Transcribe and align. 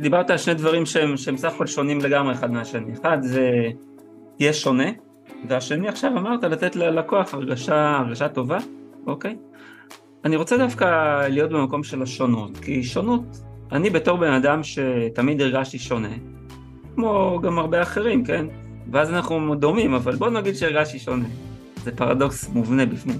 דיברת 0.00 0.30
על 0.30 0.38
שני 0.38 0.54
דברים 0.54 0.86
שהם, 0.86 1.16
שהם 1.16 1.36
סך 1.36 1.52
הכל 1.54 1.66
שונים 1.66 1.98
לגמרי 2.00 2.32
אחד 2.32 2.50
מהשני. 2.50 2.92
אחד 2.92 3.18
זה 3.22 3.50
תהיה 4.36 4.52
שונה, 4.52 4.88
והשני 5.48 5.88
עכשיו 5.88 6.18
אמרת 6.18 6.44
לתת 6.44 6.76
ללקוח 6.76 7.34
הרגשה, 7.34 7.96
הרגשה 7.96 8.28
טובה, 8.28 8.58
אוקיי? 9.06 9.36
אני 10.24 10.36
רוצה 10.36 10.56
דווקא 10.56 10.86
להיות 11.28 11.50
במקום 11.50 11.84
של 11.84 12.02
השונות, 12.02 12.58
כי 12.58 12.82
שונות, 12.82 13.22
אני 13.72 13.90
בתור 13.90 14.18
בן 14.18 14.32
אדם 14.32 14.60
שתמיד 14.62 15.40
הרגשתי 15.40 15.78
שונה, 15.78 16.12
כמו 16.94 17.40
גם 17.42 17.58
הרבה 17.58 17.82
אחרים, 17.82 18.24
כן? 18.24 18.46
ואז 18.90 19.10
אנחנו 19.10 19.54
דומים, 19.54 19.94
אבל 19.94 20.16
בוא 20.16 20.30
נגיד 20.30 20.54
שהרגשתי 20.54 20.98
שונה. 20.98 21.26
זה 21.84 21.96
פרדוקס 21.96 22.48
מובנה 22.48 22.86
בפנים. 22.86 23.18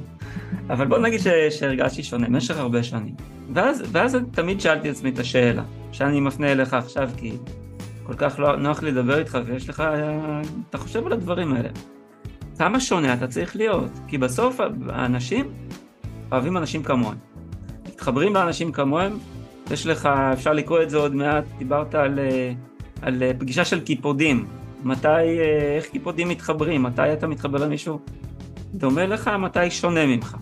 אבל 0.71 0.87
בוא 0.87 0.99
נגיד 0.99 1.21
ש... 1.21 1.29
שהרגשתי 1.51 2.03
שונה 2.03 2.27
במשך 2.27 2.59
הרבה 2.59 2.83
שנים. 2.83 3.15
ואז, 3.55 3.83
ואז 3.93 4.19
תמיד 4.31 4.61
שאלתי 4.61 4.91
את 4.91 4.95
עצמי 4.95 5.11
את 5.11 5.19
השאלה, 5.19 5.63
שאני 5.93 6.21
מפנה 6.21 6.53
אליך 6.53 6.75
עכשיו, 6.75 7.11
כי 7.17 7.33
כל 8.03 8.15
כך 8.17 8.39
לא, 8.39 8.57
נוח 8.57 8.83
לי 8.83 8.93
לדבר 8.93 9.19
איתך, 9.19 9.39
ויש 9.47 9.69
לך, 9.69 9.83
אתה 10.71 10.79
חושב 10.79 11.07
על 11.07 11.13
הדברים 11.13 11.53
האלה. 11.53 11.69
כמה 12.59 12.81
שונה 12.81 13.15
אתה 13.15 13.27
צריך 13.27 13.57
להיות? 13.57 13.91
כי 14.09 14.19
בסוף 14.19 14.61
האנשים 14.89 15.51
אוהבים 16.33 16.57
אנשים 16.57 16.83
כמוהם. 16.83 17.17
מתחברים 17.89 18.35
לאנשים 18.35 18.73
כמוהם, 18.73 19.19
יש 19.71 19.87
לך, 19.87 20.07
אפשר 20.33 20.53
לקרוא 20.53 20.83
את 20.83 20.91
זה 20.91 20.97
עוד 20.97 21.15
מעט, 21.15 21.45
דיברת 21.59 21.95
על, 21.95 22.19
על 23.03 23.23
פגישה 23.39 23.65
של 23.65 23.81
קיפודים. 23.81 24.47
מתי, 24.85 25.41
איך 25.77 25.87
קיפודים 25.87 26.29
מתחברים? 26.29 26.83
מתי 26.83 27.13
אתה 27.13 27.27
מתחבר 27.27 27.59
למישהו 27.59 28.01
דומה 28.75 29.07
לך, 29.07 29.29
מתי 29.29 29.71
שונה 29.71 30.07
ממך? 30.07 30.37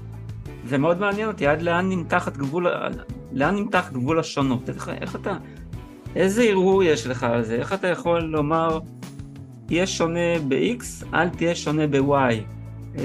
זה 0.64 0.78
מאוד 0.78 1.00
מעניין 1.00 1.28
אותי, 1.28 1.46
עד 1.46 1.62
לאן 1.62 1.88
נמתחת 1.88 2.36
גבול, 2.36 2.66
לאן 3.38 3.56
נמתח 3.56 3.90
גבול 3.92 4.18
השונות? 4.18 4.68
איך, 4.68 4.90
איך 5.00 5.16
אתה, 5.16 5.36
איזה 6.16 6.42
ערעור 6.42 6.82
יש 6.82 7.06
לך 7.06 7.22
על 7.22 7.42
זה? 7.42 7.54
איך 7.54 7.72
אתה 7.72 7.88
יכול 7.88 8.20
לומר, 8.20 8.78
תהיה 9.66 9.86
שונה 9.86 10.38
ב-X, 10.48 11.04
אל 11.14 11.28
תהיה 11.28 11.54
שונה 11.54 11.86
ב-Y? 11.86 12.34
אה, 12.98 13.04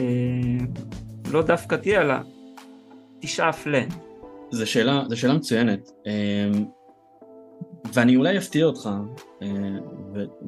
לא 1.31 1.42
דווקא 1.42 1.75
תהיה, 1.75 2.02
אלא 2.02 2.16
תשאף 3.20 3.67
ל... 3.67 3.75
זו 4.52 4.72
שאלה, 4.72 5.03
זו 5.09 5.17
שאלה 5.20 5.34
מצוינת. 5.34 5.92
אה, 6.08 6.52
ואני 7.94 8.16
אולי 8.16 8.38
אפתיע 8.38 8.66
אותך, 8.66 8.90
אה, 9.42 9.47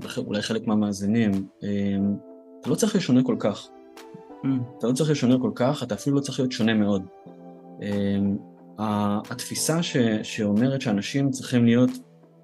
ואולי 0.01 0.41
חלק 0.41 0.67
מהמאזינים, 0.67 1.31
אה, 1.63 1.69
אתה 2.61 2.69
לא 2.69 2.75
צריך 2.75 2.95
לשונה 2.95 3.23
כל 3.23 3.35
כך. 3.39 3.67
Mm. 4.43 4.47
אתה 4.77 4.87
לא 4.87 4.93
צריך 4.93 5.09
לשונה 5.09 5.35
כל 5.41 5.51
כך, 5.55 5.83
אתה 5.83 5.95
אפילו 5.95 6.15
לא 6.15 6.21
צריך 6.21 6.39
להיות 6.39 6.51
שונה 6.51 6.73
מאוד. 6.73 7.05
התפיסה 8.79 9.83
ש, 9.83 9.97
שאומרת 10.23 10.81
שאנשים 10.81 11.31
צריכים 11.31 11.65
להיות 11.65 11.89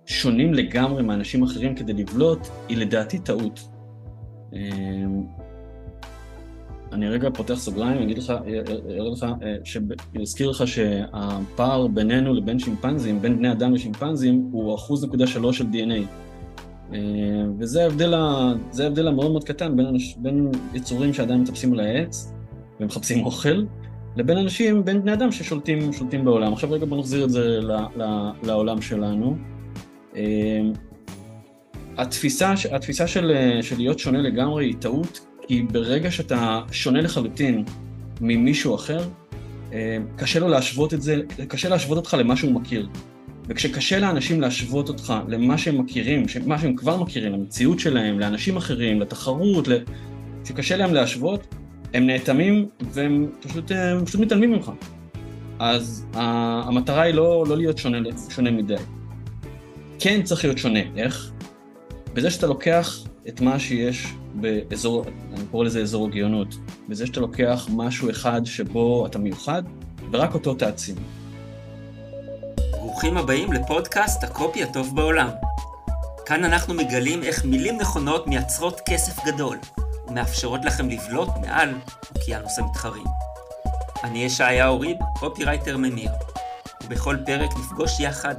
שונים 0.06 0.54
לגמרי 0.54 1.04
מאנשים 1.04 1.44
אחרים 1.44 1.76
כדי 1.76 1.94
לבלוט, 1.94 2.40
היא 2.70 2.78
לדעתי 2.78 3.20
טעות. 3.20 3.60
אני 6.92 7.10
רגע 7.10 7.30
פותח 7.34 7.54
סוגריים, 7.54 8.02
אגיד 8.02 8.18
לך, 8.18 8.34
אראה 8.90 9.10
לך, 9.12 9.26
אזכיר 10.22 10.50
לך 10.50 10.68
שהפער 10.68 11.88
בינינו 11.88 12.34
לבין 12.34 12.60
שימפנזים, 12.60 13.22
בין 13.22 13.38
בני 13.38 13.52
אדם 13.52 13.74
לשימפנזים, 13.74 14.50
הוא 14.52 14.76
אחוז 14.76 15.06
נקודה 15.06 15.28
שלוש 15.28 15.58
של 15.58 15.66
DNA. 15.66 16.08
וזה 17.60 17.84
ההבדל, 17.84 18.14
זה 18.72 18.84
ההבדל 18.84 19.08
המאוד 19.08 19.32
מאוד 19.32 19.44
קטן 19.44 19.78
בין, 19.78 19.96
בין 20.18 20.52
יצורים 20.74 21.14
שעדיין 21.14 21.42
מטפסים 21.42 21.74
על 21.74 21.80
העץ 21.80 22.34
ומחפשים 22.80 23.26
אוכל, 23.26 23.64
לבין 24.16 24.38
אנשים, 24.38 24.86
בין 24.86 25.02
בני 25.02 25.14
אדם 25.14 25.32
ששולטים 25.32 25.92
בעולם. 26.24 26.54
עכשיו 26.54 26.72
רגע 26.72 26.86
בוא 26.86 27.00
נחזיר 27.00 27.24
את 27.24 27.30
זה 27.30 27.60
ל, 27.62 27.72
ל, 27.72 28.32
לעולם 28.44 28.82
שלנו. 28.82 29.38
התפיסה, 31.98 32.54
התפיסה 32.72 33.08
של, 33.08 33.32
של 33.62 33.78
להיות 33.78 34.00
שונה 34.00 34.18
לגמרי 34.22 34.66
היא 34.66 34.76
טעות, 34.80 35.20
כי 35.48 35.62
ברגע 35.62 36.12
שאתה 36.12 36.62
שונה 36.72 37.02
לחלוטין 37.02 37.64
ממישהו 38.22 38.76
אחר, 38.76 39.00
אה, 39.74 39.98
קשה 40.16 40.40
לו 40.40 40.48
להשוות 40.48 40.94
את 40.94 41.02
זה, 41.02 41.16
קשה 41.48 41.70
להשוות 41.70 41.98
אותך 41.98 42.18
למה 42.20 42.36
שהוא 42.36 42.52
מכיר. 42.52 42.90
וכשקשה 43.48 44.00
לאנשים 44.00 44.42
להשוות 44.42 44.90
אותך 44.90 45.14
למה 45.28 45.58
שהם 45.58 45.82
מכירים, 45.82 46.26
מה 46.46 46.60
שהם 46.60 46.76
כבר 46.76 46.98
מכירים, 46.98 47.34
למציאות 47.34 47.80
שלהם, 47.80 48.20
לאנשים 48.20 48.58
אחרים, 48.58 49.02
לתחרות, 49.02 49.68
כשקשה 50.44 50.78
להם 50.78 50.94
להשוות, 50.94 51.56
הם 51.94 52.08
נאטמים 52.08 52.70
והם 52.92 53.28
פשוט, 53.42 53.72
אה, 53.72 54.06
פשוט 54.06 54.22
מתעלמים 54.22 54.52
ממך. 54.52 54.72
אז 55.60 56.06
המטרה 56.14 57.02
היא 57.02 57.14
לא, 57.14 57.46
לא 57.48 57.58
להיות 57.58 57.78
שונה, 57.78 57.98
שונה 58.30 58.52
מדי. 58.52 58.76
כן 60.00 60.24
צריך 60.24 60.44
להיות 60.44 60.58
שונה, 60.58 60.80
איך? 60.98 61.32
בזה 62.14 62.32
שאתה 62.32 62.48
לוקח 62.48 62.98
את 63.28 63.42
מה 63.42 63.60
שיש 63.60 64.08
באזור, 64.34 65.06
אני 65.34 65.46
קורא 65.52 65.66
לזה 65.66 65.82
אזור 65.82 66.08
הגאונות, 66.08 66.56
בזה 66.90 67.08
שאתה 67.08 67.20
לוקח 67.20 67.68
משהו 67.76 68.10
אחד 68.10 68.46
שבו 68.46 69.06
אתה 69.06 69.20
מיוחד, 69.20 69.64
ורק 70.12 70.34
אותו 70.34 70.54
תעצים. 70.54 70.96
ברוכים 72.72 73.18
הבאים 73.18 73.54
לפודקאסט 73.54 74.24
הקופי 74.24 74.64
הטוב 74.64 74.96
בעולם. 74.96 75.30
כאן 76.26 76.44
אנחנו 76.44 76.74
מגלים 76.74 77.24
איך 77.24 77.46
מילים 77.46 77.78
נכונות 77.78 78.28
מייצרות 78.28 78.82
כסף 78.90 79.26
גדול, 79.26 79.58
ומאפשרות 80.12 80.66
לכם 80.66 80.90
לבלוט 80.90 81.30
מעל 81.42 81.76
אוקיינוס 82.16 82.60
המתחרים. 82.60 83.04
אני 84.04 84.24
ישעיהו 84.24 84.80
ריב, 84.80 84.98
קופירייטר 85.20 85.78
ממיר, 85.78 86.12
ובכל 86.84 87.18
פרק 87.26 87.50
נפגוש 87.60 88.00
יחד 88.00 88.36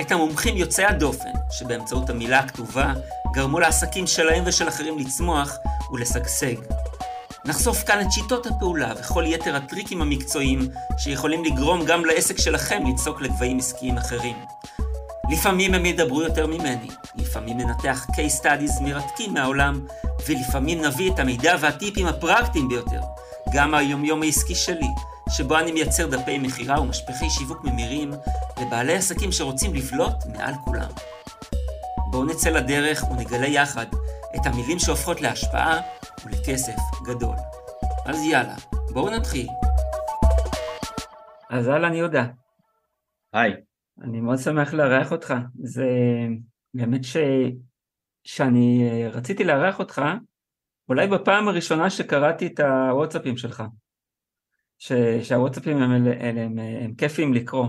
את 0.00 0.12
המומחים 0.12 0.56
יוצאי 0.56 0.84
הדופן, 0.84 1.30
שבאמצעות 1.50 2.10
המילה 2.10 2.38
הכתובה 2.38 2.92
גרמו 3.32 3.60
לעסקים 3.60 4.06
שלהם 4.06 4.42
ושל 4.46 4.68
אחרים 4.68 4.98
לצמוח 4.98 5.56
ולשגשג. 5.92 6.56
נחשוף 7.44 7.84
כאן 7.84 8.00
את 8.00 8.12
שיטות 8.12 8.46
הפעולה 8.46 8.92
וכל 9.00 9.24
יתר 9.26 9.56
הטריקים 9.56 10.02
המקצועיים 10.02 10.68
שיכולים 10.98 11.44
לגרום 11.44 11.84
גם 11.84 12.04
לעסק 12.04 12.38
שלכם 12.38 12.82
לצעוק 12.86 13.20
לגבהים 13.20 13.58
עסקיים 13.58 13.98
אחרים. 13.98 14.36
לפעמים 15.30 15.74
הם 15.74 15.86
ידברו 15.86 16.22
יותר 16.22 16.46
ממני, 16.46 16.88
לפעמים 17.16 17.58
ננתח 17.58 18.06
case 18.10 18.42
studies 18.42 18.82
מרתקים 18.82 19.34
מהעולם, 19.34 19.86
ולפעמים 20.28 20.82
נביא 20.84 21.12
את 21.12 21.18
המידע 21.18 21.56
והטיפים 21.60 22.06
הפרקטיים 22.06 22.68
ביותר, 22.68 23.00
גם 23.54 23.74
היומיום 23.74 24.22
העסקי 24.22 24.54
שלי, 24.54 24.88
שבו 25.28 25.58
אני 25.58 25.72
מייצר 25.72 26.06
דפי 26.06 26.38
מכירה 26.38 26.80
ומשפחי 26.80 27.30
שיווק 27.30 27.64
ממירים 27.64 28.12
לבעלי 28.60 28.94
עסקים 28.94 29.32
שרוצים 29.32 29.74
לבלוט 29.74 30.26
מעל 30.26 30.54
כולם. 30.64 30.90
בואו 32.10 32.24
נצא 32.24 32.50
לדרך 32.50 33.04
ונגלה 33.10 33.46
יחד 33.46 33.86
את 34.36 34.46
המילים 34.46 34.78
שהופכות 34.78 35.20
להשפעה 35.20 35.80
ולכסף 36.24 36.76
גדול. 37.04 37.36
אז 38.06 38.24
יאללה, 38.24 38.54
בואו 38.92 39.10
נתחיל. 39.10 39.48
אז 41.50 41.68
אהלן 41.68 41.94
יהודה. 41.94 42.24
היי. 43.32 43.69
אני 44.00 44.20
מאוד 44.20 44.38
שמח 44.38 44.74
לארח 44.74 45.12
אותך. 45.12 45.34
זה 45.62 45.86
באמת 46.74 47.04
ש... 47.04 47.16
שאני 48.24 48.90
רציתי 49.12 49.44
לארח 49.44 49.78
אותך, 49.78 50.02
אולי 50.88 51.06
בפעם 51.06 51.48
הראשונה 51.48 51.90
שקראתי 51.90 52.46
את 52.46 52.60
הוואטסאפים 52.60 53.36
שלך. 53.36 53.62
ש... 54.78 54.92
שהוואטסאפים 55.22 55.76
הם, 55.76 55.90
הם, 55.90 56.06
הם, 56.06 56.38
הם, 56.38 56.58
הם 56.58 56.94
כיפים 56.94 57.34
לקרוא. 57.34 57.66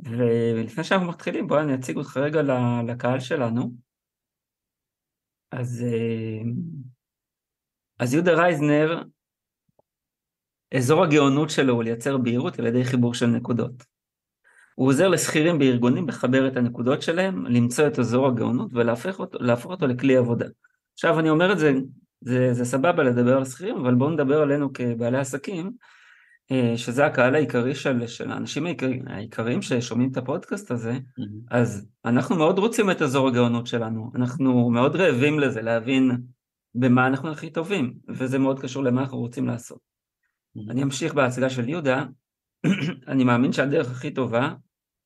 ולפני 0.00 0.84
שאנחנו 0.84 1.08
מתחילים, 1.08 1.46
בואו 1.46 1.60
אני 1.60 1.74
אציג 1.74 1.96
אותך 1.96 2.16
רגע 2.16 2.40
לקהל 2.86 3.20
שלנו. 3.20 3.72
אז, 5.50 5.84
אה, 5.86 6.40
אז 7.98 8.14
יהודה 8.14 8.34
רייזנר, 8.34 9.02
אזור 10.76 11.04
הגאונות 11.04 11.50
שלו 11.50 11.74
הוא 11.74 11.84
לייצר 11.84 12.16
בהירות 12.18 12.58
על 12.58 12.66
ידי 12.66 12.84
חיבור 12.84 13.14
של 13.14 13.26
נקודות. 13.26 13.97
הוא 14.78 14.88
עוזר 14.88 15.08
לשכירים 15.08 15.58
בארגונים 15.58 16.08
לחבר 16.08 16.48
את 16.48 16.56
הנקודות 16.56 17.02
שלהם, 17.02 17.46
למצוא 17.46 17.86
את 17.86 17.98
אזור 17.98 18.26
הגאונות 18.26 18.70
ולהפוך 18.74 19.20
אותו, 19.20 19.38
אותו 19.64 19.86
לכלי 19.86 20.16
עבודה. 20.16 20.46
עכשיו 20.94 21.18
אני 21.18 21.30
אומר 21.30 21.52
את 21.52 21.58
זה, 21.58 21.72
זה, 22.20 22.52
זה 22.52 22.64
סבבה 22.64 23.02
לדבר 23.02 23.36
על 23.36 23.44
שכירים, 23.44 23.76
אבל 23.76 23.94
בואו 23.94 24.10
נדבר 24.10 24.42
עלינו 24.42 24.72
כבעלי 24.72 25.18
עסקים, 25.18 25.70
אה, 26.50 26.72
שזה 26.76 27.06
הקהל 27.06 27.34
העיקרי 27.34 27.74
של, 27.74 28.06
של 28.06 28.30
האנשים 28.30 28.66
העיקריים, 28.66 29.08
העיקריים 29.08 29.62
ששומעים 29.62 30.10
את 30.12 30.16
הפודקאסט 30.16 30.70
הזה, 30.70 30.92
mm-hmm. 30.92 31.22
אז 31.50 31.86
אנחנו 32.04 32.36
מאוד 32.36 32.58
רוצים 32.58 32.90
את 32.90 33.02
אזור 33.02 33.28
הגאונות 33.28 33.66
שלנו, 33.66 34.10
אנחנו 34.14 34.70
מאוד 34.70 34.96
רעבים 34.96 35.40
לזה, 35.40 35.62
להבין 35.62 36.10
במה 36.74 37.06
אנחנו 37.06 37.30
הכי 37.30 37.50
טובים, 37.50 37.94
וזה 38.08 38.38
מאוד 38.38 38.60
קשור 38.60 38.84
למה 38.84 39.00
אנחנו 39.00 39.18
רוצים 39.18 39.46
לעשות. 39.46 39.78
Mm-hmm. 39.78 40.70
אני 40.70 40.82
אמשיך 40.82 41.14
בהצגה 41.14 41.50
של 41.50 41.68
יהודה, 41.68 42.04
אני 43.08 43.24
מאמין 43.24 43.52
שהדרך 43.52 43.90
הכי 43.90 44.10
טובה, 44.10 44.54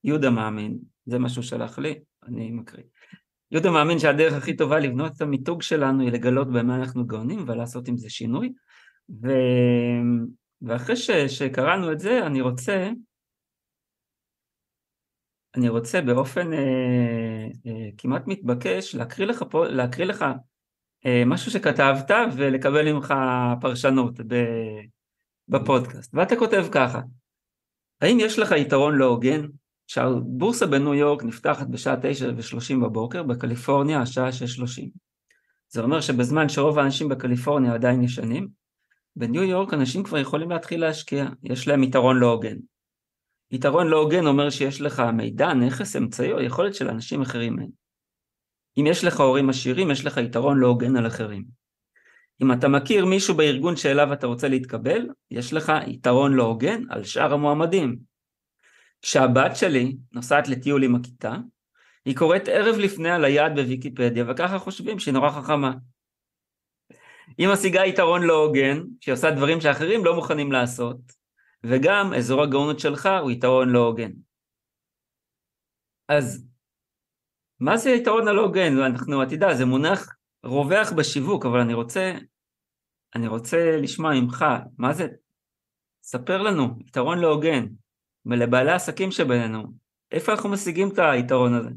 יהודה 0.04 0.30
מאמין, 0.30 0.78
זה 1.06 1.18
מה 1.18 1.28
שהוא 1.28 1.44
שלח 1.44 1.78
לי, 1.78 2.00
אני 2.22 2.50
מקריא. 2.50 2.84
יהודה 3.50 3.70
מאמין 3.70 3.98
שהדרך 3.98 4.32
הכי 4.32 4.56
טובה 4.56 4.78
לבנות 4.78 5.12
את 5.16 5.20
המיתוג 5.20 5.62
שלנו 5.62 6.02
היא 6.02 6.12
לגלות 6.12 6.48
במה 6.48 6.76
אנחנו 6.76 7.06
גאונים 7.06 7.44
ולעשות 7.48 7.88
עם 7.88 7.96
זה 7.96 8.10
שינוי, 8.10 8.52
ו... 9.22 9.28
ואחרי 10.62 10.96
ש, 10.96 11.10
שקראנו 11.10 11.92
את 11.92 12.00
זה, 12.00 12.26
אני 12.26 12.40
רוצה 12.40 12.90
אני 15.56 15.68
רוצה 15.68 16.00
באופן 16.00 16.52
אה, 16.52 17.46
אה, 17.66 17.88
כמעט 17.98 18.22
מתבקש 18.26 18.94
להקריא 18.94 19.26
לך, 19.26 19.44
פה, 19.50 19.66
להקריא 19.66 20.06
לך 20.06 20.24
אה, 21.06 21.22
משהו 21.26 21.50
שכתבת 21.50 22.10
ולקבל 22.36 22.92
ממך 22.92 23.14
פרשנות 23.60 24.20
ב, 24.20 24.34
בפודקאסט. 25.48 26.14
ואתה 26.14 26.36
כותב 26.36 26.64
ככה, 26.72 27.00
האם 28.00 28.16
יש 28.20 28.38
לך 28.38 28.52
יתרון 28.52 28.94
לא 28.94 29.04
הוגן 29.04 29.40
שהבורסה 29.86 30.66
בניו 30.66 30.94
יורק 30.94 31.24
נפתחת 31.24 31.66
בשעה 31.66 31.96
9:30 31.96 32.82
בבוקר, 32.82 33.22
בקליפורניה 33.22 34.00
השעה 34.00 34.28
6:30. 34.28 34.90
זה 35.68 35.82
אומר 35.82 36.00
שבזמן 36.00 36.48
שרוב 36.48 36.78
האנשים 36.78 37.08
בקליפורניה 37.08 37.74
עדיין 37.74 38.02
ישנים, 38.02 38.48
בניו 39.16 39.42
יורק 39.42 39.74
אנשים 39.74 40.02
כבר 40.02 40.18
יכולים 40.18 40.50
להתחיל 40.50 40.80
להשקיע, 40.80 41.26
יש 41.42 41.68
להם 41.68 41.82
יתרון 41.82 42.16
לא 42.16 42.26
הוגן. 42.26 42.56
יתרון 43.50 43.86
לא 43.88 43.96
הוגן 43.96 44.26
אומר 44.26 44.50
שיש 44.50 44.80
לך 44.80 45.02
מידע, 45.12 45.54
נכס, 45.54 45.96
אמצעי 45.96 46.32
או 46.32 46.40
יכולת 46.40 46.74
של 46.74 46.88
אנשים 46.88 47.22
אחרים 47.22 47.58
אין. 47.58 47.70
אם 48.78 48.86
יש 48.86 49.04
לך 49.04 49.20
הורים 49.20 49.50
עשירים, 49.50 49.90
יש 49.90 50.04
לך 50.04 50.16
יתרון 50.16 50.58
לא 50.58 50.66
הוגן 50.66 50.96
על 50.96 51.06
אחרים. 51.06 51.44
אם 52.42 52.52
אתה 52.52 52.68
מכיר 52.68 53.06
מישהו 53.06 53.34
בארגון 53.34 53.76
שאליו 53.76 54.12
אתה 54.12 54.26
רוצה 54.26 54.48
להתקבל, 54.48 55.08
יש 55.30 55.52
לך 55.52 55.72
יתרון 55.86 56.32
לא 56.32 56.42
הוגן 56.42 56.82
על 56.90 57.04
שאר 57.04 57.32
המועמדים. 57.32 58.11
כשהבת 59.02 59.56
שלי 59.56 59.96
נוסעת 60.12 60.48
לטיול 60.48 60.84
עם 60.84 60.94
הכיתה, 60.94 61.34
היא 62.04 62.16
קוראת 62.16 62.48
ערב 62.48 62.76
לפני 62.78 63.10
על 63.10 63.24
היעד 63.24 63.52
בוויקיפדיה, 63.54 64.24
וככה 64.28 64.58
חושבים 64.58 64.98
שהיא 64.98 65.14
נורא 65.14 65.30
חכמה. 65.30 65.72
היא 67.38 67.48
משיגה 67.52 67.84
יתרון 67.84 68.22
לא 68.22 68.34
הוגן, 68.34 68.82
שהיא 69.00 69.12
עושה 69.12 69.30
דברים 69.30 69.60
שאחרים 69.60 70.04
לא 70.04 70.14
מוכנים 70.14 70.52
לעשות, 70.52 70.96
וגם 71.64 72.14
אזור 72.16 72.42
הגאונות 72.42 72.80
שלך 72.80 73.08
הוא 73.22 73.30
יתרון 73.30 73.68
לא 73.68 73.78
הוגן. 73.78 74.10
אז 76.08 76.46
מה 77.60 77.76
זה 77.76 77.90
היתרון 77.90 78.28
הלא 78.28 78.40
הוגן? 78.40 78.78
אנחנו, 78.78 79.22
אתה 79.22 79.34
יודע, 79.34 79.54
זה 79.54 79.64
מונח 79.64 80.16
רווח 80.44 80.92
בשיווק, 80.92 81.46
אבל 81.46 81.60
אני 81.60 81.74
רוצה, 81.74 82.12
אני 83.14 83.28
רוצה 83.28 83.76
לשמוע 83.82 84.20
ממך, 84.20 84.44
מה 84.78 84.92
זה? 84.92 85.08
ספר 86.02 86.42
לנו, 86.42 86.78
יתרון 86.86 87.18
לא 87.18 87.28
הוגן, 87.28 87.66
ולבעלי 88.26 88.70
העסקים 88.70 89.10
שבינינו, 89.10 89.62
איפה 90.12 90.32
אנחנו 90.32 90.48
משיגים 90.48 90.88
את 90.88 90.98
היתרון 90.98 91.54
הזה? 91.54 91.70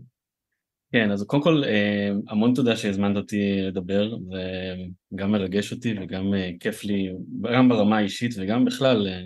כן, 0.91 1.11
אז 1.11 1.23
קודם 1.23 1.43
כל, 1.43 1.63
אה, 1.63 2.11
המון 2.27 2.53
תודה 2.53 2.75
שהזמנת 2.75 3.17
אותי 3.17 3.61
לדבר, 3.61 4.15
וגם 5.13 5.31
מרגש 5.31 5.71
אותי 5.71 5.95
וגם 6.01 6.33
אה, 6.33 6.51
כיף 6.59 6.83
לי, 6.83 7.13
גם 7.53 7.69
ברמה 7.69 7.97
האישית 7.97 8.31
וגם 8.37 8.65
בכלל, 8.65 9.07
אה, 9.07 9.21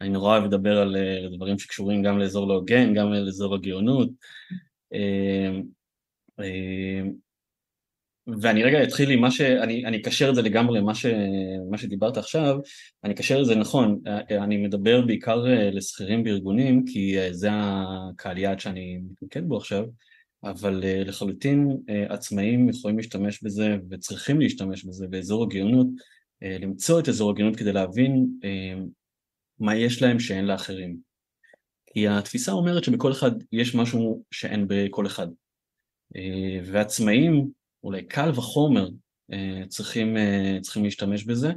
אני 0.00 0.08
נורא 0.08 0.32
אוהב 0.32 0.44
לדבר 0.44 0.78
על 0.78 0.96
דברים 1.36 1.58
שקשורים 1.58 2.02
גם 2.02 2.18
לאזור 2.18 2.48
לא 2.48 2.54
הוגן, 2.54 2.94
גם 2.94 3.12
לאזור 3.12 3.54
הגאונות. 3.54 4.10
ואני 8.40 8.62
רגע 8.62 8.82
אתחיל 8.82 9.10
עם 9.10 9.20
מה 9.20 9.30
ש... 9.30 9.40
אני, 9.40 10.00
אקשר 10.00 10.30
את 10.30 10.34
זה 10.34 10.42
לגמרי 10.42 10.78
למה 10.78 10.94
ש, 10.94 11.06
שדיברת 11.76 12.16
עכשיו, 12.16 12.58
אני 13.04 13.14
אקשר 13.14 13.40
את 13.40 13.46
זה 13.46 13.54
נכון, 13.54 14.00
אני 14.30 14.56
מדבר 14.56 15.00
בעיקר 15.00 15.44
לשכירים 15.72 16.24
בארגונים, 16.24 16.84
כי 16.86 17.16
זה 17.30 17.48
הקהל 17.52 18.38
יעד 18.38 18.60
שאני 18.60 18.98
מתמקד 19.10 19.44
בו 19.44 19.56
עכשיו, 19.56 19.84
אבל 20.44 20.82
לחלוטין 20.84 21.76
עצמאים 22.08 22.68
יכולים 22.68 22.96
להשתמש 22.96 23.42
בזה 23.42 23.76
וצריכים 23.90 24.40
להשתמש 24.40 24.84
בזה 24.84 25.06
באזור 25.06 25.42
הגאונות, 25.44 25.86
למצוא 26.42 27.00
את 27.00 27.08
אזור 27.08 27.30
הגאונות 27.30 27.56
כדי 27.56 27.72
להבין 27.72 28.26
מה 29.58 29.76
יש 29.76 30.02
להם 30.02 30.20
שאין 30.20 30.44
לאחרים. 30.44 30.96
כי 31.86 32.08
התפיסה 32.08 32.52
אומרת 32.52 32.84
שבכל 32.84 33.12
אחד 33.12 33.30
יש 33.52 33.74
משהו 33.74 34.22
שאין 34.30 34.66
בכל 34.68 35.06
אחד. 35.06 35.26
ועצמאים, 36.64 37.50
אולי 37.84 38.02
קל 38.02 38.30
וחומר, 38.30 38.88
צריכים, 39.68 40.16
צריכים 40.60 40.84
להשתמש 40.84 41.24
בזה. 41.24 41.52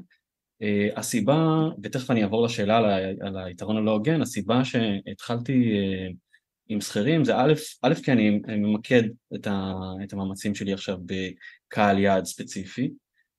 הסיבה, 0.96 1.70
ותכף 1.84 2.12
אני 2.12 2.24
אעבור 2.24 2.46
לשאלה 2.46 2.78
על 3.22 3.38
היתרון 3.38 3.78
הלא 3.78 3.92
הוגן, 3.92 4.22
הסיבה 4.22 4.66
שהתחלתי 4.66 5.74
עם 6.70 6.82
שכירים 6.82 7.24
זה 7.24 7.38
א', 7.38 7.54
א' 7.82 7.94
כי 8.04 8.12
אני 8.12 8.30
ממקד 8.48 9.04
את, 9.36 9.48
ה, 9.48 9.74
את 10.04 10.14
המאמצים 10.14 10.56
שלי 10.56 10.74
עכשיו 10.74 10.98
בקהל 11.06 12.00
יעד 12.00 12.26
ספציפי 12.26 12.92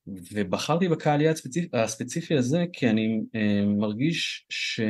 ובחרתי 0.07 0.89
בקהל 0.89 1.21
יעד 1.21 1.35
הספציפי, 1.35 1.77
הספציפי 1.77 2.35
הזה 2.35 2.65
כי 2.73 2.91
אני 2.91 3.21
אה, 3.35 3.65
מרגיש 3.67 4.47
ש... 4.49 4.81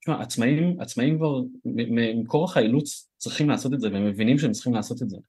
תשמע, 0.00 0.22
עצמאים, 0.22 0.80
עצמאים 0.80 1.18
כבר 1.18 1.40
מכורח 2.14 2.56
האילוץ 2.56 3.10
צריכים 3.16 3.48
לעשות 3.48 3.74
את 3.74 3.80
זה 3.80 3.92
והם 3.92 4.06
מבינים 4.06 4.38
שהם 4.38 4.52
צריכים 4.52 4.74
לעשות 4.74 5.02
את 5.02 5.10
זה 5.10 5.16
אה, 5.16 5.22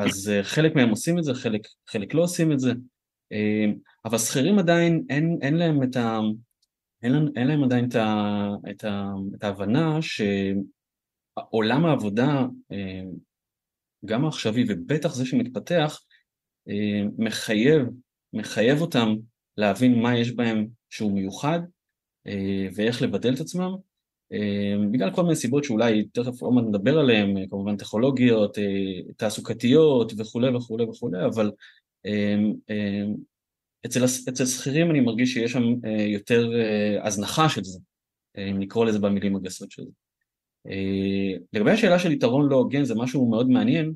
אז 0.00 0.28
אה, 0.28 0.42
חלק 0.42 0.74
מהם 0.74 0.88
עושים 0.88 1.18
את 1.18 1.24
זה, 1.24 1.34
חלק, 1.34 1.60
חלק 1.88 2.14
לא 2.14 2.22
עושים 2.22 2.52
את 2.52 2.60
זה. 2.60 2.72
אבל 4.04 4.18
שכירים 4.18 4.58
עדיין 4.58 5.04
אין, 5.10 5.38
אין 5.42 5.56
להם 5.56 5.82
את 5.82 5.96
ה... 5.96 6.18
אין, 7.02 7.14
אין 7.36 7.48
להם 7.48 7.64
עדיין 7.64 7.88
את, 7.88 7.94
ה, 7.94 8.48
את, 8.70 8.84
ה, 8.84 9.12
את 9.34 9.44
ההבנה 9.44 9.98
שעולם 10.02 11.86
העבודה, 11.86 12.46
אה, 12.72 13.02
גם 14.04 14.24
העכשווי 14.24 14.64
ובטח 14.68 15.14
זה 15.14 15.26
שמתפתח, 15.26 16.00
אה, 16.68 17.02
מחייב, 17.18 17.82
מחייב 18.32 18.80
אותם 18.80 19.08
להבין 19.56 20.02
מה 20.02 20.18
יש 20.18 20.32
בהם 20.32 20.66
שהוא 20.90 21.12
מיוחד 21.12 21.60
אה, 22.26 22.68
ואיך 22.74 23.02
לבדל 23.02 23.34
את 23.34 23.40
עצמם, 23.40 23.70
בגלל 24.92 25.14
כל 25.14 25.22
מיני 25.22 25.36
סיבות 25.36 25.64
שאולי 25.64 26.04
תכף 26.04 26.42
עוד 26.42 26.54
מעט 26.54 26.64
נדבר 26.64 26.98
עליהן, 26.98 27.46
כמובן 27.50 27.76
טכנולוגיות, 27.76 28.58
תעסוקתיות 29.16 30.12
וכולי 30.16 30.56
וכולי 30.56 30.84
וכולי, 30.84 31.24
אבל 31.24 31.50
אצל, 33.86 34.04
אצל 34.04 34.46
שכירים 34.46 34.90
אני 34.90 35.00
מרגיש 35.00 35.32
שיש 35.32 35.52
שם 35.52 35.62
אה, 35.84 36.02
יותר 36.02 36.50
אה, 36.54 37.06
הזנחה 37.06 37.48
של 37.48 37.64
זה, 37.64 37.78
אה, 38.38 38.50
אם 38.50 38.60
לקרוא 38.60 38.84
לזה 38.84 38.98
במילים 38.98 39.36
הגסות 39.36 39.70
של 39.70 39.84
זה. 39.84 39.90
אה, 40.66 41.38
לגבי 41.52 41.70
השאלה 41.70 41.98
של 41.98 42.12
יתרון 42.12 42.48
לא 42.48 42.56
הוגן 42.56 42.84
זה 42.84 42.94
משהו 42.94 43.30
מאוד 43.30 43.50
מעניין, 43.50 43.92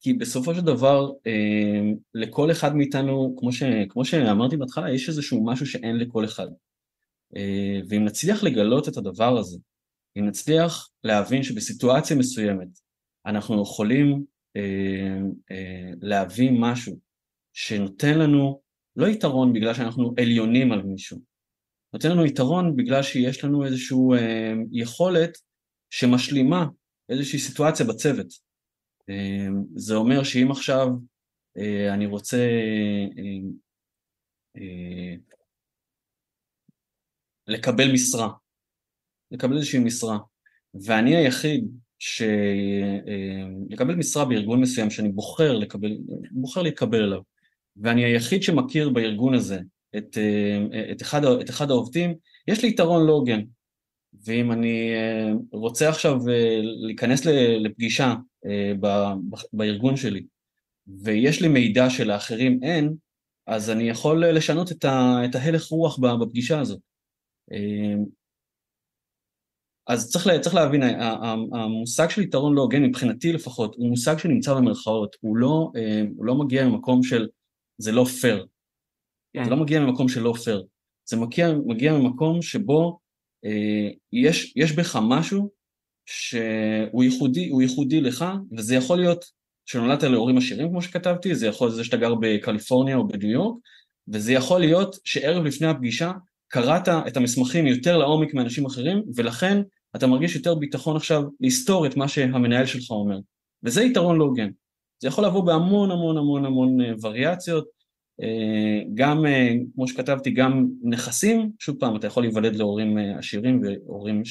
כי 0.00 0.12
בסופו 0.12 0.54
של 0.54 0.60
דבר 0.60 1.12
אה, 1.26 1.80
לכל 2.14 2.50
אחד 2.50 2.76
מאיתנו, 2.76 3.36
כמו, 3.38 3.52
ש, 3.52 3.62
כמו 3.88 4.04
שאמרתי 4.04 4.56
בהתחלה, 4.56 4.94
יש 4.94 5.08
איזשהו 5.08 5.44
משהו 5.44 5.66
שאין 5.66 5.96
לכל 5.96 6.24
אחד. 6.24 6.48
אה, 7.36 7.80
ואם 7.88 8.04
נצליח 8.04 8.42
לגלות 8.42 8.88
את 8.88 8.96
הדבר 8.96 9.38
הזה, 9.38 9.58
אם 10.18 10.26
נצליח 10.26 10.90
להבין 11.04 11.42
שבסיטואציה 11.42 12.16
מסוימת 12.16 12.68
אנחנו 13.26 13.62
יכולים 13.62 14.24
אה, 14.56 15.18
אה, 15.50 15.90
להביא 16.00 16.50
משהו 16.60 16.98
שנותן 17.52 18.18
לנו 18.18 18.60
לא 18.96 19.06
יתרון 19.06 19.52
בגלל 19.52 19.74
שאנחנו 19.74 20.14
עליונים 20.18 20.72
על 20.72 20.82
מישהו, 20.82 21.18
נותן 21.92 22.10
לנו 22.10 22.26
יתרון 22.26 22.76
בגלל 22.76 23.02
שיש 23.02 23.44
לנו 23.44 23.64
איזושהי 23.64 23.96
אה, 24.18 24.52
יכולת 24.72 25.38
שמשלימה 25.90 26.66
איזושהי 27.08 27.38
סיטואציה 27.38 27.86
בצוות. 27.86 28.26
אה, 29.10 29.48
זה 29.74 29.94
אומר 29.94 30.22
שאם 30.22 30.50
עכשיו 30.50 30.88
אה, 31.58 31.94
אני 31.94 32.06
רוצה 32.06 32.36
אה, 33.18 33.48
אה, 34.56 35.14
לקבל 37.48 37.92
משרה, 37.92 38.28
לקבל 39.30 39.56
איזושהי 39.56 39.78
משרה, 39.78 40.18
ואני 40.74 41.16
היחיד 41.16 41.68
ש... 41.98 42.22
אה, 42.22 43.94
משרה 43.96 44.24
בארגון 44.24 44.60
מסוים 44.60 44.90
שאני 44.90 45.08
בוחר 45.08 45.58
לקבל, 45.58 45.96
בוחר 46.30 46.62
להתקבל 46.62 47.04
אליו, 47.04 47.20
ואני 47.76 48.04
היחיד 48.04 48.42
שמכיר 48.42 48.88
בארגון 48.88 49.34
הזה 49.34 49.60
את, 49.96 50.18
אה, 50.18 50.90
את, 50.92 51.02
אחד, 51.02 51.24
את 51.24 51.50
אחד 51.50 51.70
העובדים, 51.70 52.14
יש 52.48 52.62
לי 52.62 52.68
יתרון 52.68 53.06
לא 53.06 53.12
הוגן. 53.12 53.40
ואם 54.24 54.52
אני 54.52 54.94
אה, 54.94 55.32
רוצה 55.52 55.88
עכשיו 55.88 56.20
להיכנס 56.86 57.26
לפגישה 57.60 58.14
בארגון 59.52 59.96
שלי, 59.96 60.24
ויש 61.02 61.42
לי 61.42 61.48
מידע 61.48 61.90
שלאחרים 61.90 62.60
אין, 62.62 62.94
אז 63.46 63.70
אני 63.70 63.88
יכול 63.88 64.26
לשנות 64.26 64.72
את 64.72 65.34
ההלך 65.34 65.66
רוח 65.66 65.98
בפגישה 65.98 66.60
הזאת. 66.60 66.80
אז 69.86 70.10
צריך, 70.10 70.28
צריך 70.40 70.54
להבין, 70.54 70.82
המושג 71.52 72.10
של 72.10 72.22
יתרון 72.22 72.54
לא 72.54 72.62
הוגן, 72.62 72.82
מבחינתי 72.82 73.32
לפחות, 73.32 73.74
הוא 73.74 73.88
מושג 73.88 74.18
שנמצא 74.18 74.54
במרכאות, 74.54 75.16
הוא 75.20 75.36
לא, 75.36 75.72
הוא 76.16 76.26
לא 76.26 76.34
מגיע 76.34 76.66
ממקום 76.66 77.02
של 77.02 77.28
זה 77.78 77.92
לא 77.92 78.04
פייר. 78.04 78.46
כן. 79.32 79.44
זה 79.44 79.50
לא 79.50 79.56
מגיע 79.56 79.80
ממקום 79.80 80.08
של 80.08 80.20
לא 80.20 80.32
פייר. 80.44 80.64
זה 81.04 81.16
מגיע, 81.16 81.48
מגיע 81.66 81.92
ממקום 81.92 82.42
שבו 82.42 82.98
אה, 83.44 83.88
יש, 84.12 84.52
יש 84.56 84.72
בך 84.72 84.98
משהו 85.02 85.50
שהוא 86.06 87.04
ייחודי, 87.04 87.50
ייחודי 87.60 88.00
לך, 88.00 88.24
וזה 88.56 88.74
יכול 88.74 88.98
להיות 88.98 89.24
שנולדת 89.66 90.02
להורים 90.02 90.38
עשירים 90.38 90.68
כמו 90.68 90.82
שכתבתי, 90.82 91.34
זה 91.34 91.46
יכול 91.46 91.66
להיות 91.66 91.76
זה 91.76 91.84
שאתה 91.84 91.96
גר 91.96 92.14
בקליפורניה 92.20 92.96
או 92.96 93.08
בניו 93.08 93.30
יורק, 93.30 93.56
וזה 94.08 94.32
יכול 94.32 94.60
להיות 94.60 94.96
שערב 95.04 95.44
לפני 95.44 95.66
הפגישה 95.66 96.12
קראת 96.48 96.88
את 96.88 97.16
המסמכים 97.16 97.66
יותר 97.66 97.98
לעומק 97.98 98.34
מאנשים 98.34 98.66
אחרים, 98.66 99.02
ולכן 99.16 99.62
אתה 99.96 100.06
מרגיש 100.06 100.36
יותר 100.36 100.54
ביטחון 100.54 100.96
עכשיו 100.96 101.22
לסתור 101.40 101.86
את 101.86 101.96
מה 101.96 102.08
שהמנהל 102.08 102.66
שלך 102.66 102.90
אומר. 102.90 103.18
וזה 103.62 103.82
יתרון 103.82 104.18
לא 104.18 104.24
הוגן. 104.24 104.48
זה 105.00 105.08
יכול 105.08 105.24
לבוא 105.24 105.44
בהמון 105.44 105.90
המון 105.90 106.16
המון 106.16 106.44
המון 106.44 106.80
אה, 106.80 106.92
וריאציות, 107.02 107.68
אה, 108.22 108.82
גם, 108.94 109.26
אה, 109.26 109.52
כמו 109.74 109.88
שכתבתי, 109.88 110.30
גם 110.30 110.66
נכסים, 110.82 111.50
שוב 111.58 111.76
פעם, 111.80 111.96
אתה 111.96 112.06
יכול 112.06 112.22
להיוולד 112.22 112.56
להורים 112.56 112.98
עשירים 112.98 113.62
והורים 113.62 114.22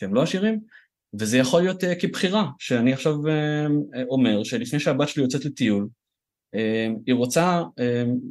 שהם 0.00 0.14
לא 0.14 0.22
עשירים, 0.22 0.60
וזה 1.14 1.38
יכול 1.38 1.62
להיות 1.62 1.84
כבחירה, 2.00 2.46
שאני 2.58 2.92
עכשיו 2.92 3.14
אומר 4.08 4.42
שלפני 4.42 4.80
שהבת 4.80 5.08
שלי 5.08 5.22
יוצאת 5.22 5.44
לטיול, 5.44 5.88
היא 7.06 7.14
רוצה 7.14 7.62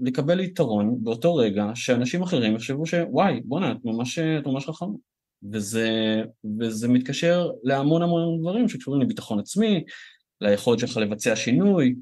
לקבל 0.01 0.39
יתרון 0.39 0.97
באותו 1.03 1.35
רגע 1.35 1.71
שאנשים 1.75 2.21
אחרים 2.21 2.55
יחשבו 2.55 2.85
שוואי, 2.85 3.41
בואנה, 3.45 3.71
את 3.71 3.77
ממש, 3.85 4.19
את 4.19 4.47
ממש 4.47 4.65
חכמה. 4.65 4.93
וזה, 5.51 6.21
וזה 6.59 6.88
מתקשר 6.88 7.49
להמון 7.63 8.01
המון 8.01 8.39
דברים 8.41 8.69
שקשורים 8.69 9.01
לביטחון 9.01 9.39
עצמי, 9.39 9.83
ליכולת 10.41 10.79
שלך 10.79 10.97
לבצע 10.97 11.35
שינוי, 11.35 11.95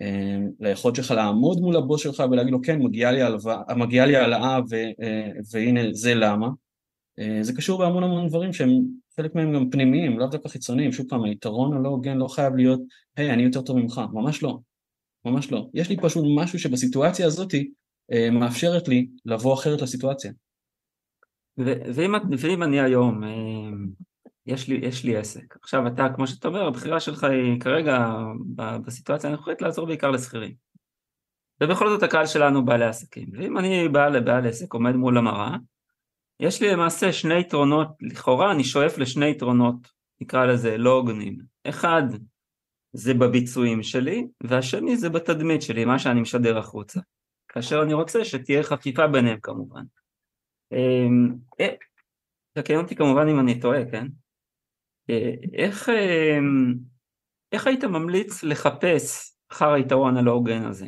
אמ, 0.00 0.50
ליכולת 0.60 0.96
שלך 0.96 1.10
לעמוד 1.10 1.60
מול 1.60 1.76
הבוס 1.76 2.02
שלך 2.02 2.22
ולהגיד 2.30 2.52
לו 2.52 2.62
כן, 2.62 2.82
מגיעה 2.82 3.12
לי, 4.06 4.16
העלאה 4.16 4.60
אה, 5.02 5.30
והנה 5.52 5.80
זה 5.92 6.14
למה. 6.14 6.48
אה, 7.18 7.38
זה 7.42 7.52
קשור 7.52 7.78
בהמון 7.78 8.02
המון 8.02 8.28
דברים 8.28 8.52
שהם 8.52 8.82
חלק 9.16 9.34
מהם 9.34 9.54
גם 9.54 9.70
פנימיים, 9.70 10.18
לאו 10.18 10.26
דווקא 10.26 10.48
חיצוניים. 10.48 10.92
שוב 10.92 11.06
פעם, 11.08 11.24
היתרון 11.24 11.76
הלא 11.76 11.88
הוגן 11.88 12.16
לא 12.16 12.28
חייב 12.28 12.56
להיות, 12.56 12.80
היי, 13.16 13.30
אני 13.30 13.42
יותר 13.42 13.62
טוב 13.62 13.78
ממך, 13.78 14.00
ממש 14.12 14.42
לא. 14.42 14.58
ממש 15.26 15.52
לא. 15.52 15.66
יש 15.74 15.88
לי 15.88 15.96
פשוט 15.96 16.24
משהו 16.36 16.58
שבסיטואציה 16.58 17.26
הזאת 17.26 17.54
אה, 18.12 18.30
מאפשרת 18.30 18.88
לי 18.88 19.08
לבוא 19.24 19.54
אחרת 19.54 19.82
לסיטואציה. 19.82 20.32
ואם, 21.94 22.14
ואם 22.38 22.62
אני 22.62 22.80
היום 22.80 23.22
יש 24.46 24.68
לי, 24.68 24.80
יש 24.82 25.04
לי 25.04 25.16
עסק. 25.16 25.56
עכשיו 25.62 25.86
אתה, 25.86 26.06
כמו 26.14 26.26
שאתה 26.26 26.48
אומר, 26.48 26.66
הבחירה 26.66 27.00
שלך 27.00 27.24
היא 27.24 27.60
כרגע 27.60 28.08
בסיטואציה 28.56 29.30
הנוכחית 29.30 29.62
לעזור 29.62 29.86
בעיקר 29.86 30.10
לשכירים. 30.10 30.54
ובכל 31.60 31.88
זאת 31.88 32.02
הקהל 32.02 32.26
שלנו 32.26 32.64
בעלי 32.64 32.84
עסקים. 32.84 33.28
ואם 33.32 33.58
אני 33.58 33.88
בעל 33.88 34.16
לבעל 34.16 34.46
עסק 34.46 34.74
עומד 34.74 34.92
מול 34.92 35.18
המראה, 35.18 35.56
יש 36.40 36.62
לי 36.62 36.70
למעשה 36.72 37.12
שני 37.12 37.40
יתרונות, 37.40 37.88
לכאורה 38.00 38.52
אני 38.52 38.64
שואף 38.64 38.98
לשני 38.98 39.30
יתרונות, 39.30 39.88
נקרא 40.20 40.46
לזה 40.46 40.78
לא 40.78 40.92
הוגנים. 40.92 41.38
אחד 41.64 42.02
זה 42.96 43.14
בביצועים 43.14 43.82
שלי, 43.82 44.26
והשני 44.42 44.96
זה 44.96 45.08
בתדמית 45.08 45.62
שלי, 45.62 45.84
מה 45.84 45.98
שאני 45.98 46.20
משדר 46.20 46.58
החוצה. 46.58 47.00
כאשר 47.48 47.82
אני 47.82 47.94
רוצה 47.94 48.24
שתהיה 48.24 48.62
חפיפה 48.62 49.06
ביניהם 49.06 49.38
כמובן. 49.42 49.82
אמ, 50.72 51.34
אה, 51.60 51.74
תקן 52.52 52.76
אותי 52.76 52.96
כמובן 52.96 53.28
אם 53.28 53.40
אני 53.40 53.60
טועה, 53.60 53.90
כן? 53.90 54.06
איך, 55.54 55.88
אמ, 55.88 56.74
איך 57.52 57.66
היית 57.66 57.84
ממליץ 57.84 58.42
לחפש 58.42 59.36
אחר 59.52 59.72
היתרון 59.72 60.16
הלא 60.16 60.30
הוגן 60.30 60.64
הזה? 60.64 60.86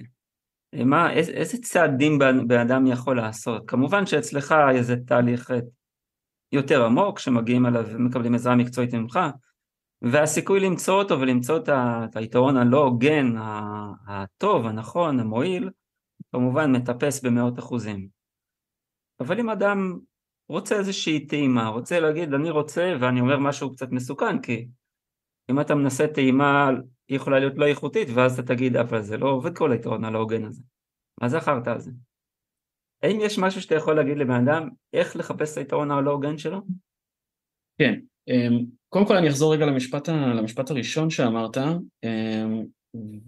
מה, 0.85 1.13
איזה, 1.13 1.33
איזה 1.33 1.59
צעדים 1.63 2.19
בן 2.19 2.59
אדם 2.61 2.87
יכול 2.87 3.17
לעשות? 3.17 3.63
כמובן 3.67 4.07
שאצלך 4.07 4.55
איזה 4.75 4.97
תהליך 5.07 5.51
יותר 6.53 6.85
עמוק 6.85 7.19
שמגיעים 7.19 7.67
אליו 7.67 7.87
ומקבלים 7.89 8.35
עזרה 8.35 8.57
מקצועית 8.57 8.95
ממך 8.95 9.19
והסיכוי 10.03 10.61
למצוא 10.61 10.95
אותו 10.95 11.21
ולמצוא 11.21 11.59
את 12.05 12.17
היתרון 12.17 12.57
הלא 12.57 12.79
הוגן, 12.85 13.27
הטוב, 14.07 14.67
הנכון, 14.67 15.21
המועיל, 15.21 15.71
כמובן 16.33 16.73
מטפס 16.73 17.25
במאות 17.25 17.59
אחוזים. 17.59 18.09
אבל 19.21 19.41
אם 19.41 19.51
אדם 19.51 19.99
רוצה 20.49 20.77
איזושהי 20.79 21.27
טעימה, 21.27 21.69
רוצה 21.69 22.01
להגיד 22.01 22.35
אני 22.35 22.51
רוצה 22.51 22.93
ואני 23.01 23.21
אומר 23.21 23.39
משהו 23.39 23.73
קצת 23.73 23.91
מסוכן 23.91 24.43
כי 24.43 24.69
אם 25.51 25.61
אתה 25.61 25.75
מנסה 25.75 26.07
טעימה 26.15 26.71
היא 27.09 27.17
יכולה 27.17 27.39
להיות 27.39 27.55
לא 27.57 27.67
איכותית 27.67 28.09
ואז 28.15 28.39
אתה 28.39 28.55
תגיד 28.55 28.77
אבל 28.77 29.03
זה 29.03 29.17
לא 29.17 29.29
עובד 29.29 29.57
כל 29.57 29.73
היתרון 29.73 30.05
הלא 30.05 30.19
הוגן 30.19 30.45
הזה, 30.45 30.63
מה 31.21 31.29
זה 31.29 31.39
החרטא 31.39 31.71
הזה? 31.71 31.91
האם 33.03 33.19
יש 33.21 33.39
משהו 33.39 33.63
שאתה 33.63 33.75
יכול 33.75 33.97
להגיד 33.97 34.19
לבן 34.19 34.49
אדם 34.49 34.69
איך 34.93 35.17
לחפש 35.17 35.53
את 35.53 35.59
היתרון 35.59 35.91
הלא 35.91 36.11
הוגן 36.11 36.39
שלו? 36.39 36.63
כן, 37.79 38.01
אמ, 38.29 38.78
קודם 38.89 39.07
כל 39.07 39.17
אני 39.17 39.29
אחזור 39.29 39.55
רגע 39.55 39.67
למשפט, 39.67 40.09
למשפט 40.09 40.71
הראשון 40.71 41.11
שאמרת 41.11 41.57
אמ, 42.05 42.65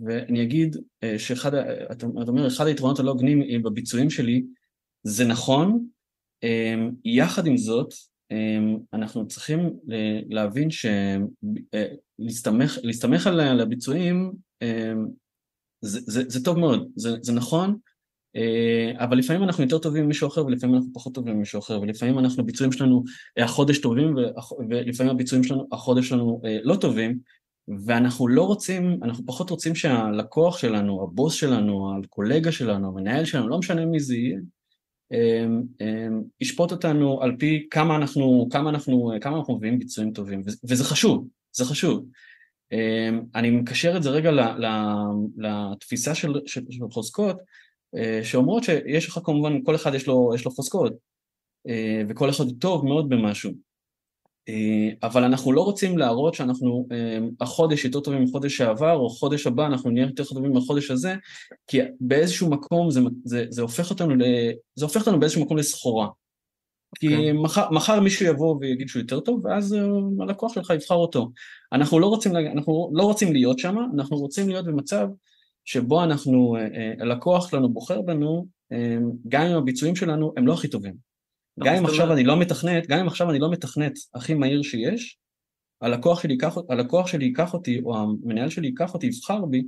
ואני 0.04 0.42
אגיד 0.42 0.76
אה, 1.02 1.18
שאחד, 1.18 1.54
אתה 1.54 2.06
אומר 2.28 2.46
אחד 2.46 2.66
היתרונות 2.66 2.98
הלא 2.98 3.10
הוגנים 3.10 3.62
בביצועים 3.62 4.10
שלי 4.10 4.42
זה 5.02 5.24
נכון. 5.24 5.86
אמ, 6.42 6.90
יחד 7.04 7.46
עם 7.46 7.56
זאת, 7.56 7.94
אמ, 8.30 8.76
אנחנו 8.92 9.28
צריכים 9.28 9.70
להבין 10.28 10.68
שלהסתמך 10.70 12.78
אה, 13.26 13.50
על 13.50 13.60
הביצועים 13.60 14.32
זה, 15.82 16.00
זה, 16.02 16.22
זה 16.28 16.44
טוב 16.44 16.58
מאוד, 16.58 16.90
זה, 16.96 17.10
זה 17.22 17.32
נכון, 17.32 17.70
אה, 17.70 17.74
אבל 18.96 19.18
לפעמים 19.18 19.42
אנחנו 19.42 19.64
יותר 19.64 19.78
טובים 19.78 20.04
ממישהו 20.04 20.28
אחר 20.28 20.46
ולפעמים 20.46 20.76
אנחנו 20.76 20.90
פחות 20.94 21.14
טובים 21.14 21.36
ממישהו 21.36 21.58
אחר 21.58 21.80
ולפעמים 21.80 22.18
אנחנו, 22.18 22.42
הביצועים 22.42 22.72
שלנו 22.72 23.04
אה, 23.38 23.44
החודש 23.44 23.78
טובים 23.78 24.14
ולפעמים 24.70 25.12
הביצועים 25.12 25.44
שלנו, 25.44 25.66
החודש 25.72 26.08
שלנו 26.08 26.42
לא 26.62 26.76
טובים 26.76 27.18
ואנחנו 27.86 28.28
לא 28.28 28.42
רוצים, 28.42 28.98
אנחנו 29.02 29.26
פחות 29.26 29.50
רוצים 29.50 29.74
שהלקוח 29.74 30.58
שלנו, 30.58 31.02
הבוס 31.02 31.34
שלנו, 31.34 31.98
הקולגה 31.98 32.52
שלנו, 32.52 32.88
המנהל 32.88 33.24
שלנו, 33.24 33.48
לא 33.48 33.58
משנה 33.58 33.86
מי 33.86 34.00
זה 34.00 34.16
יהיה, 34.16 34.38
אמ, 35.12 35.62
אמ, 35.80 36.22
ישפוט 36.40 36.72
אותנו 36.72 37.22
על 37.22 37.36
פי 37.38 37.66
כמה 37.70 37.96
אנחנו, 37.96 38.48
כמה 38.50 38.70
אנחנו, 38.70 39.12
כמה 39.20 39.36
אנחנו 39.36 39.56
מביאים 39.56 39.78
ביצועים 39.78 40.12
טובים, 40.12 40.42
וזה 40.68 40.84
חשוב, 40.84 41.26
זה 41.52 41.64
חשוב. 41.64 42.04
אמ, 42.72 43.22
אני 43.34 43.50
מקשר 43.50 43.96
את 43.96 44.02
זה 44.02 44.10
רגע 44.10 44.30
לתפיסה 45.36 46.14
של, 46.14 46.32
של, 46.46 46.60
של 46.70 46.84
חוזקות, 46.90 47.36
אה, 47.36 47.44
שאומרות 48.22 48.64
שיש 48.64 49.08
לך 49.08 49.20
כמובן, 49.24 49.64
כל 49.64 49.74
אחד 49.74 49.94
יש 49.94 50.06
לו, 50.06 50.32
יש 50.34 50.44
לו 50.44 50.50
חוזקות, 50.50 50.92
אה, 51.68 52.02
וכל 52.08 52.30
אחד 52.30 52.44
טוב 52.58 52.84
מאוד 52.84 53.08
במשהו. 53.08 53.52
אה, 54.48 55.08
אבל 55.08 55.24
אנחנו 55.24 55.52
לא 55.52 55.60
רוצים 55.60 55.98
להראות 55.98 56.34
שאנחנו 56.34 56.86
אה, 56.92 57.18
החודש 57.40 57.84
יותר 57.84 58.00
טובים 58.00 58.22
מחודש 58.22 58.56
שעבר, 58.56 58.92
או 58.92 59.10
חודש 59.10 59.46
הבא 59.46 59.66
אנחנו 59.66 59.90
נהיה 59.90 60.06
יותר 60.06 60.24
טובים 60.24 60.52
מהחודש 60.52 60.90
הזה, 60.90 61.14
כי 61.66 61.78
באיזשהו 62.00 62.50
מקום 62.50 62.90
זה, 62.90 63.00
זה, 63.24 63.44
זה, 63.50 63.62
הופך, 63.62 63.90
אותנו 63.90 64.16
ל, 64.16 64.22
זה 64.74 64.84
הופך 64.84 65.00
אותנו 65.00 65.20
באיזשהו 65.20 65.42
מקום 65.42 65.56
לסחורה. 65.56 66.08
כי 66.98 67.08
okay. 67.08 67.10
כן. 67.10 67.36
מחר, 67.36 67.70
מחר 67.70 68.00
מישהו 68.00 68.26
יבוא 68.26 68.56
ויגיד 68.60 68.88
שהוא 68.88 69.00
יותר 69.00 69.20
טוב, 69.20 69.44
ואז 69.44 69.74
אה, 69.74 69.80
הלקוח 70.20 70.54
שלך 70.54 70.70
יבחר 70.70 70.94
אותו. 70.94 71.30
אנחנו 71.72 71.98
לא 71.98 72.06
רוצים, 72.06 72.36
אנחנו 72.36 72.90
לא 72.94 73.02
רוצים 73.02 73.32
להיות 73.32 73.58
שם, 73.58 73.76
אנחנו 73.94 74.16
רוצים 74.16 74.48
להיות 74.48 74.66
במצב 74.66 75.08
שבו 75.64 76.04
אנחנו, 76.04 76.56
הלקוח 76.98 77.50
שלנו 77.50 77.72
בוחר 77.72 78.02
בנו, 78.02 78.46
גם 79.28 79.46
אם 79.46 79.56
הביצועים 79.56 79.96
שלנו 79.96 80.32
הם 80.36 80.46
לא 80.46 80.54
הכי 80.54 80.68
טובים. 80.68 80.94
גם 81.64 81.74
אם 81.74 81.86
עכשיו 81.86 82.12
אני 82.12 82.24
לא 82.24 82.36
מתכנת, 82.36 82.86
גם 82.86 82.98
אם 82.98 83.06
עכשיו 83.06 83.30
אני 83.30 83.38
לא 83.38 83.50
מתכנת 83.50 83.92
הכי 84.14 84.34
מהיר 84.34 84.62
שיש, 84.62 85.18
הלקוח 85.80 86.22
שלי 86.22 86.32
ייקח, 86.32 86.56
הלקוח 86.68 87.06
שלי 87.06 87.24
ייקח 87.24 87.54
אותי, 87.54 87.80
או 87.84 87.96
המנהל 87.96 88.48
שלי 88.48 88.66
ייקח 88.66 88.94
אותי, 88.94 89.06
יבחר 89.06 89.44
בי, 89.44 89.62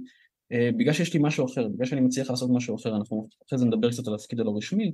אה, 0.52 0.70
בגלל 0.76 0.92
שיש 0.92 1.14
לי 1.14 1.20
משהו 1.22 1.46
אחר, 1.46 1.68
בגלל 1.68 1.87
שאני 1.87 2.00
מצליח 2.00 2.30
לעשות 2.30 2.50
משהו 2.52 2.76
אחר, 2.76 2.96
אנחנו 2.96 3.28
אחרי 3.49 3.58
זה 3.58 3.64
נדבר 3.64 3.90
קצת 3.90 4.08
על 4.08 4.14
התפקיד 4.14 4.40
הלא 4.40 4.52
רשמי 4.56 4.92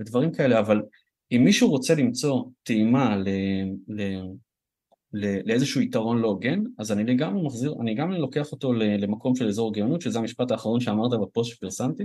ודברים 0.00 0.32
כאלה, 0.32 0.58
אבל 0.58 0.82
אם 1.32 1.44
מישהו 1.44 1.70
רוצה 1.70 1.94
למצוא 1.94 2.44
טעימה 2.62 3.16
ל, 3.16 3.28
ל, 3.88 4.02
לאיזשהו 5.12 5.80
יתרון 5.80 6.18
לא 6.18 6.28
הוגן, 6.28 6.60
אז 6.78 6.92
אני 6.92 7.04
לגמרי 7.04 7.46
מחזיר, 7.46 7.74
אני 7.80 7.94
גם 7.94 8.12
לוקח 8.12 8.52
אותו 8.52 8.72
למקום 8.72 9.36
של 9.36 9.48
אזור 9.48 9.74
גאונות, 9.74 10.00
שזה 10.00 10.18
המשפט 10.18 10.50
האחרון 10.50 10.80
שאמרת 10.80 11.20
בפוסט 11.20 11.50
שפרסמתי, 11.50 12.04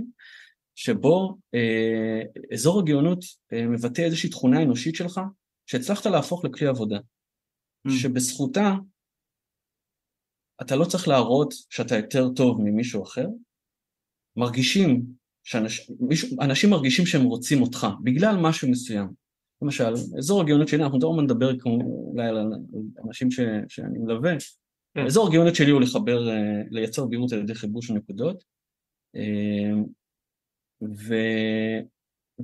שבו 0.74 1.38
אה, 1.54 2.22
אזור 2.52 2.80
הגאונות 2.80 3.24
אה, 3.52 3.66
מבטא 3.66 4.02
איזושהי 4.02 4.30
תכונה 4.30 4.62
אנושית 4.62 4.94
שלך 4.94 5.20
שהצלחת 5.66 6.06
להפוך 6.06 6.44
לכלי 6.44 6.66
עבודה, 6.66 6.98
mm. 7.88 7.90
שבזכותה 7.90 8.74
אתה 10.62 10.76
לא 10.76 10.84
צריך 10.84 11.08
להראות 11.08 11.54
שאתה 11.70 11.96
יותר 11.96 12.28
טוב 12.28 12.60
ממישהו 12.60 13.02
אחר, 13.02 13.26
מרגישים, 14.36 15.06
שאנשים 15.44 16.70
מרגישים 16.70 17.06
שהם 17.06 17.22
רוצים 17.22 17.62
אותך 17.62 17.86
בגלל 18.04 18.36
משהו 18.42 18.70
מסוים. 18.70 19.25
למשל, 19.62 19.92
אזור 20.18 20.40
הגאונות 20.40 20.68
שלי, 20.68 20.82
אנחנו 20.82 20.98
תכף 20.98 21.22
נדבר 21.22 21.50
אולי 21.84 22.28
על 22.28 22.52
אנשים 23.04 23.30
ש, 23.30 23.40
שאני 23.68 23.98
מלווה, 23.98 24.32
כן. 24.94 25.06
אזור 25.06 25.28
הגאונות 25.28 25.54
שלי 25.54 25.70
הוא 25.70 25.80
לחבר, 25.80 26.28
אה, 26.28 26.62
לייצר 26.70 27.06
בהירות 27.06 27.32
על 27.32 27.38
ידי 27.38 27.54
חיבור 27.54 27.82
של 27.82 27.94
נקודות, 27.94 28.44
אה, 29.16 29.72
ו... 30.82 31.14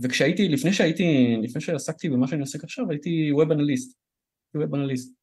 וכשהייתי, 0.02 0.48
לפני 0.48 0.72
שהייתי, 0.72 1.36
לפני 1.42 1.60
שעסקתי 1.60 2.08
במה 2.08 2.28
שאני 2.28 2.40
עוסק 2.40 2.64
עכשיו, 2.64 2.90
הייתי 2.90 3.32
ווב 3.32 3.52
אנליסט. 3.52 3.98
ווב 4.54 4.74
אנליסט. 4.74 5.14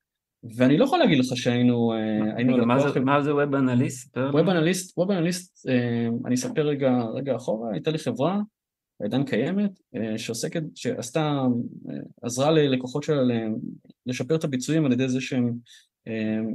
ואני 0.56 0.78
לא 0.78 0.86
יכול 0.86 1.00
להגיד 1.00 1.20
לך 1.20 1.26
שהיינו... 1.38 1.94
אה, 1.94 2.36
היינו 2.36 2.66
מה 3.06 3.22
זה 3.22 3.36
ווב 3.36 3.56
אנליסט? 3.56 4.18
ווב 4.18 4.50
אנליסט, 4.50 4.98
ווב 4.98 5.12
אנליסט, 5.12 5.68
אני 6.26 6.36
אספר 6.36 6.68
רגע, 6.68 6.92
רגע 7.14 7.36
אחורה, 7.36 7.72
הייתה 7.72 7.92
לי 7.92 7.98
חברה 7.98 8.40
עידן 9.04 9.24
קיימת, 9.24 9.80
שעוסקת, 10.18 10.64
שעשתה, 10.76 11.42
עזרה 12.22 12.52
ללקוחות 12.52 13.04
שלה 13.04 13.22
לשפר 14.06 14.36
את 14.36 14.44
הביצועים 14.44 14.86
על 14.86 14.92
ידי 14.92 15.10
זה 15.10 15.22
שהם, 15.22 15.54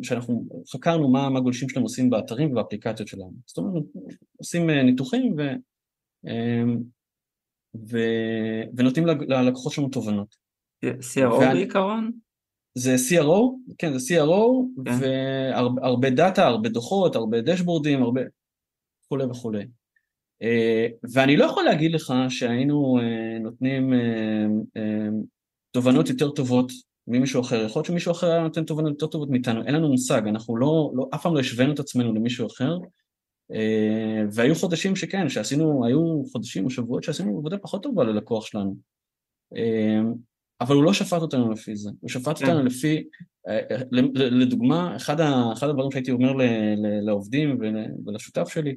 שאנחנו 0.03 0.47
חקרנו 0.73 1.09
מה 1.09 1.27
הגולשים 1.37 1.69
שלהם 1.69 1.83
עושים 1.83 2.11
באתרים 2.11 2.53
ובאפליקציות 2.53 3.09
שלהם. 3.09 3.31
זאת 3.47 3.59
אומרת, 3.59 3.83
עושים 4.37 4.71
ניתוחים 4.71 5.35
ו, 5.39 5.43
ו, 7.91 7.99
ונותנים 8.77 9.07
ללקוחות 9.07 9.73
שלנו 9.73 9.89
תובנות. 9.89 10.37
CRO 10.85 11.41
בעיקרון? 11.41 12.13
זה 12.79 12.95
CRO, 12.95 13.73
כן, 13.79 13.99
זה 13.99 14.15
CRO, 14.15 14.83
כן. 14.85 14.91
והרבה 15.01 16.11
דאטה, 16.11 16.47
הרבה 16.47 16.69
דוחות, 16.69 17.17
הרבה 17.17 17.41
דשבורדים, 17.41 18.03
הרבה 18.03 18.21
וכולי 19.05 19.25
וכולי. 19.25 19.67
אה, 20.43 20.87
ואני 21.13 21.37
לא 21.37 21.45
יכול 21.45 21.65
להגיד 21.65 21.93
לך 21.93 22.15
שהיינו 22.29 22.99
אה, 22.99 23.39
נותנים 23.39 23.93
אה, 23.95 25.09
תובנות 25.71 26.09
יותר 26.09 26.31
טובות 26.31 26.73
ממישהו 27.09 27.41
אחר, 27.41 27.65
יכול 27.65 27.81
להיות 27.81 27.87
שמישהו 27.87 28.13
אחר 28.13 28.31
היה 28.31 28.43
נותן 28.43 28.65
תובנות 28.65 28.93
יותר 28.93 29.07
טובות 29.07 29.31
מאיתנו, 29.31 29.67
אין 29.67 29.75
לנו 29.75 29.89
מושג, 29.89 30.23
אנחנו 30.27 30.57
לא, 30.57 30.93
לא, 30.95 31.09
אף 31.15 31.23
פעם 31.23 31.35
לא 31.35 31.41
השווינו 31.41 31.73
את 31.73 31.79
עצמנו 31.79 32.15
למישהו 32.15 32.47
אחר, 32.47 32.79
והיו 34.33 34.55
חודשים 34.55 34.97
שכן, 34.97 35.29
שעשינו, 35.29 35.87
היו 35.87 36.23
חודשים 36.33 36.65
או 36.65 36.71
שבועות 36.71 37.03
שעשינו 37.03 37.39
עבודה 37.39 37.59
פחות 37.59 37.83
טובה 37.83 38.05
ללקוח 38.05 38.47
שלנו. 38.47 38.77
אבל 40.61 40.75
הוא 40.75 40.85
לא 40.85 40.93
שפט 40.93 41.23
אותנו 41.23 41.53
לפי 41.53 41.77
זה, 41.77 41.91
הוא 42.01 42.11
שפט 42.11 42.39
כן. 42.39 42.47
אותנו 42.47 42.65
לפי, 42.65 43.05
לדוגמה, 44.15 44.97
אחד, 44.97 45.21
אחד 45.53 45.69
הדברים 45.69 45.91
שהייתי 45.91 46.11
אומר 46.11 46.33
לעובדים 47.03 47.59
ולשותף 48.07 48.49
שלי, 48.49 48.75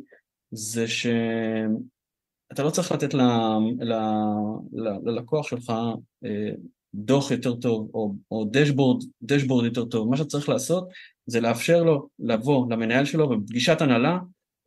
זה 0.51 0.87
שאתה 0.87 2.63
לא 2.63 2.69
צריך 2.69 2.91
לתת 2.91 3.13
ל, 3.13 3.21
ל, 3.79 3.93
ל, 4.73 4.89
ללקוח 5.05 5.47
שלך 5.47 5.73
אה, 6.25 6.51
דוח 6.93 7.31
יותר 7.31 7.55
טוב 7.55 7.89
או, 7.93 8.13
או 8.31 8.45
דשבורד, 8.51 9.03
דשבורד 9.21 9.65
יותר 9.65 9.85
טוב, 9.85 10.09
מה 10.09 10.17
שצריך 10.17 10.49
לעשות 10.49 10.89
זה 11.25 11.41
לאפשר 11.41 11.83
לו 11.83 12.09
לבוא 12.19 12.71
למנהל 12.71 13.05
שלו 13.05 13.29
בפגישת 13.29 13.81
הנהלה, 13.81 14.19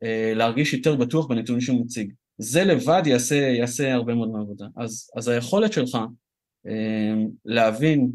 אה, 0.03 0.33
להרגיש 0.35 0.75
יותר 0.75 0.97
בטוח 0.97 1.27
בנתונים 1.27 1.61
שהוא 1.61 1.81
מציג. 1.81 2.13
זה 2.39 2.65
לבד 2.65 3.03
יעשה, 3.07 3.35
יעשה 3.35 3.95
הרבה 3.95 4.15
מאוד 4.15 4.31
מהעבודה. 4.31 4.67
אז, 4.77 5.11
אז 5.17 5.29
היכולת 5.29 5.73
שלך 5.73 5.99
אה, 6.67 7.15
להבין 7.45 8.11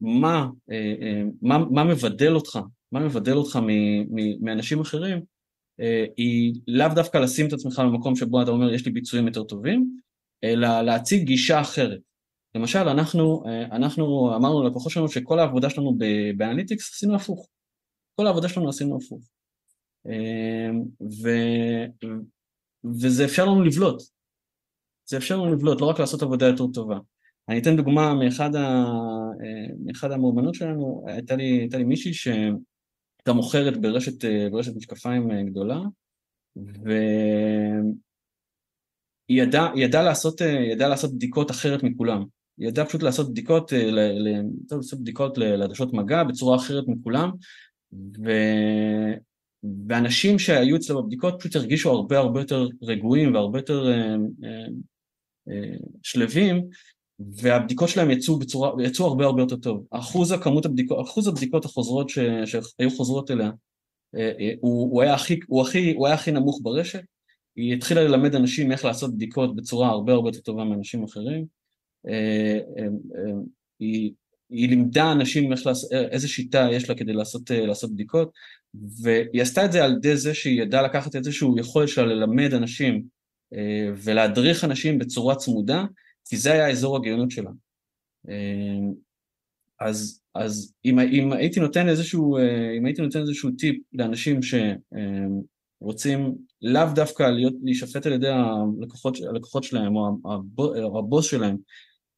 מה, 0.00 0.48
מה, 1.42 1.58
מה 1.58 1.84
מבדל 1.84 2.32
אותך, 2.32 2.58
מה 2.92 3.00
מבדל 3.00 3.36
אותך 3.36 3.58
מאנשים 4.40 4.80
אחרים, 4.80 5.16
אה, 5.18 5.22
היא 6.16 6.54
לאו 6.66 6.88
דווקא 6.94 7.18
לשים 7.18 7.48
את 7.48 7.52
עצמך 7.52 7.78
במקום 7.78 8.16
שבו 8.16 8.42
אתה 8.42 8.50
אומר 8.50 8.74
יש 8.74 8.86
לי 8.86 8.92
ביצועים 8.92 9.26
יותר 9.26 9.44
טובים, 9.44 10.00
אלא 10.44 10.80
להציג 10.80 11.26
גישה 11.26 11.60
אחרת. 11.60 12.00
למשל, 12.54 12.78
אנחנו, 12.78 13.42
אה, 13.46 13.64
אנחנו 13.64 14.36
אמרנו 14.36 14.62
ללקוחות 14.62 14.92
שלנו 14.92 15.08
שכל 15.08 15.38
העבודה 15.38 15.70
שלנו 15.70 15.98
באנליטיקס 16.36 16.94
עשינו 16.94 17.16
הפוך. 17.16 17.48
כל 18.14 18.26
העבודה 18.26 18.48
שלנו 18.48 18.68
עשינו 18.68 18.96
הפוך. 18.96 19.22
אה, 20.06 20.70
ו, 21.22 21.28
וזה 22.84 23.24
אפשר 23.24 23.44
לנו 23.44 23.62
לבלוט. 23.62 24.02
זה 25.06 25.16
אפשר 25.16 25.36
לנו 25.36 25.54
לבלוט, 25.54 25.80
לא 25.80 25.86
רק 25.86 26.00
לעשות 26.00 26.22
עבודה 26.22 26.46
יותר 26.46 26.66
טובה. 26.74 26.98
אני 27.48 27.58
אתן 27.58 27.76
דוגמה 27.76 28.14
מאחד, 28.14 28.54
ה, 28.56 28.84
מאחד 29.84 30.12
המאומנות 30.12 30.54
שלנו, 30.54 31.04
הייתה 31.06 31.36
לי, 31.36 31.44
הייתה 31.44 31.78
לי 31.78 31.84
מישהי 31.84 32.14
ש... 32.14 32.28
הייתה 33.20 33.32
מוכרת 33.32 33.76
ברשת, 33.76 34.24
אה, 34.24 34.48
ברשת 34.50 34.76
משקפיים 34.76 35.30
אה, 35.30 35.42
גדולה, 35.42 35.80
והיא 36.56 37.92
ידעה 39.28 39.72
ידע 39.76 40.02
לעשות, 40.02 40.42
אה, 40.42 40.46
ידע 40.46 40.88
לעשות 40.88 41.14
בדיקות 41.14 41.50
אחרת 41.50 41.82
מכולם. 41.82 42.24
היא 42.58 42.68
ידעה 42.68 42.86
פשוט 42.86 43.02
לעשות 43.02 43.30
בדיקות, 43.30 43.72
לעשות 44.70 45.00
בדיקות 45.00 45.38
לעדשות 45.38 45.92
מגע 45.92 46.24
בצורה 46.24 46.56
אחרת 46.56 46.84
מכולם, 46.88 47.30
ו... 48.24 48.30
ואנשים 49.88 50.38
שהיו 50.38 50.76
אצלה 50.76 50.96
בבדיקות 50.96 51.34
פשוט 51.38 51.56
הרגישו 51.56 51.90
הרבה 51.90 52.18
הרבה 52.18 52.40
יותר 52.40 52.68
רגועים 52.82 53.34
והרבה 53.34 53.58
יותר 53.58 53.92
שלווים 56.02 56.68
והבדיקות 57.28 57.88
שלהם 57.88 58.10
יצאו, 58.10 58.38
בצורה, 58.38 58.84
יצאו 58.84 59.06
הרבה 59.06 59.24
הרבה 59.24 59.42
יותר 59.42 59.56
טוב. 59.56 59.84
אחוז 59.90 60.32
הכמות 60.32 60.64
הבדיקות, 60.64 61.06
אחוז 61.06 61.28
הבדיקות 61.28 61.64
החוזרות 61.64 62.08
ש, 62.08 62.18
שהיו 62.44 62.90
חוזרות 62.96 63.30
אליה, 63.30 63.50
אה, 64.16 64.32
אה, 64.40 64.52
הוא, 64.60 64.92
הוא, 64.92 65.02
היה 65.02 65.14
הכי, 65.14 65.40
הוא, 65.46 65.62
הכי, 65.62 65.94
הוא 65.94 66.06
היה 66.06 66.14
הכי 66.14 66.32
נמוך 66.32 66.60
ברשת. 66.62 67.02
היא 67.56 67.74
התחילה 67.74 68.04
ללמד 68.04 68.34
אנשים 68.34 68.72
איך 68.72 68.84
לעשות 68.84 69.14
בדיקות 69.14 69.56
בצורה 69.56 69.88
הרבה 69.88 70.12
הרבה 70.12 70.28
יותר 70.28 70.40
טובה 70.40 70.64
מאנשים 70.64 71.04
אחרים. 71.04 71.44
אה, 72.08 72.58
היא, 73.80 74.12
היא 74.50 74.68
לימדה 74.68 75.12
אנשים 75.12 75.52
איך 75.52 75.66
לעשות, 75.66 75.92
איזה 75.92 76.28
שיטה 76.28 76.68
יש 76.72 76.88
לה 76.88 76.94
כדי 76.94 77.12
לעשות, 77.12 77.50
לעשות 77.50 77.92
בדיקות, 77.92 78.30
והיא 79.02 79.42
עשתה 79.42 79.64
את 79.64 79.72
זה 79.72 79.84
על 79.84 79.92
ידי 79.92 80.16
זה 80.16 80.34
שהיא 80.34 80.62
ידעה 80.62 80.82
לקחת 80.82 81.16
איזשהו 81.16 81.58
יכולת 81.58 81.88
שלה 81.88 82.06
ללמד 82.06 82.54
אנשים 82.54 83.02
ולהדריך 83.96 84.64
אנשים 84.64 84.98
בצורה 84.98 85.34
צמודה, 85.34 85.84
כי 86.30 86.36
זה 86.36 86.52
היה 86.52 86.70
אזור 86.70 86.96
הגאונות 86.96 87.30
שלה. 87.30 87.50
אמ, 88.28 88.92
אז, 89.80 90.20
אז 90.34 90.72
אם, 90.84 90.98
אם 90.98 91.32
הייתי 91.32 91.60
נותן 91.60 91.88
איזשהו, 91.88 92.36
אה, 92.36 92.72
אם 92.78 92.86
הייתי 92.86 93.02
נותן 93.02 93.20
איזשהו 93.20 93.50
טיפ 93.50 93.76
לאנשים 93.92 94.40
שרוצים 95.82 96.34
לאו 96.62 96.86
דווקא 96.94 97.22
להיות, 97.22 97.54
להישפט 97.62 98.06
על 98.06 98.12
ידי 98.12 98.28
הלקוחות, 98.28 99.18
הלקוחות 99.28 99.64
שלהם 99.64 99.96
או 99.96 100.98
הבוס 100.98 101.26
שלהם, 101.26 101.56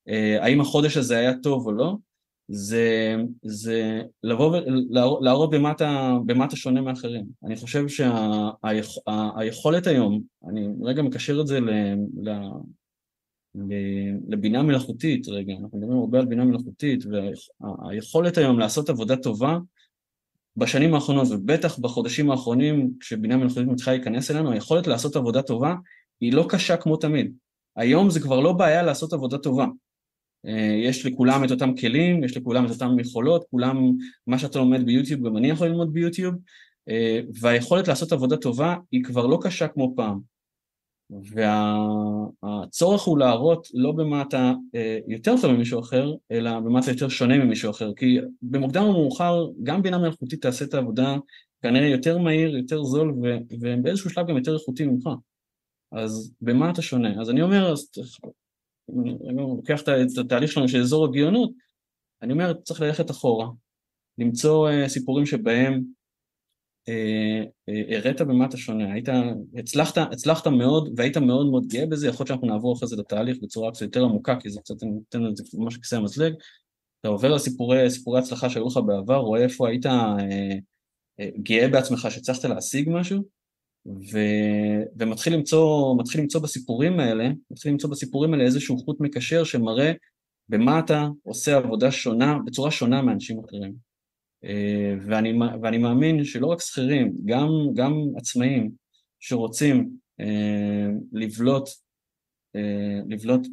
אה, 0.08 0.44
האם 0.44 0.60
החודש 0.60 0.96
הזה 0.96 1.18
היה 1.18 1.32
טוב 1.42 1.66
או 1.66 1.72
לא, 1.72 1.96
זה, 2.48 3.16
זה 3.42 4.02
לבוא 4.22 4.60
ולהראות 5.20 5.50
במה 5.50 5.72
אתה, 5.72 6.16
במה 6.26 6.44
אתה 6.44 6.56
שונה 6.56 6.80
מאחרים. 6.80 7.24
אני 7.44 7.56
חושב 7.56 7.88
שהיכולת 7.88 9.84
שה, 9.84 9.90
היום, 9.90 10.22
אני 10.48 10.68
רגע 10.82 11.02
מקשר 11.02 11.40
את 11.40 11.46
זה 11.46 11.60
ל, 11.60 11.70
ל, 12.22 12.30
לבינה 14.28 14.62
מלאכותית, 14.62 15.28
רגע, 15.28 15.52
אנחנו 15.62 15.78
מדברים 15.78 15.98
הרבה 15.98 16.18
על 16.18 16.24
בינה 16.24 16.44
מלאכותית, 16.44 17.04
והיכולת 17.06 18.38
היום 18.38 18.58
לעשות 18.58 18.90
עבודה 18.90 19.16
טובה 19.16 19.58
בשנים 20.56 20.94
האחרונות, 20.94 21.28
ובטח 21.30 21.78
בחודשים 21.78 22.30
האחרונים, 22.30 22.90
כשבינה 23.00 23.36
מלאכותית 23.36 23.68
מתחילה 23.68 23.96
להיכנס 23.96 24.30
אלינו, 24.30 24.52
היכולת 24.52 24.86
לעשות 24.86 25.16
עבודה 25.16 25.42
טובה 25.42 25.74
היא 26.20 26.32
לא 26.32 26.46
קשה 26.48 26.76
כמו 26.76 26.96
תמיד. 26.96 27.32
היום 27.76 28.10
זה 28.10 28.20
כבר 28.20 28.40
לא 28.40 28.52
בעיה 28.52 28.82
לעשות 28.82 29.12
עבודה 29.12 29.38
טובה. 29.38 29.66
אה, 30.46 30.80
יש 30.84 31.06
לכולם 31.06 31.44
את 31.44 31.50
אותם 31.50 31.74
כלים, 31.74 32.24
יש 32.24 32.36
לכולם 32.36 32.66
את 32.66 32.70
אותם 32.70 32.98
יכולות, 32.98 33.44
כולם, 33.50 33.92
מה 34.26 34.38
שאתה 34.38 34.58
לומד 34.58 34.86
ביוטיוב, 34.86 35.26
גם 35.26 35.36
אני 35.36 35.50
יכול 35.50 35.66
ללמוד 35.66 35.92
ביוטיוב, 35.92 36.34
אה, 36.88 37.20
והיכולת 37.40 37.88
לעשות 37.88 38.12
עבודה 38.12 38.36
טובה 38.36 38.76
היא 38.92 39.04
כבר 39.04 39.26
לא 39.26 39.38
קשה 39.42 39.68
כמו 39.68 39.92
פעם. 39.96 40.31
והצורך 41.10 43.02
הוא 43.02 43.18
להראות 43.18 43.68
לא 43.74 43.92
במה 43.92 44.22
אתה 44.22 44.52
יותר 45.08 45.34
טוב 45.40 45.52
ממישהו 45.52 45.80
אחר, 45.80 46.14
אלא 46.30 46.60
במה 46.60 46.80
אתה 46.80 46.90
יותר 46.90 47.08
שונה 47.08 47.38
ממישהו 47.38 47.70
אחר, 47.70 47.94
כי 47.94 48.18
במוקדם 48.42 48.82
או 48.82 48.92
מאוחר 48.92 49.46
גם 49.62 49.82
בינה 49.82 49.98
מלאכותית 49.98 50.42
תעשה 50.42 50.64
את 50.64 50.74
העבודה 50.74 51.16
כנראה 51.62 51.86
יותר 51.86 52.18
מהיר, 52.18 52.56
יותר 52.56 52.82
זול, 52.82 53.14
ובאיזשהו 53.60 54.10
שלב 54.10 54.28
גם 54.28 54.36
יותר 54.36 54.54
איכותי 54.54 54.86
ממך. 54.86 55.08
אז 55.92 56.34
במה 56.40 56.70
אתה 56.70 56.82
שונה? 56.82 57.20
אז 57.20 57.30
אני 57.30 57.42
אומר, 57.42 57.72
אז 57.72 57.90
אני 59.28 59.36
לוקח 59.36 59.82
את 59.82 59.88
התהליך 60.20 60.52
שלנו 60.52 60.68
של 60.68 60.80
אזור 60.80 61.04
הגאונות, 61.04 61.50
אני 62.22 62.32
אומר, 62.32 62.54
צריך 62.54 62.80
ללכת 62.80 63.10
אחורה, 63.10 63.48
למצוא 64.18 64.70
אה, 64.70 64.88
סיפורים 64.88 65.26
שבהם 65.26 65.82
הראת 67.92 68.20
במה 68.20 68.46
אתה 68.46 68.56
שונה, 68.56 68.92
היית, 68.92 69.08
הצלחת, 69.58 69.98
הצלחת 69.98 70.46
מאוד 70.46 70.92
והיית 70.96 71.16
מאוד 71.16 71.50
מאוד 71.50 71.66
גאה 71.66 71.86
בזה, 71.86 72.08
יכול 72.08 72.24
להיות 72.24 72.28
שאנחנו 72.28 72.46
נעבור 72.46 72.76
אחרי 72.76 72.88
זה 72.88 72.96
לתהליך 72.96 73.36
בצורה 73.42 73.70
קצת 73.70 73.82
יותר 73.82 74.04
עמוקה, 74.04 74.36
כי 74.40 74.50
זה 74.50 74.60
קצת, 74.60 74.74
ניתן 74.82 75.22
לזה 75.22 75.44
ממש 75.54 75.76
כיסא 75.76 75.94
המזלג, 75.94 76.34
אתה 77.00 77.08
עובר 77.08 77.32
על 77.32 77.38
סיפורי, 77.38 77.90
סיפורי 77.90 78.18
הצלחה 78.18 78.50
שהיו 78.50 78.66
לך 78.66 78.76
בעבר, 78.86 79.16
רואה 79.16 79.42
איפה 79.42 79.68
היית 79.68 79.86
אה, 79.86 80.16
אה, 81.20 81.28
גאה 81.42 81.68
בעצמך 81.68 82.08
שהצלחת 82.10 82.44
להשיג 82.44 82.88
משהו, 82.92 83.22
ו, 83.86 84.18
ומתחיל 84.98 85.34
למצוא, 85.34 85.96
למצוא 86.18 86.40
בסיפורים 86.40 87.00
האלה, 87.00 87.28
מתחיל 87.50 87.72
למצוא 87.72 87.90
בסיפורים 87.90 88.32
האלה 88.32 88.44
איזשהו 88.44 88.78
חוט 88.78 89.00
מקשר 89.00 89.44
שמראה 89.44 89.92
במה 90.48 90.78
אתה 90.78 91.08
עושה 91.22 91.56
עבודה 91.56 91.90
שונה, 91.90 92.38
בצורה 92.46 92.70
שונה 92.70 93.02
מאנשים 93.02 93.40
אחרים. 93.44 93.91
אה, 94.44 94.94
ואני, 95.06 95.32
ואני 95.62 95.78
מאמין 95.78 96.24
שלא 96.24 96.46
רק 96.46 96.60
שכירים, 96.60 97.12
גם, 97.24 97.48
גם 97.74 97.92
עצמאים 98.16 98.70
שרוצים 99.20 99.90
אה, 100.20 100.88
לבלוט, 101.12 101.68
אה, 102.56 103.00
לבלוט 103.08 103.46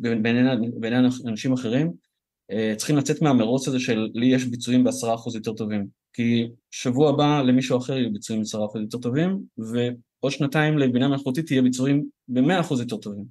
בין 0.80 1.06
אנשים 1.25 1.54
אחרים, 1.54 2.10
צריכים 2.78 2.97
לצאת 2.97 3.21
מהמרוץ 3.21 3.67
הזה 3.67 3.80
של 3.80 4.08
לי 4.13 4.25
יש 4.25 4.45
ביצועים 4.45 4.84
בעשרה 4.84 5.15
אחוז 5.15 5.36
יותר 5.36 5.54
טובים. 5.54 5.88
כי 6.13 6.47
שבוע 6.71 7.10
הבא 7.10 7.41
למישהו 7.41 7.78
אחר 7.78 7.97
יהיו 7.97 8.13
ביצועים 8.13 8.41
בעשרה 8.41 8.65
אחוז 8.65 8.82
יותר 8.82 8.97
טובים, 8.97 9.39
ועוד 9.58 10.32
שנתיים 10.32 10.78
לבינה 10.78 11.08
מלאכותית 11.08 11.45
תהיה 11.45 11.62
ביצועים 11.62 12.06
במאה 12.28 12.60
אחוז 12.60 12.80
יותר 12.80 12.97
טובים. 12.97 13.25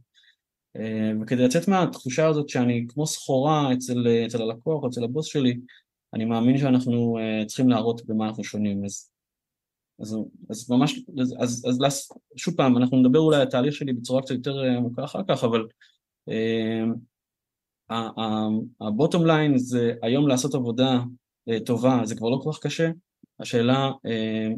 וכדי 1.23 1.45
לצאת 1.45 1.69
מהתחושה 1.69 2.27
הזאת 2.27 2.49
שאני 2.49 2.87
כמו 2.89 3.07
סחורה 3.07 3.73
אצל, 3.73 4.07
אצל 4.27 4.43
הלקוח 4.43 4.85
אצל 4.85 5.05
הבוס 5.05 5.27
שלי, 5.27 5.59
אני 6.15 6.25
מאמין 6.25 6.59
שאנחנו 6.59 7.19
צריכים 7.47 7.69
להראות 7.69 8.07
במה 8.07 8.29
אנחנו 8.29 8.45
שונים. 8.45 8.85
אז, 8.85 9.11
אז, 10.01 10.17
אז 10.51 10.71
ממש, 10.71 11.01
אז, 11.21 11.35
אז, 11.41 11.81
אז 11.87 12.09
שוב 12.37 12.55
פעם, 12.57 12.77
אנחנו 12.77 12.97
נדבר 12.97 13.19
אולי 13.19 13.37
על 13.37 13.43
התהליך 13.43 13.75
שלי 13.75 13.93
בצורה 13.93 14.23
קצת 14.23 14.35
יותר 14.35 14.61
עמוקה 14.61 15.05
אחר 15.05 15.21
כך, 15.29 15.45
אבל 15.45 15.67
הבוטום 18.81 19.27
ליין 19.27 19.59
זה 19.59 19.93
היום 20.03 20.29
לעשות 20.29 20.55
עבודה 20.55 21.01
טובה, 21.67 22.01
זה 22.05 22.17
כבר 22.17 22.29
לא 22.29 22.41
כל 22.43 22.53
כך 22.53 22.59
קשה, 22.59 22.91
השאלה 23.41 23.91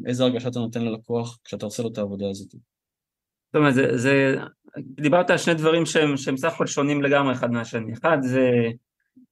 איזה 0.07 0.25
הרגשה 0.25 0.49
אתה 0.49 0.59
נותן 0.59 0.83
ללקוח 0.83 1.39
כשאתה 1.45 1.67
עושה 1.67 1.83
לו 1.83 1.89
את 1.89 1.99
העבודה 1.99 2.31
הזאת. 2.31 2.51
זאת 2.51 3.57
אומרת, 3.57 3.75
זה, 3.75 3.97
זה, 3.97 4.37
דיברת 4.79 5.31
על 5.31 5.39
שני 5.39 5.55
דברים 5.55 5.87
שהם, 5.87 6.17
שהם 6.17 6.37
סך 6.37 6.53
הכל 6.55 6.67
שונים 6.67 7.03
לגמרי 7.03 7.33
אחד 7.33 7.51
מהשני. 7.51 7.93
אחד 7.93 8.19
זה 8.23 8.51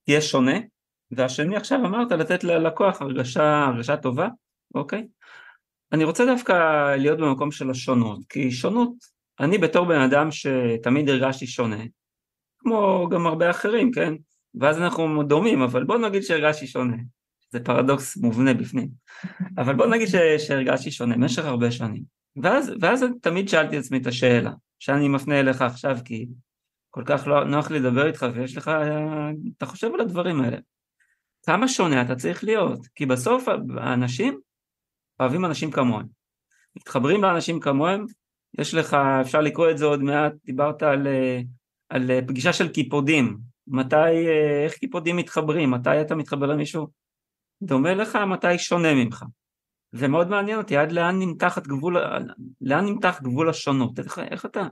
תהיה 0.04 0.20
שונה, 0.20 0.58
והשני 1.10 1.56
עכשיו 1.56 1.78
אמרת 1.86 2.12
לתת 2.12 2.44
ללקוח 2.44 3.02
הרגשה, 3.02 3.64
הרגשה 3.64 3.96
טובה, 3.96 4.28
אוקיי? 4.74 5.06
אני 5.92 6.04
רוצה 6.04 6.26
דווקא 6.26 6.52
להיות 6.96 7.18
במקום 7.18 7.50
של 7.50 7.70
השונות, 7.70 8.20
כי 8.28 8.50
שונות, 8.50 8.92
אני 9.40 9.58
בתור 9.58 9.86
בן 9.86 10.00
אדם 10.00 10.28
שתמיד 10.30 11.08
הרגשתי 11.08 11.46
שונה, 11.46 11.84
כמו 12.58 13.08
גם 13.10 13.26
הרבה 13.26 13.50
אחרים, 13.50 13.92
כן? 13.92 14.14
ואז 14.54 14.78
אנחנו 14.78 15.22
דומים, 15.22 15.62
אבל 15.62 15.84
בוא 15.84 15.98
נגיד 15.98 16.22
שהרגשתי 16.22 16.66
שונה. 16.66 16.96
זה 17.50 17.60
פרדוקס 17.60 18.16
מובנה 18.16 18.54
בפנים. 18.54 18.88
אבל 19.58 19.74
בוא 19.74 19.86
נגיד 19.86 20.08
שהרגשתי 20.38 20.90
שונה 20.90 21.14
במשך 21.14 21.44
הרבה 21.44 21.70
שנים. 21.70 22.02
ואז, 22.42 22.72
ואז 22.80 23.04
תמיד 23.22 23.48
שאלתי 23.48 23.78
את 23.78 23.84
עצמי 23.84 23.98
את 23.98 24.06
השאלה, 24.06 24.52
שאני 24.78 25.08
מפנה 25.08 25.40
אליך 25.40 25.62
עכשיו, 25.62 25.96
כי 26.04 26.26
כל 26.90 27.02
כך 27.06 27.26
לא, 27.26 27.44
נוח 27.44 27.70
לי 27.70 27.80
לדבר 27.80 28.06
איתך 28.06 28.26
ויש 28.34 28.56
לך, 28.56 28.70
אתה 29.56 29.66
חושב 29.66 29.90
על 29.94 30.00
הדברים 30.00 30.40
האלה. 30.40 30.58
כמה 31.48 31.68
שונה 31.68 32.02
אתה 32.02 32.16
צריך 32.16 32.44
להיות? 32.44 32.86
כי 32.94 33.06
בסוף 33.06 33.44
האנשים 33.78 34.40
אוהבים 35.20 35.44
אנשים 35.44 35.70
כמוהם. 35.70 36.06
מתחברים 36.76 37.22
לאנשים 37.22 37.60
כמוהם, 37.60 38.04
יש 38.58 38.74
לך, 38.74 38.96
אפשר 39.20 39.40
לקרוא 39.40 39.70
את 39.70 39.78
זה 39.78 39.84
עוד 39.84 40.02
מעט, 40.02 40.32
דיברת 40.44 40.82
על, 40.82 41.06
על 41.88 42.10
פגישה 42.26 42.52
של 42.52 42.68
קיפודים, 42.68 43.38
מתי, 43.66 44.28
איך 44.64 44.74
קיפודים 44.74 45.16
מתחברים, 45.16 45.70
מתי 45.70 46.00
אתה 46.00 46.14
מתחבר 46.14 46.46
למישהו 46.46 46.88
דומה 47.62 47.94
לך, 47.94 48.16
מתי 48.16 48.58
שונה 48.58 48.94
ממך. 48.94 49.24
זה 49.92 50.08
מאוד 50.08 50.28
מעניין 50.28 50.58
אותי, 50.58 50.76
עד 50.76 50.92
לאן 50.92 51.18
נמתח 51.18 51.58
גבול, 51.58 51.96
לאן 52.60 52.84
נמתח 52.84 53.20
גבול 53.22 53.48
השונות, 53.48 53.98
איך, 53.98 54.18
איך 54.18 54.46
אתה, 54.46 54.62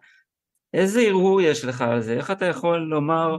איזה 0.75 1.01
ערעור 1.01 1.41
יש 1.41 1.65
לך 1.65 1.81
על 1.81 2.01
זה, 2.01 2.13
איך 2.13 2.31
אתה 2.31 2.45
יכול 2.47 2.79
לומר, 2.79 3.37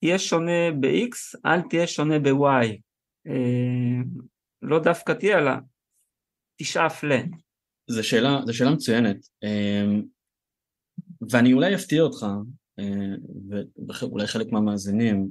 תהיה 0.00 0.18
שונה 0.18 0.70
ב-X, 0.80 1.40
אל 1.46 1.60
תהיה 1.70 1.86
שונה 1.86 2.18
ב-Y, 2.18 2.80
אה, 3.26 4.02
לא 4.62 4.78
דווקא 4.78 5.12
תהיה, 5.12 5.38
אלא 5.38 5.52
תשאף 6.60 7.04
ל. 7.04 7.12
זו 7.90 8.08
שאלה, 8.08 8.40
זו 8.46 8.54
שאלה 8.54 8.70
מצוינת, 8.70 9.16
אה, 9.44 9.84
ואני 11.30 11.52
אולי 11.52 11.74
אפתיע 11.74 12.02
אותך, 12.02 12.26
אה, 12.78 13.14
ואולי 13.88 14.26
חלק 14.26 14.46
מהמאזינים, 14.52 15.28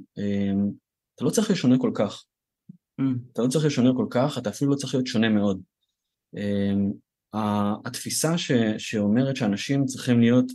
אתה 1.14 1.24
לא 1.24 1.30
צריך 1.30 1.50
לשונה 1.50 1.76
כל 1.78 1.90
כך. 1.94 2.24
Mm. 3.00 3.32
אתה 3.32 3.42
לא 3.42 3.48
צריך 3.48 3.64
להיות 3.64 3.74
שונה 3.74 3.90
כל 3.96 4.06
כך, 4.10 4.38
אתה 4.38 4.50
אפילו 4.50 4.70
לא 4.70 4.76
צריך 4.76 4.94
להיות 4.94 5.06
שונה 5.06 5.28
מאוד. 5.28 5.62
התפיסה 7.84 8.38
ש, 8.38 8.52
שאומרת 8.78 9.36
שאנשים 9.36 9.84
צריכים 9.84 10.20
להיות 10.20 10.52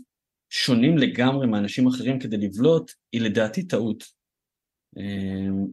שונים 0.58 0.98
לגמרי 0.98 1.48
מאנשים 1.48 1.88
אחרים 1.88 2.20
כדי 2.20 2.38
לבלוט, 2.38 2.92
היא 3.12 3.22
לדעתי 3.22 3.68
טעות. 3.68 4.04
אמ, 4.98 5.66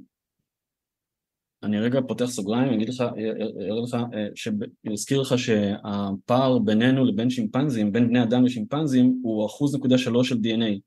אני 1.62 1.80
רגע 1.80 2.00
פותח 2.08 2.24
סוגריים, 2.24 2.72
אגיד 2.72 2.88
לך, 2.88 3.00
אראה 3.00 3.80
לך, 3.82 3.96
אה, 4.14 4.92
אזכיר 4.92 5.20
לך 5.20 5.34
שהפער 5.38 6.58
בינינו 6.58 7.04
לבין 7.04 7.30
שימפנזים, 7.30 7.92
בין 7.92 8.08
בני 8.08 8.22
אדם 8.22 8.44
לשימפנזים, 8.44 9.20
הוא 9.22 9.46
אחוז 9.46 9.74
נקודה 9.76 9.98
שלוש 9.98 10.28
של 10.28 10.36
DNA. 10.36 10.80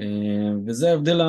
אה, 0.00 0.52
וזה 0.66 0.90
ההבדל, 0.90 1.20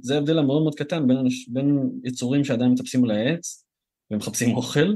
זה 0.00 0.14
ההבדל 0.14 0.38
המאוד 0.38 0.62
מאוד 0.62 0.74
קטן 0.74 1.06
בין, 1.06 1.16
בין 1.48 1.90
יצורים 2.04 2.44
שעדיין 2.44 2.72
מטפסים 2.72 3.04
על 3.04 3.10
העץ 3.10 3.66
ומחפשים 4.10 4.56
אוכל, 4.56 4.94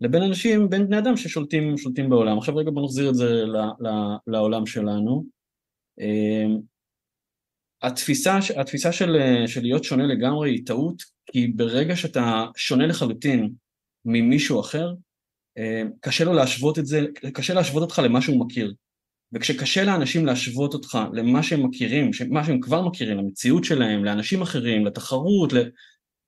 לבין 0.00 0.22
אנשים, 0.22 0.70
בין 0.70 0.86
בני 0.86 0.98
אדם 0.98 1.16
ששולטים 1.16 1.74
בעולם. 2.08 2.38
עכשיו 2.38 2.56
רגע 2.56 2.70
בוא 2.70 2.84
נחזיר 2.84 3.08
את 3.08 3.14
זה 3.14 3.44
ל, 3.44 3.56
ל, 3.56 3.88
לעולם 4.26 4.66
שלנו. 4.66 5.35
אה, 6.00 6.46
התפיסה, 7.82 8.38
התפיסה 8.56 8.92
של, 8.92 9.16
של 9.46 9.62
להיות 9.62 9.84
שונה 9.84 10.06
לגמרי 10.06 10.50
היא 10.50 10.66
טעות, 10.66 11.02
כי 11.32 11.46
ברגע 11.46 11.96
שאתה 11.96 12.44
שונה 12.56 12.86
לחלוטין 12.86 13.50
ממישהו 14.04 14.60
אחר, 14.60 14.92
אה, 15.58 15.82
קשה 16.00 16.24
לו 16.24 16.32
להשוות 16.32 16.78
את 16.78 16.86
זה, 16.86 17.00
קשה 17.34 17.54
להשוות 17.54 17.82
אותך 17.82 17.98
למה 18.04 18.22
שהוא 18.22 18.40
מכיר. 18.46 18.74
וכשקשה 19.32 19.84
לאנשים 19.84 20.26
להשוות 20.26 20.74
אותך 20.74 20.98
למה 21.12 21.42
שהם 21.42 21.66
מכירים, 21.66 22.10
מה 22.30 22.44
שהם 22.44 22.60
כבר 22.60 22.88
מכירים, 22.88 23.18
למציאות 23.18 23.64
שלהם, 23.64 24.04
לאנשים 24.04 24.42
אחרים, 24.42 24.86
לתחרות, 24.86 25.52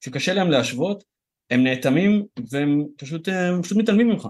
כשקשה 0.01 0.35
להם 0.35 0.51
להשוות, 0.51 1.05
הם 1.51 1.63
נאטמים 1.65 2.27
והם 2.51 2.85
פשוט, 2.97 3.29
הם 3.29 3.63
פשוט 3.63 3.79
מתעלמים 3.79 4.09
ממך. 4.09 4.29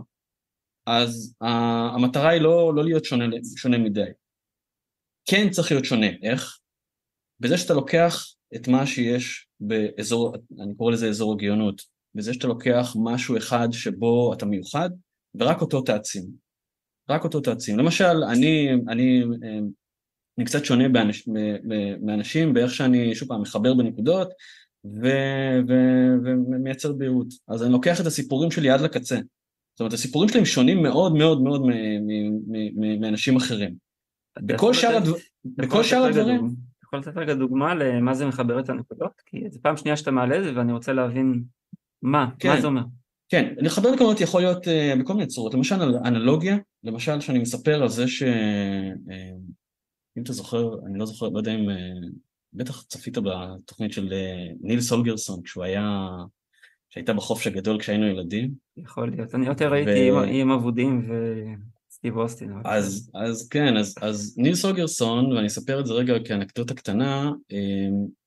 אז 0.87 1.35
המטרה 1.41 2.29
היא 2.29 2.41
לא, 2.41 2.75
לא 2.75 2.85
להיות 2.85 3.05
שונה, 3.05 3.25
שונה 3.57 3.79
מדי. 3.79 4.11
כן 5.31 5.51
צריך 5.51 5.73
להיות 5.73 5.85
שונה, 5.85 6.07
איך? 6.23 6.59
בזה 7.41 7.59
שאתה 7.59 7.75
לוקח 7.75 8.35
את 8.55 8.69
מה 8.69 8.87
שיש 8.87 9.47
באזור, 9.61 10.37
אני 10.61 10.75
קורא 10.75 10.93
לזה 10.93 11.09
אזור 11.09 11.33
הגאונות, 11.33 11.83
בזה 12.15 12.35
שאתה 12.35 12.47
לוקח 12.47 12.97
משהו 13.03 13.37
אחד 13.37 13.69
שבו 13.73 14.33
אתה 14.35 14.47
מיוחד, 14.47 14.91
ורק 15.35 15.61
אותו 15.61 15.83
תעצים. 15.83 16.25
רק 17.11 17.25
אותו 17.25 17.41
תעצים. 17.41 17.79
למשל, 17.79 18.25
אני, 18.31 18.69
אני, 18.89 19.23
אני 20.39 20.45
קצת 20.45 20.65
שונה 20.65 20.89
באנש, 20.89 21.29
מאנשים 22.01 22.55
באיך 22.55 22.75
שאני, 22.75 23.15
שוב 23.15 23.29
פעם, 23.29 23.43
מחבר 23.43 23.75
בנקודות 23.75 24.29
ומייצר 26.49 26.93
בהירות. 26.93 27.29
אז 27.49 27.63
אני 27.63 27.73
לוקח 27.73 28.01
את 28.01 28.07
הסיפורים 28.07 28.51
שלי 28.51 28.71
עד 28.71 28.81
לקצה. 28.81 29.17
זאת 29.17 29.81
אומרת, 29.81 29.93
הסיפורים 29.93 30.29
שלי 30.29 30.39
הם 30.39 30.47
שונים 30.47 30.83
מאוד 30.83 31.15
מאוד 31.15 31.43
מאוד 31.43 31.63
מאנשים 33.01 33.37
אחרים. 33.37 33.88
בכל 34.39 34.75
שאר 34.75 34.97
הדברים... 34.97 35.23
בכל 35.45 35.83
שאר 35.83 36.05
הדברים... 36.05 36.45
אתה 36.45 36.85
יכול 36.85 36.99
לתת 36.99 37.17
רגע 37.17 37.35
דוגמה 37.35 37.75
למה 37.75 38.15
זה 38.15 38.27
מחבר 38.27 38.61
את 38.61 38.69
הנקודות? 38.69 39.23
כי 39.27 39.51
זו 39.51 39.59
פעם 39.63 39.77
שנייה 39.77 39.97
שאתה 39.97 40.11
מעלה 40.11 40.39
את 40.39 40.45
זה 40.45 40.53
ואני 40.57 40.73
רוצה 40.73 40.93
להבין 40.93 41.45
מה, 42.03 42.31
כן. 42.39 42.49
מה 42.49 42.61
זה 42.61 42.67
אומר. 42.67 42.83
כן, 43.29 43.55
לחבר 43.57 43.91
נקודות 43.91 44.21
יכול 44.21 44.41
להיות 44.41 44.67
uh, 44.67 45.01
בכל 45.01 45.15
מיני 45.15 45.27
צורות, 45.27 45.55
למשל 45.55 45.75
אנלוגיה, 45.83 46.57
למשל 46.85 47.21
שאני 47.21 47.39
מספר 47.39 47.83
על 47.83 47.89
זה 47.89 48.09
ש... 48.09 48.23
Uh, 48.23 48.27
אם 50.19 50.23
אתה 50.23 50.33
זוכר, 50.33 50.87
אני 50.87 50.99
לא 50.99 51.07
זוכר, 51.07 51.29
לא 51.29 51.39
יודע 51.39 51.55
אם... 51.55 51.71
Uh, 51.71 52.11
בטח 52.53 52.83
צפית 52.83 53.19
בתוכנית 53.19 53.93
של 53.93 54.13
ניל 54.61 54.81
סולגרסון, 54.81 55.43
כשהוא 55.43 55.65
היה... 55.65 56.09
שהייתה 56.91 57.13
בחופש 57.13 57.47
הגדול 57.47 57.79
כשהיינו 57.79 58.07
ילדים. 58.07 58.51
יכול 58.77 59.11
להיות, 59.11 59.35
אני 59.35 59.47
יותר 59.47 59.73
ראיתי 59.73 60.11
ו... 60.11 60.23
עם 60.23 60.51
אבודים 60.51 61.11
וסטיב 61.99 62.17
אוסטין. 62.17 62.53
אז, 62.65 63.11
אז 63.15 63.49
כן, 63.49 63.77
אז, 63.77 63.95
אז 64.01 64.35
ניל 64.39 64.55
סולגרסון, 64.55 65.33
ואני 65.33 65.47
אספר 65.47 65.81
את 65.81 65.87
זה 65.87 65.93
רגע 65.93 66.15
כאנקדוטה 66.25 66.75
קטנה, 66.75 67.31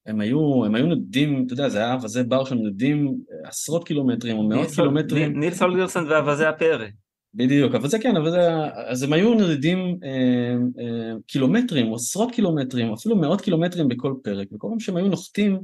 הם 0.05 0.21
היו, 0.21 0.65
הם 0.65 0.75
היו 0.75 0.85
נדים, 0.85 1.43
אתה 1.45 1.53
יודע, 1.53 1.69
זה 1.69 1.77
היה 1.77 1.93
אווזי 1.93 2.23
בר 2.23 2.45
של 2.45 2.55
נדים 2.55 3.17
עשרות 3.43 3.87
קילומטרים 3.87 4.37
או 4.37 4.43
מאות 4.43 4.67
קילומטרים. 4.75 5.39
ניל 5.39 5.53
סולגרסון 5.53 6.11
ואווזי 6.11 6.45
הפרא. 6.45 6.85
בדיוק, 7.33 7.75
אבל 7.75 7.87
זה 7.87 7.99
כן, 7.99 8.15
אבל 8.15 8.31
זה, 8.31 8.49
אז 8.87 9.03
הם 9.03 9.13
היו 9.13 9.33
נדידים 9.33 9.77
אה, 10.03 10.55
אה, 10.79 11.13
קילומטרים, 11.27 11.87
או 11.87 11.95
עשרות 11.95 12.31
קילומטרים, 12.31 12.93
אפילו 12.93 13.15
מאות 13.15 13.41
קילומטרים 13.41 13.87
בכל 13.87 14.13
פרק, 14.23 14.47
וכל 14.53 14.67
פעם 14.69 14.79
שהם 14.79 14.97
היו 14.97 15.07
נוחתים 15.07 15.59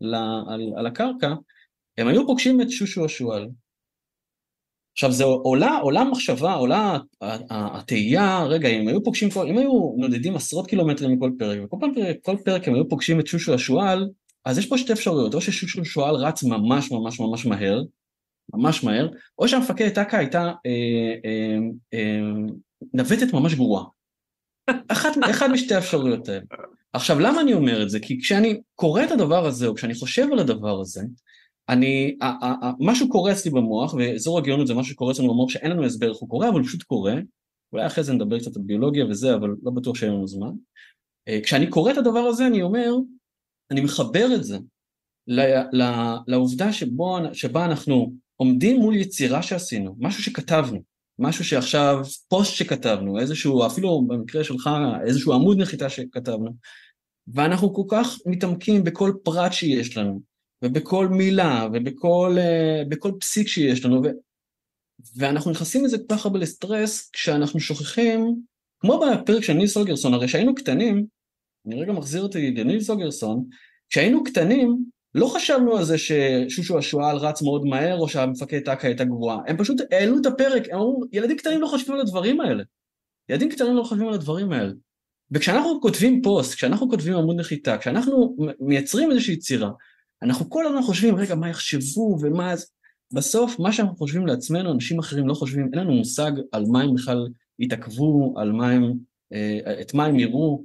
ל, 0.00 0.14
על, 0.48 0.72
על 0.76 0.86
הקרקע, 0.86 1.34
הם 1.98 2.08
היו 2.08 2.26
פוגשים 2.26 2.60
את 2.60 2.70
שושו 2.70 3.04
השועל, 3.04 3.48
עכשיו 4.94 5.12
זה 5.12 5.24
עולה, 5.24 5.78
עולה 5.78 6.04
מחשבה, 6.04 6.54
עולה 6.54 6.98
התהייה, 7.50 8.44
רגע, 8.44 8.68
אם 8.68 8.88
היו 8.88 9.04
פוגשים, 9.04 9.28
אם 9.48 9.58
היו 9.58 9.94
נודדים 9.96 10.36
עשרות 10.36 10.66
קילומטרים 10.66 11.12
מכל 11.12 11.30
פרק, 11.38 11.58
וכל 11.64 11.76
פעם, 11.80 11.92
כל 12.22 12.36
פרק 12.44 12.68
הם 12.68 12.74
היו 12.74 12.88
פוגשים 12.88 13.20
את 13.20 13.26
שושו 13.26 13.54
השועל, 13.54 14.08
אז 14.44 14.58
יש 14.58 14.66
פה 14.66 14.78
שתי 14.78 14.92
אפשרויות, 14.92 15.34
או 15.34 15.40
ששושו 15.40 15.80
השועל 15.80 16.14
רץ 16.14 16.42
ממש 16.42 16.92
ממש 16.92 17.20
ממש 17.20 17.46
מהר, 17.46 17.82
ממש 18.54 18.84
מהר, 18.84 19.08
או 19.38 19.48
שהמפקדת 19.48 19.94
טאקה 19.94 20.18
הייתה 20.18 20.42
אה, 20.42 21.14
אה, 21.24 21.56
אה, 21.94 22.20
נווטת 22.92 23.32
ממש 23.32 23.54
גרועה. 23.54 23.84
אחת, 24.88 25.10
אחד 25.30 25.50
משתי 25.50 25.74
האפשרויות 25.74 26.28
האלה. 26.28 26.40
עכשיו, 26.92 27.20
למה 27.20 27.40
אני 27.40 27.54
אומר 27.54 27.82
את 27.82 27.90
זה? 27.90 28.00
כי 28.00 28.20
כשאני 28.20 28.60
קורא 28.74 29.04
את 29.04 29.10
הדבר 29.10 29.46
הזה, 29.46 29.66
או 29.66 29.74
כשאני 29.74 29.94
חושב 29.94 30.26
על 30.32 30.38
הדבר 30.38 30.80
הזה, 30.80 31.02
אני, 31.68 32.16
משהו 32.80 33.08
קורה 33.08 33.32
אצלי 33.32 33.50
במוח, 33.50 33.94
ואזור 33.94 34.38
הגאונות 34.38 34.66
זה 34.66 34.74
משהו 34.74 34.92
שקורה 34.92 35.12
אצלנו 35.12 35.28
במוח 35.28 35.50
שאין 35.50 35.70
לנו 35.70 35.84
הסבר 35.84 36.08
איך 36.08 36.16
הוא 36.16 36.28
קורה, 36.28 36.48
אבל 36.48 36.58
הוא 36.58 36.66
פשוט 36.66 36.82
קורה, 36.82 37.14
אולי 37.72 37.86
אחרי 37.86 38.04
זה 38.04 38.12
נדבר 38.12 38.38
קצת 38.38 38.56
על 38.56 38.62
ביולוגיה 38.66 39.06
וזה, 39.06 39.34
אבל 39.34 39.48
לא 39.62 39.70
בטוח 39.70 39.96
שאין 39.96 40.12
לנו 40.12 40.26
זמן. 40.26 40.50
כשאני 41.42 41.66
קורא 41.66 41.92
את 41.92 41.98
הדבר 41.98 42.18
הזה 42.18 42.46
אני 42.46 42.62
אומר, 42.62 42.94
אני 43.70 43.80
מחבר 43.80 44.34
את 44.34 44.44
זה 44.44 44.58
לעובדה 46.26 46.72
שבו, 46.72 47.18
שבה 47.32 47.64
אנחנו 47.64 48.12
עומדים 48.36 48.80
מול 48.80 48.96
יצירה 48.96 49.42
שעשינו, 49.42 49.96
משהו 49.98 50.22
שכתבנו, 50.22 50.82
משהו 51.18 51.44
שעכשיו, 51.44 51.98
פוסט 52.28 52.54
שכתבנו, 52.54 53.18
איזשהו, 53.18 53.66
אפילו 53.66 54.06
במקרה 54.06 54.44
שלך, 54.44 54.70
איזשהו 55.06 55.32
עמוד 55.32 55.58
נחיתה 55.58 55.88
שכתבנו, 55.88 56.50
ואנחנו 57.28 57.74
כל 57.74 57.82
כך 57.88 58.18
מתעמקים 58.26 58.84
בכל 58.84 59.12
פרט 59.22 59.52
שיש 59.52 59.96
לנו, 59.96 60.33
ובכל 60.64 61.08
מילה, 61.08 61.68
ובכל 61.72 62.36
uh, 63.06 63.20
פסיק 63.20 63.48
שיש 63.48 63.84
לנו, 63.84 64.02
ו, 64.04 64.08
ואנחנו 65.16 65.50
נכנסים 65.50 65.84
לזה 65.84 65.98
כל 65.98 66.16
כך 66.16 66.26
הרבה 66.26 66.38
לסטרס, 66.38 67.10
כשאנחנו 67.10 67.60
שוכחים, 67.60 68.36
כמו 68.80 69.00
בפרק 69.00 69.42
של 69.42 69.52
ניל 69.52 69.66
סוגרסון, 69.66 70.14
הרי 70.14 70.26
כשהיינו 70.26 70.54
קטנים, 70.54 71.06
אני 71.66 71.80
רגע 71.80 71.92
מחזיר 71.92 72.22
אותי 72.22 72.50
לניל 72.50 72.80
סוגרסון, 72.80 73.44
כשהיינו 73.90 74.24
קטנים, 74.24 74.84
לא 75.14 75.26
חשבנו 75.26 75.76
על 75.76 75.84
זה 75.84 75.96
ששושו 75.98 76.78
השועל 76.78 77.16
רץ 77.16 77.42
מאוד 77.42 77.64
מהר, 77.64 77.98
או 77.98 78.08
שהמפקד 78.08 78.60
טאקה 78.60 78.88
הייתה 78.88 79.04
גבוהה. 79.04 79.38
הם 79.46 79.56
פשוט 79.56 79.80
העלו 79.90 80.18
את 80.20 80.26
הפרק, 80.26 80.62
הם 80.70 80.78
אמרו, 80.78 81.04
ילדים 81.12 81.36
קטנים 81.36 81.60
לא 81.60 81.66
חושבים 81.66 81.94
על 81.94 82.00
הדברים 82.00 82.40
האלה. 82.40 82.62
ילדים 83.28 83.48
קטנים 83.48 83.76
לא 83.76 83.82
חושבים 83.82 84.08
על 84.08 84.14
הדברים 84.14 84.52
האלה. 84.52 84.72
וכשאנחנו 85.30 85.80
כותבים 85.80 86.22
פוסט, 86.22 86.54
כשאנחנו 86.54 86.90
כותבים 86.90 87.14
עמוד 87.14 87.36
נחיתה, 87.36 87.78
כשאנחנו 87.78 88.36
מייצרים 88.60 89.10
איזושהי 89.10 89.34
יצירה, 89.34 89.70
אנחנו 90.24 90.50
כל 90.50 90.66
הזמן 90.66 90.82
חושבים, 90.82 91.16
רגע, 91.16 91.34
מה 91.34 91.48
יחשבו 91.48 92.18
ומה... 92.20 92.54
בסוף, 93.12 93.58
מה 93.58 93.72
שאנחנו 93.72 93.96
חושבים 93.96 94.26
לעצמנו, 94.26 94.72
אנשים 94.72 94.98
אחרים 94.98 95.28
לא 95.28 95.34
חושבים, 95.34 95.70
אין 95.72 95.80
לנו 95.80 95.92
מושג 95.92 96.32
על 96.52 96.64
מה 96.66 96.82
הם 96.82 96.94
בכלל 96.94 97.28
יתעכבו, 97.58 98.34
על 98.36 98.52
מה 98.52 98.70
הם, 98.70 98.92
אה, 99.32 99.80
את 99.80 99.94
מה 99.94 100.04
הם 100.04 100.18
יראו, 100.18 100.64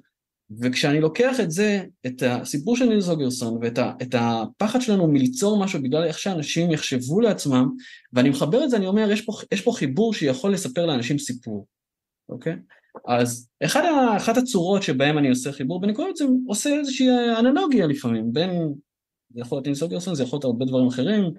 וכשאני 0.61 0.99
לוקח 0.99 1.39
את 1.39 1.51
זה, 1.51 1.83
את 2.05 2.23
הסיפור 2.25 2.77
של 2.77 2.85
ניל 2.85 2.99
זוגרסון 2.99 3.59
ואת 3.61 3.77
ה, 4.15 4.43
הפחד 4.43 4.81
שלנו 4.81 5.07
מליצור 5.07 5.63
משהו 5.63 5.81
בגלל 5.81 6.03
איך 6.03 6.19
שאנשים 6.19 6.71
יחשבו 6.71 7.21
לעצמם, 7.21 7.69
ואני 8.13 8.29
מחבר 8.29 8.63
את 8.63 8.69
זה, 8.69 8.77
אני 8.77 8.87
אומר, 8.87 9.11
יש 9.11 9.21
פה, 9.21 9.33
יש 9.51 9.61
פה 9.61 9.71
חיבור 9.71 10.13
שיכול 10.13 10.53
לספר 10.53 10.85
לאנשים 10.85 11.17
סיפור, 11.17 11.65
אוקיי? 12.29 12.55
אז 13.07 13.49
אחד, 13.63 13.81
אחת 14.17 14.37
הצורות 14.37 14.83
שבהם 14.83 15.17
אני 15.17 15.29
עושה 15.29 15.51
חיבור 15.51 15.81
בין 15.81 15.89
נקודות 15.89 16.17
זה 16.17 16.25
עושה 16.47 16.69
איזושהי 16.69 17.07
אנלוגיה 17.39 17.87
לפעמים, 17.87 18.33
בין, 18.33 18.73
זה 19.33 19.41
יכול 19.41 19.55
להיות 19.55 19.65
ניל 19.65 19.75
זוגרסון, 19.75 20.15
זה 20.15 20.23
יכול 20.23 20.37
להיות 20.37 20.43
הרבה 20.43 20.65
דברים 20.65 20.87
אחרים, 20.87 21.33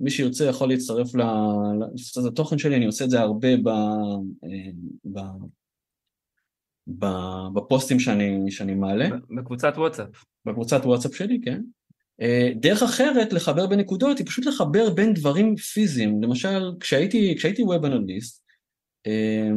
מי 0.00 0.10
שירצה 0.10 0.44
יכול 0.44 0.68
להצטרף 0.68 1.14
לתפוצת 1.14 2.24
התוכן 2.32 2.58
שלי, 2.58 2.76
אני 2.76 2.86
עושה 2.86 3.04
את 3.04 3.10
זה 3.10 3.20
הרבה 3.20 3.56
ב... 3.56 3.68
אה, 3.68 4.70
ב 5.04 5.20
בפוסטים 7.54 8.00
שאני, 8.00 8.50
שאני 8.50 8.74
מעלה. 8.74 9.08
בקבוצת 9.36 9.72
וואטסאפ. 9.76 10.24
בקבוצת 10.44 10.80
וואטסאפ 10.84 11.14
שלי, 11.14 11.40
כן. 11.44 11.62
אה, 12.20 12.50
דרך 12.60 12.82
אחרת 12.82 13.32
לחבר 13.32 13.66
בין 13.66 13.80
נקודות 13.80 14.18
היא 14.18 14.26
פשוט 14.26 14.46
לחבר 14.46 14.90
בין 14.94 15.14
דברים 15.14 15.56
פיזיים. 15.56 16.22
למשל, 16.22 16.72
כשהייתי, 16.80 17.34
כשהייתי 17.36 17.62
ווב 17.62 17.84
אנליסט, 17.84 18.44
אה, 19.06 19.50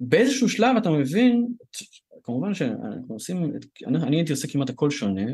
באיזשהו 0.00 0.48
שלב 0.48 0.76
אתה 0.76 0.90
מבין, 0.90 1.48
כמובן 2.22 2.54
שאנחנו 2.54 3.14
עושים, 3.14 3.52
אני, 3.86 3.98
אני 3.98 4.16
הייתי 4.16 4.32
עושה 4.32 4.48
כמעט 4.48 4.70
הכל 4.70 4.90
שונה, 4.90 5.32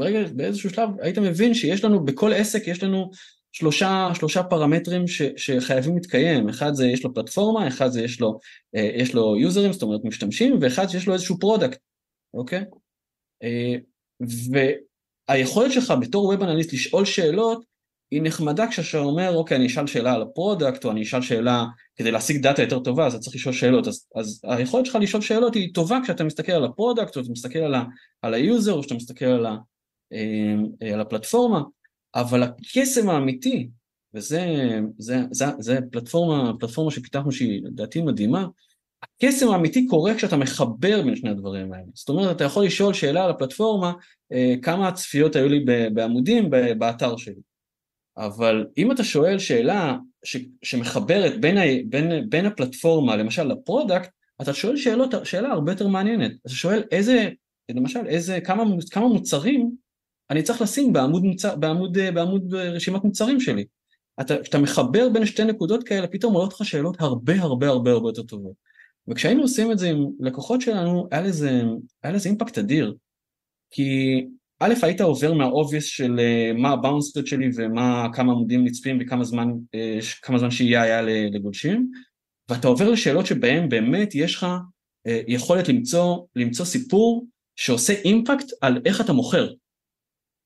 ברגע, 0.00 0.18
באיזשהו 0.34 0.70
שלב 0.70 0.88
היית 1.00 1.18
מבין 1.18 1.54
שיש 1.54 1.84
לנו, 1.84 2.04
בכל 2.04 2.32
עסק 2.32 2.66
יש 2.66 2.82
לנו 2.82 3.10
שלושה, 3.52 4.08
שלושה 4.14 4.42
פרמטרים 4.42 5.06
ש, 5.06 5.22
שחייבים 5.36 5.94
להתקיים, 5.94 6.48
אחד 6.48 6.74
זה 6.74 6.86
יש 6.86 7.04
לו 7.04 7.14
פלטפורמה, 7.14 7.68
אחד 7.68 7.88
זה 7.88 8.02
יש 8.02 8.20
לו, 8.20 8.38
אה, 8.76 8.90
יש 8.94 9.14
לו 9.14 9.36
יוזרים, 9.36 9.72
זאת 9.72 9.82
אומרת 9.82 10.00
משתמשים, 10.04 10.58
ואחד 10.60 10.86
שיש 10.88 11.06
לו 11.06 11.14
איזשהו 11.14 11.38
product, 11.38 11.78
אוקיי? 12.34 12.64
אה, 13.42 13.74
והיכולת 15.28 15.72
שלך 15.72 15.94
בתור 16.00 16.24
web 16.24 16.42
analyst 16.42 16.72
לשאול 16.72 17.04
שאלות, 17.04 17.64
היא 18.10 18.22
נחמדה 18.22 18.66
כשאתה 18.68 18.98
אומר, 18.98 19.36
אוקיי, 19.36 19.56
אני 19.56 19.66
אשאל 19.66 19.86
שאלה 19.86 20.12
על 20.12 20.22
ה 20.22 20.29
product, 20.29 20.84
או 20.84 20.90
אני 20.90 21.02
אשאל 21.02 21.22
שאלה 21.22 21.64
כדי 21.96 22.10
להשיג 22.10 22.42
דאטה 22.42 22.62
יותר 22.62 22.78
טובה, 22.78 23.06
אז 23.06 23.14
אתה 23.14 23.22
צריך 23.22 23.36
לשאול 23.36 23.54
שאלות. 23.54 23.88
אז, 23.88 24.06
אז 24.14 24.40
היכולת 24.44 24.86
שלך 24.86 24.98
לשאול 25.00 25.22
שאלות 25.22 25.54
היא 25.54 25.74
טובה 25.74 25.98
כשאתה 26.04 26.24
מסתכל 26.24 26.52
על 26.52 26.64
ה 26.64 26.70
product, 26.70 27.16
או 27.16 27.22
אתה 27.22 27.30
מסתכל 27.30 27.58
על, 27.58 27.74
ה, 27.74 27.84
על 28.22 28.34
ה 28.34 28.40
user, 28.40 28.72
או 28.72 28.82
שאתה 28.82 28.94
מסתכל 28.94 29.24
על, 29.24 29.46
ה, 29.46 29.56
על 30.92 31.00
הפלטפורמה. 31.00 31.62
אבל 32.14 32.42
הקסם 32.42 33.08
האמיתי, 33.10 33.68
וזה 34.14 34.46
זה, 34.98 35.18
זה, 35.30 35.44
זה 35.58 35.78
פלטפורמה, 35.92 36.52
פלטפורמה 36.60 36.90
שפיתחנו 36.90 37.32
שהיא 37.32 37.62
לדעתי 37.64 38.02
מדהימה, 38.02 38.46
הקסם 39.02 39.48
האמיתי 39.48 39.86
קורה 39.86 40.14
כשאתה 40.14 40.36
מחבר 40.36 41.02
בין 41.02 41.16
שני 41.16 41.30
הדברים 41.30 41.72
האלה. 41.72 41.86
זאת 41.94 42.08
אומרת, 42.08 42.36
אתה 42.36 42.44
יכול 42.44 42.64
לשאול 42.64 42.94
שאלה 42.94 43.24
על 43.24 43.30
הפלטפורמה, 43.30 43.92
אה, 44.32 44.54
כמה 44.62 44.92
צפיות 44.92 45.36
היו 45.36 45.48
לי 45.48 45.64
בעמודים 45.94 46.50
באתר 46.78 47.16
שלי. 47.16 47.40
אבל 48.16 48.66
אם 48.78 48.92
אתה 48.92 49.04
שואל 49.04 49.38
שאלה 49.38 49.96
ש, 50.24 50.36
שמחברת 50.62 51.40
בין, 51.40 51.58
ה, 51.58 51.62
בין, 51.88 52.30
בין 52.30 52.46
הפלטפורמה, 52.46 53.16
למשל 53.16 53.42
ל 53.42 53.50
product, 53.50 54.10
אתה 54.42 54.54
שואל 54.54 54.76
שאלות, 54.76 55.14
שאלה 55.24 55.48
הרבה 55.48 55.72
יותר 55.72 55.88
מעניינת. 55.88 56.32
אתה 56.46 56.54
שואל 56.54 56.82
איזה, 56.90 57.30
למשל, 57.70 58.06
איזה, 58.06 58.40
כמה, 58.40 58.64
כמה 58.90 59.08
מוצרים 59.08 59.70
אני 60.30 60.42
צריך 60.42 60.62
לשים 60.62 60.92
בעמוד, 60.92 61.22
מוצר, 61.22 61.56
בעמוד, 61.56 61.98
בעמוד 62.14 62.54
רשימת 62.54 63.04
מוצרים 63.04 63.40
שלי. 63.40 63.64
אתה, 64.20 64.42
כשאתה 64.42 64.58
מחבר 64.58 65.08
בין 65.08 65.26
שתי 65.26 65.44
נקודות 65.44 65.84
כאלה, 65.84 66.06
פתאום 66.06 66.34
עולות 66.34 66.52
לך 66.52 66.64
שאלות 66.66 67.00
הרבה 67.00 67.40
הרבה 67.40 67.68
הרבה 67.68 67.90
הרבה 67.90 68.08
יותר 68.08 68.22
טובות. 68.22 68.52
וכשהיינו 69.08 69.42
עושים 69.42 69.72
את 69.72 69.78
זה 69.78 69.90
עם 69.90 70.06
לקוחות 70.20 70.60
שלנו, 70.60 71.08
היה 71.10 71.22
לזה, 71.22 71.62
היה 72.02 72.12
לזה 72.12 72.28
אימפקט 72.28 72.58
אדיר. 72.58 72.94
כי 73.70 74.20
א', 74.60 74.74
היית 74.82 75.00
עובר 75.00 75.34
מהאובייס 75.34 75.84
של 75.84 76.20
uh, 76.20 76.58
מה 76.58 76.70
הבאונסטות 76.70 77.26
שלי 77.26 77.50
ומה, 77.54 78.08
כמה 78.12 78.32
עמודים 78.32 78.64
נצפים 78.64 78.98
וכמה 79.00 79.24
זמן, 79.24 79.48
כמה 80.22 80.38
זמן 80.38 80.50
שיהיה 80.50 80.82
היה 80.82 81.02
לגולשים, 81.02 81.90
ואתה 82.48 82.68
עובר 82.68 82.90
לשאלות 82.90 83.26
שבהן 83.26 83.68
באמת 83.68 84.14
יש 84.14 84.34
לך 84.34 84.46
יכולת 85.06 85.68
למצוא, 85.68 86.18
למצוא 86.36 86.64
סיפור 86.64 87.26
שעושה 87.56 87.92
אימפקט 87.92 88.46
על 88.60 88.78
איך 88.84 89.00
אתה 89.00 89.12
מוכר. 89.12 89.48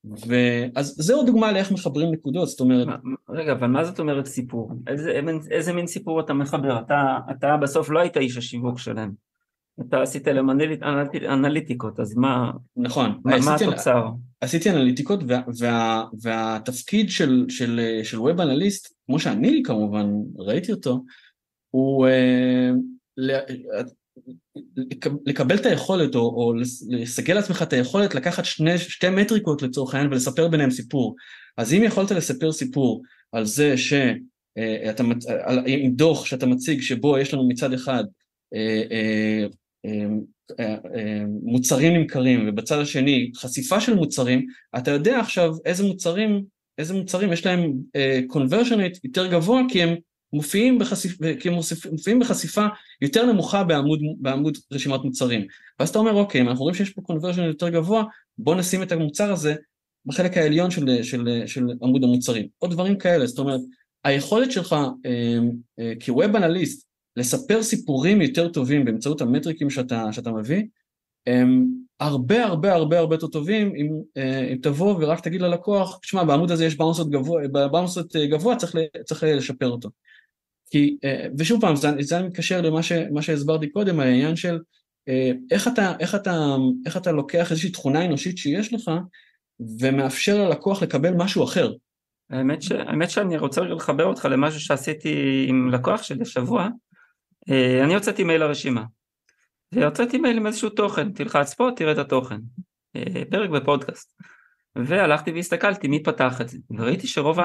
ואז 0.04 0.94
זה 0.98 1.14
עוד 1.14 1.26
דוגמה 1.26 1.52
לאיך 1.52 1.72
מחברים 1.72 2.12
נקודות, 2.12 2.48
זאת 2.48 2.60
אומרת... 2.60 2.88
רגע, 3.28 3.52
אבל 3.52 3.66
מה 3.66 3.84
זאת 3.84 3.98
אומרת 3.98 4.26
סיפור? 4.26 4.72
איזה, 4.86 5.20
איזה 5.50 5.72
מין 5.72 5.86
סיפור 5.86 6.20
אתה 6.20 6.32
מחבר? 6.32 6.78
אתה, 6.78 7.18
אתה 7.30 7.56
בסוף 7.56 7.90
לא 7.90 8.00
היית 8.00 8.16
איש 8.16 8.36
השיווק 8.36 8.78
שלהם. 8.78 9.12
אתה 9.80 10.02
עשית 10.02 10.26
להם 10.26 10.50
אנליטיקות, 11.28 12.00
אז 12.00 12.14
מה, 12.16 12.50
נכון, 12.76 13.20
מה, 13.24 13.36
מה 13.44 13.54
התוצר? 13.54 14.08
עשיתי 14.40 14.70
אנליטיקות 14.70 15.20
וה, 15.28 15.40
וה, 15.60 16.04
והתפקיד 16.22 17.10
של, 17.10 17.46
של, 17.48 17.80
של 18.02 18.20
ווב 18.20 18.40
אנליסט, 18.40 18.94
כמו 19.06 19.18
שאני 19.18 19.62
כמובן 19.64 20.06
ראיתי 20.38 20.72
אותו, 20.72 21.04
הוא 21.70 22.06
אה, 22.06 22.70
לקבל 25.27 25.57
את 25.57 25.66
היכולת 25.66 26.14
או, 26.14 26.20
או 26.20 26.53
לסגל 26.88 27.35
לעצמך 27.35 27.62
את 27.62 27.72
היכולת 27.72 28.14
לקחת 28.14 28.44
שני, 28.44 28.79
שתי 28.79 29.11
מטריקות 29.11 29.62
לצורך 29.62 29.94
העניין 29.94 30.12
ולספר 30.12 30.48
ביניהם 30.48 30.70
סיפור. 30.70 31.14
אז 31.57 31.72
אם 31.72 31.83
יכולת 31.85 32.11
לספר 32.11 32.53
סיפור 32.53 33.03
על 33.33 33.44
זה 33.44 33.77
שאתה, 33.77 35.03
אה, 35.29 35.62
עם 35.66 35.94
דוח 35.94 36.27
שאתה 36.27 36.46
מציג 36.46 36.81
שבו 36.81 37.18
יש 37.18 37.35
לנו 37.35 37.48
מצד 37.48 37.72
אחד 37.72 38.05
אה, 38.55 39.46
אה, 39.87 41.24
מוצרים 41.42 41.92
נמכרים 41.92 42.48
ובצד 42.48 42.79
השני 42.79 43.31
חשיפה 43.37 43.81
של 43.81 43.94
מוצרים, 43.94 44.46
אתה 44.79 44.90
יודע 44.90 45.20
עכשיו 45.20 45.55
איזה 45.64 45.85
מוצרים, 45.85 46.44
איזה 46.79 46.94
מוצרים 46.94 47.33
יש 47.33 47.46
להם 47.46 47.72
conversion 48.33 48.74
rate 48.74 49.00
יותר 49.05 49.31
גבוה 49.31 49.62
כי 49.68 49.83
הם 49.83 49.94
מופיעים, 50.33 50.79
בחשיפ... 50.79 51.18
מופיעים 51.92 52.20
בחשיפה 52.20 52.66
יותר 53.00 53.33
נמוכה 53.33 53.64
בעמוד, 53.64 54.00
בעמוד 54.18 54.59
רשימת 54.72 55.00
מוצרים. 55.04 55.46
ואז 55.78 55.88
אתה 55.88 55.98
אומר, 55.98 56.12
אוקיי, 56.12 56.40
אם 56.40 56.48
אנחנו 56.48 56.62
רואים 56.62 56.74
שיש 56.74 56.90
פה 56.90 57.02
conversion 57.12 57.40
יותר 57.40 57.68
גבוה, 57.68 58.04
בוא 58.38 58.54
נשים 58.54 58.83
את 58.83 58.92
המוצר 58.92 59.33
הזה 59.33 59.54
בחלק 60.07 60.37
העליון 60.37 60.70
של, 60.70 61.02
של, 61.02 61.42
של 61.46 61.66
עמוד 61.83 62.04
המוצרים. 62.04 62.46
עוד 62.59 62.70
דברים 62.70 62.98
כאלה, 62.98 63.26
זאת 63.26 63.38
אומרת, 63.38 63.61
היכולת 64.04 64.52
שלך 64.52 64.72
אה, 65.07 65.38
אה, 65.78 65.92
כווב 66.04 66.37
אנליסט 66.37 66.87
לספר 67.16 67.62
סיפורים 67.62 68.22
יותר 68.22 68.48
טובים 68.48 68.85
באמצעות 68.85 69.20
המטריקים 69.20 69.70
שאתה, 69.70 70.12
שאתה 70.12 70.33
מביא, 70.33 70.62
הם 71.26 71.66
הרבה 72.00 72.44
הרבה 72.44 72.74
הרבה 72.74 72.98
הרבה 72.98 73.14
יותר 73.14 73.26
טובים 73.26 73.74
אם, 73.76 73.88
אה, 74.16 74.48
אם 74.52 74.57
תבוא 74.62 74.96
ורק 75.00 75.20
תגיד 75.20 75.40
ללקוח, 75.40 75.98
תשמע 76.02 76.24
בעמוד 76.24 76.50
הזה 76.50 76.64
יש 76.64 76.76
באונסות 76.76 77.11
גבוה, 77.11 77.48
באונסות 77.48 78.16
גבוה 78.16 78.57
צריך, 78.57 78.76
צריך 79.04 79.22
לשפר 79.22 79.68
אותו. 79.68 79.88
כי, 80.74 80.96
אה, 81.04 81.26
ושוב 81.38 81.60
פעם, 81.60 81.76
זה, 81.76 81.88
זה 82.00 82.22
מתקשר 82.22 82.60
למה 82.60 82.82
ש, 82.82 82.92
שהסברתי 83.20 83.70
קודם, 83.70 84.00
העניין 84.00 84.37
של 84.37 84.58
אה, 85.08 85.30
איך 85.50 85.68
אתה, 85.68 85.92
איך, 86.00 86.14
אתה, 86.14 86.56
איך 86.87 86.96
אתה 86.96 87.12
לוקח 87.12 87.50
איזושהי 87.50 87.70
תכונה 87.70 88.04
אנושית 88.04 88.38
שיש 88.38 88.72
לך 88.72 88.90
ומאפשר 89.80 90.48
ללקוח 90.48 90.82
לקבל 90.82 91.10
משהו 91.16 91.44
אחר. 91.44 91.72
האמת, 92.30 92.62
ש, 92.62 92.72
האמת 92.72 93.10
שאני 93.10 93.38
רוצה 93.38 93.60
לחבר 93.60 94.04
אותך 94.04 94.24
למשהו 94.30 94.60
שעשיתי 94.60 95.44
עם 95.48 95.70
לקוח 95.70 96.02
שלי 96.02 96.22
השבוע, 96.22 96.68
אה, 97.50 97.84
אני 97.84 97.94
הוצאתי 97.94 98.24
מייל 98.24 98.40
לרשימה, 98.40 98.84
והוצאתי 99.72 100.18
מייל 100.18 100.37
עם 100.37 100.46
איזשהו 100.46 100.70
תוכן, 100.70 101.12
תלחץ 101.12 101.54
פה, 101.54 101.68
תראה 101.76 101.92
את 101.92 101.98
התוכן. 101.98 102.38
פרק 103.30 103.50
בפודקאסט. 103.50 104.12
והלכתי 104.76 105.32
והסתכלתי 105.32 105.88
מי 105.88 106.02
פתח 106.02 106.40
את 106.40 106.48
זה, 106.48 106.58
וראיתי 106.70 107.06
שרוב. 107.06 107.38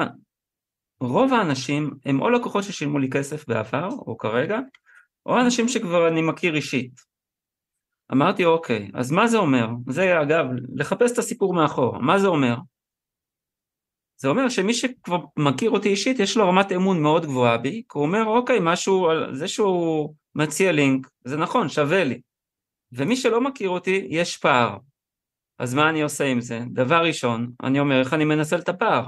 רוב 1.00 1.32
האנשים 1.32 1.90
הם 2.04 2.20
או 2.22 2.30
לקוחות 2.30 2.64
ששילמו 2.64 2.98
לי 2.98 3.10
כסף 3.10 3.48
בעבר, 3.48 3.88
או 3.88 4.18
כרגע, 4.18 4.58
או 5.26 5.40
אנשים 5.40 5.68
שכבר 5.68 6.08
אני 6.08 6.22
מכיר 6.22 6.54
אישית. 6.54 7.00
אמרתי 8.12 8.44
אוקיי, 8.44 8.90
אז 8.94 9.10
מה 9.10 9.26
זה 9.26 9.38
אומר? 9.38 9.66
זה 9.88 10.22
אגב, 10.22 10.44
לחפש 10.74 11.12
את 11.12 11.18
הסיפור 11.18 11.54
מאחור, 11.54 11.98
מה 11.98 12.18
זה 12.18 12.26
אומר? 12.26 12.54
זה 14.16 14.28
אומר 14.28 14.48
שמי 14.48 14.74
שכבר 14.74 15.18
מכיר 15.36 15.70
אותי 15.70 15.88
אישית 15.88 16.18
יש 16.18 16.36
לו 16.36 16.48
רמת 16.48 16.72
אמון 16.72 17.02
מאוד 17.02 17.26
גבוהה 17.26 17.58
בי, 17.58 17.70
כי 17.70 17.98
הוא 17.98 18.02
אומר 18.02 18.24
אוקיי 18.24 18.58
משהו, 18.62 19.08
זה 19.32 19.48
שהוא 19.48 20.14
מציע 20.34 20.72
לינק, 20.72 21.06
זה 21.24 21.36
נכון, 21.36 21.68
שווה 21.68 22.04
לי. 22.04 22.20
ומי 22.92 23.16
שלא 23.16 23.40
מכיר 23.40 23.68
אותי, 23.68 24.06
יש 24.10 24.36
פער. 24.36 24.76
אז 25.58 25.74
מה 25.74 25.90
אני 25.90 26.02
עושה 26.02 26.24
עם 26.24 26.40
זה? 26.40 26.60
דבר 26.72 27.02
ראשון, 27.04 27.52
אני 27.62 27.80
אומר 27.80 28.00
איך 28.00 28.14
אני 28.14 28.24
מנסה 28.24 28.56
את 28.56 28.68
הפער. 28.68 29.06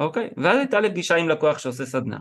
אוקיי? 0.00 0.30
ואז 0.36 0.58
הייתה 0.58 0.80
לי 0.80 0.90
פגישה 0.90 1.16
עם 1.16 1.28
לקוח 1.28 1.58
שעושה 1.58 1.86
סדנה. 1.86 2.18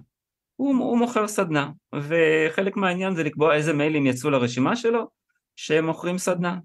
הוא, 0.56 0.76
הוא 0.76 0.98
מוכר 0.98 1.28
סדנה, 1.28 1.72
וחלק 1.96 2.78
מהעניין 2.78 3.16
זה 3.16 3.24
לקבוע 3.24 3.56
איזה 3.56 3.74
מיילים 3.74 4.06
יצאו 4.06 4.30
לרשימה 4.30 4.76
שלו, 4.76 5.10
שהם 5.56 5.86
מוכרים 5.86 6.18
סדנה. 6.18 6.58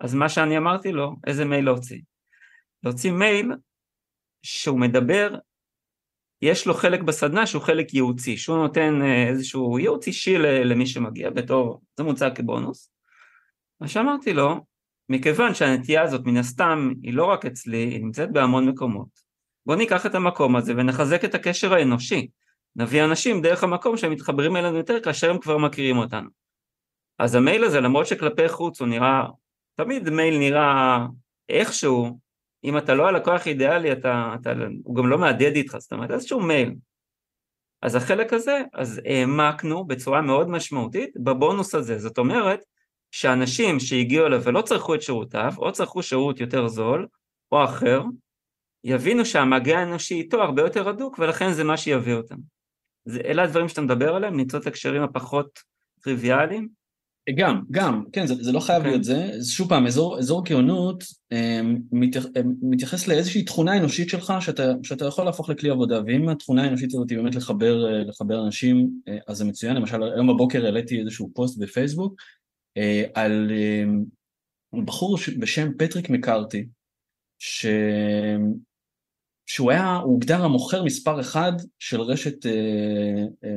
אז 0.00 0.14
מה 0.14 0.28
שאני 0.28 0.58
אמרתי 0.58 0.92
לו, 0.92 1.16
איזה 1.26 1.44
מייל 1.44 1.64
להוציא? 1.64 2.00
להוציא 2.82 3.12
מייל 3.12 3.52
שהוא 4.42 4.80
מדבר, 4.80 5.34
יש 6.42 6.66
לו 6.66 6.74
חלק 6.74 7.00
בסדנה 7.00 7.46
שהוא 7.46 7.62
חלק 7.62 7.94
ייעוצי, 7.94 8.36
שהוא 8.36 8.56
נותן 8.56 9.02
אה, 9.02 9.28
איזשהו 9.28 9.78
ייעוץ 9.78 10.06
אישי 10.06 10.38
למי 10.38 10.86
שמגיע 10.86 11.30
בתור, 11.30 11.82
זה 11.96 12.04
מוצג 12.04 12.30
כבונוס. 12.34 12.90
מה 13.80 13.88
שאמרתי 13.88 14.32
לו, 14.32 14.66
מכיוון 15.08 15.54
שהנטייה 15.54 16.02
הזאת 16.02 16.26
מן 16.26 16.36
הסתם 16.36 16.92
היא 17.02 17.14
לא 17.14 17.24
רק 17.24 17.46
אצלי, 17.46 17.76
היא 17.76 18.00
נמצאת 18.00 18.32
בהמון 18.32 18.68
מקומות. 18.68 19.25
בוא 19.66 19.76
ניקח 19.76 20.06
את 20.06 20.14
המקום 20.14 20.56
הזה 20.56 20.72
ונחזק 20.76 21.24
את 21.24 21.34
הקשר 21.34 21.74
האנושי. 21.74 22.28
נביא 22.76 23.04
אנשים 23.04 23.42
דרך 23.42 23.64
המקום 23.64 23.96
שהם 23.96 24.12
מתחברים 24.12 24.56
אלינו 24.56 24.76
יותר 24.76 25.00
כאשר 25.00 25.30
הם 25.30 25.38
כבר 25.38 25.58
מכירים 25.58 25.98
אותנו. 25.98 26.28
אז 27.18 27.34
המייל 27.34 27.64
הזה 27.64 27.80
למרות 27.80 28.06
שכלפי 28.06 28.48
חוץ 28.48 28.80
הוא 28.80 28.88
נראה, 28.88 29.24
תמיד 29.74 30.10
מייל 30.10 30.38
נראה 30.38 31.06
איכשהו, 31.48 32.18
אם 32.64 32.78
אתה 32.78 32.94
לא 32.94 33.08
הלקוח 33.08 33.46
אידיאלי, 33.46 33.92
אתה, 33.92 34.34
אתה, 34.40 34.52
הוא 34.84 34.96
גם 34.96 35.06
לא 35.06 35.18
מהדהד 35.18 35.54
איתך, 35.54 35.76
זאת 35.78 35.92
אומרת 35.92 36.10
איזשהו 36.10 36.40
מייל. 36.40 36.74
אז 37.82 37.94
החלק 37.94 38.32
הזה, 38.32 38.62
אז 38.74 39.00
העמקנו 39.04 39.84
בצורה 39.84 40.20
מאוד 40.22 40.48
משמעותית 40.48 41.10
בבונוס 41.16 41.74
הזה, 41.74 41.98
זאת 41.98 42.18
אומרת 42.18 42.60
שאנשים 43.10 43.80
שהגיעו 43.80 44.26
אליו 44.26 44.42
ולא 44.44 44.62
צרכו 44.62 44.94
את 44.94 45.02
שירותיו, 45.02 45.52
או 45.58 45.72
צרכו 45.72 46.02
שירות 46.02 46.40
יותר 46.40 46.68
זול, 46.68 47.06
או 47.52 47.64
אחר, 47.64 48.02
יבינו 48.86 49.24
שהמגע 49.24 49.78
האנושי 49.78 50.14
איתו 50.14 50.42
הרבה 50.42 50.62
יותר 50.62 50.88
הדוק, 50.88 51.18
ולכן 51.18 51.52
זה 51.52 51.64
מה 51.64 51.76
שיביא 51.76 52.14
אותם. 52.14 52.36
זה, 53.04 53.20
אלה 53.24 53.42
הדברים 53.42 53.68
שאתה 53.68 53.80
מדבר 53.80 54.14
עליהם, 54.14 54.38
למצוא 54.38 54.58
את 54.58 54.66
הקשרים 54.66 55.02
הפחות 55.02 55.58
טריוויאליים, 56.02 56.68
גם, 57.34 57.62
גם, 57.70 58.04
כן, 58.12 58.26
זה, 58.26 58.34
זה 58.34 58.52
לא 58.52 58.60
חייב 58.60 58.82
okay. 58.82 58.86
אוקיי. 58.86 58.90
להיות 58.90 59.04
זה. 59.04 59.44
שוב 59.44 59.68
פעם, 59.68 59.86
אזור, 59.86 60.18
אזור 60.18 60.44
גאונות 60.44 61.04
אה, 61.32 61.60
מתייח, 61.92 62.26
אה, 62.36 62.42
מתייחס 62.62 63.08
לאיזושהי 63.08 63.44
תכונה 63.44 63.76
אנושית 63.76 64.08
שלך 64.08 64.32
שאתה, 64.40 64.72
שאתה 64.82 65.04
יכול 65.04 65.24
להפוך 65.24 65.50
לכלי 65.50 65.70
עבודה, 65.70 66.00
ואם 66.06 66.28
התכונה 66.28 66.64
האנושית 66.64 66.88
הזאת 66.94 67.10
היא 67.10 67.18
באמת 67.18 67.34
לחבר, 67.34 67.86
אה, 67.86 68.04
לחבר 68.04 68.46
אנשים, 68.46 68.90
אה, 69.08 69.18
אז 69.26 69.36
זה 69.36 69.44
מצוין. 69.44 69.76
למשל, 69.76 70.02
היום 70.02 70.26
בבוקר 70.26 70.64
העליתי 70.64 71.00
איזשהו 71.00 71.30
פוסט 71.34 71.58
בפייסבוק 71.58 72.20
אה, 72.76 73.04
על 73.14 73.52
אה, 73.52 73.84
בחור 74.84 75.18
בשם 75.38 75.68
פטריק 75.78 76.10
מקארתי, 76.10 76.66
ש... 77.38 77.66
שהוא 79.46 79.70
היה, 79.70 79.96
הוא 79.96 80.12
הוגדר 80.12 80.44
המוכר 80.44 80.82
מספר 80.82 81.20
אחד 81.20 81.52
של 81.78 82.00
רשת 82.00 82.46
אה, 82.46 82.52
אה, 83.44 83.56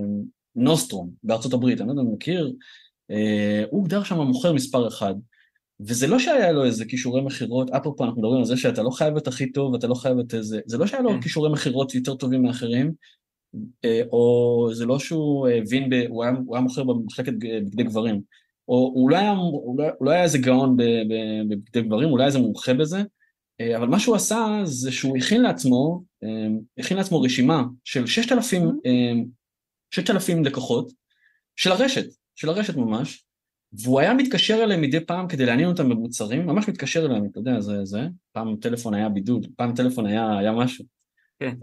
נוסטרום 0.55 1.09
בארצות 1.23 1.53
הברית, 1.53 1.81
אני 1.81 1.87
לא 1.87 1.93
יודע 1.93 2.01
אם 2.01 2.13
מכיר, 2.13 2.53
אה, 3.11 3.63
הוא 3.69 3.79
הוגדר 3.79 4.03
שם 4.03 4.19
המוכר 4.19 4.53
מספר 4.53 4.87
אחד. 4.87 5.13
וזה 5.79 6.07
לא 6.07 6.19
שהיה 6.19 6.51
לו 6.51 6.65
איזה 6.65 6.85
כישורי 6.85 7.21
מכירות, 7.21 7.69
אפרופו 7.69 8.03
אנחנו 8.03 8.21
מדברים 8.21 8.39
על 8.39 8.45
זה 8.45 8.57
שאתה 8.57 8.83
לא 8.83 8.89
חייב 8.89 9.17
את 9.17 9.27
הכי 9.27 9.51
טוב, 9.51 9.75
אתה 9.75 9.87
לא 9.87 9.95
חייב 9.95 10.19
את 10.19 10.33
איזה, 10.33 10.59
זה 10.65 10.77
לא 10.77 10.87
שהיה 10.87 11.03
לו 11.03 11.09
כן. 11.09 11.21
כישורי 11.21 11.49
מכירות 11.49 11.95
יותר 11.95 12.15
טובים 12.15 12.43
מאחרים, 12.43 12.93
אה, 13.85 14.01
או 14.11 14.69
זה 14.73 14.85
לא 14.85 14.99
שהוא 14.99 15.47
הבין, 15.47 15.89
ב, 15.89 15.93
הוא, 16.09 16.23
היה, 16.23 16.33
הוא 16.45 16.55
היה 16.55 16.63
מוכר 16.63 16.83
במחלקת 16.83 17.33
בגדי 17.33 17.83
גברים, 17.83 18.21
או 18.67 18.91
הוא 18.95 19.09
לא 19.09 19.17
היה, 19.17 19.31
הוא 19.31 19.79
לא, 19.79 19.83
הוא 19.97 20.05
לא 20.05 20.11
היה 20.11 20.23
איזה 20.23 20.37
גאון 20.37 20.77
בבגדי 20.77 21.81
גברים, 21.81 22.09
הוא 22.09 22.17
לא 22.17 22.23
היה 22.23 22.27
איזה 22.27 22.39
מומחה 22.39 22.73
בזה, 22.73 22.97
אה, 22.97 23.03
אבל 23.77 23.87
מה 23.87 23.99
שהוא 23.99 24.15
עשה 24.15 24.61
זה 24.63 24.91
שהוא 24.91 25.17
הכין 25.17 25.41
לעצמו, 25.41 26.03
הכין 26.79 26.97
לעצמו 26.97 27.21
רשימה 27.21 27.63
של 27.83 28.05
6,000, 28.05 28.69
6,000 29.91 30.45
לקוחות 30.45 30.91
של 31.55 31.71
הרשת, 31.71 32.05
של 32.35 32.49
הרשת 32.49 32.75
ממש, 32.75 33.23
והוא 33.83 33.99
היה 33.99 34.13
מתקשר 34.13 34.63
אליהם 34.63 34.81
מדי 34.81 34.99
פעם 34.99 35.27
כדי 35.27 35.45
לעניין 35.45 35.69
אותם 35.69 35.89
במוצרים, 35.89 36.45
ממש 36.45 36.69
מתקשר 36.69 37.05
אליהם, 37.05 37.25
אתה 37.31 37.39
יודע, 37.39 37.59
זה, 37.59 37.85
זה, 37.85 37.99
פעם 38.31 38.55
טלפון 38.61 38.93
היה 38.93 39.09
בידוד, 39.09 39.47
פעם 39.57 39.75
טלפון 39.75 40.05
היה, 40.05 40.37
היה 40.37 40.51
משהו. 40.51 40.85
כן. 41.39 41.55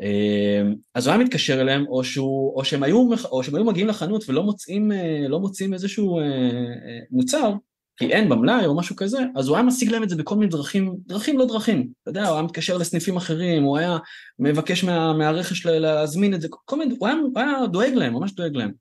אז 0.95 1.07
הוא 1.07 1.15
היה 1.15 1.25
מתקשר 1.25 1.61
אליהם, 1.61 1.87
או, 1.89 2.05
שהוא, 2.05 2.55
או, 2.57 2.65
שהם 2.65 2.83
היו, 2.83 3.09
או 3.31 3.43
שהם 3.43 3.55
היו 3.55 3.65
מגיעים 3.65 3.89
לחנות 3.89 4.25
ולא 4.29 4.43
מוצאים, 4.43 4.93
אה, 4.93 5.29
לא 5.29 5.41
מוצאים 5.41 5.75
איזשהו 5.75 6.19
אה, 6.19 6.25
אה, 6.25 7.01
מוצר, 7.11 7.53
כי 7.97 8.13
אין 8.13 8.29
במלאי 8.29 8.67
או 8.67 8.77
משהו 8.77 8.97
כזה, 8.97 9.19
אז 9.37 9.49
הוא 9.49 9.57
היה 9.57 9.67
משיג 9.67 9.91
להם 9.91 10.03
את 10.03 10.09
זה 10.09 10.17
בכל 10.17 10.35
מיני 10.35 10.51
דרכים, 10.51 10.97
דרכים 11.07 11.39
לא 11.39 11.47
דרכים. 11.47 11.89
אתה 12.03 12.11
יודע, 12.11 12.27
הוא 12.27 12.35
היה 12.35 12.43
מתקשר 12.43 12.79
לסניפים 12.79 13.17
אחרים, 13.17 13.63
הוא 13.63 13.79
היה 13.79 13.99
מבקש 14.39 14.85
מה, 14.85 15.13
מהרכש 15.13 15.67
להזמין 15.67 16.35
את 16.35 16.41
זה, 16.41 16.49
כל 16.51 16.79
מיני, 16.79 16.97
הוא 16.99 17.09
היה, 17.09 17.17
הוא 17.17 17.39
היה 17.41 17.67
דואג 17.67 17.93
להם, 17.95 18.13
ממש 18.13 18.33
דואג 18.33 18.57
להם. 18.57 18.73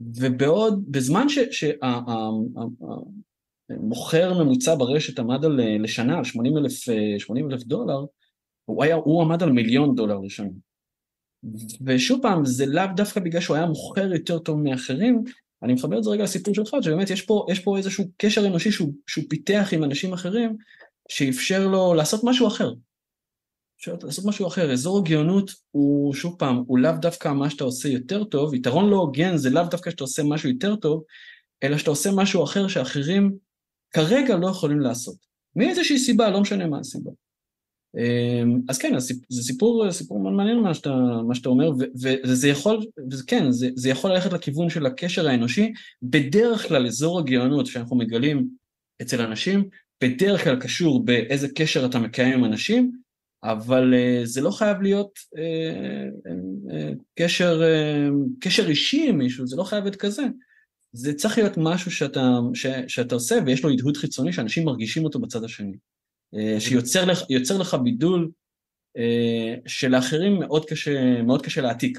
ובעוד, 0.00 0.84
בזמן 0.88 1.26
שהמוכר 3.70 4.44
ממוצע 4.44 4.74
ברשת 4.74 5.18
עמד 5.18 5.44
על, 5.44 5.60
לשנה 5.82 6.18
על 6.18 6.24
80 6.24 6.56
אלף, 6.56 6.72
80 7.18 7.50
אלף 7.50 7.62
דולר, 7.62 8.04
הוא, 8.64 8.84
היה, 8.84 8.94
הוא 8.94 9.22
עמד 9.22 9.42
על 9.42 9.52
מיליון 9.52 9.94
דולר 9.94 10.18
לשנה. 10.18 10.50
ושוב 11.86 12.22
פעם, 12.22 12.44
זה 12.44 12.66
לאו 12.66 12.84
דווקא 12.96 13.20
בגלל 13.20 13.40
שהוא 13.40 13.56
היה 13.56 13.66
מוכר 13.66 14.12
יותר 14.12 14.38
טוב 14.38 14.58
מאחרים, 14.58 15.24
אני 15.62 15.72
מחבר 15.72 15.98
את 15.98 16.04
זה 16.04 16.10
רגע 16.10 16.24
לסיפור 16.24 16.54
שלך, 16.54 16.76
שבאמת 16.82 17.10
יש 17.10 17.22
פה, 17.22 17.46
יש 17.50 17.60
פה 17.60 17.76
איזשהו 17.76 18.04
קשר 18.16 18.46
אנושי 18.46 18.72
שהוא, 18.72 18.92
שהוא 19.06 19.24
פיתח 19.28 19.68
עם 19.72 19.84
אנשים 19.84 20.12
אחרים, 20.12 20.56
שאפשר 21.08 21.66
לו 21.66 21.94
לעשות 21.94 22.20
משהו 22.24 22.46
אחר. 22.46 22.72
אפשר 23.80 23.94
לעשות 24.02 24.24
משהו 24.24 24.46
אחר. 24.46 24.72
אזור 24.72 24.98
הגאונות 24.98 25.50
הוא, 25.70 26.14
שוב 26.14 26.36
פעם, 26.38 26.62
הוא 26.66 26.78
לאו 26.78 26.92
דווקא 27.00 27.28
מה 27.28 27.50
שאתה 27.50 27.64
עושה 27.64 27.88
יותר 27.88 28.24
טוב, 28.24 28.54
יתרון 28.54 28.90
לא 28.90 28.96
הוגן 28.96 29.36
זה 29.36 29.50
לאו 29.50 29.64
דווקא 29.70 29.90
שאתה 29.90 30.04
עושה 30.04 30.22
משהו 30.22 30.48
יותר 30.48 30.76
טוב, 30.76 31.02
אלא 31.62 31.78
שאתה 31.78 31.90
עושה 31.90 32.10
משהו 32.12 32.44
אחר 32.44 32.68
שאחרים 32.68 33.32
כרגע 33.90 34.36
לא 34.36 34.46
יכולים 34.46 34.80
לעשות. 34.80 35.16
מאיזושהי 35.56 35.98
סיבה, 35.98 36.30
לא 36.30 36.40
משנה 36.40 36.66
מה 36.66 36.78
הסיבה. 36.78 37.10
אמ, 37.96 38.60
אז 38.68 38.78
כן, 38.78 38.98
זה 39.28 39.42
סיפור, 39.42 39.92
סיפור 39.92 40.20
מאוד 40.20 40.32
מעניין 40.32 40.58
מה 40.58 40.74
שאתה, 40.74 40.94
מה 41.28 41.34
שאתה 41.34 41.48
אומר, 41.48 41.70
וזה 42.24 42.48
יכול, 42.48 42.86
וכן, 43.10 43.50
זה, 43.50 43.70
זה 43.74 43.88
יכול 43.88 44.10
ללכת 44.12 44.32
לכיוון 44.32 44.70
של 44.70 44.86
הקשר 44.86 45.28
האנושי, 45.28 45.72
בדרך 46.02 46.68
כלל 46.68 46.86
אזור 46.86 47.18
הגאונות 47.18 47.66
שאנחנו 47.66 47.96
מגלים 47.96 48.48
אצל 49.02 49.20
אנשים, 49.20 49.68
בדרך 50.04 50.44
כלל 50.44 50.60
קשור 50.60 51.04
באיזה 51.04 51.48
קשר 51.54 51.86
אתה 51.86 51.98
מקיים 51.98 52.38
עם 52.38 52.44
אנשים, 52.44 52.92
אבל 53.44 53.94
uh, 53.94 54.26
זה 54.26 54.40
לא 54.40 54.50
חייב 54.50 54.82
להיות 54.82 55.10
uh, 55.18 56.28
uh, 56.28 57.02
קשר, 57.18 57.62
קשר 58.40 58.68
אישי 58.68 59.08
עם 59.08 59.18
מישהו, 59.18 59.46
זה 59.46 59.56
לא 59.56 59.64
חייב 59.64 59.84
להיות 59.84 59.96
כזה. 59.96 60.22
זה 60.92 61.14
צריך 61.14 61.38
להיות 61.38 61.54
משהו 61.56 61.90
שאתה, 61.90 62.38
ש, 62.54 62.66
שאתה 62.88 63.14
עושה 63.14 63.38
ויש 63.46 63.64
לו 63.64 63.70
הדהוד 63.70 63.96
חיצוני 63.96 64.32
שאנשים 64.32 64.64
מרגישים 64.64 65.04
אותו 65.04 65.18
בצד 65.18 65.44
השני. 65.44 65.76
Uh, 66.34 66.60
שיוצר 66.60 67.04
לך, 67.04 67.18
לך 67.60 67.74
בידול 67.74 68.30
uh, 68.98 69.00
שלאחרים 69.66 70.38
מאוד 70.38 70.64
קשה, 70.64 71.22
מאוד 71.22 71.42
קשה 71.42 71.60
להעתיק, 71.60 71.98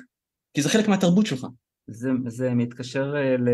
כי 0.54 0.62
זה 0.62 0.70
חלק 0.70 0.88
מהתרבות 0.88 1.26
שלך. 1.26 1.48
זה, 1.88 2.10
זה 2.28 2.54
מתקשר 2.54 3.16
ל... 3.40 3.50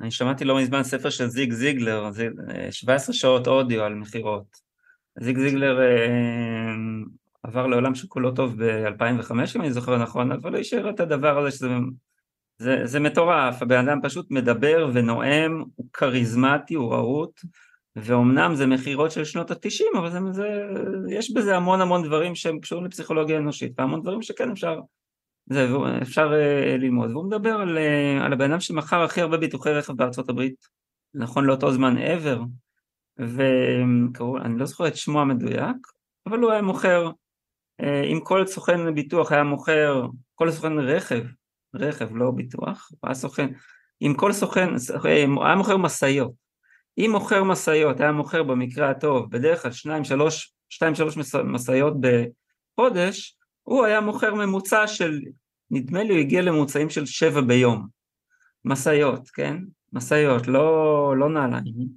אני 0.00 0.10
שמעתי 0.10 0.44
לא 0.44 0.58
מזמן 0.58 0.82
ספר 0.82 1.10
של 1.10 1.26
זיג 1.26 1.52
זיגלר, 1.52 2.10
זה 2.10 2.28
17 2.70 3.14
שעות 3.14 3.46
אודיו 3.46 3.82
על 3.82 3.94
מכירות. 3.94 4.68
זיג 5.20 5.38
זיגלר 5.38 5.80
אה, 5.80 6.74
עבר 7.42 7.66
לעולם 7.66 7.94
שכולו 7.94 8.30
טוב 8.30 8.64
ב-2005 8.64 9.32
אם 9.56 9.60
אני 9.60 9.72
זוכר 9.72 9.98
נכון, 9.98 10.32
אבל 10.32 10.52
הוא 10.52 10.60
השאיר 10.60 10.90
את 10.90 11.00
הדבר 11.00 11.38
הזה 11.38 11.50
שזה 11.50 11.68
זה, 12.58 12.80
זה 12.84 13.00
מטורף, 13.00 13.62
הבן 13.62 13.88
אדם 13.88 13.98
פשוט 14.02 14.30
מדבר 14.30 14.90
ונואם, 14.94 15.64
הוא 15.74 15.86
כריזמטי, 15.92 16.74
הוא 16.74 16.92
רהוט, 16.92 17.40
ואומנם 18.02 18.54
זה 18.54 18.66
מכירות 18.66 19.10
של 19.10 19.24
שנות 19.24 19.50
התשעים, 19.50 19.92
אבל 19.98 20.10
זה, 20.10 20.18
זה, 20.32 20.48
יש 21.10 21.32
בזה 21.32 21.56
המון 21.56 21.80
המון 21.80 22.02
דברים 22.02 22.34
שהם 22.34 22.60
קשורים 22.60 22.84
לפסיכולוגיה 22.84 23.38
אנושית, 23.38 23.72
והמון 23.78 24.02
דברים 24.02 24.22
שכן 24.22 24.50
אפשר, 24.50 24.80
זה, 25.46 25.68
אפשר 26.02 26.32
uh, 26.32 26.78
ללמוד. 26.78 27.10
והוא 27.10 27.24
מדבר 27.24 27.50
על, 27.50 27.78
uh, 27.78 28.24
על 28.24 28.32
הבן 28.32 28.50
אדם 28.50 28.60
שמכר 28.60 29.02
הכי 29.02 29.20
הרבה 29.20 29.36
ביטוחי 29.36 29.70
רכב 29.70 29.92
בארצות 29.92 30.28
הברית. 30.28 30.78
נכון 31.14 31.44
לאותו 31.44 31.72
זמן 31.72 31.96
ever, 31.98 32.38
ואני 33.18 34.58
לא 34.58 34.64
זוכר 34.64 34.86
את 34.86 34.96
שמו 34.96 35.20
המדויק, 35.20 35.76
אבל 36.26 36.38
הוא 36.38 36.50
היה 36.50 36.62
מוכר, 36.62 37.10
אה, 37.80 38.02
אם 38.02 38.20
כל 38.22 38.46
סוכן 38.46 38.94
ביטוח 38.94 39.32
היה 39.32 39.44
מוכר, 39.44 40.06
כל 40.34 40.50
סוכן 40.50 40.78
רכב, 40.78 41.24
רכב 41.74 42.16
לא 42.16 42.30
ביטוח, 42.30 42.88
הוא 42.90 43.08
היה 43.08 43.14
סוכן, 43.14 43.48
אם 44.02 44.14
כל 44.16 44.32
סוכן, 44.32 44.68
היה 45.04 45.56
מוכר 45.56 45.76
משאיות, 45.76 46.32
אם 46.98 47.10
מוכר 47.12 47.44
משאיות 47.44 48.00
היה 48.00 48.12
מוכר 48.12 48.42
במקרה 48.42 48.90
הטוב 48.90 49.30
בדרך 49.30 49.62
כלל 49.62 49.72
שניים 49.72 50.04
שלוש, 50.04 50.54
שתיים 50.68 50.94
שלוש 50.94 51.34
משאיות 51.44 51.94
בחודש, 52.00 53.36
הוא 53.62 53.84
היה 53.84 54.00
מוכר 54.00 54.34
ממוצע 54.34 54.86
של, 54.86 55.20
נדמה 55.70 56.02
לי 56.02 56.10
הוא 56.10 56.18
הגיע 56.18 56.42
לממוצעים 56.42 56.90
של 56.90 57.06
שבע 57.06 57.40
ביום, 57.40 57.86
משאיות, 58.64 59.28
כן? 59.28 59.56
משאיות, 59.92 60.46
לא, 60.46 61.14
לא 61.18 61.28
נעליים. 61.28 61.88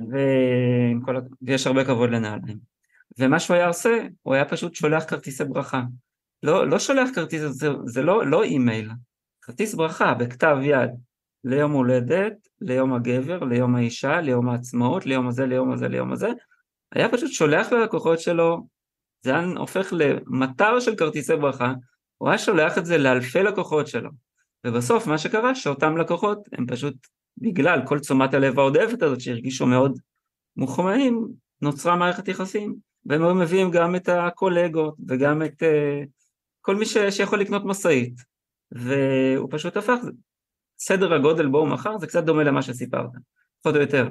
וכל... 0.00 1.16
ויש 1.42 1.66
הרבה 1.66 1.84
כבוד 1.84 2.10
לנעליים. 2.10 2.58
ומה 3.18 3.40
שהוא 3.40 3.56
היה 3.56 3.68
עושה, 3.68 4.06
הוא 4.22 4.34
היה 4.34 4.44
פשוט 4.44 4.74
שולח 4.74 5.04
כרטיסי 5.04 5.44
ברכה. 5.44 5.82
לא, 6.42 6.68
לא 6.68 6.78
שולח 6.78 7.08
כרטיס, 7.14 7.40
זה, 7.40 7.68
זה 7.84 8.02
לא, 8.02 8.26
לא 8.26 8.42
אימייל, 8.42 8.90
כרטיס 9.42 9.74
ברכה 9.74 10.14
בכתב 10.14 10.56
יד, 10.62 10.90
ליום 11.44 11.72
הולדת, 11.72 12.32
ליום 12.60 12.92
הגבר, 12.92 13.44
ליום 13.44 13.74
האישה, 13.76 14.20
ליום 14.20 14.48
העצמאות, 14.48 15.06
ליום 15.06 15.28
הזה, 15.28 15.46
ליום 15.46 15.72
הזה, 15.72 15.88
ליום 15.88 16.12
הזה, 16.12 16.28
היה 16.92 17.08
פשוט 17.08 17.30
שולח 17.30 17.72
ללקוחות 17.72 18.20
שלו, 18.20 18.66
זה 19.22 19.30
היה 19.30 19.46
הופך 19.56 19.92
למטר 19.92 20.80
של 20.80 20.96
כרטיסי 20.96 21.36
ברכה, 21.36 21.74
הוא 22.18 22.28
היה 22.28 22.38
שולח 22.38 22.78
את 22.78 22.86
זה 22.86 22.98
לאלפי 22.98 23.42
לקוחות 23.42 23.86
שלו. 23.86 24.10
ובסוף 24.66 25.06
מה 25.06 25.18
שקרה 25.18 25.54
שאותם 25.54 25.96
לקוחות 25.96 26.48
הם 26.52 26.66
פשוט 26.66 26.94
בגלל 27.38 27.80
כל 27.86 27.98
תשומת 27.98 28.34
הלב 28.34 28.58
העודפת 28.58 29.02
הזאת 29.02 29.20
שהרגישו 29.20 29.66
מאוד 29.66 29.98
מוחמאים, 30.56 31.28
נוצרה 31.62 31.96
מערכת 31.96 32.28
יחסים, 32.28 32.74
והם 33.06 33.22
היו 33.22 33.34
מביאים 33.34 33.70
גם 33.70 33.96
את 33.96 34.08
הקולגות 34.08 34.94
וגם 35.08 35.42
את 35.42 35.62
uh, 35.62 36.06
כל 36.60 36.76
מי 36.76 36.86
ש, 36.86 36.96
שיכול 37.10 37.40
לקנות 37.40 37.62
משאית, 37.64 38.14
והוא 38.72 39.48
פשוט 39.50 39.76
הפך, 39.76 39.98
סדר 40.84 41.14
הגודל 41.14 41.46
בו 41.46 41.58
הוא 41.58 41.68
מכר 41.68 41.98
זה 41.98 42.06
קצת 42.06 42.24
דומה 42.24 42.44
למה 42.44 42.62
שסיפרת, 42.62 43.10
פחות 43.60 43.76
או 43.76 43.80
יותר. 43.80 44.08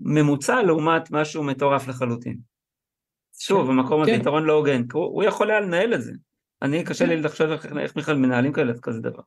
ממוצע 0.00 0.62
לעומת 0.62 1.10
משהו 1.10 1.44
מטורף 1.44 1.88
לחלוטין. 1.88 2.38
שוב, 3.40 3.66
כן, 3.66 3.72
המקום 3.72 4.02
הזה 4.02 4.10
כן. 4.10 4.20
יתרון 4.20 4.44
לא 4.44 4.52
הוגן, 4.52 4.82
הוא, 4.92 5.04
הוא 5.04 5.24
יכול 5.24 5.50
היה 5.50 5.60
לנהל 5.60 5.94
את 5.94 6.02
זה. 6.02 6.12
אני, 6.62 6.84
קשה 6.84 7.06
לי 7.06 7.16
כן. 7.16 7.22
לחשוב 7.22 7.50
איך 7.78 7.96
בכלל 7.96 8.16
מנהלים 8.16 8.52
כאלה 8.52 8.72
כזה 8.82 9.00
דבר. 9.00 9.22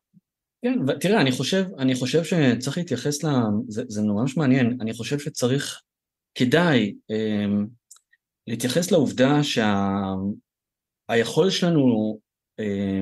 כן, 0.62 0.80
ותראה, 0.88 1.22
אני 1.22 1.32
חושב, 1.32 1.66
אני 1.80 1.96
חושב 1.96 2.24
שצריך 2.24 2.78
להתייחס 2.78 3.24
ל... 3.24 3.28
זה, 3.68 3.84
זה 3.88 4.02
ממש 4.02 4.38
מעניין, 4.38 4.78
אני 4.82 4.94
חושב 4.94 5.20
שצריך, 5.20 5.82
כדאי, 6.36 6.96
אה, 7.12 7.46
להתייחס 8.48 8.92
לעובדה 8.92 9.44
שהיכולת 9.44 11.52
שה... 11.52 11.60
שלנו 11.60 12.20
אה, 12.60 13.02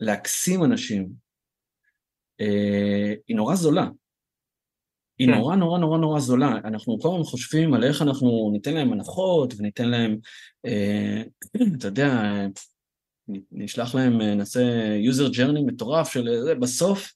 להקסים 0.00 0.64
אנשים 0.64 1.29
היא 3.28 3.36
נורא 3.36 3.54
זולה. 3.54 3.88
היא 5.18 5.28
כן. 5.28 5.34
נורא 5.34 5.56
נורא 5.56 5.78
נורא 5.78 5.98
נורא 5.98 6.20
זולה. 6.20 6.58
אנחנו 6.64 6.98
כל 7.00 7.08
הזמן 7.08 7.24
חושבים 7.24 7.74
על 7.74 7.84
איך 7.84 8.02
אנחנו 8.02 8.50
ניתן 8.52 8.74
להם 8.74 8.92
הנחות 8.92 9.54
וניתן 9.58 9.88
להם, 9.88 10.16
אה, 10.66 11.22
אתה 11.78 11.86
יודע, 11.86 12.22
נשלח 13.52 13.94
להם, 13.94 14.20
אה, 14.20 14.34
נעשה 14.34 14.60
user 15.10 15.34
journey 15.34 15.62
מטורף 15.66 16.12
של 16.12 16.28
זה, 16.44 16.54
בסוף 16.54 17.12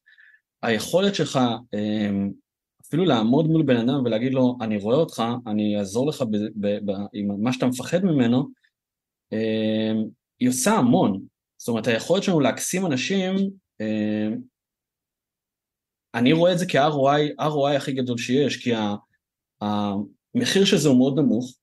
היכולת 0.63 1.15
שלך 1.15 1.39
אמ, 1.75 2.31
אפילו 2.87 3.05
לעמוד 3.05 3.47
מול 3.47 3.63
בן 3.63 3.77
אדם 3.77 4.05
ולהגיד 4.05 4.35
לו, 4.35 4.57
אני 4.61 4.77
רואה 4.77 4.97
אותך, 4.97 5.23
אני 5.47 5.79
אעזור 5.79 6.09
לך 6.09 6.23
ב, 6.23 6.37
ב, 6.57 6.91
ב, 6.91 6.93
עם 7.13 7.43
מה 7.43 7.53
שאתה 7.53 7.67
מפחד 7.67 8.05
ממנו, 8.05 8.49
אמ, 9.33 10.05
היא 10.41 10.49
עושה 10.49 10.73
המון. 10.73 11.23
זאת 11.57 11.69
אומרת, 11.69 11.87
היכולת 11.87 12.23
שלנו 12.23 12.41
להקסים 12.41 12.87
אנשים, 12.87 13.35
אמ, 13.81 14.39
אני 16.15 16.33
רואה 16.33 16.53
את 16.53 16.59
זה 16.59 16.67
כ-ROI, 16.67 17.41
ROI 17.41 17.77
הכי 17.77 17.93
גדול 17.93 18.19
שיש, 18.19 18.57
כי 18.57 18.73
המחיר 19.61 20.65
של 20.65 20.77
זה 20.77 20.89
הוא 20.89 20.99
מאוד 20.99 21.19
נמוך, 21.19 21.55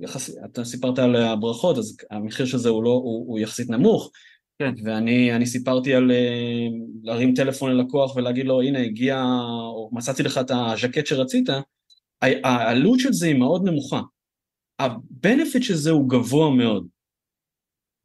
יחס, 0.00 0.30
אתה 0.44 0.64
סיפרת 0.64 0.98
על 0.98 1.16
הברכות, 1.16 1.78
אז 1.78 1.96
המחיר 2.10 2.46
של 2.46 2.58
זה 2.58 2.68
הוא, 2.68 2.84
לא, 2.84 2.90
הוא, 2.90 3.28
הוא 3.28 3.38
יחסית 3.38 3.70
נמוך, 3.70 4.10
כן. 4.58 4.74
ואני 4.84 5.46
סיפרתי 5.46 5.94
על 5.94 6.10
אה, 6.10 6.66
להרים 7.02 7.34
טלפון 7.34 7.72
ללקוח 7.72 8.16
ולהגיד 8.16 8.46
לו, 8.46 8.62
הנה 8.62 8.78
הגיע, 8.78 9.22
או 9.74 9.90
מצאתי 9.92 10.22
לך 10.22 10.38
את 10.38 10.50
הז'קט 10.50 11.06
שרצית, 11.06 11.48
העלות 12.22 13.00
של 13.00 13.12
זה 13.12 13.26
היא 13.26 13.38
מאוד 13.38 13.64
נמוכה. 13.64 14.00
הבנפיט 14.78 15.62
של 15.62 15.74
זה 15.74 15.90
הוא 15.90 16.08
גבוה 16.08 16.50
מאוד. 16.50 16.86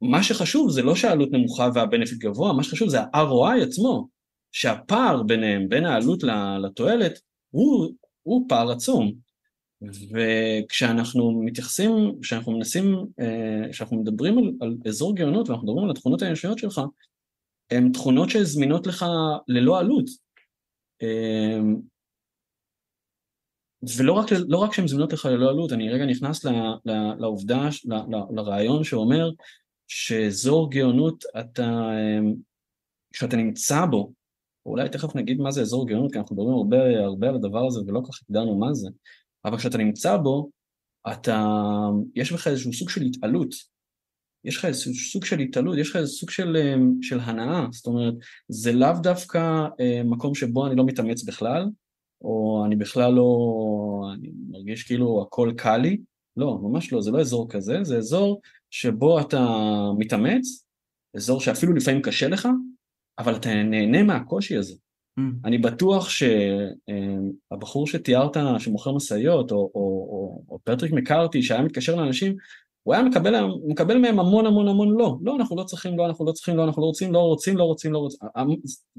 מה 0.02 0.24
שחשוב 0.24 0.72
זה 0.72 0.82
לא 0.82 0.96
שהעלות 0.96 1.30
נמוכה 1.32 1.70
והבנפיט 1.74 2.18
גבוה, 2.18 2.54
מה 2.54 2.64
שחשוב 2.64 2.90
זה 2.90 3.02
ה-ROI 3.02 3.64
עצמו, 3.64 4.08
שהפער 4.52 5.24
ביניהם, 5.24 5.70
בין 5.70 5.86
העלות 5.86 6.24
לתועלת, 6.64 7.20
הוא, 7.50 7.94
הוא 8.24 8.46
פער 8.50 8.72
עצום. 8.72 9.14
וכשאנחנו 9.82 11.42
מתייחסים, 11.46 11.92
כשאנחנו 12.22 12.52
מנסים, 12.52 13.06
אה, 13.20 13.70
כשאנחנו 13.72 13.98
מדברים 13.98 14.38
על, 14.38 14.52
על 14.62 14.78
אזור 14.88 15.16
גאונות 15.16 15.50
ואנחנו 15.50 15.68
מדברים 15.68 15.86
על 15.86 15.92
התכונות 15.92 16.22
האנושיות 16.22 16.58
שלך, 16.58 16.82
הן 17.72 17.92
תכונות 17.92 18.30
שזמינות 18.30 18.88
לך 18.88 19.06
ללא 19.48 19.80
עלות. 19.80 20.06
אה, 21.02 21.60
ולא 23.98 24.14
רק, 24.14 24.26
לא 24.48 24.58
רק 24.58 24.74
שהן 24.74 24.88
זמינות 24.88 25.14
לך 25.14 25.26
ללא 25.26 25.50
עלות, 25.50 25.72
אני 25.72 25.90
רגע 25.90 26.06
נכנס 26.06 26.46
ל, 26.46 26.50
ל, 26.86 26.92
לעובדה, 27.20 27.70
ל, 27.86 27.94
ל, 27.94 28.16
לרעיון 28.36 28.84
שאומר 28.84 29.30
שאזור 29.88 30.72
גאונות 30.72 31.24
אתה, 31.40 31.64
אה, 31.64 32.20
כשאתה 33.14 33.38
נמצא 33.38 33.86
בו, 33.86 34.14
אולי 34.66 34.90
תכף 34.90 35.16
נגיד 35.16 35.42
מה 35.42 35.52
זה 35.52 35.62
אזור 35.62 35.88
גאונות, 35.88 36.12
כי 36.12 36.20
אנחנו 36.20 36.36
מדברים 36.36 36.56
הרבה, 36.56 37.00
הרבה 37.00 37.30
על 37.30 37.36
הדבר 37.36 37.68
הזה 37.68 37.80
ולא 37.88 38.02
כל 38.06 38.12
כך 38.12 38.20
הגדרנו 38.30 38.58
מה 38.58 38.74
זה, 38.74 38.90
אבל 39.46 39.58
כשאתה 39.58 39.78
נמצא 39.78 40.18
בו, 40.18 40.50
אתה, 41.12 41.46
יש 42.16 42.32
לך 42.32 42.48
איזשהו 42.48 42.74
סוג 42.74 42.90
של 42.90 43.02
התעלות, 43.02 43.50
יש 44.44 44.58
לך 44.58 44.66
איזשהו 44.66 44.94
סוג 44.94 45.26
של 45.26 45.40
התעלות, 45.40 45.78
יש 45.78 45.90
לך 45.90 45.96
איזשהו 45.96 46.18
סוג 46.18 46.30
של, 46.30 46.58
אמ, 46.58 47.02
של 47.02 47.20
הנאה, 47.20 47.66
זאת 47.72 47.88
אומרת, 47.88 48.14
זה 48.48 48.72
לאו 48.72 48.94
דווקא 49.04 49.68
אה, 49.80 50.02
מקום 50.06 50.36
שבו 50.36 50.68
אני 50.68 50.76
לא 50.76 50.86
מתאמץ 50.86 51.24
בכלל, 51.24 51.66
או 52.22 52.64
אני 52.66 52.76
בכלל 52.76 53.14
לא, 53.14 54.12
אני 54.14 54.32
מרגיש 54.50 54.84
כאילו 54.84 55.22
הכל 55.22 55.52
קל 55.58 55.78
לי, 55.78 55.98
לא, 56.38 56.60
ממש 56.62 56.94
לא, 56.94 57.02
זה 57.02 57.12
לא 57.12 57.22
אזור 57.22 57.50
כזה, 57.50 57.84
זה 57.84 57.98
אזור 57.98 58.42
שבו 58.70 59.20
אתה 59.20 59.48
מתאמץ, 59.98 60.66
אזור 61.16 61.42
שאפילו 61.42 61.74
לפעמים 61.74 62.02
קשה 62.02 62.28
לך, 62.28 62.48
אבל 63.20 63.36
אתה 63.36 63.64
נהנה 63.64 64.04
מהקושי 64.04 64.58
הזה. 64.58 64.74
Mm. 65.20 65.22
אני 65.46 65.58
בטוח 65.58 66.10
שהבחור 66.10 67.88
שתיארת, 67.88 68.38
שמוכר 68.60 68.92
משאיות, 68.92 69.52
או, 69.52 69.58
או, 69.58 69.72
או, 69.76 70.44
או 70.50 70.60
פטריק 70.64 70.92
מקארתי, 70.92 71.44
שהיה 71.44 71.62
מתקשר 71.62 71.96
לאנשים, 71.96 72.36
הוא 72.84 72.94
היה 72.94 73.04
מקבל, 73.04 73.36
מקבל 73.68 73.98
מהם 73.98 74.20
המון 74.20 74.46
המון 74.46 74.68
המון 74.68 74.98
לא. 74.98 75.18
לא, 75.22 75.36
אנחנו 75.36 75.56
לא 75.56 75.64
צריכים, 75.64 75.98
לא, 75.98 76.06
אנחנו 76.06 76.26
לא 76.26 76.32
צריכים, 76.32 76.58
לא, 76.58 76.64
אנחנו 76.64 76.82
לא 76.82 76.88
רוצים, 76.88 77.14
לא 77.14 77.20
רוצים, 77.20 77.58
לא 77.58 77.64
רוצים, 77.64 77.94
לא 77.94 77.98
רוצים. 77.98 78.20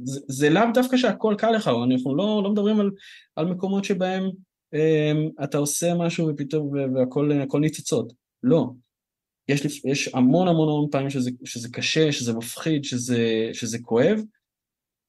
זה, 0.02 0.20
זה 0.28 0.50
לאו 0.50 0.62
דווקא 0.74 0.96
שהכל 0.96 1.34
קל 1.38 1.50
לך, 1.50 1.70
אנחנו 1.92 2.16
לא, 2.16 2.40
לא 2.44 2.50
מדברים 2.50 2.80
על, 2.80 2.90
על 3.36 3.46
מקומות 3.46 3.84
שבהם 3.84 4.30
um, 4.74 5.44
אתה 5.44 5.58
עושה 5.58 5.94
משהו 5.94 6.28
ופתאום 6.28 6.70
והכל 6.94 7.60
ניצוצות. 7.60 8.12
לא. 8.42 8.70
יש, 9.50 9.82
יש 9.84 10.08
המון 10.14 10.48
המון 10.48 10.68
המון 10.68 10.88
פעמים 10.90 11.10
שזה, 11.10 11.30
שזה 11.44 11.68
קשה, 11.68 12.12
שזה 12.12 12.32
מפחיד, 12.32 12.84
שזה, 12.84 13.48
שזה 13.52 13.78
כואב, 13.78 14.20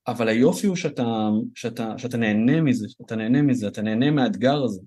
אבל 0.07 0.27
היופי 0.27 0.67
הוא 0.67 0.75
שאתה, 0.75 1.29
שאתה, 1.55 1.93
שאתה 1.97 2.17
נהנה 2.17 2.61
מזה, 2.61 2.87
שאתה 2.89 3.15
נהנה 3.15 3.41
מזה, 3.41 3.67
אתה 3.67 3.81
נהנה 3.81 4.11
מהאתגר 4.11 4.63
הזה. 4.63 4.81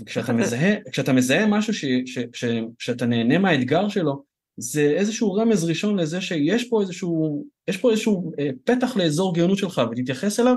וכשאתה 0.00 0.32
מזהה, 0.42 0.74
כשאתה 0.92 1.12
מזהה 1.12 1.46
משהו 1.46 1.74
ש, 1.74 1.84
ש, 2.06 2.18
ש, 2.32 2.44
שאתה 2.78 3.06
נהנה 3.06 3.38
מהאתגר 3.38 3.88
שלו, 3.88 4.22
זה 4.56 4.82
איזשהו 4.82 5.34
רמז 5.34 5.64
ראשון 5.64 5.98
לזה 5.98 6.20
שיש 6.20 6.68
פה 6.68 6.82
איזשהו, 6.82 7.44
יש 7.68 7.76
פה 7.76 7.90
איזשהו 7.90 8.32
אה, 8.38 8.50
פתח 8.64 8.96
לאזור 8.96 9.34
גאונות 9.34 9.58
שלך, 9.58 9.80
ותתייחס 9.90 10.40
אליו 10.40 10.54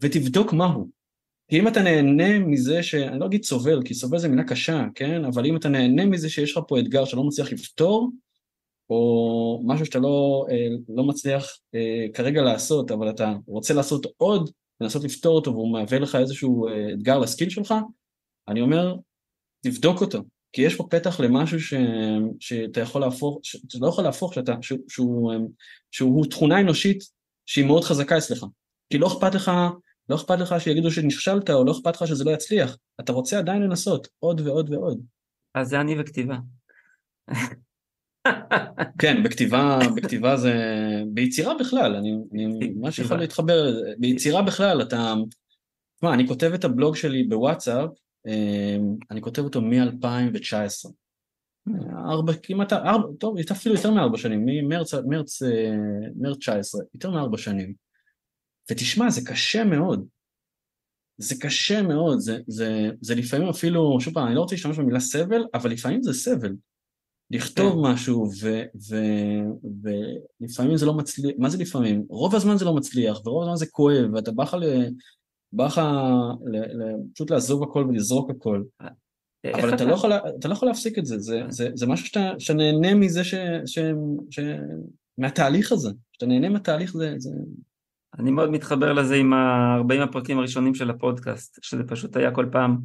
ותבדוק 0.00 0.52
מהו. 0.52 1.01
כי 1.48 1.58
אם 1.58 1.68
אתה 1.68 1.82
נהנה 1.82 2.38
מזה 2.38 2.82
ש... 2.82 2.94
אני 2.94 3.20
לא 3.20 3.26
אגיד 3.26 3.44
סובל, 3.44 3.82
כי 3.84 3.94
סובל 3.94 4.18
זה 4.18 4.28
מילה 4.28 4.44
קשה, 4.44 4.84
כן? 4.94 5.24
אבל 5.24 5.46
אם 5.46 5.56
אתה 5.56 5.68
נהנה 5.68 6.06
מזה 6.06 6.30
שיש 6.30 6.52
לך 6.52 6.64
פה 6.68 6.78
אתגר 6.78 7.04
שאתה 7.04 7.16
לא 7.16 7.24
מצליח 7.24 7.52
לפתור, 7.52 8.10
או 8.90 9.62
משהו 9.66 9.86
שאתה 9.86 9.98
לא, 9.98 10.46
אה, 10.50 10.68
לא 10.88 11.04
מצליח 11.04 11.46
אה, 11.74 12.06
כרגע 12.14 12.42
לעשות, 12.42 12.90
אבל 12.90 13.10
אתה 13.10 13.32
רוצה 13.46 13.74
לעשות 13.74 14.06
עוד, 14.16 14.50
לנסות 14.80 15.04
לפתור 15.04 15.34
אותו 15.34 15.52
והוא 15.52 15.72
מהווה 15.72 15.98
לך 15.98 16.14
איזשהו 16.14 16.68
אה, 16.68 16.92
אתגר 16.92 17.18
לסקיל 17.18 17.50
שלך, 17.50 17.74
אני 18.48 18.60
אומר, 18.60 18.94
תבדוק 19.60 20.00
אותו, 20.00 20.22
כי 20.52 20.62
יש 20.62 20.74
פה 20.74 20.86
פתח 20.90 21.20
למשהו 21.20 21.60
ש, 21.60 21.74
שאתה 22.40 22.80
יכול 22.80 23.00
להפוך, 23.00 23.38
שאתה 23.42 23.78
לא 23.80 23.88
יכול 23.88 24.04
להפוך, 24.04 24.34
שאתה, 24.34 24.54
שהוא, 24.60 24.78
שהוא, 24.88 25.32
שהוא 25.90 26.26
תכונה 26.30 26.60
אנושית 26.60 27.04
שהיא 27.46 27.66
מאוד 27.66 27.84
חזקה 27.84 28.18
אצלך, 28.18 28.44
כי 28.90 28.98
לא 28.98 29.06
אכפת 29.06 29.34
לך, 29.34 29.50
לא 30.12 30.16
אכפת 30.16 30.38
לך 30.38 30.54
שיגידו 30.58 30.90
שנכשלת, 30.90 31.50
או 31.50 31.64
לא 31.64 31.72
אכפת 31.72 31.96
לך 31.96 32.08
שזה 32.08 32.24
לא 32.24 32.30
יצליח. 32.30 32.76
אתה 33.00 33.12
רוצה 33.12 33.38
עדיין 33.38 33.62
לנסות, 33.62 34.08
עוד 34.18 34.40
ועוד 34.40 34.70
ועוד. 34.70 35.00
אז 35.54 35.68
זה 35.68 35.80
אני 35.80 36.00
וכתיבה. 36.00 36.36
כן, 39.00 39.22
בכתיבה, 39.22 39.78
בכתיבה 39.96 40.36
זה... 40.36 40.54
ביצירה 41.06 41.54
בכלל, 41.60 41.96
אני, 41.96 42.14
אני 42.32 42.72
ממש 42.76 42.98
יכול 42.98 43.16
להתחבר 43.16 43.62
לזה. 43.62 43.92
ביצירה 43.98 44.42
בכלל, 44.42 44.82
אתה... 44.82 45.14
תשמע, 45.96 46.14
אני 46.14 46.28
כותב 46.28 46.50
את 46.54 46.64
הבלוג 46.64 46.96
שלי 46.96 47.24
בוואטסאפ, 47.24 47.90
אמ, 48.26 48.96
אני 49.10 49.20
כותב 49.20 49.42
אותו 49.42 49.60
מ-2019. 49.60 50.90
ארבע, 52.08 52.32
כמעט, 52.42 52.72
ארבע, 52.72 53.08
טוב, 53.18 53.36
אפילו 53.52 53.74
יותר 53.74 53.90
מארבע 53.90 54.18
שנים, 54.18 54.44
ממרץ, 54.46 54.94
מרץ, 54.94 55.42
אה, 55.42 55.76
מרץ 56.16 56.38
19, 56.38 56.80
יותר 56.94 57.10
מארבע 57.10 57.38
שנים. 57.38 57.74
ותשמע, 58.70 59.10
זה 59.10 59.20
קשה 59.26 59.64
מאוד. 59.64 60.06
זה 61.18 61.34
קשה 61.40 61.82
מאוד, 61.82 62.18
זה, 62.18 62.38
זה, 62.46 62.90
זה 63.00 63.14
לפעמים 63.14 63.48
אפילו, 63.48 64.00
שוב 64.00 64.14
פעם, 64.14 64.26
אני 64.26 64.34
לא 64.34 64.40
רוצה 64.40 64.54
להשתמש 64.54 64.78
במילה 64.78 65.00
סבל, 65.00 65.44
אבל 65.54 65.70
לפעמים 65.70 66.02
זה 66.02 66.12
סבל. 66.12 66.52
לכתוב 67.30 67.72
כן. 67.72 67.92
משהו, 67.92 68.30
ו, 68.40 68.62
ו, 68.88 68.96
ולפעמים 70.40 70.76
זה 70.76 70.86
לא 70.86 70.94
מצליח, 70.94 71.32
מה 71.38 71.48
זה 71.50 71.58
לפעמים? 71.58 72.04
רוב 72.08 72.34
הזמן 72.34 72.56
זה 72.56 72.64
לא 72.64 72.74
מצליח, 72.74 73.26
ורוב 73.26 73.42
הזמן 73.42 73.56
זה 73.56 73.66
כואב, 73.66 74.14
ואתה 74.14 74.32
בא 74.32 74.42
לך 74.42 74.54
ל... 74.54 74.64
בא 75.52 75.66
לך 75.66 75.80
פשוט 77.14 77.30
לעזוב 77.30 77.62
הכל 77.62 77.86
ולזרוק 77.88 78.30
הכל. 78.30 78.62
אבל 79.54 79.74
אתה 79.74 79.84
לא, 79.84 79.94
יכול, 79.94 80.12
אתה 80.12 80.48
לא 80.48 80.52
יכול 80.52 80.68
להפסיק 80.68 80.98
את 80.98 81.06
זה, 81.06 81.18
זה, 81.18 81.42
אה. 81.42 81.50
זה, 81.50 81.70
זה 81.74 81.86
משהו 81.86 82.06
שאתה, 82.06 82.30
שאתה 82.38 82.54
נהנה 82.54 82.94
מזה, 82.94 83.24
ש, 83.24 83.34
ש, 83.66 83.78
ש, 84.30 84.38
מהתהליך 85.18 85.72
הזה, 85.72 85.90
שאתה 86.12 86.26
נהנה 86.26 86.48
מהתהליך 86.48 86.92
זה, 86.92 87.14
זה... 87.18 87.30
אני 88.18 88.30
מאוד 88.30 88.50
מתחבר 88.50 88.92
לזה 88.92 89.14
עם 89.14 89.32
ה-40 89.32 90.02
הפרקים 90.02 90.38
הראשונים 90.38 90.74
של 90.74 90.90
הפודקאסט, 90.90 91.58
שזה 91.62 91.84
פשוט 91.84 92.16
היה 92.16 92.30
כל 92.30 92.46
פעם 92.52 92.78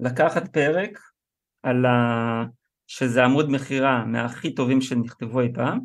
לקחת 0.00 0.52
פרק 0.52 0.98
על 1.62 1.86
ה... 1.86 2.44
שזה 2.86 3.24
עמוד 3.24 3.50
מכירה 3.50 4.04
מהכי 4.04 4.54
טובים 4.54 4.80
שנכתבו 4.80 5.40
אי 5.40 5.52
פעם, 5.54 5.80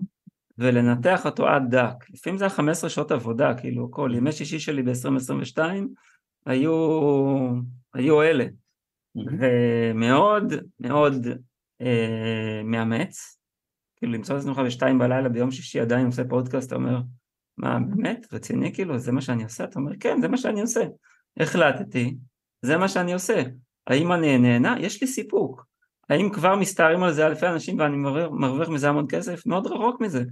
ולנתח 0.57 1.25
אותו 1.25 1.47
עד 1.47 1.75
דק. 1.75 2.09
לפעמים 2.09 2.37
זה 2.37 2.45
היה 2.45 2.49
15 2.49 2.89
שעות 2.89 3.11
עבודה, 3.11 3.53
כאילו 3.53 3.91
כל 3.91 4.11
ימי 4.15 4.31
שישי 4.31 4.59
שלי 4.59 4.83
ב-2022 4.83 5.59
היו, 6.45 6.73
היו 7.93 8.21
אלה. 8.21 8.45
ומאוד 9.15 10.53
מאוד 10.79 11.27
אה, 11.81 12.61
מאמץ, 12.63 13.39
כאילו 13.95 14.13
למצוא 14.13 14.35
את 14.35 14.41
עצמך 14.41 14.57
בשתיים 14.57 14.99
בלילה 14.99 15.29
ביום 15.29 15.51
שישי 15.51 15.79
עדיין 15.79 16.05
עושה 16.05 16.23
פודקאסט, 16.29 16.67
אתה 16.67 16.75
אומר, 16.75 16.99
מה 17.59 17.79
באמת? 17.79 18.27
רציני 18.33 18.73
כאילו? 18.73 18.97
זה 18.97 19.11
מה 19.11 19.21
שאני 19.21 19.43
עושה? 19.43 19.63
אתה 19.63 19.79
אומר, 19.79 19.91
כן, 19.99 20.21
זה 20.21 20.27
מה 20.27 20.37
שאני 20.37 20.61
עושה. 20.61 20.83
החלטתי, 21.39 22.15
זה 22.61 22.77
מה 22.77 22.87
שאני 22.87 23.13
עושה. 23.13 23.43
האם 23.87 24.11
אני 24.11 24.37
נהנה? 24.37 24.75
יש 24.79 25.01
לי 25.01 25.07
סיפוק. 25.07 25.65
האם 26.09 26.29
כבר 26.29 26.55
מסתערים 26.55 27.03
על 27.03 27.13
זה 27.13 27.27
אלפי 27.27 27.47
אנשים 27.47 27.79
ואני 27.79 27.97
מרוויח 28.31 28.69
מזה 28.69 28.89
המון 28.89 29.05
כסף? 29.09 29.45
מאוד 29.45 29.67
רחוק 29.67 30.01
מזה. 30.01 30.23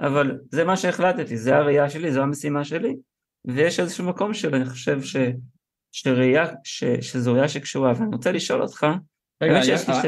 אבל 0.00 0.38
זה 0.50 0.64
מה 0.64 0.76
שהחלטתי, 0.76 1.36
זה 1.36 1.56
הראייה 1.56 1.90
שלי, 1.90 2.12
זו 2.12 2.22
המשימה 2.22 2.64
שלי, 2.64 2.96
ויש 3.44 3.80
איזשהו 3.80 4.04
מקום 4.04 4.34
שאני 4.34 4.64
חושב 4.64 5.02
ש... 5.02 5.16
שראייה, 5.92 6.46
ש, 6.64 6.84
שזו 6.84 7.32
ראייה 7.32 7.48
שקשורה, 7.48 7.92
ואני 7.96 8.16
רוצה 8.16 8.32
לשאול 8.32 8.62
אותך, 8.62 8.86
רגע, 9.42 9.60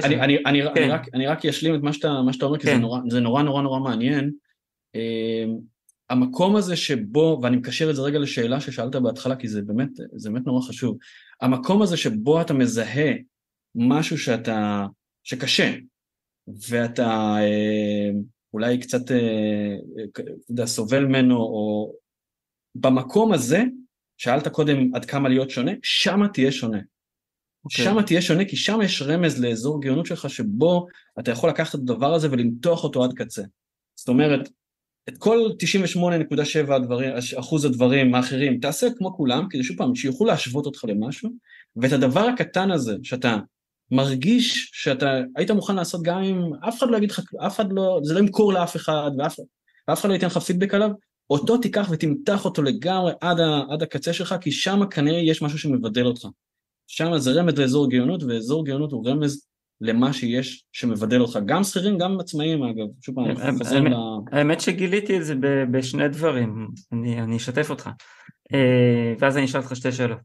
אני, 0.04 0.22
אני, 0.22 0.38
אני, 0.44 0.62
אני, 0.62 0.74
כן. 0.74 0.82
אני, 0.82 0.90
רק, 0.90 1.06
אני 1.14 1.26
רק 1.26 1.46
אשלים 1.46 1.74
את 1.74 1.80
מה 1.80 1.92
שאתה, 1.92 2.22
מה 2.26 2.32
שאתה 2.32 2.46
אומר, 2.46 2.58
כן. 2.58 2.64
כי 2.64 2.74
זה 2.74 2.78
נורא, 2.78 3.00
זה 3.10 3.20
נורא 3.20 3.42
נורא 3.42 3.62
נורא 3.62 3.80
מעניין. 3.80 4.30
המקום 6.10 6.56
הזה 6.56 6.76
שבו, 6.76 7.40
ואני 7.42 7.56
מקשר 7.56 7.90
את 7.90 7.96
זה 7.96 8.02
רגע 8.02 8.18
לשאלה 8.18 8.60
ששאלת 8.60 8.96
בהתחלה, 8.96 9.36
כי 9.36 9.48
זה 9.48 9.62
באמת, 9.62 9.88
זה 10.16 10.30
באמת 10.30 10.46
נורא 10.46 10.62
חשוב, 10.68 10.98
המקום 11.40 11.82
הזה 11.82 11.96
שבו 11.96 12.40
אתה 12.40 12.54
מזהה 12.54 13.12
משהו 13.74 14.18
שאתה, 14.18 14.86
שקשה, 15.24 15.74
ואתה 16.68 17.36
uh, 17.36 18.16
אולי 18.52 18.78
קצת, 18.78 19.10
אה, 19.10 19.76
אתה 20.54 20.66
סובל 20.66 21.04
ממנו, 21.04 21.36
או 21.36 21.94
במקום 22.74 23.32
הזה, 23.32 23.62
שאלת 24.18 24.48
קודם 24.48 24.94
עד 24.94 25.04
כמה 25.04 25.28
להיות 25.28 25.50
שונה, 25.50 25.72
שמה 25.82 26.28
תהיה 26.28 26.52
שונה. 26.52 26.78
Okay. 26.78 26.96
אוקיי. 27.64 27.84
שמה 27.84 28.02
תהיה 28.02 28.22
שונה 28.22 28.44
כי 28.44 28.56
שם 28.56 28.78
יש 28.84 29.02
רמז 29.02 29.40
לאזור 29.40 29.82
גאונות 29.82 30.06
שלך 30.06 30.30
שבו 30.30 30.86
אתה 31.20 31.30
יכול 31.30 31.50
לקחת 31.50 31.74
את 31.74 31.80
הדבר 31.80 32.14
הזה 32.14 32.30
ולמתוח 32.30 32.84
אותו 32.84 33.04
עד 33.04 33.12
קצה. 33.12 33.42
זאת 33.98 34.08
אומרת, 34.08 34.48
את 35.08 35.18
כל 35.18 35.38
98.7 36.66 36.74
הדברים, 36.74 37.10
אחוז 37.38 37.64
הדברים 37.64 38.14
האחרים 38.14 38.60
תעשה 38.60 38.86
כמו 38.98 39.16
כולם, 39.16 39.46
כדי 39.50 39.62
שוב 39.62 39.76
פעם, 39.76 39.94
שיוכלו 39.94 40.26
להשוות 40.26 40.66
אותך 40.66 40.84
למשהו, 40.84 41.30
ואת 41.76 41.92
הדבר 41.92 42.20
הקטן 42.20 42.70
הזה 42.70 42.96
שאתה 43.02 43.36
מרגיש 43.90 44.70
שאתה 44.72 45.20
היית 45.36 45.50
מוכן 45.50 45.76
לעשות 45.76 46.02
גם 46.02 46.22
אם 46.22 46.40
אף 46.68 46.78
אחד 46.78 46.90
לא 46.90 46.96
יגיד 46.96 47.10
לך, 47.10 47.20
אף 47.46 47.56
אחד 47.56 47.72
לא, 47.72 48.00
זה 48.02 48.14
לא 48.14 48.18
ימכור 48.18 48.52
לאף 48.52 48.76
אחד 48.76 49.10
ואף, 49.18 49.36
ואף 49.88 50.00
אחד 50.00 50.08
לא 50.08 50.14
ייתן 50.14 50.26
לך 50.26 50.38
פידבק 50.38 50.74
עליו, 50.74 50.90
אותו 51.30 51.58
תיקח 51.58 51.88
ותמתח 51.90 52.44
אותו 52.44 52.62
לגמרי 52.62 53.12
עד, 53.20 53.40
ה, 53.40 53.62
עד 53.70 53.82
הקצה 53.82 54.12
שלך, 54.12 54.34
כי 54.40 54.52
שם 54.52 54.80
כנראה 54.90 55.20
יש 55.20 55.42
משהו 55.42 55.58
שמבדל 55.58 56.06
אותך. 56.06 56.26
שם 56.86 57.18
זה 57.18 57.32
רמז 57.32 57.58
לאזור 57.58 57.90
גאונות, 57.90 58.22
ואזור 58.22 58.64
גאונות 58.64 58.92
הוא 58.92 59.08
רמז 59.08 59.46
למה 59.80 60.12
שיש 60.12 60.64
שמבדל 60.72 61.20
אותך. 61.20 61.38
גם 61.46 61.64
שכירים, 61.64 61.98
גם 61.98 62.20
עצמאים 62.20 62.62
אגב. 62.62 62.86
שוב 63.00 63.14
פעם, 63.14 63.58
חוזרים 63.58 63.86
ל... 63.86 63.94
האמת 64.32 64.60
שגיליתי 64.60 65.18
את 65.18 65.24
זה 65.24 65.34
בשני 65.70 66.08
דברים, 66.08 66.68
אני, 66.92 67.20
אני 67.20 67.36
אשתף 67.36 67.70
אותך. 67.70 67.90
אה, 68.54 69.14
ואז 69.18 69.36
אני 69.36 69.44
אשאל 69.44 69.60
אותך 69.60 69.76
שתי 69.76 69.92
שאלות 69.92 70.18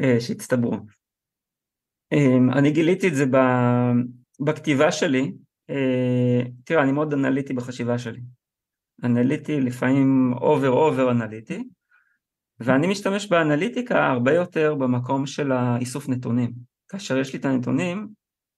אה, 0.00 0.20
שהצטברו. 0.20 0.76
אה, 2.12 2.36
אני 2.58 2.70
גיליתי 2.70 3.08
את 3.08 3.14
זה 3.14 3.24
בכתיבה 4.40 4.92
שלי, 4.92 5.32
תראה, 6.64 6.82
אני 6.82 6.92
מאוד 6.92 7.12
אנליטי 7.12 7.52
בחשיבה 7.52 7.98
שלי. 7.98 8.20
אנליטי, 9.04 9.60
לפעמים 9.60 10.32
over 10.40 10.70
over 10.70 11.10
אנליטי, 11.10 11.64
ואני 12.60 12.86
משתמש 12.86 13.26
באנליטיקה 13.26 14.06
הרבה 14.06 14.32
יותר 14.32 14.74
במקום 14.74 15.26
של 15.26 15.52
האיסוף 15.52 16.08
נתונים. 16.08 16.73
כאשר 16.94 17.18
יש 17.18 17.32
לי 17.32 17.38
את 17.38 17.44
הנתונים, 17.44 18.08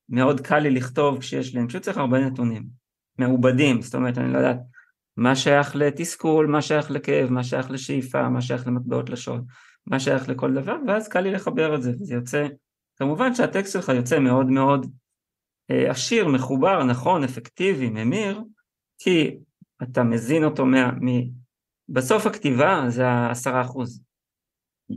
מאוד 0.09 0.41
קל 0.41 0.59
לי 0.59 0.70
לכתוב 0.70 1.18
כשיש 1.18 1.55
לי, 1.55 1.61
אני 1.61 1.68
פשוט 1.68 1.82
צריך 1.82 1.97
הרבה 1.97 2.18
נתונים, 2.18 2.66
מעובדים, 3.18 3.82
זאת 3.82 3.95
אומרת, 3.95 4.18
אני 4.18 4.32
לא 4.32 4.39
יודעת 4.39 4.59
מה 5.16 5.37
שייך 5.37 5.76
לתסכול, 5.76 6.47
מה 6.47 6.62
שייך 6.62 6.91
לכאב, 6.91 7.30
מה 7.30 7.45
שייך 7.45 7.70
לשאיפה, 7.70 8.28
מה 8.28 8.43
שייך 8.43 8.66
למטבעות 8.66 9.11
לשון, 9.11 9.45
מה 9.87 10.01
שייך 10.01 10.28
לכל 10.28 10.55
דבר, 10.55 10.76
ואז 10.87 11.09
קל 11.09 11.20
לי 11.20 11.32
לחבר 11.32 11.74
את 11.74 11.82
זה, 11.82 11.91
וזה 11.91 12.14
יוצא, 12.14 12.47
כמובן 12.97 13.34
שהטקסט 13.34 13.72
שלך 13.72 13.89
יוצא 13.89 14.18
מאוד 14.18 14.47
מאוד 14.47 14.87
אה, 15.70 15.91
עשיר, 15.91 16.28
מחובר, 16.28 16.84
נכון, 16.84 17.24
אפקטיבי, 17.24 17.91
ממיר, 17.91 18.43
כי 18.99 19.37
אתה 19.82 20.03
מזין 20.03 20.45
אותו 20.45 20.66
מה... 20.66 20.93
מ... 20.93 21.09
בסוף 21.89 22.26
הכתיבה 22.26 22.84
זה 22.89 23.07
העשרה 23.07 23.61
אחוז. 23.61 24.03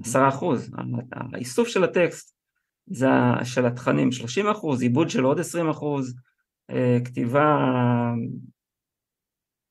עשרה 0.01 0.29
אחוז. 0.29 0.71
האיסוף 1.33 1.67
של 1.67 1.83
הטקסט 1.83 2.38
זה 2.89 3.07
של 3.43 3.65
התכנים 3.65 4.11
30 4.11 4.47
אחוז, 4.47 4.81
עיבוד 4.81 5.09
של 5.09 5.23
עוד 5.23 5.39
20 5.39 5.69
אחוז, 5.69 6.15
אה, 6.69 6.97
כתיבה 7.05 7.57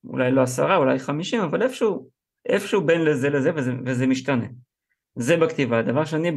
אולי 0.03 0.31
לא 0.31 0.41
עשרה, 0.41 0.75
אולי 0.75 0.99
חמישים, 0.99 1.41
אבל 1.41 1.61
איפשהו, 1.61 2.09
איפשהו 2.45 2.85
בין 2.85 3.01
לזה 3.01 3.29
לזה 3.29 3.51
וזה, 3.55 3.73
וזה 3.85 4.07
משתנה. 4.07 4.45
זה 5.15 5.37
בכתיבה. 5.37 5.81
דבר 5.81 6.05
שני, 6.05 6.31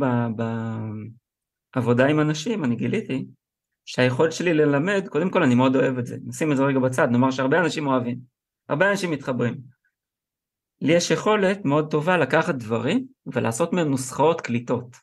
בעבודה 1.74 2.06
עם 2.06 2.20
אנשים, 2.20 2.64
אני 2.64 2.76
גיליתי 2.76 3.26
שהיכולת 3.84 4.32
שלי 4.32 4.54
ללמד, 4.54 5.08
קודם 5.08 5.30
כל 5.30 5.42
אני 5.42 5.54
מאוד 5.54 5.76
אוהב 5.76 5.98
את 5.98 6.06
זה, 6.06 6.16
נשים 6.26 6.52
את 6.52 6.56
זה 6.56 6.62
רגע 6.64 6.78
בצד, 6.78 7.08
נאמר 7.10 7.30
שהרבה 7.30 7.60
אנשים 7.60 7.86
אוהבים. 7.86 8.18
הרבה 8.68 8.90
אנשים 8.90 9.10
מתחברים. 9.10 9.54
לי 10.80 10.92
יש 10.92 11.10
יכולת 11.10 11.64
מאוד 11.64 11.90
טובה 11.90 12.16
לקחת 12.16 12.54
דברים 12.54 13.06
ולעשות 13.26 13.72
מהם 13.72 13.88
נוסחאות 13.90 14.40
קליטות. 14.40 14.96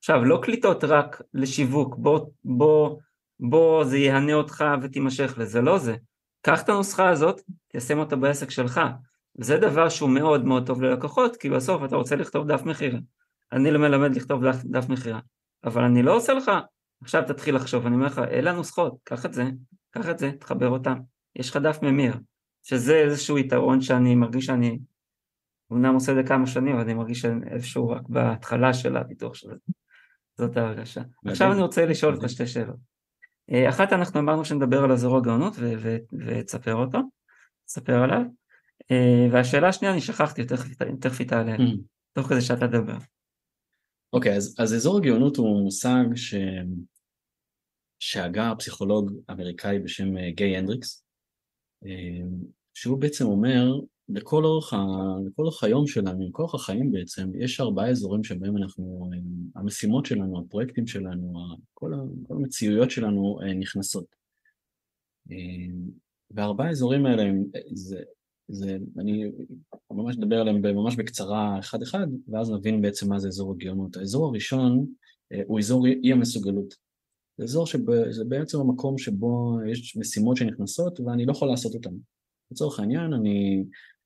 עכשיו, 0.00 0.24
לא 0.24 0.40
קליטות 0.42 0.84
רק 0.84 1.22
לשיווק, 1.34 1.94
בוא, 1.98 2.26
בוא, 2.44 2.98
בוא 3.40 3.84
זה 3.84 3.98
יהנה 3.98 4.34
אותך 4.34 4.64
ותימשך 4.82 5.34
לזה, 5.38 5.60
לא 5.60 5.78
זה. 5.78 5.96
קח 6.42 6.62
את 6.62 6.68
הנוסחה 6.68 7.08
הזאת, 7.08 7.40
תיישם 7.68 7.98
אותה 7.98 8.16
בעסק 8.16 8.50
שלך. 8.50 8.80
וזה 9.38 9.58
דבר 9.58 9.88
שהוא 9.88 10.10
מאוד 10.10 10.44
מאוד 10.44 10.66
טוב 10.66 10.82
ללקוחות, 10.82 11.36
כי 11.36 11.50
בסוף 11.50 11.84
אתה 11.84 11.96
רוצה 11.96 12.16
לכתוב 12.16 12.46
דף 12.46 12.62
מכירה. 12.62 12.98
אני 13.52 13.70
לא 13.70 13.78
מלמד 13.78 14.16
לכתוב 14.16 14.46
דף, 14.46 14.64
דף 14.64 14.88
מכירה, 14.88 15.20
אבל 15.64 15.82
אני 15.82 16.02
לא 16.02 16.16
עושה 16.16 16.32
לך, 16.32 16.50
עכשיו 17.02 17.22
תתחיל 17.26 17.54
לחשוב, 17.56 17.86
אני 17.86 17.94
אומר 17.94 18.06
לך, 18.06 18.18
אלה 18.18 18.50
הנוסחות, 18.50 18.96
קח 19.04 19.26
את 19.26 19.34
זה, 19.34 19.44
קח 19.90 20.08
את 20.08 20.18
זה, 20.18 20.32
תחבר 20.40 20.68
אותם, 20.68 20.98
יש 21.36 21.50
לך 21.50 21.56
דף 21.56 21.78
ממיר, 21.82 22.16
שזה 22.62 22.94
איזשהו 22.94 23.38
יתרון 23.38 23.80
שאני 23.80 24.14
מרגיש 24.14 24.46
שאני, 24.46 24.78
אמנם 25.72 25.94
עושה 25.94 26.12
את 26.12 26.16
זה 26.16 26.22
כמה 26.22 26.46
שנים, 26.46 26.74
אבל 26.74 26.84
אני 26.84 26.94
מרגיש 26.94 27.24
איזשהו 27.24 27.88
רק 27.88 28.02
בהתחלה 28.08 28.74
של 28.74 28.96
הפיתוח 28.96 29.34
של 29.34 29.48
זה. 29.48 29.54
זאת 30.40 30.56
ההרגשה. 30.56 31.00
עכשיו 31.26 31.52
אני 31.52 31.62
רוצה 31.62 31.86
לשאול 31.86 32.14
אותך 32.14 32.28
שתי 32.28 32.46
שאלות. 32.46 32.76
אה, 33.52 33.68
אחת 33.68 33.92
אנחנו 33.92 34.20
אמרנו 34.20 34.44
שנדבר 34.44 34.84
על 34.84 34.90
הזרוע 34.90 35.20
גאונות 35.20 35.54
ותספר 36.12 36.74
אותו, 36.74 36.98
תספר 37.66 38.02
עליו. 38.02 38.22
אה, 38.90 39.26
והשאלה 39.32 39.68
השנייה 39.68 39.92
אני 39.92 40.00
שכחתי, 40.00 40.44
תכף 41.00 41.20
היא 41.20 41.28
תעלה, 41.28 41.56
mm. 41.56 41.60
תוך 42.12 42.26
כדי 42.26 42.40
שאתה 42.40 42.68
תדבר. 42.68 42.96
אוקיי, 44.12 44.36
אז, 44.36 44.56
אז 44.58 44.74
אזור 44.74 44.98
הגאונות 44.98 45.36
הוא 45.36 45.64
מושג 45.64 46.04
ש... 46.14 46.34
שהגה 47.98 48.52
פסיכולוג 48.58 49.12
אמריקאי 49.30 49.78
בשם 49.78 50.16
אה, 50.16 50.30
גיי 50.30 50.56
הנדריקס, 50.56 51.04
שהוא 52.74 53.00
בעצם 53.00 53.26
אומר, 53.26 53.72
לכל 54.14 54.44
אורך, 54.44 54.72
ה... 54.72 54.78
לכל 55.26 55.42
אורך 55.42 55.64
היום 55.64 55.86
שלנו, 55.86 56.28
לכל 56.28 56.42
אורך 56.42 56.54
החיים 56.54 56.92
בעצם, 56.92 57.30
יש 57.34 57.60
ארבעה 57.60 57.90
אזורים 57.90 58.24
שבהם 58.24 58.56
אנחנו, 58.56 59.10
אה, 59.12 59.18
המשימות 59.60 60.06
שלנו, 60.06 60.40
הפרויקטים 60.40 60.86
שלנו, 60.86 61.32
כל, 61.74 61.94
ה... 61.94 61.96
כל 62.28 62.34
המציאויות 62.34 62.90
שלנו 62.90 63.38
נכנסות. 63.60 64.04
והארבעה 66.30 66.68
האזורים 66.68 67.06
האלה, 67.06 67.30
זה, 67.72 68.02
זה, 68.48 68.78
אני 68.98 69.24
ממש 69.90 70.16
אדבר 70.16 70.36
עליהם 70.36 70.62
ממש 70.62 70.96
בקצרה 70.96 71.58
אחד-אחד, 71.58 72.06
ואז 72.28 72.50
נבין 72.50 72.82
בעצם 72.82 73.08
מה 73.08 73.18
זה 73.18 73.28
אזור 73.28 73.52
הגאונות. 73.52 73.96
האזור 73.96 74.26
הראשון 74.26 74.86
הוא 75.46 75.58
אזור 75.58 75.86
אי 75.86 76.12
המסוגלות. 76.12 76.74
זה 77.38 77.44
אזור 77.44 77.66
שזה 77.66 78.24
בעצם 78.28 78.60
המקום 78.60 78.98
שבו 78.98 79.58
יש 79.66 79.96
משימות 79.96 80.36
שנכנסות 80.36 81.00
ואני 81.00 81.26
לא 81.26 81.32
יכול 81.32 81.48
לעשות 81.48 81.74
אותן. 81.74 81.94
לצורך 82.50 82.80
העניין, 82.80 83.12
אני 83.12 83.64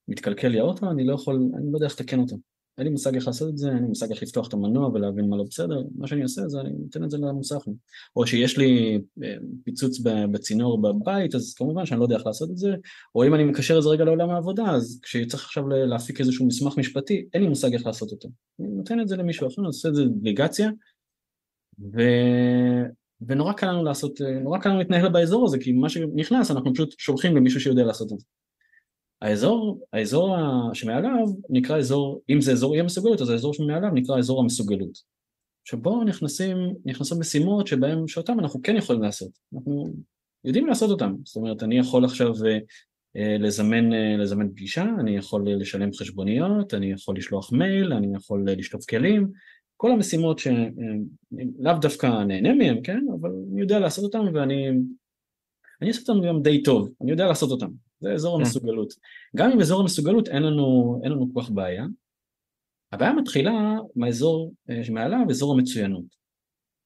מתקלקל 0.08 0.48
לי 0.48 0.60
האוטו, 0.60 0.90
אני 0.90 1.06
לא 1.06 1.14
יכול, 1.14 1.34
אני 1.34 1.72
לא 1.72 1.76
יודע 1.76 1.86
איך 1.86 2.00
לתקן 2.00 2.20
אותו. 2.20 2.36
אין 2.78 2.86
לי 2.86 2.92
מושג 2.92 3.14
איך 3.14 3.26
לעשות 3.26 3.48
את 3.48 3.58
זה, 3.58 3.68
אין 3.68 3.78
לי 3.78 3.88
מושג 3.88 4.10
איך 4.10 4.22
לפתוח 4.22 4.48
את 4.48 4.52
המנוע 4.52 4.88
ולהבין 4.88 5.28
מה 5.28 5.36
לא 5.36 5.44
בסדר, 5.50 5.82
מה 5.96 6.06
שאני 6.06 6.22
עושה 6.22 6.48
זה 6.48 6.60
אני 6.60 6.70
נותן 6.70 7.04
את 7.04 7.10
זה 7.10 7.18
למוסך. 7.18 7.64
או 8.16 8.26
שיש 8.26 8.58
לי 8.58 9.00
אה, 9.24 9.34
פיצוץ 9.64 10.00
בצינור 10.32 10.82
בבית, 10.82 11.34
אז 11.34 11.54
כמובן 11.54 11.86
שאני 11.86 12.00
לא 12.00 12.04
יודע 12.04 12.16
איך 12.16 12.26
לעשות 12.26 12.50
את 12.50 12.56
זה, 12.56 12.74
או 13.14 13.26
אם 13.26 13.34
אני 13.34 13.44
מקשר 13.44 13.78
את 13.78 13.82
זה 13.82 13.88
רגע 13.88 14.04
לעולם 14.04 14.30
העבודה, 14.30 14.64
אז 14.64 15.00
כשצריך 15.02 15.44
עכשיו 15.44 15.68
להפיק 15.68 16.20
איזשהו 16.20 16.46
מסמך 16.46 16.78
משפטי, 16.78 17.26
אין 17.34 17.42
לי 17.42 17.48
מושג 17.48 17.72
איך 17.72 17.86
לעשות 17.86 18.12
אותו. 18.12 18.28
אני 18.60 18.68
נותן 18.68 19.00
את 19.00 19.08
זה 19.08 19.16
למישהו 19.16 19.48
אחר, 19.48 19.62
עושה 19.62 19.88
את 19.88 19.94
זה 19.94 20.02
בליגציה, 20.20 20.70
ו... 21.80 22.00
ונורא 23.26 23.52
קל 23.52 23.70
לנו 23.70 23.84
לעשות, 23.84 24.20
נורא 24.42 24.58
קל 24.58 24.68
לנו 24.68 24.78
להתנהל 24.78 25.08
באזור 25.08 25.44
הזה, 25.44 25.58
כי 25.58 25.72
מה 25.72 25.88
שנכנס 25.88 26.50
אנחנו 26.50 26.74
פשוט 26.74 26.94
שולחים 26.98 27.36
למישהו 27.36 27.60
שיודע 27.60 27.84
לעשות 27.84 28.12
את 28.12 28.18
זה. 28.18 28.26
האזור, 29.24 29.86
האזור 29.92 30.36
שמעליו 30.74 31.26
נקרא 31.50 31.78
אזור, 31.78 32.22
אם 32.30 32.40
זה 32.40 32.52
אזור 32.52 32.74
אי 32.74 32.80
המסוגלות, 32.80 33.20
אז 33.20 33.30
האזור 33.30 33.54
שמעליו 33.54 33.90
נקרא 33.90 34.18
אזור 34.18 34.40
המסוגלות. 34.40 35.02
שבו 35.64 36.04
נכנסים, 36.04 36.56
נכנסות 36.84 37.18
משימות 37.18 37.66
שבהם, 37.66 38.08
שאותם 38.08 38.40
אנחנו 38.40 38.62
כן 38.62 38.76
יכולים 38.76 39.02
לעשות. 39.02 39.30
אנחנו 39.54 39.86
יודעים 40.44 40.66
לעשות 40.66 40.90
אותם. 40.90 41.14
זאת 41.24 41.36
אומרת, 41.36 41.62
אני 41.62 41.78
יכול 41.78 42.04
עכשיו 42.04 42.32
אה, 43.16 43.36
לזמן, 43.38 43.92
אה, 43.92 44.16
לזמן 44.16 44.48
פגישה, 44.48 44.86
אני 45.00 45.16
יכול 45.16 45.50
לשלם 45.50 45.92
חשבוניות, 45.92 46.74
אני 46.74 46.92
יכול 46.92 47.16
לשלוח 47.16 47.52
מייל, 47.52 47.92
אני 47.92 48.16
יכול 48.16 48.46
לשטוף 48.48 48.84
כלים, 48.84 49.30
כל 49.76 49.90
המשימות 49.90 50.38
שלאו 50.38 51.78
דווקא 51.80 52.06
נהנה 52.06 52.54
מהן, 52.54 52.80
כן, 52.82 53.00
אבל 53.20 53.30
אני 53.52 53.60
יודע 53.60 53.78
לעשות 53.78 54.04
אותן 54.04 54.36
ואני 54.36 54.68
אני 55.82 55.88
אעשה 55.88 56.12
אותן 56.12 56.26
גם 56.28 56.42
די 56.42 56.62
טוב, 56.62 56.90
אני 57.02 57.10
יודע 57.10 57.26
לעשות 57.26 57.50
אותן, 57.50 57.66
זה 58.04 58.12
אזור 58.12 58.38
כן. 58.38 58.44
המסוגלות. 58.44 58.94
גם 59.36 59.50
עם 59.50 59.60
אזור 59.60 59.80
המסוגלות 59.80 60.28
אין 60.28 60.42
לנו, 60.42 61.00
אין 61.04 61.12
לנו 61.12 61.34
כל 61.34 61.40
כך 61.42 61.50
בעיה. 61.50 61.84
הבעיה 62.92 63.12
מתחילה 63.12 63.52
מהאזור 63.96 64.52
אה, 64.70 64.84
שמעליו, 64.84 65.26
אזור 65.30 65.54
המצוינות. 65.54 66.04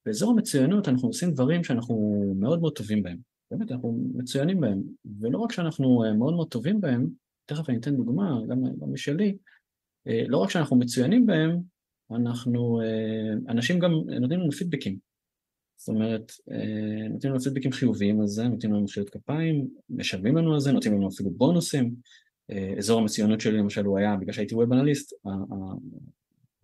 באזור 0.07 0.31
המצוינות 0.31 0.89
אנחנו 0.89 1.09
עושים 1.09 1.31
דברים 1.31 1.65
שאנחנו 1.65 2.25
מאוד 2.37 2.61
מאוד 2.61 2.73
טובים 2.73 3.03
בהם, 3.03 3.19
באמת 3.51 3.73
אנחנו 3.73 3.99
מצוינים 4.15 4.61
בהם, 4.61 4.83
ולא 5.21 5.39
רק 5.39 5.53
שאנחנו 5.53 6.05
אה, 6.05 6.13
מאוד 6.13 6.35
מאוד 6.35 6.49
טובים 6.49 6.81
בהם, 6.81 7.07
תכף 7.47 7.71
אני 7.71 7.79
אתן 7.79 7.97
דוגמה, 7.97 8.41
גם, 8.49 8.63
גם 8.81 8.93
משלי, 8.93 9.37
אה, 10.09 10.25
לא 10.29 10.39
רק 10.39 10.51
שאנחנו 10.51 10.77
מצוינים 10.77 11.27
בהם, 11.27 11.61
אנחנו, 12.11 12.81
אנשים 13.49 13.79
גם 13.79 13.91
נותנים 14.21 14.41
לנו 14.41 14.53
פידבקים. 14.53 15.08
זאת 15.79 15.89
אומרת, 15.89 16.33
אה, 16.51 17.09
נותנים 17.09 17.33
לנו 17.33 17.41
פידבקים 17.41 17.73
חיוביים 17.73 18.21
על 18.21 18.27
זה, 18.27 18.45
נותנים 18.45 18.73
לנו 18.73 18.85
מחיאות 18.85 19.11
כפיים, 19.11 19.69
משלמים 19.91 20.37
לנו 20.37 20.55
על 20.55 20.61
זה, 20.61 20.73
נותנים 20.73 20.95
לנו 20.95 21.09
אפילו 21.09 21.31
בונוסים. 21.31 21.95
אה, 22.51 22.75
אזור 22.79 23.01
המצוינות 23.01 23.41
שלי 23.41 23.59
למשל 23.59 23.85
הוא 23.85 23.99
היה, 23.99 24.17
בגלל 24.17 24.33
שהייתי 24.33 24.55
ווב 24.55 24.73
אנליסט, 24.73 25.13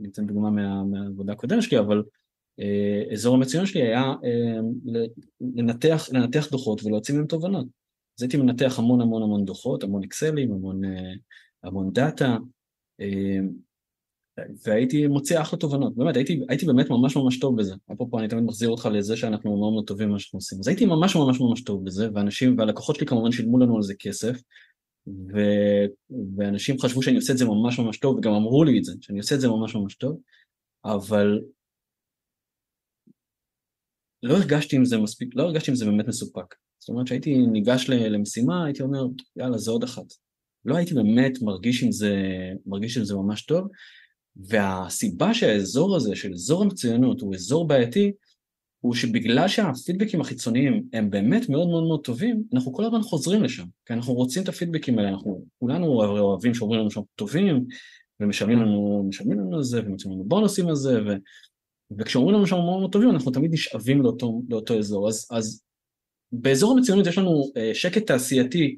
אני 0.00 0.08
אתן 0.08 0.26
דוגמה 0.26 0.50
מה, 0.50 0.84
מהעבודה 0.84 1.32
הקודמת 1.32 1.62
שלי, 1.62 1.78
אבל 1.78 2.02
אזור 3.12 3.34
המצוינות 3.34 3.68
שלי 3.68 3.82
היה 3.82 4.12
לנתח, 5.40 6.08
לנתח 6.12 6.50
דוחות 6.50 6.84
ולהוציא 6.84 7.14
מהם 7.14 7.26
תובנות. 7.26 7.66
אז 8.18 8.22
הייתי 8.22 8.36
מנתח 8.36 8.78
המון 8.78 9.00
המון 9.00 9.22
המון 9.22 9.44
דוחות, 9.44 9.82
המון 9.82 10.02
אקסלים, 10.02 10.52
המון, 10.52 10.80
המון 11.62 11.92
דאטה, 11.92 12.36
והייתי 14.64 15.06
מוציא 15.06 15.40
אחלה 15.40 15.58
תובנות, 15.58 15.96
באמת, 15.96 16.16
הייתי, 16.16 16.40
הייתי 16.48 16.66
באמת 16.66 16.90
ממש 16.90 17.16
ממש 17.16 17.38
טוב 17.40 17.56
בזה. 17.58 17.74
אפרופו, 17.92 18.18
אני 18.18 18.28
תמיד 18.28 18.44
מחזיר 18.44 18.68
אותך 18.68 18.88
לזה 18.92 19.16
שאנחנו 19.16 19.56
מאוד 19.58 19.72
מאוד 19.72 19.86
טובים 19.86 20.08
במה 20.08 20.18
שאנחנו 20.18 20.36
עושים. 20.36 20.58
אז 20.58 20.68
הייתי 20.68 20.86
ממש 20.86 21.16
ממש 21.16 21.40
ממש 21.40 21.64
טוב 21.64 21.84
בזה, 21.84 22.08
ואנשים, 22.14 22.58
והלקוחות 22.58 22.96
שלי 22.96 23.06
כמובן 23.06 23.32
שילמו 23.32 23.58
לנו 23.58 23.76
על 23.76 23.82
זה 23.82 23.94
כסף, 23.98 24.36
ו... 25.06 25.38
ואנשים 26.36 26.78
חשבו 26.78 27.02
שאני 27.02 27.16
עושה 27.16 27.32
את 27.32 27.38
זה 27.38 27.44
ממש 27.44 27.78
ממש 27.78 27.98
טוב, 27.98 28.16
וגם 28.16 28.32
אמרו 28.32 28.64
לי 28.64 28.78
את 28.78 28.84
זה, 28.84 28.92
שאני 29.00 29.18
עושה 29.18 29.34
את 29.34 29.40
זה 29.40 29.48
ממש 29.48 29.74
ממש 29.74 29.94
טוב, 29.94 30.20
אבל 30.84 31.40
לא 34.22 34.34
הרגשתי 34.36 34.76
עם 34.76 34.84
זה 34.84 34.98
מספיק, 34.98 35.28
לא 35.34 35.42
הרגשתי 35.42 35.70
עם 35.70 35.76
זה 35.76 35.84
באמת 35.84 36.08
מסופק. 36.08 36.54
זאת 36.78 36.88
אומרת 36.88 37.06
שהייתי 37.06 37.36
ניגש 37.36 37.90
למשימה, 37.90 38.64
הייתי 38.64 38.82
אומר, 38.82 39.06
יאללה, 39.36 39.58
זה 39.58 39.70
עוד 39.70 39.82
אחת. 39.82 40.04
לא 40.64 40.76
הייתי 40.76 40.94
באמת 40.94 41.42
מרגיש 41.42 41.82
עם 41.82 41.92
זה, 41.92 42.16
מרגיש 42.66 42.98
עם 42.98 43.04
זה 43.04 43.14
ממש 43.14 43.42
טוב, 43.42 43.68
והסיבה 44.36 45.34
שהאזור 45.34 45.96
הזה 45.96 46.16
של 46.16 46.32
אזור 46.32 46.62
המצוינות 46.62 47.20
הוא 47.20 47.34
אזור 47.34 47.66
בעייתי 47.66 48.12
הוא 48.84 48.94
שבגלל 48.94 49.48
שהפידבקים 49.48 50.20
החיצוניים 50.20 50.84
הם 50.92 51.10
באמת 51.10 51.48
מאוד 51.48 51.68
מאוד 51.68 51.84
מאוד 51.84 52.04
טובים, 52.04 52.42
אנחנו 52.54 52.72
כל 52.72 52.84
הזמן 52.84 53.02
חוזרים 53.02 53.42
לשם, 53.42 53.64
כי 53.86 53.92
אנחנו 53.92 54.14
רוצים 54.14 54.42
את 54.42 54.48
הפידבקים 54.48 54.98
האלה, 54.98 55.08
אנחנו 55.08 55.44
כולנו 55.58 55.86
אוהבים 56.02 56.54
שאומרים 56.54 56.80
לנו 56.80 56.90
שאנחנו 56.90 57.08
טובים, 57.14 57.64
ומשלמים 58.20 58.58
לנו, 58.58 59.04
משלמים 59.08 59.38
לנו 59.38 59.56
על 59.56 59.62
זה, 59.62 59.80
ומוצאים 59.86 60.12
לנו 60.12 60.24
בונוסים 60.24 60.68
על 60.68 60.74
זה, 60.74 61.02
ו, 61.02 61.08
וכשאומרים 61.98 62.36
לנו 62.36 62.46
שאנחנו 62.46 62.66
מאוד 62.66 62.80
מאוד 62.80 62.92
טובים, 62.92 63.10
אנחנו 63.10 63.30
תמיד 63.30 63.52
נשאבים 63.52 64.02
לאותו, 64.02 64.42
לאותו 64.48 64.78
אזור. 64.78 65.08
אז, 65.08 65.28
אז 65.30 65.62
באזור 66.32 66.72
המצוינות 66.72 67.06
יש 67.06 67.18
לנו 67.18 67.52
אה, 67.56 67.70
שקט 67.74 68.06
תעשייתי 68.06 68.76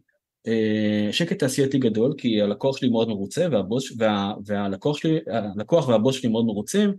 שקט 1.12 1.38
תעשייתי 1.38 1.78
גדול, 1.78 2.14
כי 2.18 2.42
הלקוח 2.42 2.76
שלי 2.76 2.88
מאוד 2.88 3.08
מרוצה, 3.08 3.46
והבוס, 3.52 3.92
וה, 3.98 4.34
והלקוח 4.44 4.96
שלי, 4.96 5.18
הלקוח 5.26 5.88
והבוס 5.88 6.16
שלי 6.16 6.28
מאוד 6.28 6.44
מרוצים, 6.44 6.94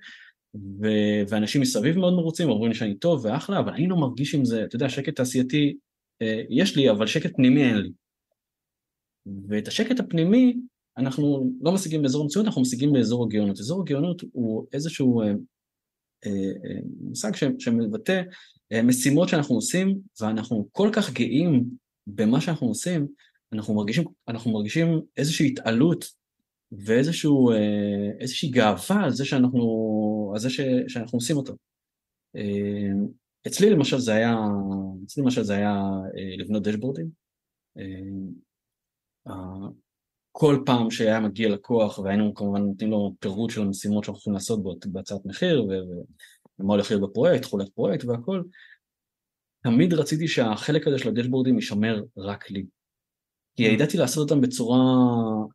ו, 0.82 0.88
ואנשים 1.30 1.62
מסביב 1.62 1.98
מאוד 1.98 2.14
מרוצים, 2.14 2.50
אומרים 2.50 2.74
שאני 2.74 2.96
טוב 2.96 3.26
ואחלה, 3.26 3.60
אבל 3.60 3.74
אני 3.74 3.88
לא 3.88 3.96
מרגיש 3.96 4.36
עם 4.36 4.46
זה, 4.46 4.64
אתה 4.64 4.76
יודע, 4.76 4.90
שקט 4.90 5.16
תעשייתי 5.16 5.78
אה, 6.22 6.42
יש 6.50 6.76
לי, 6.76 6.90
אבל 6.90 7.08
שקט 7.08 7.36
פנימי 7.36 7.64
אין 7.64 7.78
לי. 7.78 7.90
ואת 9.48 9.68
השקט 9.68 10.00
הפנימי 10.00 10.56
אנחנו 10.98 11.52
לא 11.62 11.72
משיגים 11.72 12.02
באזור 12.02 12.24
המציאות, 12.24 12.46
אנחנו 12.46 12.62
משיגים 12.62 12.94
באזור 12.94 13.26
הגאונות. 13.26 13.60
אזור 13.60 13.82
הגאונות 13.82 14.24
הוא 14.32 14.68
איזשהו 14.74 15.22
אה, 15.22 15.28
אה, 16.26 16.32
אה, 16.66 16.80
מושג 17.02 17.36
ש, 17.36 17.44
שמבטא 17.60 18.22
אה, 18.72 18.82
משימות 18.82 19.30
שאנחנו 19.30 19.56
עושים, 19.56 19.98
ואנחנו 20.22 20.68
כל 20.72 20.90
כך 20.94 21.14
גאים 21.14 21.66
במה 22.08 22.42
שאנחנו 22.42 22.68
עושים, 22.68 23.08
אנחנו 23.54 23.74
מרגישים, 23.76 24.04
אנחנו 24.28 24.52
מרגישים 24.52 25.02
איזושהי 25.18 25.48
התעלות 25.48 26.06
ואיזושהי 26.72 28.50
אה, 28.50 28.54
גאווה 28.54 29.04
על 29.04 29.12
זה 29.12 29.26
שאנחנו, 29.26 30.32
על 30.34 30.40
זה 30.40 30.50
ש, 30.50 30.62
שאנחנו 30.88 31.18
עושים 31.18 31.38
אותו. 31.38 31.54
אה, 32.36 32.92
אצלי 33.48 33.70
למשל 33.70 33.98
זה 33.98 34.14
היה, 34.14 34.36
אצלי 35.06 35.24
למשל 35.24 35.44
זה 35.44 35.56
היה 35.56 35.74
אה, 36.18 36.38
לבנות 36.38 36.64
דשבורדים. 36.64 37.28
כל 40.32 40.64
פעם 40.66 40.92
שהיה 40.92 41.20
מגיע 41.20 41.50
לקוח 41.50 42.00
והיינו 42.00 42.34
כמובן 42.34 42.62
נותנים 42.62 42.92
לו 42.92 43.16
פירוט 43.20 43.50
של 43.50 43.62
המשימות 43.62 44.04
שאנחנו 44.04 44.20
יכולים 44.20 44.34
לעשות 44.34 44.60
בהצעת 44.86 45.26
מחיר 45.26 45.64
ומה 45.64 46.74
הולך 46.74 46.92
להיות 46.92 47.10
בפרויקט, 47.10 47.44
תכולת 47.44 47.70
פרויקט 47.70 48.06
והכל, 48.06 48.44
תמיד 49.64 49.94
רציתי 49.94 50.28
שהחלק 50.28 50.88
הזה 50.88 50.98
של 50.98 51.10
הדשבורדים 51.10 51.56
יישמר 51.56 52.04
רק 52.18 52.52
לי. 52.52 52.66
כי. 53.58 53.64
ידעתי 53.64 53.98
לעשות 53.98 54.32
אותם 54.32 54.42
בצורה, 54.42 54.80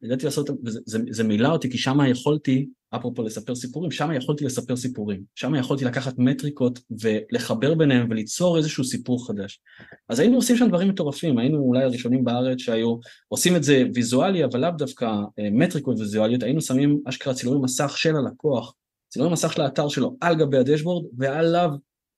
ידעתי 0.03 0.25
לעשות 0.25 0.49
אותם, 0.49 0.61
וזה 0.67 0.81
זה, 0.87 0.99
זה 1.11 1.25
מילא 1.25 1.49
אותי, 1.49 1.71
כי 1.71 1.79
שם 1.79 1.99
יכולתי, 2.11 2.67
אפרופו 2.91 3.23
לספר 3.23 3.55
סיפורים, 3.55 3.91
שם 3.91 4.13
יכולתי 4.13 4.45
לספר 4.45 4.77
סיפורים. 4.77 5.23
שם 5.35 5.55
יכולתי 5.55 5.85
לקחת 5.85 6.15
מטריקות 6.19 6.81
ולחבר 7.03 7.75
ביניהם 7.75 8.07
וליצור 8.11 8.57
איזשהו 8.57 8.85
סיפור 8.85 9.27
חדש. 9.27 9.61
אז 10.09 10.21
היינו 10.21 10.37
עושים 10.37 10.57
שם 10.57 10.69
דברים 10.69 10.89
מטורפים, 10.89 11.39
היינו 11.39 11.59
אולי 11.59 11.85
הראשונים 11.85 12.25
בארץ 12.25 12.59
שהיו 12.59 12.97
עושים 13.29 13.57
את 13.57 13.63
זה 13.63 13.85
ויזואלי, 13.95 14.45
אבל 14.45 14.61
לאו 14.61 14.71
דווקא 14.79 15.05
אה, 15.39 15.49
מטריקות 15.53 15.99
ויזואליות, 15.99 16.43
היינו 16.43 16.61
שמים 16.61 17.01
אשכרה 17.09 17.35
צילומי 17.35 17.61
מסך 17.65 17.97
של 17.97 18.17
הלקוח, 18.17 18.75
צילומי 19.09 19.33
מסך 19.33 19.53
של 19.53 19.63
האתר 19.63 19.89
שלו 19.89 20.17
על 20.21 20.35
גבי 20.35 20.59
הדשבורד, 20.59 21.05
ועליו 21.19 21.71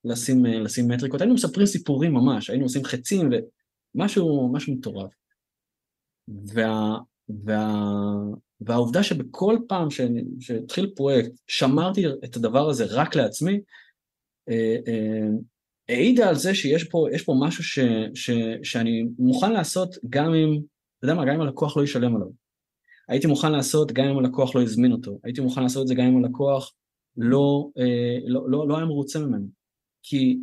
לשים, 0.04 0.46
אה, 0.46 0.58
לשים 0.58 0.88
מטריקות. 0.88 1.20
היינו 1.20 1.34
מספרים 1.34 1.66
סיפורים 1.66 2.14
ממש, 2.14 2.50
היינו 2.50 2.64
עושים 2.64 2.84
חצים 2.84 3.30
ומשהו 3.94 4.52
משהו 4.52 4.72
מטורף. 4.72 5.23
וה, 6.28 6.98
וה... 7.44 7.74
והעובדה 8.60 9.02
שבכל 9.02 9.56
פעם 9.68 9.88
שהתחיל 10.40 10.92
פרויקט 10.96 11.30
שמרתי 11.48 12.04
את 12.24 12.36
הדבר 12.36 12.68
הזה 12.68 12.84
רק 12.90 13.14
לעצמי, 13.14 13.60
אה, 14.48 14.76
אה, 14.88 15.28
העידה 15.88 16.28
על 16.28 16.34
זה 16.34 16.54
שיש 16.54 16.84
פה, 16.84 17.06
פה 17.26 17.34
משהו 17.40 17.64
ש, 17.64 17.78
ש, 18.14 18.30
שאני 18.62 19.04
מוכן 19.18 19.52
לעשות 19.52 19.94
גם 20.10 20.34
אם, 20.34 20.60
אתה 20.98 21.04
יודע 21.04 21.14
מה, 21.14 21.24
גם 21.24 21.34
אם 21.34 21.40
הלקוח 21.40 21.76
לא 21.76 21.82
ישלם 21.82 22.16
עליו. 22.16 22.28
הייתי 23.08 23.26
מוכן 23.26 23.52
לעשות 23.52 23.92
גם 23.92 24.04
אם 24.04 24.18
הלקוח 24.18 24.54
לא 24.54 24.62
הזמין 24.62 24.92
אותו, 24.92 25.18
הייתי 25.24 25.40
מוכן 25.40 25.62
לעשות 25.62 25.82
את 25.82 25.88
זה 25.88 25.94
גם 25.94 26.04
אם 26.04 26.24
הלקוח 26.24 26.72
לא, 27.16 27.68
אה, 27.78 28.18
לא, 28.26 28.50
לא, 28.50 28.68
לא 28.68 28.76
היה 28.76 28.86
מרוצה 28.86 29.18
ממנו. 29.18 29.46
כי 30.02 30.38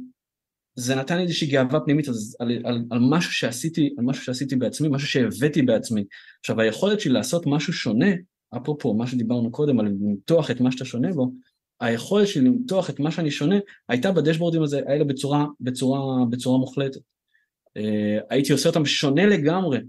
זה 0.75 0.95
נתן 0.95 1.17
לי 1.17 1.23
איזושהי 1.23 1.47
גאווה 1.47 1.79
פנימית 1.79 2.07
על, 2.07 2.13
על, 2.39 2.51
על, 2.63 2.83
על 2.89 2.99
משהו 3.01 3.33
שעשיתי, 3.33 3.89
על 3.97 4.05
משהו 4.05 4.23
שעשיתי 4.23 4.55
בעצמי, 4.55 4.87
משהו 4.91 5.07
שהבאתי 5.07 5.61
בעצמי. 5.61 6.03
עכשיו 6.39 6.61
היכולת 6.61 6.99
שלי 6.99 7.13
לעשות 7.13 7.43
משהו 7.47 7.73
שונה, 7.73 8.11
אפרופו 8.57 8.93
מה 8.93 9.07
שדיברנו 9.07 9.51
קודם 9.51 9.79
על 9.79 9.85
למתוח 9.85 10.51
את 10.51 10.61
מה 10.61 10.71
שאתה 10.71 10.85
שונה 10.85 11.13
בו, 11.13 11.31
היכולת 11.79 12.27
שלי 12.27 12.45
למתוח 12.45 12.89
את 12.89 12.99
מה 12.99 13.11
שאני 13.11 13.31
שונה 13.31 13.55
הייתה 13.89 14.11
בדשבורדים 14.11 14.63
הזה, 14.63 14.81
האלה 14.87 15.03
בצורה, 15.03 15.45
בצורה, 15.59 16.25
בצורה 16.29 16.57
מוחלטת. 16.57 16.99
Uh, 17.77 17.81
הייתי 18.29 18.51
עושה 18.51 18.69
אותם 18.69 18.85
שונה 18.85 19.25
לגמרי 19.25 19.79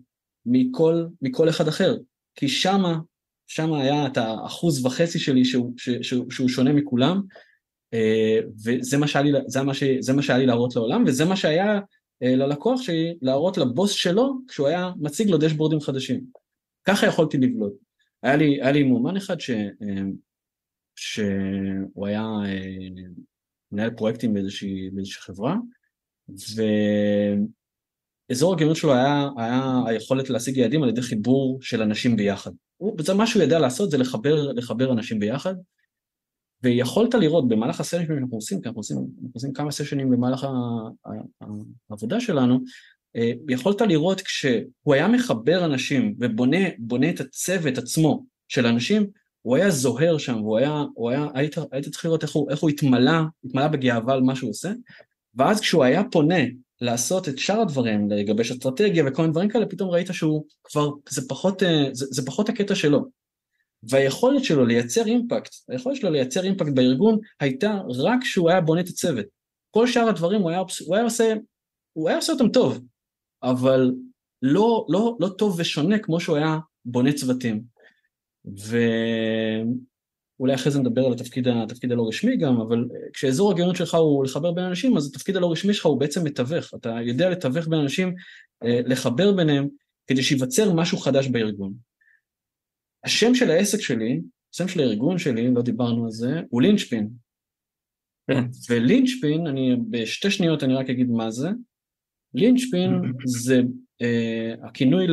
מכל, 0.47 1.05
מכל 1.23 1.49
אחד 1.49 1.69
אחר, 1.69 1.97
כי 2.35 2.49
שמה, 2.49 2.99
שמה 3.47 3.81
היה 3.81 4.07
את 4.07 4.17
האחוז 4.17 4.87
וחצי 4.87 5.19
שלי 5.19 5.45
שהוא, 5.45 5.73
שהוא, 5.77 6.31
שהוא 6.31 6.49
שונה 6.49 6.73
מכולם, 6.73 7.23
וזה 8.65 8.99
מה 8.99 9.09
שהיה 9.09 9.25
לי, 9.25 9.33
זה 9.47 9.63
מה, 9.63 9.75
ש, 9.75 9.83
זה 10.01 10.13
מה 10.13 10.23
שהיה 10.23 10.39
לי 10.39 10.47
להראות 10.47 10.77
לעולם, 10.77 11.05
וזה 11.07 11.25
מה 11.25 11.37
שהיה 11.37 11.79
uh, 11.79 12.27
ללקוח 12.27 12.83
שלי 12.83 13.19
להראות 13.23 13.59
לבוס 13.59 13.91
שלו 13.91 14.35
כשהוא 14.49 14.67
היה 14.67 14.91
מציג 14.97 15.31
לו 15.31 15.39
דשבורדים 15.39 15.81
חדשים. 15.81 16.21
ככה 16.85 17.07
יכולתי 17.07 17.39
לבלוט. 17.39 17.73
היה 18.23 18.37
לי, 18.37 18.63
היה 18.63 18.73
לי 18.73 18.83
מומן 18.83 19.17
אחד 19.17 19.41
ש... 19.41 19.51
Uh, 19.51 19.55
שהוא 20.97 22.07
היה 22.07 22.23
אה, 22.45 22.89
מנהל 23.73 23.91
פרויקטים 23.91 24.35
באיזושהי, 24.35 24.91
באיזושהי 24.91 25.23
חברה, 25.23 25.57
ואזור 28.29 28.55
הגאונות 28.55 28.77
שלו 28.77 28.95
היה, 28.95 29.29
היה 29.39 29.81
היכולת 29.87 30.31
להשיג 30.31 30.57
יעדים 30.57 30.83
על 30.83 30.89
ידי 30.89 31.03
חיבור 31.03 31.59
של 31.63 31.83
אנשים 31.83 32.17
ביחד. 32.17 32.51
הוא, 32.77 32.97
מה 33.17 33.27
שהוא 33.27 33.43
ידע 33.43 33.59
לעשות 33.59 33.91
זה 33.91 33.99
לחבר, 33.99 34.53
לחבר 34.53 34.93
אנשים 34.93 35.19
ביחד, 35.19 35.55
ויכולת 36.63 37.15
לראות 37.15 37.49
במהלך 37.49 37.81
הסשנים 37.81 38.07
שאנחנו 38.07 38.37
עושים, 38.37 38.61
כי 38.61 38.69
אנחנו 38.69 38.81
עושים, 38.81 38.97
אנחנו 38.97 39.31
עושים 39.35 39.53
כמה 39.53 39.71
סשנים 39.71 40.11
במהלך 40.11 40.47
העבודה 41.91 42.21
שלנו, 42.21 42.61
אה, 43.17 43.33
יכולת 43.49 43.81
לראות 43.81 44.21
כשהוא 44.21 44.95
היה 44.95 45.09
מחבר 45.09 45.65
אנשים 45.65 46.15
ובונה 46.19 47.11
את 47.11 47.21
הצוות 47.21 47.79
עצמו 47.79 48.25
של 48.49 48.67
אנשים, 48.67 49.07
הוא 49.43 49.57
היה 49.57 49.71
זוהר 49.71 50.19
שם, 50.19 50.43
והוא 50.43 50.59
היה, 50.59 50.85
הוא 50.95 51.11
היה, 51.11 51.27
היית, 51.35 51.57
היית 51.73 51.89
צריך 51.89 52.05
לראות 52.05 52.23
איך 52.23 52.33
הוא, 52.33 52.51
איך 52.51 52.61
הוא 52.61 52.71
התמלא, 52.71 53.21
התמלא 53.45 53.69
בגאווה 53.69 54.15
על 54.15 54.21
מה 54.21 54.37
שהוא 54.37 54.51
עושה, 54.51 54.73
ואז 55.35 55.61
כשהוא 55.61 55.85
היה 55.85 56.03
פונה 56.11 56.45
לעשות 56.81 57.29
את 57.29 57.39
שאר 57.39 57.61
הדברים, 57.61 58.11
לגבש 58.11 58.51
אסטרטגיה 58.51 59.05
וכל 59.07 59.23
מיני 59.23 59.33
דברים 59.33 59.49
כאלה, 59.49 59.67
פתאום 59.67 59.91
ראית 59.91 60.09
שהוא 60.13 60.45
כבר, 60.65 60.91
זה 61.09 61.29
פחות, 61.29 61.63
אה, 61.63 61.89
זה, 61.93 62.07
זה 62.11 62.27
פחות 62.27 62.49
הקטע 62.49 62.75
שלו. 62.75 63.22
והיכולת 63.83 64.45
שלו 64.45 64.67
לייצר 64.67 65.07
אימפקט, 65.07 65.55
היכולת 65.69 65.97
שלו 65.97 66.11
לייצר 66.11 66.45
אימפקט 66.45 66.73
בארגון 66.75 67.19
הייתה 67.41 67.79
רק 67.89 68.19
כשהוא 68.23 68.51
היה 68.51 68.61
בונה 68.61 68.81
את 68.81 68.89
הצוות. 68.89 69.27
כל 69.71 69.87
שאר 69.87 70.09
הדברים 70.09 70.41
הוא 70.41 70.51
היה, 70.51 70.63
הוא 70.87 70.97
היה 70.97 71.05
עושה, 71.05 71.35
הוא 71.93 72.09
היה 72.09 72.17
עושה 72.17 72.33
אותם 72.33 72.49
טוב, 72.49 72.81
אבל 73.43 73.93
לא, 74.43 74.87
לא, 74.89 75.17
לא 75.21 75.29
טוב 75.29 75.57
ושונה 75.59 75.99
כמו 75.99 76.21
שהוא 76.21 76.37
היה 76.37 76.59
בונה 76.85 77.13
צוותים. 77.13 77.63
ואולי 78.45 78.85
אחרי 80.55 80.73
זה 80.73 80.81
נדבר 80.81 81.07
על 81.07 81.13
התפקיד, 81.13 81.49
התפקיד 81.49 81.93
הלא 81.93 82.09
רשמי 82.09 82.37
גם, 82.37 82.61
אבל 82.61 82.85
כשאזור 83.13 83.53
הגאונות 83.53 83.77
שלך 83.77 83.95
הוא 83.95 84.25
לחבר 84.25 84.53
בין 84.53 84.65
אנשים, 84.65 84.97
אז 84.97 85.07
התפקיד 85.07 85.37
הלא 85.37 85.53
רשמי 85.53 85.75
שלך 85.75 85.87
הוא 85.87 86.01
בעצם 86.01 86.25
מתווך, 86.25 86.75
אתה 86.75 86.97
יודע 87.03 87.31
לתווך 87.31 87.69
בין 87.69 87.79
אנשים, 87.79 88.15
אה, 88.65 88.81
לחבר 88.85 89.33
ביניהם, 89.33 89.69
כדי 90.07 90.23
שייווצר 90.23 90.73
משהו 90.73 90.99
חדש 90.99 91.29
בארגון. 91.29 91.92
השם 93.05 93.35
של 93.35 93.51
העסק 93.51 93.81
שלי, 93.81 94.21
השם 94.55 94.69
של 94.69 94.81
הארגון 94.81 95.19
שלי, 95.19 95.51
לא 95.55 95.63
דיברנו 95.63 96.05
על 96.05 96.11
זה, 96.11 96.41
הוא 96.51 96.63
לינצ'פין. 96.63 97.11
כן. 98.31 98.45
ולינצ'פין, 98.71 99.47
אני 99.47 99.77
בשתי 99.91 100.31
שניות 100.31 100.63
אני 100.63 100.75
רק 100.75 100.91
אגיד 100.91 101.11
מה 101.11 101.31
זה. 101.31 101.49
לינצ'פין 102.35 102.91
זה 103.27 103.61
אה, 104.03 104.55
הכינוי 104.69 105.07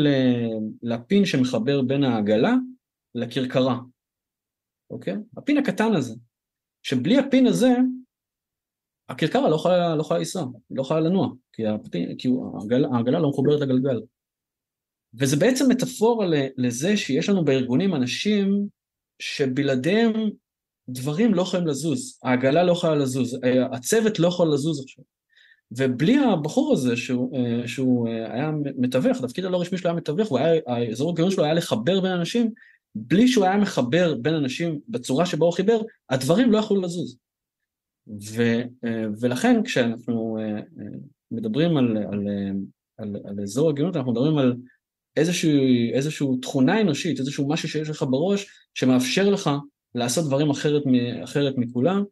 לפין 0.83 1.25
שמחבר 1.25 1.81
בין 1.81 2.03
העגלה 2.03 2.55
לכרכרה, 3.15 3.79
אוקיי? 4.89 5.15
הפין 5.37 5.57
הקטן 5.57 5.93
הזה, 5.95 6.15
שבלי 6.83 7.17
הפין 7.17 7.47
הזה, 7.47 7.69
הכרכרה 9.09 9.49
לא 9.49 9.55
יכולה, 9.55 9.95
לא 9.95 10.01
יכולה 10.01 10.19
לנסוע, 10.19 10.41
היא 10.41 10.77
לא 10.77 10.81
יכולה 10.81 10.99
לנוע, 10.99 11.29
כי, 11.53 11.67
הפין, 11.67 12.17
כי 12.17 12.29
העגל, 12.53 12.85
העגלה 12.85 13.19
לא 13.19 13.29
מחוברת 13.29 13.61
לגלגל. 13.61 14.01
וזה 15.13 15.37
בעצם 15.37 15.69
מטאפורה 15.69 16.27
לזה 16.57 16.97
שיש 16.97 17.29
לנו 17.29 17.45
בארגונים 17.45 17.95
אנשים 17.95 18.67
שבלעדיהם 19.19 20.13
דברים 20.89 21.33
לא 21.33 21.41
יכולים 21.41 21.67
לזוז, 21.67 22.19
העגלה 22.23 22.63
לא 22.63 22.71
יכולה 22.71 22.95
לזוז, 22.95 23.37
הצוות 23.71 24.19
לא 24.19 24.27
יכול 24.27 24.53
לזוז 24.53 24.83
עכשיו. 24.83 25.03
ובלי 25.71 26.17
הבחור 26.17 26.73
הזה 26.73 26.97
שהוא, 26.97 27.37
שהוא 27.67 28.09
היה 28.09 28.51
מתווך, 28.77 29.17
התפקיד 29.17 29.45
הלא 29.45 29.61
רשמי 29.61 29.77
שלו 29.77 29.89
היה 29.89 29.97
מתווך, 29.97 30.31
האזור 30.67 31.11
הגאון 31.11 31.31
שלו 31.31 31.43
היה 31.43 31.53
לחבר 31.53 32.01
בין 32.01 32.11
אנשים, 32.11 32.51
בלי 32.95 33.27
שהוא 33.27 33.45
היה 33.45 33.57
מחבר 33.57 34.15
בין 34.15 34.33
אנשים 34.33 34.79
בצורה 34.89 35.25
שבה 35.25 35.45
הוא 35.45 35.53
חיבר, 35.53 35.81
הדברים 36.09 36.51
לא 36.51 36.57
יכלו 36.57 36.81
לזוז. 36.81 37.17
ו, 38.07 38.41
אה, 38.85 39.05
ולכן 39.19 39.63
כשאנחנו 39.63 40.37
אה, 40.39 40.57
אה, 40.57 40.61
מדברים 41.31 41.77
על, 41.77 41.97
על, 41.97 42.27
על, 42.97 43.15
על 43.25 43.39
אזור 43.43 43.69
הגיונות, 43.69 43.95
אנחנו 43.95 44.11
מדברים 44.11 44.37
על 44.37 44.55
איזושהי, 45.15 45.91
איזושהי 45.93 46.27
תכונה 46.41 46.81
אנושית, 46.81 47.19
איזשהו 47.19 47.49
משהו 47.49 47.69
שיש 47.69 47.89
לך 47.89 48.05
בראש, 48.09 48.45
שמאפשר 48.73 49.29
לך 49.29 49.49
לעשות 49.95 50.25
דברים 50.25 50.49
אחרת, 50.49 50.83
אחרת 51.23 51.53
מכולם, 51.57 52.03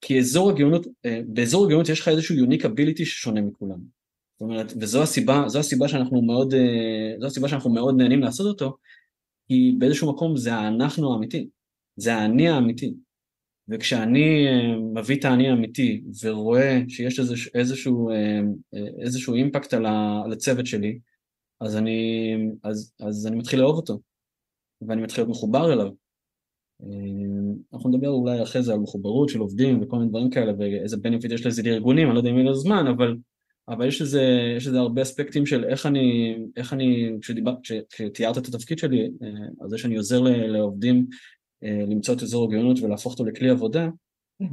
כי 0.00 0.18
אזור 0.18 0.50
הגאונות, 0.50 0.86
באזור 1.26 1.66
הגאונות 1.66 1.88
יש 1.88 2.00
לך 2.00 2.08
איזשהו 2.08 2.34
יוניק 2.34 2.64
אביליטי 2.64 3.06
ששונה 3.06 3.40
מכולם. 3.40 3.78
זאת 4.38 4.42
אומרת, 4.42 4.72
וזו 4.80 5.02
הסיבה, 5.02 5.44
זו 5.46 5.58
הסיבה 5.58 5.88
שאנחנו 5.88 6.22
מאוד, 6.22 6.54
אה, 6.54 7.14
זו 7.20 7.26
הסיבה 7.26 7.48
שאנחנו 7.48 7.70
מאוד 7.70 7.96
נהנים 7.96 8.20
לעשות 8.20 8.46
אותו, 8.46 8.76
כי 9.48 9.74
באיזשהו 9.78 10.12
מקום 10.12 10.36
זה 10.36 10.54
האנחנו 10.54 11.12
האמיתי, 11.12 11.48
זה 11.96 12.14
האני 12.14 12.48
האמיתי. 12.48 12.94
וכשאני 13.68 14.46
אה, 14.46 14.76
מביא 14.94 15.16
את 15.18 15.24
האני 15.24 15.48
האמיתי 15.48 16.02
ורואה 16.22 16.80
שיש 16.88 17.18
איזשהו, 17.18 17.50
איזשהו, 17.54 18.10
אה, 18.10 18.40
איזשהו 19.02 19.34
אימפקט 19.34 19.74
על 19.74 20.32
הצוות 20.32 20.66
שלי, 20.66 20.98
אז 21.60 21.76
אני, 21.76 22.34
אז, 22.64 22.92
אז 23.00 23.26
אני 23.26 23.36
מתחיל 23.36 23.60
לאהוב 23.60 23.76
אותו, 23.76 24.00
ואני 24.88 25.02
מתחיל 25.02 25.24
להיות 25.24 25.36
מחובר 25.36 25.72
אליו. 25.72 25.88
אנחנו 27.72 27.90
נדבר 27.90 28.08
אולי 28.08 28.42
אחרי 28.42 28.62
זה 28.62 28.72
על 28.72 28.78
מחוברות 28.78 29.28
של 29.28 29.38
עובדים 29.38 29.82
וכל 29.82 29.96
מיני 29.96 30.10
דברים 30.10 30.30
כאלה 30.30 30.52
ואיזה 30.58 30.96
בנפיט 30.96 31.32
יש 31.32 31.46
לזה 31.46 31.62
לארגונים, 31.62 32.06
אני 32.06 32.14
לא 32.14 32.20
יודע 32.20 32.30
אם 32.30 32.34
יהיה 32.34 32.46
לו 32.46 32.54
זמן, 32.54 32.86
אבל 32.86 33.16
אבל 33.68 33.88
יש 33.88 34.02
לזה, 34.02 34.78
הרבה 34.78 35.02
אספקטים 35.02 35.46
של 35.46 35.64
איך 35.64 35.86
אני, 35.86 36.36
איך 36.56 36.72
אני, 36.72 37.10
כשדיבר, 37.20 37.54
כשתיארת 37.90 38.38
את 38.38 38.46
התפקיד 38.46 38.78
שלי, 38.78 39.10
אה, 39.22 39.28
על 39.60 39.68
זה 39.68 39.78
שאני 39.78 39.96
עוזר 39.96 40.20
לעובדים 40.20 40.96
אה, 40.96 41.16
למצוא 41.62 42.14
את 42.14 42.22
אזור 42.22 42.44
הגאונות 42.44 42.80
ולהפוך 42.80 43.12
אותו 43.12 43.24
לכלי 43.24 43.50
עבודה, 43.50 43.88
אה, 44.42 44.48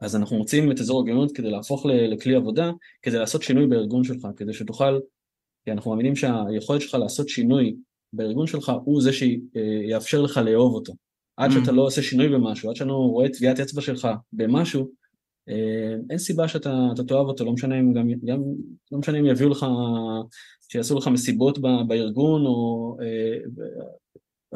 אז 0.00 0.16
אנחנו 0.16 0.36
מוצאים 0.36 0.72
את 0.72 0.80
אזור 0.80 1.00
הגאונות 1.00 1.32
כדי 1.32 1.50
להפוך 1.50 1.86
לכלי 1.86 2.34
עבודה, 2.34 2.70
כדי 3.02 3.18
לעשות 3.18 3.42
שינוי 3.42 3.66
בארגון 3.66 4.04
שלך, 4.04 4.28
כדי 4.36 4.52
שתוכל, 4.52 4.98
כי 5.64 5.72
אנחנו 5.72 5.90
מאמינים 5.90 6.16
שהיכולת 6.16 6.80
שלך 6.80 6.94
לעשות 6.94 7.28
שינוי 7.28 7.76
בארגון 8.12 8.46
שלך 8.46 8.72
הוא 8.84 9.02
זה 9.02 9.10
שיאפשר 9.12 10.22
לך 10.22 10.36
לאהוב 10.36 10.74
אותו. 10.74 10.94
עד 11.36 11.50
שאתה 11.50 11.72
לא 11.72 11.82
עושה 11.82 12.02
שינוי 12.02 12.28
במשהו, 12.28 12.70
עד 12.70 12.76
שאני 12.76 12.92
רואה 12.92 13.28
טביעת 13.28 13.60
אצבע 13.60 13.80
שלך 13.80 14.08
במשהו, 14.32 14.90
אה, 15.48 15.96
אין 16.10 16.18
סיבה 16.18 16.48
שאתה 16.48 16.88
תאהב 17.08 17.26
אותו, 17.26 17.44
לא 17.44 17.52
משנה 17.52 17.80
אם 17.80 17.92
גם, 17.92 18.08
גם, 18.24 18.42
לא 18.92 18.98
משנה 18.98 19.18
אם 19.18 19.26
יביאו 19.26 19.48
לך, 19.48 19.66
שיעשו 20.68 20.98
לך 20.98 21.08
מסיבות 21.08 21.58
בארגון, 21.88 22.46
או 22.46 22.96
אה, 23.02 23.38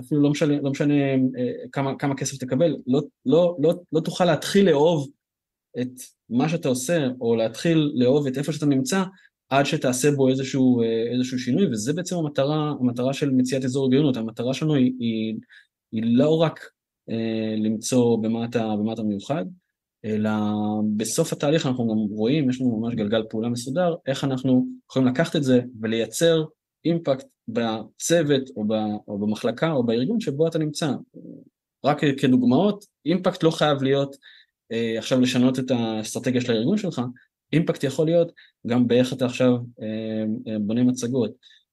אפילו 0.01 0.23
לא 0.23 0.31
משנה, 0.31 0.61
לא 0.61 0.71
משנה 0.71 0.95
אה, 1.15 1.53
כמה, 1.73 1.99
כמה 1.99 2.17
כסף 2.17 2.37
תקבל, 2.37 2.77
לא, 2.87 3.03
לא, 3.27 3.57
לא, 3.63 3.75
לא 3.93 4.01
תוכל 4.01 4.25
להתחיל 4.25 4.71
לאהוב 4.71 5.09
את 5.81 5.93
מה 6.31 6.49
שאתה 6.49 6.69
עושה, 6.69 7.07
או 7.21 7.37
להתחיל 7.37 7.93
לאהוב 7.95 8.27
את 8.27 8.39
איפה 8.39 8.53
שאתה 8.53 8.67
נמצא, 8.67 9.03
עד 9.51 9.67
שתעשה 9.67 10.11
בו 10.11 10.29
איזשהו, 10.29 10.83
איזשהו 11.13 11.39
שינוי, 11.39 11.67
וזה 11.67 11.93
בעצם 11.93 12.17
המטרה, 12.17 12.75
המטרה 12.81 13.13
של 13.13 13.31
מציאת 13.31 13.65
אזור 13.65 13.87
הגיונות, 13.87 14.17
המטרה 14.17 14.55
שלנו 14.55 14.75
היא, 14.75 14.93
היא, 14.99 15.35
היא 15.93 16.03
לא 16.17 16.37
רק 16.37 16.61
אה, 17.11 17.55
למצוא 17.57 18.19
במה 18.23 18.45
אתה, 18.45 18.77
במה 18.79 18.93
אתה 18.93 19.03
מיוחד, 19.03 19.45
אלא 20.05 20.31
בסוף 20.97 21.33
התהליך 21.33 21.67
אנחנו 21.67 21.89
גם 21.89 22.17
רואים, 22.17 22.51
יש 22.51 22.61
לנו 22.61 22.81
ממש 22.81 22.95
גלגל 22.95 23.23
פעולה 23.31 23.49
מסודר, 23.49 23.95
איך 24.07 24.25
אנחנו 24.25 24.67
יכולים 24.91 25.09
לקחת 25.09 25.37
את 25.37 25.45
זה 25.45 25.61
ולייצר 25.81 26.45
אימפקט 26.85 27.27
בצוות 27.49 28.51
או, 28.57 28.65
ב, 28.65 28.73
או 29.09 29.19
במחלקה 29.19 29.73
או 29.73 29.87
בארגון 29.87 30.21
שבו 30.21 30.49
אתה 30.49 30.59
נמצא. 30.59 30.93
רק 31.85 32.01
כדוגמאות, 32.21 32.85
אימפקט 33.07 33.43
לא 33.43 33.51
חייב 33.51 33.83
להיות 33.83 34.17
אה, 34.73 34.99
עכשיו 34.99 35.21
לשנות 35.21 35.59
את 35.59 35.71
האסטרטגיה 35.71 36.41
של 36.41 36.53
הארגון 36.53 36.79
שלך, 36.79 37.03
אימפקט 37.53 37.85
יכול 37.85 38.07
להיות 38.07 38.33
גם 38.67 38.89
באיך 38.89 39.13
אתה 39.13 39.27
עכשיו 39.27 39.53
אה, 39.83 40.53
אה, 40.53 40.59
בונה 40.59 40.83
מצגות, 40.83 41.31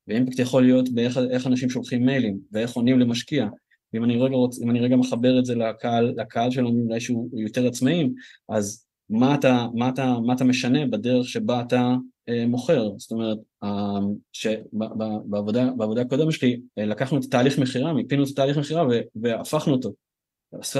ואימפקט 0.07 0.39
יכול 0.39 0.63
להיות 0.63 0.89
באיך 0.89 1.47
אנשים 1.47 1.69
שולחים 1.69 2.05
מיילים, 2.05 2.39
ואיך 2.51 2.71
עונים 2.71 2.99
למשקיע, 2.99 3.47
ואם 3.93 4.03
אני 4.03 4.17
רגע, 4.17 4.35
רוצ, 4.35 4.61
אני 4.61 4.79
רגע 4.79 4.95
מחבר 4.95 5.39
את 5.39 5.45
זה 5.45 5.55
לקהל, 5.55 6.13
לקהל 6.17 6.51
שלנו, 6.51 6.85
אולי 6.87 6.99
שהוא 6.99 7.29
יותר 7.39 7.67
עצמאים, 7.67 8.13
אז 8.49 8.84
מה 9.09 9.35
אתה, 9.35 9.67
מה, 9.73 9.89
אתה, 9.89 10.15
מה 10.25 10.33
אתה 10.33 10.43
משנה 10.43 10.87
בדרך 10.87 11.27
שבה 11.27 11.61
אתה 11.61 11.95
אה, 12.29 12.45
מוכר? 12.47 12.89
זאת 12.97 13.11
אומרת, 13.11 13.37
אה, 13.63 13.99
שבעבודה, 14.33 15.69
בעבודה 15.77 16.01
הקודמת 16.01 16.31
שלי 16.31 16.61
אה, 16.77 16.85
לקחנו 16.85 17.19
את 17.19 17.23
התהליך 17.23 17.59
מכירה, 17.59 17.93
מיפינו 17.93 18.23
את 18.23 18.29
התהליך 18.29 18.57
מכירה 18.57 18.83
והפכנו 19.15 19.73
אותו. 19.73 19.93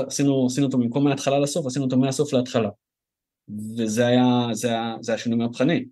עשינו, 0.07 0.45
עשינו 0.45 0.67
אותו 0.67 0.77
במקום 0.77 1.03
מההתחלה 1.03 1.39
לסוף, 1.39 1.65
עשינו 1.65 1.85
אותו 1.85 1.97
מהסוף 1.97 2.33
להתחלה. 2.33 2.69
וזה 3.77 4.07
היה, 4.07 4.47
זה 4.51 4.67
היה, 4.67 4.95
זה 5.01 5.11
היה 5.11 5.19
שינוי 5.19 5.39
מהפכני. 5.39 5.85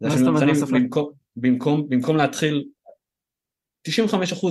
זה 0.00 0.08
היה 0.08 0.16
שינוי 0.16 0.32
מהפכני 0.32 0.80
במקום, 0.80 1.10
במקום, 1.36 1.88
במקום 1.88 2.16
להתחיל 2.16 2.64
95% 3.88 3.90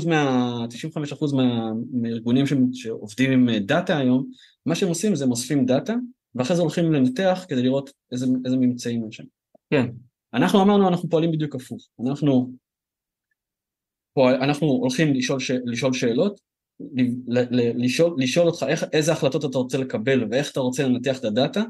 מה... 0.08 0.66
95% 1.12 1.36
מה... 1.36 1.72
מהארגונים 1.92 2.48
ש... 2.48 2.54
שעובדים 2.74 3.32
עם 3.32 3.50
דאטה 3.60 3.98
היום, 3.98 4.32
מה 4.66 4.76
שהם 4.76 4.90
עושים 4.90 5.16
זה 5.16 5.24
הם 5.24 5.32
אוספים 5.32 5.66
דאטה, 5.66 5.96
ואחרי 6.36 6.56
זה 6.56 6.62
הולכים 6.62 6.94
לנתח 6.94 7.46
כדי 7.50 7.64
לראות 7.64 7.90
איזה, 8.12 8.26
איזה 8.46 8.58
ממצאים 8.58 9.10
יש 9.10 9.16
שם. 9.16 9.24
כן. 9.70 9.86
אנחנו 10.34 10.62
אמרנו, 10.62 10.88
אנחנו 10.88 11.10
פועלים 11.10 11.32
בדיוק 11.32 11.56
הפוך. 11.56 11.88
אנחנו, 12.08 12.52
פועל, 14.14 14.36
אנחנו 14.36 14.68
הולכים 14.68 15.14
לשאול, 15.14 15.40
ש... 15.40 15.52
לשאול 15.66 15.94
שאלות, 15.94 16.40
ל... 16.80 17.40
ל... 17.40 17.84
לשאול, 17.86 18.16
לשאול 18.18 18.48
אותך 18.48 18.66
איך, 18.70 18.86
איזה 18.94 19.12
החלטות 19.12 19.46
אתה 19.46 19.58
רוצה 19.58 19.78
לקבל 19.78 20.28
ואיך 20.32 20.52
אתה 20.52 20.60
רוצה 20.60 20.88
לנתח 20.88 21.20
את 21.20 21.26
הדאטה. 21.26 21.64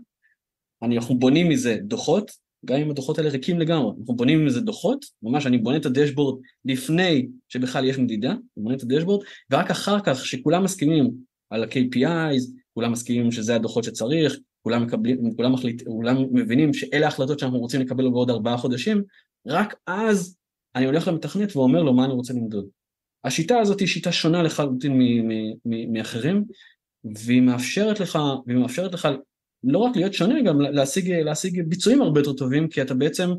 אנחנו 0.83 1.19
בונים 1.19 1.49
מזה 1.49 1.77
דוחות, 1.83 2.31
גם 2.65 2.77
אם 2.77 2.91
הדוחות 2.91 3.17
האלה 3.17 3.29
ריקים 3.29 3.59
לגמרי, 3.59 3.91
אנחנו 3.99 4.15
בונים 4.15 4.41
עם 4.41 4.49
זה 4.49 4.61
דוחות, 4.61 5.05
ממש 5.23 5.45
אני 5.45 5.57
בונה 5.57 5.77
את 5.77 5.85
הדשבורד 5.85 6.41
לפני 6.65 7.27
שבכלל 7.49 7.85
יש 7.85 7.97
מדידה, 7.97 8.31
אני 8.31 8.63
בונה 8.63 8.75
את 8.75 8.83
הדשבורד, 8.83 9.25
ורק 9.51 9.71
אחר 9.71 9.99
כך 9.99 10.25
שכולם 10.25 10.63
מסכימים 10.63 11.11
על 11.49 11.63
ה-KPIs, 11.63 12.51
כולם 12.73 12.91
מסכימים 12.91 13.31
שזה 13.31 13.55
הדוחות 13.55 13.83
שצריך, 13.83 14.37
כולם, 14.63 14.83
מקבלים, 14.83 15.35
כולם, 15.35 15.53
מחליט, 15.53 15.83
כולם 15.87 16.15
מבינים 16.31 16.73
שאלה 16.73 17.05
ההחלטות 17.05 17.39
שאנחנו 17.39 17.59
רוצים 17.59 17.81
לקבל 17.81 18.09
בעוד 18.09 18.29
ארבעה 18.29 18.57
חודשים, 18.57 19.03
רק 19.47 19.75
אז 19.87 20.37
אני 20.75 20.85
הולך 20.85 21.07
למתכנת 21.07 21.55
ואומר 21.55 21.83
לו 21.83 21.93
מה 21.93 22.05
אני 22.05 22.13
רוצה 22.13 22.33
למדוד. 22.33 22.65
השיטה 23.23 23.59
הזאת 23.59 23.79
היא 23.79 23.87
שיטה 23.87 24.11
שונה 24.11 24.43
לחלוטין 24.43 24.99
מאחרים, 25.65 26.43
והיא 27.25 27.41
מאפשרת 27.41 27.99
לך, 27.99 28.19
והיא 28.47 28.57
מאפשרת 28.57 28.93
לך 28.93 29.07
לא 29.63 29.77
רק 29.77 29.95
להיות 29.95 30.13
שונה, 30.13 30.41
גם 30.41 30.61
להשיג, 30.61 31.11
להשיג 31.11 31.61
ביצועים 31.67 32.01
הרבה 32.01 32.19
יותר 32.19 32.33
טובים, 32.33 32.67
כי 32.67 32.81
אתה 32.81 32.93
בעצם 32.93 33.29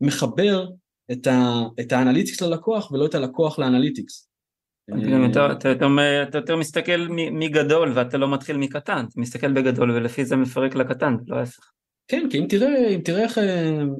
מחבר 0.00 0.68
את, 1.12 1.26
ה, 1.26 1.62
את 1.80 1.92
האנליטיקס 1.92 2.40
ללקוח 2.40 2.90
ולא 2.90 3.06
את 3.06 3.14
הלקוח 3.14 3.58
ל 3.58 3.64
analytics. 3.64 4.29
אתה, 5.52 6.38
יותר 6.38 6.56
מסתכל 6.56 7.06
מגדול 7.10 7.92
ואתה 7.94 8.18
לא 8.18 8.32
מתחיל 8.32 8.56
מקטן, 8.56 9.04
אתה 9.08 9.20
מסתכל 9.20 9.52
בגדול 9.52 9.90
ולפי 9.90 10.24
זה 10.24 10.36
מפרק 10.36 10.74
לקטן, 10.74 11.16
לא 11.26 11.36
ההפך. 11.36 11.70
כן, 12.08 12.26
כי 12.30 12.38
אם 12.38 12.46
תראה, 12.48 13.22
איך, 13.22 13.38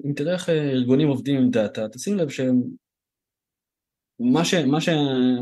אם 0.04 0.12
תראה 0.16 0.32
איך 0.32 0.48
ארגונים 0.48 1.08
עובדים 1.08 1.36
עם 1.36 1.50
דאטה, 1.50 1.88
תשים 1.88 2.16
לב 2.16 2.28
שהם... 2.28 2.62
מה, 4.20 4.44
ש, 4.44 4.54
מה, 4.54 4.80
ש, 4.80 4.88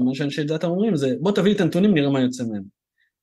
מה 0.05 0.15
שאנשי 0.15 0.45
דאטה 0.45 0.67
אומרים 0.67 0.97
זה 0.97 1.15
בוא 1.21 1.33
תביא 1.33 1.51
לי 1.51 1.57
את 1.57 1.61
הנתונים 1.61 1.95
נראה 1.95 2.11
מה 2.11 2.21
יוצא 2.21 2.45
מהם. 2.45 2.63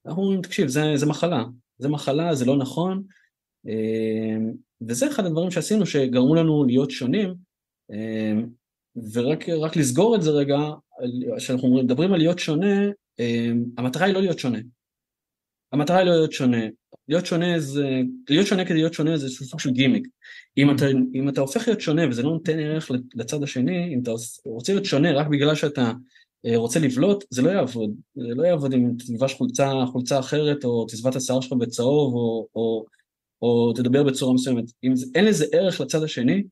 אנחנו 0.05 0.23
אומרים 0.23 0.41
תקשיב 0.41 0.67
זה, 0.67 0.84
זה 0.95 1.05
מחלה, 1.05 1.43
זה 1.78 1.89
מחלה, 1.89 2.36
זה 2.36 2.45
לא 2.45 2.57
נכון, 2.57 3.03
אמ, 3.67 4.51
וזה 4.88 5.07
אחד 5.07 5.26
הדברים 5.26 5.51
שעשינו 5.51 5.86
שגרמו 5.86 6.36
לנו 6.36 6.63
להיות 6.63 6.91
שונים, 6.91 7.34
אמ, 7.91 8.47
ורק 9.13 9.75
לסגור 9.75 10.15
את 10.15 10.21
זה 10.21 10.31
רגע, 10.31 10.57
כשאנחנו 11.37 11.75
מדברים 11.83 12.13
על 12.13 12.19
להיות 12.19 12.39
שונה, 12.39 12.89
אמ, 13.19 13.63
המטרה 13.77 14.05
היא 14.05 14.13
לא 14.13 14.21
להיות 14.21 14.39
שונה. 14.39 14.59
המטרה 15.71 15.97
היא 15.97 16.05
לא 16.05 16.11
להיות 16.11 16.31
שונה. 16.31 16.65
להיות 17.07 17.25
שונה 17.25 17.59
זה, 17.59 18.01
להיות 18.29 18.47
שונה 18.47 18.65
כדי 18.65 18.73
להיות 18.73 18.93
שונה 18.93 19.17
זה 19.17 19.29
סוג 19.29 19.59
של 19.59 19.69
גימיק. 19.69 20.07
אם 20.57 20.75
אתה, 20.75 20.85
אם 21.13 21.29
אתה 21.29 21.41
הופך 21.41 21.67
להיות 21.67 21.81
שונה 21.81 22.09
וזה 22.09 22.23
לא 22.23 22.29
נותן 22.29 22.59
ערך 22.59 22.91
לצד 23.15 23.43
השני, 23.43 23.93
אם 23.93 23.99
אתה 24.03 24.11
רוצה 24.45 24.73
להיות 24.73 24.85
שונה 24.85 25.13
רק 25.13 25.27
בגלל 25.27 25.55
שאתה 25.55 25.91
אה, 26.45 26.57
רוצה 26.57 26.79
לבלוט, 26.79 27.23
זה 27.29 27.41
לא 27.41 27.49
יעבוד. 27.49 27.95
זה 28.15 28.35
לא 28.35 28.43
יעבוד 28.43 28.73
אם 28.73 28.91
תלבש 29.07 29.33
חולצה, 29.33 29.71
חולצה 29.91 30.19
אחרת, 30.19 30.65
או 30.65 30.85
תצבע 30.85 31.09
את 31.09 31.15
השיער 31.15 31.41
שלך 31.41 31.53
בצהוב, 31.53 32.13
או, 32.13 32.47
או, 32.55 32.85
או 33.41 33.73
תדבר 33.73 34.03
בצורה 34.03 34.33
מסוימת. 34.33 34.65
אם 34.83 34.95
זה, 34.95 35.05
אין 35.15 35.25
לזה 35.25 35.45
ערך 35.51 35.81
לצד 35.81 36.03
השני, 36.03 36.43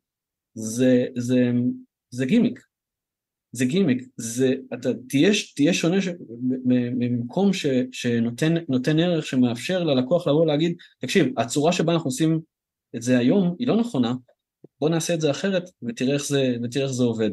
זה, 0.53 1.05
זה, 1.17 1.51
זה 2.14 2.26
גימיק. 2.26 2.59
זה 3.51 3.66
גימיק. 3.66 4.07
זה, 4.18 4.53
אתה 4.74 4.89
תהיה, 5.09 5.32
תהיה 5.55 5.74
שונה 5.74 6.01
ש, 6.01 6.07
ממקום 6.66 7.53
ש, 7.53 7.66
שנותן 7.91 8.99
ערך, 8.99 9.26
שמאפשר 9.26 9.84
ללקוח 9.84 10.28
לבוא 10.28 10.45
להגיד, 10.45 10.76
תקשיב, 10.99 11.39
הצורה 11.39 11.72
שבה 11.72 11.93
אנחנו 11.93 12.07
עושים 12.07 12.39
את 12.95 13.01
זה 13.01 13.18
היום 13.18 13.55
היא 13.59 13.68
לא 13.68 13.78
נכונה, 13.78 14.14
בוא 14.82 14.89
נעשה 14.89 15.14
את 15.14 15.22
זה 15.22 15.32
אחרת 15.32 15.64
ותראה 15.84 16.14
איך 16.14 16.26
זה, 16.26 16.55
ותראה 16.64 16.86
איך 16.86 16.93
זה 16.93 17.03
עובד. 17.03 17.32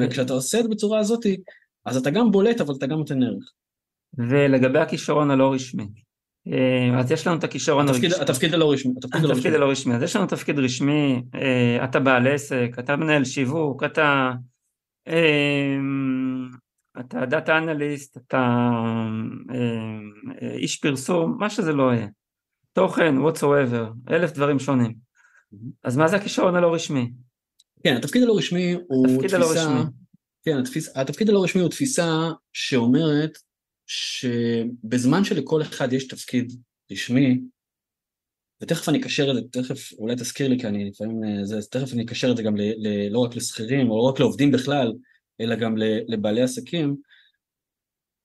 וכשאתה 0.00 0.32
עושה 0.32 0.58
את 0.58 0.62
זה 0.62 0.68
בצורה 0.68 0.98
הזאת, 0.98 1.26
אז 1.84 1.96
אתה 1.96 2.10
גם 2.10 2.30
בולט 2.30 2.60
אבל 2.60 2.74
אתה 2.74 2.86
גם 2.86 2.98
נותן 2.98 3.22
ערך. 3.22 3.52
ולגבי 4.18 4.78
הכישרון 4.78 5.30
הלא 5.30 5.52
רשמי, 5.52 5.84
אז 6.98 7.12
יש 7.12 7.26
לנו 7.26 7.38
את 7.38 7.44
הכישרון 7.44 7.88
הרשמי. 7.88 8.08
התפקיד 8.20 8.54
הלא 8.54 8.72
רשמי. 8.72 8.92
התפקיד 9.24 9.54
הלא 9.54 9.70
רשמי. 9.70 9.94
אז 9.94 10.02
יש 10.02 10.16
לנו 10.16 10.26
תפקיד 10.26 10.58
רשמי, 10.58 11.22
אה, 11.34 11.84
אתה 11.84 12.00
בעל 12.00 12.26
עסק, 12.26 12.70
אתה 12.78 12.96
מנהל 12.96 13.24
שיווק, 13.24 13.84
אתה 13.84 14.32
אה, 15.08 15.76
אתה 17.00 17.26
דאטה 17.26 17.58
אנליסט, 17.58 18.16
אתה 18.16 18.70
איש 20.58 20.76
פרסום, 20.76 21.36
מה 21.38 21.50
שזה 21.50 21.72
לא 21.72 21.94
יהיה. 21.94 22.06
תוכן, 22.72 23.14
whatsoever, 23.18 24.10
אלף 24.10 24.32
דברים 24.32 24.58
שונים. 24.58 24.94
אז 25.84 25.96
מה 25.96 26.08
זה 26.08 26.16
הכישרון 26.16 26.54
הלא 26.54 26.74
רשמי? 26.74 27.12
כן, 27.84 27.96
התפקיד 27.96 28.22
הלא 28.22 28.36
רשמי 28.36 28.76
הוא 28.88 29.18
תפיסה... 29.18 29.82
כן, 30.44 30.58
התפיס, 30.58 30.96
התפקיד 30.96 31.28
הלא 31.28 31.44
רשמי 31.44 31.62
הוא 31.62 31.70
תפיסה 31.70 32.30
שאומרת 32.52 33.38
שבזמן 33.90 35.24
שלכל 35.24 35.62
אחד 35.62 35.92
יש 35.92 36.08
תפקיד 36.08 36.52
רשמי, 36.92 37.40
ותכף 38.62 38.88
אני 38.88 39.00
אקשר 39.00 39.30
את 39.30 39.34
זה, 39.34 39.62
תכף 39.62 39.92
אולי 39.92 40.16
תזכיר 40.16 40.48
לי 40.48 40.58
כי 40.58 40.66
אני 40.66 40.90
לפעמים, 40.90 41.24
אה, 41.24 41.44
זה, 41.44 41.68
תכף 41.70 41.92
אני 41.92 42.04
אקשר 42.04 42.30
את 42.30 42.36
זה 42.36 42.42
גם 42.42 42.56
ל, 42.56 42.60
ל, 42.60 43.08
לא 43.12 43.18
רק 43.18 43.36
לשכירים 43.36 43.90
או 43.90 43.98
לא 43.98 44.02
רק 44.02 44.20
לעובדים 44.20 44.50
בכלל, 44.50 44.92
אלא 45.40 45.56
גם 45.56 45.74
לבעלי 46.08 46.42
עסקים, 46.42 46.96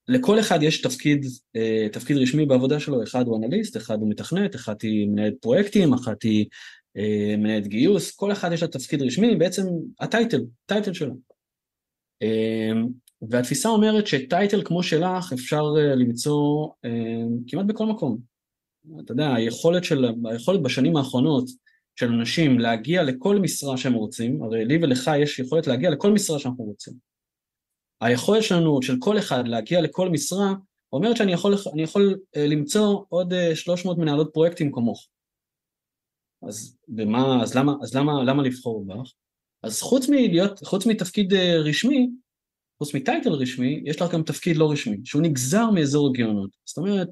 לכל 0.08 0.40
אחד 0.40 0.64
יש 0.64 0.82
תפקיד, 0.82 1.26
אה, 1.56 1.88
תפקיד 1.92 2.18
רשמי 2.18 2.46
בעבודה 2.46 2.80
שלו, 2.80 3.04
אחד 3.04 3.28
הוא 3.28 3.38
אנליסט, 3.38 3.78
אחד 3.78 4.00
הוא 4.00 4.10
מתכנת, 4.10 4.56
אחת 4.56 4.82
היא 4.82 5.08
מנהלת 5.08 5.34
פרויקטים, 5.42 5.94
אחת 5.94 6.24
היא 6.24 6.46
אה, 6.98 7.36
מנהלת 7.38 7.68
גיוס, 7.68 8.16
כל 8.16 8.32
אחד 8.32 8.52
יש 8.52 8.62
לה 8.62 8.68
תפקיד 8.68 9.02
רשמי, 9.02 9.36
בעצם 9.36 9.64
הטייטל, 10.00 10.42
טייטל 10.66 10.94
שלו. 10.94 11.16
והתפיסה 13.22 13.70
אומרת 13.70 14.08
שטייטל 14.08 14.62
כמו 14.66 14.84
שלך 14.84 15.34
אפשר 15.34 15.64
אה, 15.78 15.96
למצוא 15.96 16.68
אמ, 16.86 17.38
כמעט 17.48 17.66
בכל 17.66 17.86
מקום. 17.86 18.18
אתה 19.00 19.12
יודע, 19.12 19.34
היכולת, 19.34 19.84
של, 19.84 20.06
היכולת 20.26 20.62
בשנים 20.62 20.98
האחרונות 20.98 21.46
של 21.96 22.14
אנשים 22.14 22.60
להגיע 22.60 23.04
לכל 23.04 23.40
משרה 23.40 23.78
שהם 23.78 23.94
רוצים, 23.94 24.44
הרי 24.44 24.66
לי 24.66 24.78
ולך 24.82 25.12
יש 25.22 25.40
יכולת 25.40 25.68
להגיע 25.68 25.90
לכל 25.90 26.12
משרה 26.12 26.40
שאנחנו 26.40 26.64
רוצים. 26.64 26.94
היכולת 28.02 28.44
שלנו, 28.44 28.82
של 28.82 28.96
כל 29.00 29.18
אחד 29.18 29.48
להגיע 29.48 29.82
לכל 29.82 30.10
משרה, 30.10 30.54
אומרת 30.94 31.18
שאני 31.18 31.34
יכול, 31.34 31.54
יכול 31.78 32.20
אה, 32.36 32.48
למצוא 32.48 33.04
עוד 33.10 33.34
300 33.54 33.98
אה, 33.98 34.02
מנהלות 34.04 34.30
פרויקטים 34.34 34.72
כמוך. 34.72 35.08
אז 36.48 36.78
במה, 36.88 37.44
אז 37.44 37.56
למה, 37.56 37.74
אז 37.82 37.96
למה, 37.96 38.24
למה 38.24 38.44
לבחור 38.44 38.86
בך? 38.88 39.12
אז 39.64 39.82
חוץ 39.82 40.10
מלהיות, 40.10 40.60
חוץ 40.60 40.86
מתפקיד 40.86 41.34
אה, 41.34 41.58
רשמי, 41.58 42.10
חוץ 42.78 42.96
מטייטל 42.96 43.30
רשמי, 43.30 43.82
יש 43.86 44.02
לך 44.02 44.14
גם 44.14 44.24
תפקיד 44.24 44.58
לא 44.58 44.72
רשמי, 44.72 44.98
שהוא 45.04 45.22
נגזר 45.22 45.70
מאזור 45.70 46.10
הגאונות. 46.10 46.50
זאת 46.66 46.78
אומרת, 46.78 47.08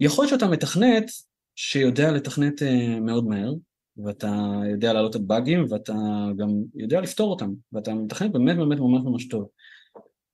יכול 0.00 0.24
להיות 0.24 0.40
שאתה 0.40 0.52
מתכנת 0.52 1.10
שיודע 1.56 2.12
לתכנת 2.12 2.62
אה, 2.62 3.00
מאוד 3.00 3.24
מהר, 3.26 3.52
ואתה 3.96 4.60
יודע 4.70 4.92
להעלות 4.92 5.16
את 5.16 5.20
באגים, 5.20 5.66
ואתה 5.70 5.92
גם 6.36 6.48
יודע 6.74 7.00
לפתור 7.00 7.30
אותם, 7.30 7.50
ואתה 7.72 7.94
מתכנת 7.94 8.32
באמת 8.32 8.56
באמת 8.56 8.78
ממש 8.78 9.02
ממש 9.04 9.28
טוב. 9.28 9.48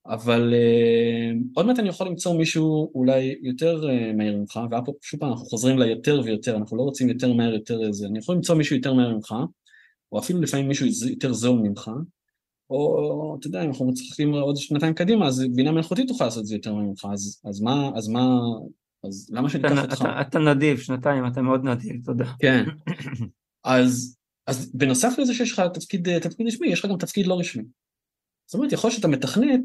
אבל 0.07 0.55
uh, 0.55 1.37
עוד 1.55 1.67
מעט 1.67 1.79
אני 1.79 1.89
יכול 1.89 2.07
למצוא 2.07 2.39
מישהו 2.39 2.91
אולי 2.95 3.35
יותר 3.43 3.83
uh, 3.83 4.17
מהיר 4.17 4.37
ממך, 4.37 4.61
ושוב 5.03 5.21
פעם 5.21 5.31
אנחנו 5.31 5.45
חוזרים 5.45 5.79
ליותר 5.79 6.21
ויותר, 6.25 6.57
אנחנו 6.57 6.77
לא 6.77 6.83
רוצים 6.83 7.09
יותר 7.09 7.33
מהר 7.33 7.55
יותר 7.55 7.87
איזה, 7.87 8.07
אני 8.07 8.19
יכול 8.19 8.35
למצוא 8.35 8.55
מישהו 8.55 8.77
יותר 8.77 8.95
מהר 8.95 9.15
ממך, 9.15 9.35
או 10.13 10.19
אפילו 10.19 10.41
לפעמים 10.41 10.69
מישהו 10.69 10.87
יותר 11.11 11.33
זול 11.33 11.59
ממך, 11.59 11.91
או 12.71 13.37
אתה 13.39 13.47
יודע, 13.47 13.63
אם 13.65 13.69
אנחנו 13.69 13.87
מצליחים 13.87 14.35
עוד 14.35 14.57
שנתיים 14.57 14.95
קדימה, 14.95 15.27
אז 15.27 15.45
בינה 15.55 15.73
מלאכותית 15.73 16.09
תוכל 16.09 16.25
לעשות 16.25 16.41
את 16.41 16.47
זה 16.47 16.55
יותר 16.55 16.75
ממך, 16.75 17.07
אז, 17.13 17.41
אז 17.45 17.61
מה, 17.61 17.91
אז 17.97 18.09
מה, 18.09 18.39
אז 19.05 19.31
למה 19.33 19.51
שאני 19.51 19.69
אקח 19.69 19.83
אותך? 19.83 20.01
אתה, 20.01 20.21
אתה 20.21 20.39
נדיב, 20.39 20.79
שנתיים, 20.79 21.27
אתה 21.27 21.43
מאוד 21.43 21.65
נדיב, 21.65 22.05
תודה. 22.05 22.33
כן, 22.39 22.65
אז, 23.65 24.17
אז 24.47 24.73
בנוסף 24.75 25.19
לזה 25.19 25.35
שיש 25.35 25.53
לך 25.53 25.63
תפקיד, 25.75 26.19
תפקיד 26.19 26.47
רשמי, 26.47 26.69
יש 26.69 26.85
לך 26.85 26.91
גם 26.91 26.99
תפקיד 26.99 27.27
לא 27.27 27.39
רשמי. 27.39 27.63
זאת 28.47 28.55
אומרת, 28.55 28.73
יכול 28.73 28.91
שאתה 28.91 29.09
מתכנת, 29.09 29.61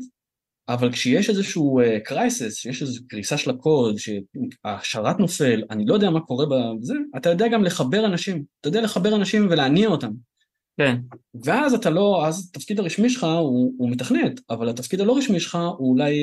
אבל 0.70 0.92
כשיש 0.92 1.30
איזשהו 1.30 1.80
crisis, 2.04 2.58
אה, 2.58 2.62
שיש 2.62 2.82
איזושהי 2.82 3.06
קריסה 3.08 3.38
של 3.38 3.50
הקוד, 3.50 3.96
שהשרת 3.98 5.20
נופל, 5.20 5.64
אני 5.70 5.86
לא 5.86 5.94
יודע 5.94 6.10
מה 6.10 6.20
קורה 6.20 6.46
בזה, 6.46 6.94
אתה 7.18 7.30
יודע 7.30 7.48
גם 7.48 7.64
לחבר 7.64 8.06
אנשים, 8.06 8.44
אתה 8.62 8.68
יודע 8.70 8.82
לחבר 8.82 9.16
אנשים 9.16 9.48
ולהניע 9.50 9.88
אותם. 9.88 10.12
כן. 10.78 10.96
ואז 11.44 11.74
אתה 11.74 11.90
לא, 11.90 12.28
אז 12.28 12.50
התפקיד 12.50 12.80
הרשמי 12.80 13.10
שלך 13.10 13.24
הוא, 13.24 13.74
הוא 13.78 13.92
מתכנת, 13.92 14.40
אבל 14.50 14.70
התפקיד 14.70 15.02
הלא 15.02 15.18
רשמי 15.18 15.40
שלך 15.40 15.58
הוא 15.78 15.90
אולי 15.90 16.16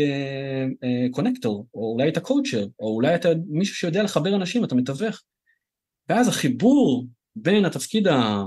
connector, 1.10 1.60
אה, 1.60 1.64
אה, 1.64 1.70
או 1.74 1.92
אולי 1.92 2.08
אתה 2.08 2.20
coacher, 2.20 2.66
או 2.78 2.94
אולי 2.94 3.14
אתה 3.14 3.28
מישהו 3.48 3.74
שיודע 3.74 4.02
לחבר 4.02 4.36
אנשים, 4.36 4.64
אתה 4.64 4.74
מתווך. 4.74 5.22
ואז 6.08 6.28
החיבור 6.28 7.06
בין 7.36 7.64
התפקיד 7.64 8.08
ה... 8.08 8.42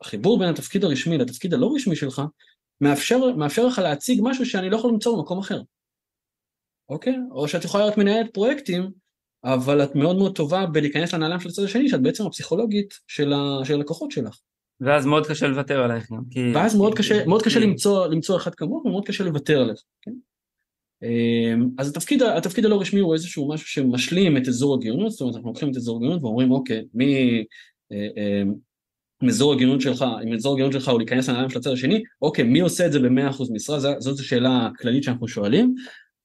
החיבור 0.00 0.38
בין 0.38 0.48
התפקיד 0.48 0.84
הרשמי 0.84 1.18
לתפקיד 1.18 1.54
הלא 1.54 1.72
רשמי 1.74 1.96
שלך, 1.96 2.22
מאפשר, 2.80 3.36
מאפשר 3.36 3.66
לך 3.66 3.78
להציג 3.78 4.20
משהו 4.22 4.46
שאני 4.46 4.70
לא 4.70 4.76
יכול 4.76 4.90
למצוא 4.90 5.16
במקום 5.16 5.38
אחר. 5.38 5.62
אוקיי? 6.88 7.16
או 7.30 7.48
שאת 7.48 7.64
יכולה 7.64 7.84
להיות 7.84 7.98
מנהלת 7.98 8.34
פרויקטים, 8.34 8.90
אבל 9.44 9.84
את 9.84 9.96
מאוד 9.96 10.16
מאוד 10.16 10.36
טובה 10.36 10.66
בלהיכנס 10.66 11.14
לנעליים 11.14 11.40
של 11.40 11.48
הצד 11.48 11.62
השני, 11.62 11.88
שאת 11.88 12.02
בעצם 12.02 12.26
הפסיכולוגית 12.26 12.94
של, 13.06 13.32
ה, 13.32 13.64
של 13.64 13.74
הלקוחות 13.74 14.10
שלך. 14.10 14.38
ואז 14.80 15.06
מאוד 15.06 15.26
קשה 15.26 15.46
לוותר 15.46 15.82
עלייך 15.82 16.12
גם. 16.12 16.22
כי... 16.30 16.52
ואז 16.54 16.76
מאוד 16.76 16.94
קשה, 16.94 17.26
מאוד 17.26 17.42
קשה 17.42 17.60
למצוא, 17.60 18.06
למצוא 18.06 18.36
אחד 18.36 18.54
כמוך, 18.54 18.84
ומאוד 18.84 19.06
קשה 19.06 19.24
לוותר 19.24 19.60
עליך. 19.60 19.80
כן? 20.02 20.12
אמ, 21.02 21.68
אז 21.78 21.90
התפקיד, 21.90 22.22
התפקיד 22.22 22.64
הלא 22.64 22.80
רשמי 22.80 23.00
הוא 23.00 23.14
איזשהו 23.14 23.48
משהו 23.48 23.66
שמשלים 23.66 24.36
את 24.36 24.48
אזור 24.48 24.74
הגאונות, 24.74 25.10
זאת 25.10 25.20
אומרת 25.20 25.34
אנחנו 25.34 25.48
לוקחים 25.48 25.70
את 25.70 25.76
אזור 25.76 25.96
הגאונות 25.96 26.22
ואומרים 26.22 26.50
אוקיי, 26.50 26.84
מי... 26.94 27.44
אה, 27.92 28.42
אמ, 28.42 28.54
אזור 29.28 29.52
הגאונות 29.52 29.80
שלך, 29.80 30.04
אם 30.24 30.34
אזור 30.34 30.54
הגאונות 30.54 30.72
שלך 30.72 30.88
הוא 30.88 30.98
להיכנס 30.98 31.28
לנעליים 31.28 31.50
של 31.50 31.58
הצד 31.58 31.72
השני, 31.72 32.02
אוקיי, 32.22 32.44
מי 32.44 32.60
עושה 32.60 32.86
את 32.86 32.92
זה 32.92 33.00
ב-100% 33.00 33.44
משרה? 33.52 33.78
זאת 34.00 34.20
השאלה 34.20 34.66
הכללית 34.66 35.04
שאנחנו 35.04 35.28
שואלים. 35.28 35.74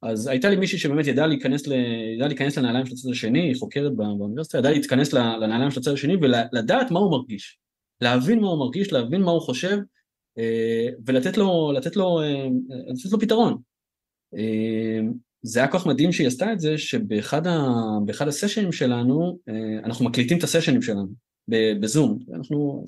אז 0.05 0.27
הייתה 0.27 0.49
לי 0.49 0.55
מישהי 0.55 0.79
שבאמת 0.79 1.07
ידעה 1.07 1.27
להיכנס, 1.27 1.67
ל... 1.67 1.73
ידעה 2.15 2.27
להיכנס 2.27 2.57
לנעליים 2.57 2.85
של 2.85 2.93
הצד 2.93 3.09
השני, 3.09 3.41
היא 3.41 3.55
חוקרת 3.55 3.95
באוניברסיטה, 3.95 4.57
ידעה 4.57 4.71
להתכנס 4.71 5.13
לנעליים 5.13 5.71
של 5.71 5.79
הצד 5.79 5.91
השני 5.91 6.15
ולדעת 6.15 6.91
מה 6.91 6.99
הוא 6.99 7.11
מרגיש. 7.11 7.57
להבין 8.01 8.39
מה 8.39 8.47
הוא 8.47 8.59
מרגיש, 8.59 8.93
להבין 8.93 9.21
מה 9.21 9.31
הוא 9.31 9.41
חושב, 9.41 9.77
אה, 10.37 10.87
ולתת 11.05 11.37
לו, 11.37 11.71
לתת 11.75 11.95
לו, 11.95 12.21
אה, 12.21 12.47
לתת 12.87 13.11
לו 13.11 13.19
פתרון. 13.19 13.57
אה, 14.37 14.99
זה 15.41 15.59
היה 15.59 15.67
כל 15.67 15.79
כך 15.79 15.85
מדהים 15.85 16.11
שהיא 16.11 16.27
עשתה 16.27 16.53
את 16.53 16.59
זה, 16.59 16.77
שבאחד 16.77 17.47
ה... 17.47 18.27
הסשנים 18.27 18.71
שלנו, 18.71 19.39
אנחנו 19.83 20.05
מקליטים 20.05 20.37
את 20.37 20.43
הסשנים 20.43 20.81
שלנו. 20.81 21.07
בזום, 21.79 22.19
אנחנו 22.33 22.87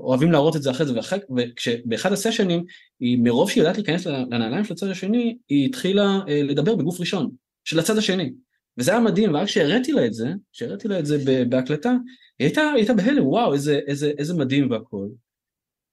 אוהבים 0.00 0.32
להראות 0.32 0.56
את 0.56 0.62
זה 0.62 0.70
אחרי 0.70 0.86
זה, 0.86 0.92
וכשבאחד 1.36 2.12
הסשנים, 2.12 2.64
היא 3.00 3.18
מרוב 3.22 3.50
שהיא 3.50 3.62
יודעת 3.62 3.76
להיכנס 3.76 4.06
לנעליים 4.06 4.64
של 4.64 4.74
הצד 4.74 4.88
השני, 4.88 5.36
היא 5.48 5.66
התחילה 5.66 6.20
אה, 6.28 6.42
לדבר 6.42 6.76
בגוף 6.76 7.00
ראשון, 7.00 7.30
של 7.64 7.78
הצד 7.78 7.98
השני. 7.98 8.32
וזה 8.78 8.90
היה 8.90 9.00
מדהים, 9.00 9.34
ורק 9.34 9.46
כשהראיתי 9.46 9.92
לה 9.92 10.06
את 10.06 10.14
זה, 10.14 10.28
כשהראיתי 10.52 10.88
לה 10.88 10.98
את 10.98 11.06
זה 11.06 11.44
בהקלטה, 11.48 11.90
היא 12.38 12.46
הייתה, 12.46 12.62
הייתה 12.74 12.94
בהלם, 12.94 13.26
וואו, 13.26 13.54
איזה, 13.54 13.80
איזה, 13.86 14.12
איזה 14.18 14.34
מדהים 14.34 14.70
והכל. 14.70 15.06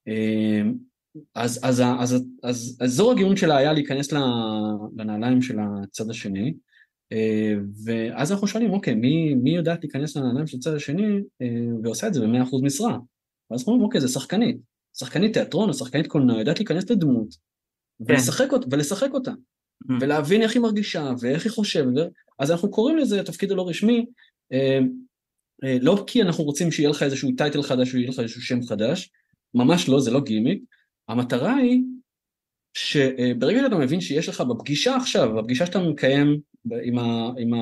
אה, 0.08 0.62
אז, 1.36 1.60
אז, 1.64 1.82
אז, 1.82 2.14
אז, 2.14 2.24
אז 2.44 2.78
אזור 2.82 3.12
הגאון 3.12 3.36
שלה 3.36 3.58
היה 3.58 3.74
להיכנס 3.74 4.14
לנעליים 4.98 5.42
של 5.42 5.58
הצד 5.60 6.10
השני, 6.10 6.54
אה, 7.12 7.54
ואז 7.86 8.32
אנחנו 8.32 8.48
שואלים, 8.48 8.72
אוקיי, 8.72 8.96
מי, 8.96 9.34
מי 9.34 9.56
יודעת 9.56 9.80
להיכנס 9.84 10.18
לנעליים 10.18 10.48
של 10.48 10.58
הצד 10.58 10.74
השני 10.74 11.20
אה, 11.42 11.48
ועושה 11.84 12.08
את 12.08 12.14
זה 12.14 12.22
ב-100% 12.22 12.64
משרה? 12.64 12.98
ואז 13.52 13.60
אנחנו 13.60 13.74
אומרים, 13.74 13.86
אוקיי, 13.86 14.02
זה 14.02 14.08
שחקנית. 14.08 14.58
שחקנית 14.98 15.34
תיאטרון 15.34 15.70
או 15.70 15.74
שחקנית 15.74 16.08
קולנוע 16.08 16.40
יודעת 16.40 16.60
להיכנס 16.60 16.90
לדמות 16.90 17.36
כן. 18.08 18.14
ולשחק, 18.14 18.54
אותה, 18.54 18.68
ולשחק 18.72 19.10
אותה, 19.14 19.32
mm. 19.32 19.94
ולהבין 20.02 20.42
איך 20.42 20.54
היא 20.54 20.62
מרגישה 20.62 21.12
ואיך 21.20 21.46
היא 21.46 21.52
חושבת. 21.52 22.12
אז 22.40 22.52
אנחנו 22.52 22.72
קוראים 22.72 22.98
לזה 22.98 23.20
התפקיד 23.20 23.52
הלא 23.52 23.70
רשמי, 23.70 24.06
אה, 24.54 24.80
לא 25.82 26.04
כי 26.08 26.22
אנחנו 26.22 26.44
רוצים 26.44 26.72
שיהיה 26.72 26.90
לך 26.90 27.04
איזשהו 27.04 27.32
טייטל 27.38 27.64
חדש 27.64 27.94
או 27.94 28.00
יהיה 28.00 28.10
לך 28.10 28.20
איזשהו 28.20 28.42
שם 28.42 28.64
חדש, 28.64 29.10
ממש 29.54 29.90
לא, 29.90 30.00
זה 30.00 30.12
לא 30.12 30.22
גימיק. 30.22 30.64
המטרה 31.08 31.56
היא 31.56 31.82
שברגע 32.74 33.62
שאתה 33.64 33.76
מבין 33.76 34.02
שיש 34.02 34.30
לך 34.30 34.42
בפגישה 34.42 34.96
עכשיו, 34.96 35.36
בפגישה 35.36 35.66
שאתה 35.66 35.80
מקיים 35.80 36.40
עם, 36.84 37.00
ה, 37.00 37.32
עם, 37.38 37.54
ה, 37.54 37.58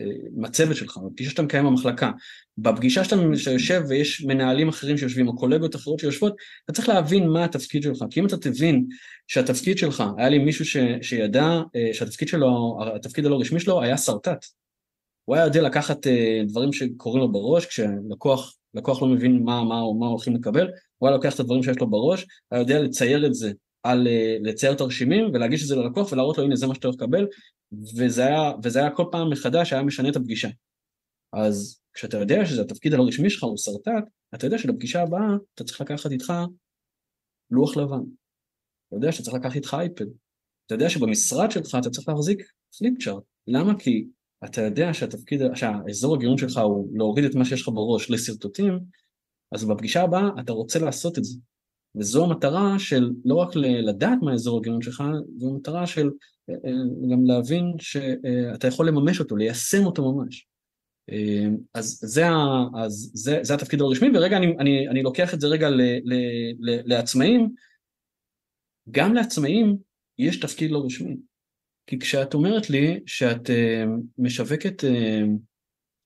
אה, 0.00 0.04
אה, 0.04 0.10
עם 0.36 0.44
הצוות 0.44 0.76
שלך, 0.76 0.98
בפגישה 1.06 1.30
שאתה 1.30 1.42
מקיים 1.42 1.66
במחלקה, 1.66 2.10
בפגישה 2.58 3.04
שאתה 3.04 3.16
יושב 3.50 3.82
ויש 3.88 4.24
מנהלים 4.24 4.68
אחרים 4.68 4.98
שיושבים, 4.98 5.28
או 5.28 5.36
קולגות 5.36 5.76
אחרות 5.76 5.98
שיושבות, 5.98 6.36
אתה 6.64 6.72
צריך 6.72 6.88
להבין 6.88 7.28
מה 7.28 7.44
התפקיד 7.44 7.82
שלך, 7.82 8.04
כי 8.10 8.20
אם 8.20 8.26
אתה 8.26 8.36
תבין 8.36 8.86
שהתפקיד 9.26 9.78
שלך, 9.78 10.04
היה 10.16 10.28
לי 10.28 10.38
מישהו 10.38 10.64
ש, 10.64 10.76
שידע 11.02 11.60
אה, 11.76 11.90
שהתפקיד 11.92 12.28
שלו, 12.28 12.78
התפקיד 12.96 13.26
הלא 13.26 13.40
רשמי 13.40 13.60
שלו 13.60 13.82
היה 13.82 13.98
שרטט. 13.98 14.44
הוא 15.24 15.36
היה 15.36 15.44
יודע 15.44 15.62
לקחת 15.62 16.06
דברים 16.46 16.72
שקורים 16.72 17.20
לו 17.20 17.32
בראש, 17.32 17.66
כשלקוח 17.66 18.56
לקוח 18.74 19.02
לא 19.02 19.08
מבין 19.08 19.42
מה, 19.44 19.64
מה, 19.64 19.80
מה 19.98 20.06
הולכים 20.06 20.36
לקבל, 20.36 20.68
הוא 20.98 21.08
היה 21.08 21.16
לוקח 21.16 21.34
את 21.34 21.40
הדברים 21.40 21.62
שיש 21.62 21.78
לו 21.80 21.90
בראש, 21.90 22.26
היה 22.50 22.60
יודע 22.60 22.82
לצייר 22.82 23.26
את 23.26 23.34
זה 23.34 23.52
על 23.82 24.06
אה, 24.06 24.36
לצייר 24.40 24.74
תרשימים 24.74 25.24
ולהגיש 25.34 25.62
את 25.62 25.68
זה 25.68 25.76
ללקוח 25.76 26.12
ולהראות 26.12 26.38
לו 26.38 26.44
הנה 26.44 26.56
זה 26.56 26.66
מה 26.66 26.74
שאתה 26.74 26.88
הולך 26.88 27.00
לקבל 27.00 27.26
וזה 27.96 28.26
היה, 28.26 28.52
וזה 28.62 28.78
היה 28.78 28.90
כל 28.90 29.04
פעם 29.12 29.30
מחדש 29.30 29.72
היה 29.72 29.82
משנה 29.82 30.08
את 30.08 30.16
הפגישה. 30.16 30.48
אז 31.32 31.80
כשאתה 31.94 32.16
יודע 32.16 32.46
שזה 32.46 32.62
התפקיד 32.62 32.94
הלא 32.94 33.04
רשמי 33.08 33.30
שלך 33.30 33.44
הוא 33.44 33.56
שרטט, 33.56 34.04
אתה 34.34 34.46
יודע 34.46 34.58
שלפגישה 34.58 35.02
הבאה 35.02 35.36
אתה 35.54 35.64
צריך 35.64 35.80
לקחת 35.80 36.10
איתך 36.10 36.32
לוח 37.50 37.76
לבן. 37.76 38.02
אתה 38.88 38.96
יודע 38.96 39.12
שאתה 39.12 39.24
צריך 39.24 39.36
לקחת 39.36 39.56
איתך 39.56 39.76
אייפד. 39.78 40.06
אתה 40.66 40.74
יודע 40.74 40.90
שבמשרד 40.90 41.50
שלך 41.50 41.76
אתה 41.80 41.90
צריך 41.90 42.08
להחזיק 42.08 42.42
פליפ 42.78 43.02
צ'ארט. 43.02 43.22
למה? 43.46 43.78
כי 43.78 44.06
אתה 44.44 44.60
יודע 44.60 44.94
שהתפקיד, 44.94 45.40
שהאזור 45.54 46.14
הגירון 46.14 46.38
שלך 46.38 46.56
הוא 46.56 46.98
להוריד 46.98 47.24
את 47.24 47.34
מה 47.34 47.44
שיש 47.44 47.62
לך 47.62 47.68
בראש 47.68 48.10
לשרטוטים, 48.10 48.78
אז 49.52 49.64
בפגישה 49.64 50.02
הבאה 50.02 50.28
אתה 50.40 50.52
רוצה 50.52 50.78
לעשות 50.78 51.18
את 51.18 51.24
זה. 51.24 51.38
וזו 51.94 52.24
המטרה 52.24 52.78
של 52.78 53.10
לא 53.24 53.34
רק 53.34 53.56
לדעת 53.56 54.18
מה 54.22 54.30
האזור 54.30 54.58
הגירעון 54.58 54.82
שלך, 54.82 55.02
זו 55.36 55.48
המטרה 55.48 55.86
של 55.86 56.10
אה, 56.50 56.54
אה, 56.54 57.12
גם 57.12 57.24
להבין 57.24 57.74
שאתה 57.78 58.66
יכול 58.68 58.88
לממש 58.88 59.20
אותו, 59.20 59.36
ליישם 59.36 59.86
אותו 59.86 60.12
ממש. 60.12 60.46
אה, 61.10 61.46
אז 61.74 62.00
זה, 62.02 62.24
אז 62.78 63.10
זה, 63.14 63.38
זה 63.42 63.54
התפקיד 63.54 63.80
הרשמי, 63.80 64.08
ורגע 64.14 64.36
אני, 64.36 64.46
אני, 64.58 64.88
אני 64.88 65.02
לוקח 65.02 65.34
את 65.34 65.40
זה 65.40 65.46
רגע 65.46 65.70
ל, 65.70 65.80
ל, 66.04 66.14
ל, 66.58 66.80
לעצמאים, 66.84 67.48
גם 68.90 69.14
לעצמאים 69.14 69.76
יש 70.18 70.40
תפקיד 70.40 70.70
לא 70.70 70.82
רשמי. 70.84 71.16
כי 71.86 71.98
כשאת 71.98 72.34
אומרת 72.34 72.70
לי 72.70 73.00
שאת 73.06 73.50
משווקת 74.18 74.84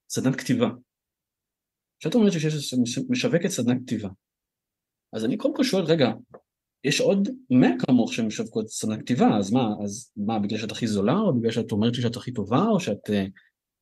סדנת 0.08 0.36
כתיבה, 0.36 0.68
כשאת 2.00 2.14
אומרת 2.14 2.32
שאת 2.32 2.78
משווקת 3.10 3.48
סדנת 3.48 3.78
כתיבה, 3.86 4.08
אז 5.14 5.24
אני 5.24 5.36
קודם 5.36 5.56
כל 5.56 5.64
שואל, 5.64 5.84
רגע, 5.84 6.08
יש 6.84 7.00
עוד 7.00 7.28
100 7.50 7.68
כמוך 7.78 8.12
שמשווקות 8.12 8.68
סדנת 8.68 9.00
כתיבה, 9.00 9.38
אז 9.38 9.52
מה, 9.52 9.68
אז 9.84 10.12
מה, 10.16 10.38
בגלל 10.38 10.58
שאת 10.58 10.70
הכי 10.70 10.86
זולה, 10.86 11.16
או 11.18 11.34
בגלל 11.34 11.50
שאת 11.50 11.72
אומרת 11.72 11.94
שאת 11.94 12.16
הכי 12.16 12.32
טובה, 12.32 12.62
או 12.62 12.80
שאת, 12.80 13.10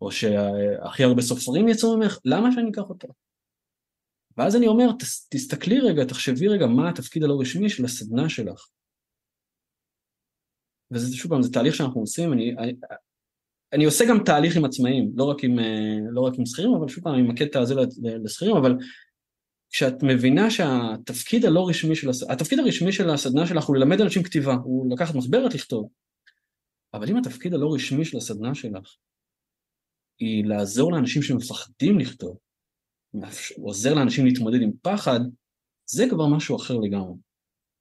או 0.01 0.13
שהכי 0.13 1.05
הרבה 1.05 1.23
סופרים 1.23 1.69
יצאו 1.69 1.99
ממך, 1.99 2.19
למה 2.25 2.53
שאני 2.53 2.71
אקח 2.71 2.89
אותה? 2.89 3.09
ואז 4.37 4.57
אני 4.57 4.67
אומר, 4.67 4.87
תסתכלי 5.31 5.81
רגע, 5.81 6.05
תחשבי 6.05 6.49
רגע 6.49 6.67
מה 6.67 6.89
התפקיד 6.89 7.23
הלא 7.23 7.41
רשמי 7.41 7.69
של 7.69 7.85
הסדנה 7.85 8.29
שלך. 8.29 8.69
וזה 10.91 11.17
שוב 11.17 11.31
פעם, 11.31 11.43
זה 11.43 11.53
תהליך 11.53 11.75
שאנחנו 11.75 12.01
עושים, 12.01 12.33
אני, 12.33 12.55
אני, 12.59 12.73
אני 13.73 13.85
עושה 13.85 14.05
גם 14.09 14.25
תהליך 14.25 14.57
עם 14.57 14.65
עצמאים, 14.65 15.13
לא 15.15 15.25
רק 15.25 15.45
עם, 15.45 15.59
לא 16.11 16.21
רק 16.21 16.33
עם 16.39 16.47
שכירים, 16.47 16.75
אבל 16.75 16.89
שוב 16.89 17.05
פעם, 17.05 17.15
אני 17.15 17.23
ממקד 17.23 17.47
את 17.47 17.57
הזה 17.57 17.75
לשכירים, 18.25 18.57
אבל 18.57 18.77
כשאת 19.73 20.03
מבינה 20.03 20.51
שהתפקיד 20.51 21.45
הלא 21.45 21.69
רשמי 21.69 21.97
של, 21.97 22.11
הס... 22.11 22.23
התפקיד 22.23 22.59
הרשמי 22.59 22.93
של 22.93 23.11
הסדנה 23.11 23.47
שלך 23.47 23.65
הוא 23.65 23.77
ללמד 23.77 24.01
אנשים 24.01 24.23
כתיבה, 24.23 24.55
הוא 24.55 24.93
לקחת 24.93 25.15
מחברת 25.15 25.55
לכתוב. 25.55 25.89
אבל 26.95 27.11
אם 27.11 27.17
התפקיד 27.17 27.55
הלא 27.55 27.75
רשמי 27.75 28.05
של 28.05 28.17
הסדנה 28.17 28.55
שלך 28.55 28.97
היא 30.19 30.45
לעזור 30.45 30.93
לאנשים 30.93 31.23
שמפחדים 31.23 31.99
לכתוב, 31.99 32.39
עוזר 33.57 33.95
לאנשים 33.95 34.27
להתמודד 34.27 34.63
עם 34.63 34.71
פחד, 34.83 35.21
זה 35.87 36.05
כבר 36.11 36.27
משהו 36.27 36.57
אחר 36.57 36.77
לגמרי. 36.77 37.15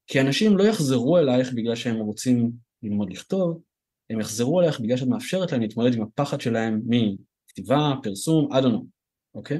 כי 0.06 0.20
אנשים 0.20 0.56
לא 0.56 0.64
יחזרו 0.64 1.18
אלייך 1.18 1.52
בגלל 1.52 1.74
שהם 1.74 1.96
רוצים 1.96 2.52
ללמוד 2.82 3.10
לכתוב, 3.10 3.62
הם 4.10 4.20
יחזרו 4.20 4.60
אלייך 4.60 4.80
בגלל 4.80 4.96
שאת 4.96 5.08
מאפשרת 5.08 5.52
להם 5.52 5.60
להתמודד 5.60 5.94
עם 5.94 6.02
הפחד 6.02 6.40
שלהם 6.40 6.80
מכתיבה, 6.86 7.92
פרסום, 8.02 8.52
I 8.52 8.56
don't 8.56 8.66
know, 8.66 8.84
אוקיי? 9.34 9.58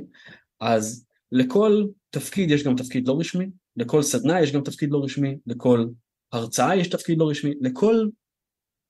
אז 0.61 1.07
לכל 1.33 1.87
תפקיד 2.11 2.51
יש 2.51 2.64
גם 2.64 2.76
תפקיד 2.76 3.09
לא 3.09 3.16
רשמי, 3.20 3.47
לכל 3.76 4.03
סדנה 4.03 4.41
יש 4.41 4.53
גם 4.53 4.62
תפקיד 4.62 4.91
לא 4.91 5.05
רשמי, 5.05 5.37
לכל 5.47 5.87
הרצאה 6.33 6.76
יש 6.76 6.89
תפקיד 6.89 7.18
לא 7.18 7.30
רשמי, 7.30 7.55
לכל, 7.61 8.09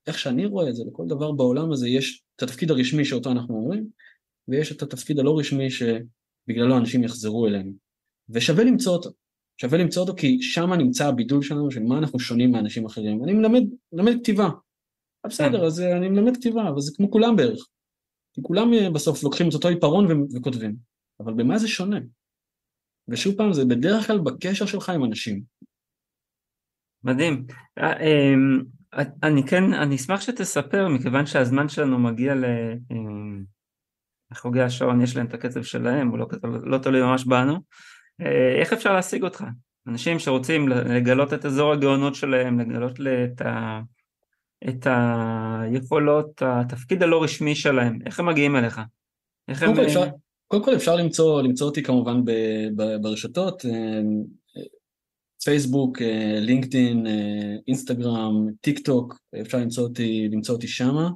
איך 0.06 0.18
שאני 0.18 0.46
רואה 0.46 0.68
את 0.68 0.76
זה, 0.76 0.84
לכל 0.86 1.04
דבר 1.08 1.32
בעולם 1.32 1.72
הזה 1.72 1.88
יש 1.88 2.22
את 2.36 2.42
התפקיד 2.42 2.70
הרשמי 2.70 3.04
שאותו 3.04 3.30
אנחנו 3.30 3.54
אומרים, 3.54 3.86
ויש 4.48 4.72
את 4.72 4.82
התפקיד 4.82 5.18
הלא 5.18 5.38
רשמי 5.38 5.68
שבגללו 5.70 6.76
אנשים 6.76 7.04
יחזרו 7.04 7.46
אלינו. 7.46 7.72
ושווה 8.28 8.64
למצוא 8.64 8.92
אותו. 8.92 9.10
שווה 9.60 9.78
למצוא 9.78 10.02
אותו 10.02 10.14
כי 10.16 10.42
שם 10.42 10.72
נמצא 10.72 11.08
הבידול 11.08 11.42
שלנו 11.42 11.70
של 11.70 11.82
מה 11.82 11.98
אנחנו 11.98 12.18
שונים 12.18 12.52
מאנשים 12.52 12.86
אחרים. 12.86 13.24
אני 13.24 13.32
מלמד, 13.32 13.62
מלמד 13.92 14.12
כתיבה. 14.20 14.48
בסדר, 15.26 15.58
כן. 15.58 15.64
אז 15.64 15.80
אה, 15.80 15.96
אני 15.96 16.08
מלמד 16.08 16.36
כתיבה, 16.36 16.68
אבל 16.68 16.80
זה 16.80 16.92
כמו 16.96 17.10
כולם 17.10 17.36
בערך. 17.36 17.68
כי 18.32 18.42
כולם 18.42 18.72
אה, 18.74 18.90
בסוף 18.90 19.22
לוקחים 19.22 19.48
את 19.48 19.54
אותו 19.54 19.68
עיפרון 19.68 20.26
וכותבים. 20.36 20.76
אבל 21.20 21.34
במה 21.34 21.58
זה 21.58 21.68
שונה? 21.68 21.98
ושוב 23.08 23.34
פעם, 23.36 23.52
זה 23.52 23.64
בדרך 23.64 24.06
כלל 24.06 24.18
בקשר 24.18 24.66
שלך 24.66 24.88
עם 24.88 25.04
אנשים. 25.04 25.42
מדהים. 27.04 27.46
אה, 27.78 28.00
אמ, 28.00 28.62
אני 29.22 29.46
כן, 29.46 29.74
אני 29.74 29.96
אשמח 29.96 30.20
שתספר, 30.20 30.88
מכיוון 30.88 31.26
שהזמן 31.26 31.68
שלנו 31.68 31.98
מגיע 31.98 32.34
ל... 32.34 32.44
אמ, 32.90 33.42
לחוגי 34.30 34.60
השעון, 34.60 35.02
יש 35.02 35.16
להם 35.16 35.26
את 35.26 35.34
הקצב 35.34 35.62
שלהם, 35.62 36.08
הוא 36.08 36.18
לא, 36.18 36.26
לא 36.64 36.78
תלוי 36.78 37.02
ממש 37.02 37.24
בנו. 37.24 37.58
אה, 38.20 38.60
איך 38.60 38.72
אפשר 38.72 38.92
להשיג 38.92 39.22
אותך? 39.22 39.44
אנשים 39.88 40.18
שרוצים 40.18 40.68
לגלות 40.68 41.32
את 41.32 41.44
אזור 41.44 41.72
הגאונות 41.72 42.14
שלהם, 42.14 42.60
לגלות 42.60 42.98
את, 43.00 43.40
ה... 43.40 43.80
את 44.68 44.86
היכולות, 44.86 46.42
התפקיד 46.42 47.02
הלא 47.02 47.22
רשמי 47.22 47.54
שלהם, 47.54 47.98
איך 48.06 48.20
הם 48.20 48.26
מגיעים 48.26 48.56
אליך? 48.56 48.80
איך 49.48 49.62
הם... 49.62 49.78
אפשר, 49.78 50.08
קודם 50.52 50.64
כל 50.64 50.74
אפשר 50.74 50.96
למצוא, 50.96 51.42
למצוא 51.42 51.66
אותי 51.66 51.82
כמובן 51.82 52.24
ב, 52.24 52.30
ב, 52.76 52.96
ברשתות, 53.02 53.64
אה, 53.66 54.00
פייסבוק, 55.44 56.02
אה, 56.02 56.40
לינקדאין, 56.40 57.06
אינסטגרם, 57.68 58.46
טיק 58.60 58.78
טוק, 58.78 59.18
אפשר 59.40 59.58
למצוא 59.58 59.84
אותי, 59.84 60.28
למצוא 60.32 60.54
אותי 60.54 60.68
שמה. 60.68 61.10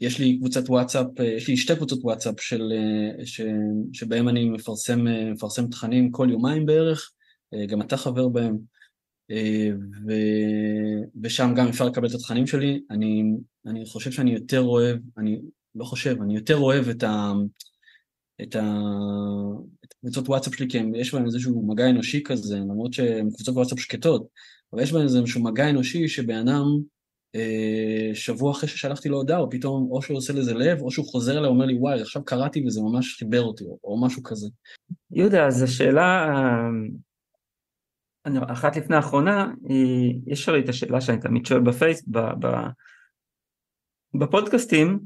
יש 0.00 0.18
לי 0.18 0.38
קבוצת 0.38 0.70
וואטסאפ, 0.70 1.06
יש 1.36 1.48
לי 1.48 1.56
שתי 1.56 1.76
קבוצות 1.76 1.98
וואטסאפ 2.02 2.40
של, 2.40 2.72
ש, 3.24 3.40
שבהם 3.92 4.28
אני 4.28 4.44
מפרסם, 4.48 5.04
מפרסם 5.32 5.66
תכנים 5.66 6.10
כל 6.10 6.28
יומיים 6.30 6.66
בערך, 6.66 7.12
גם 7.68 7.82
אתה 7.82 7.96
חבר 7.96 8.28
בהם, 8.28 8.58
ו, 10.06 10.12
ושם 11.22 11.52
גם 11.56 11.68
אפשר 11.68 11.84
לקבל 11.84 12.06
את 12.06 12.14
התכנים 12.14 12.46
שלי. 12.46 12.80
אני, 12.90 13.22
אני 13.66 13.86
חושב 13.86 14.10
שאני 14.10 14.32
יותר 14.32 14.60
אוהב, 14.60 14.98
אני 15.18 15.40
לא 15.74 15.84
חושב, 15.84 16.16
אני 16.22 16.34
יותר 16.34 16.56
אוהב 16.56 16.88
את, 16.88 17.02
ה, 17.02 17.32
את, 18.42 18.56
ה, 18.56 18.78
את 19.84 19.92
קבוצות 19.92 20.28
וואטסאפ 20.28 20.54
שלי, 20.54 20.68
כי 20.68 20.78
יש 20.94 21.14
בהם 21.14 21.24
איזשהו 21.24 21.66
מגע 21.66 21.90
אנושי 21.90 22.22
כזה, 22.24 22.56
למרות 22.56 22.92
שהן 22.92 23.30
קבוצות 23.30 23.54
וואטסאפ 23.54 23.80
שקטות, 23.80 24.26
אבל 24.72 24.82
יש 24.82 24.92
בהם 24.92 25.02
איזשהו 25.02 25.42
מגע 25.42 25.70
אנושי 25.70 26.08
שבן 26.08 26.48
אדם 26.48 26.64
אה, 27.34 28.14
שבוע 28.14 28.52
אחרי 28.52 28.68
ששלחתי 28.68 29.08
לו 29.08 29.16
הודעה, 29.16 29.38
או 29.38 29.50
פתאום 29.50 29.88
או 29.90 30.02
שהוא 30.02 30.16
עושה 30.16 30.32
לזה 30.32 30.54
לב, 30.54 30.80
או 30.80 30.90
שהוא 30.90 31.06
חוזר 31.06 31.38
אליי 31.38 31.46
ואומר 31.46 31.66
לי, 31.66 31.78
וואי, 31.78 32.00
עכשיו 32.00 32.24
קראתי 32.24 32.64
וזה 32.66 32.80
ממש 32.80 33.16
חיבר 33.18 33.42
אותי, 33.42 33.64
או, 33.64 33.78
או 33.84 34.06
משהו 34.06 34.22
כזה. 34.22 34.48
יהודה, 35.10 35.46
אז 35.46 35.62
השאלה, 35.62 36.28
אחת 38.52 38.76
לפני 38.76 38.96
האחרונה, 38.96 39.52
יש 40.26 40.48
הרי 40.48 40.60
את 40.60 40.68
השאלה 40.68 41.00
שאני 41.00 41.20
תמיד 41.20 41.46
שואל 41.46 41.60
בפייס, 41.60 42.04
בפודקאסטים, 44.14 45.00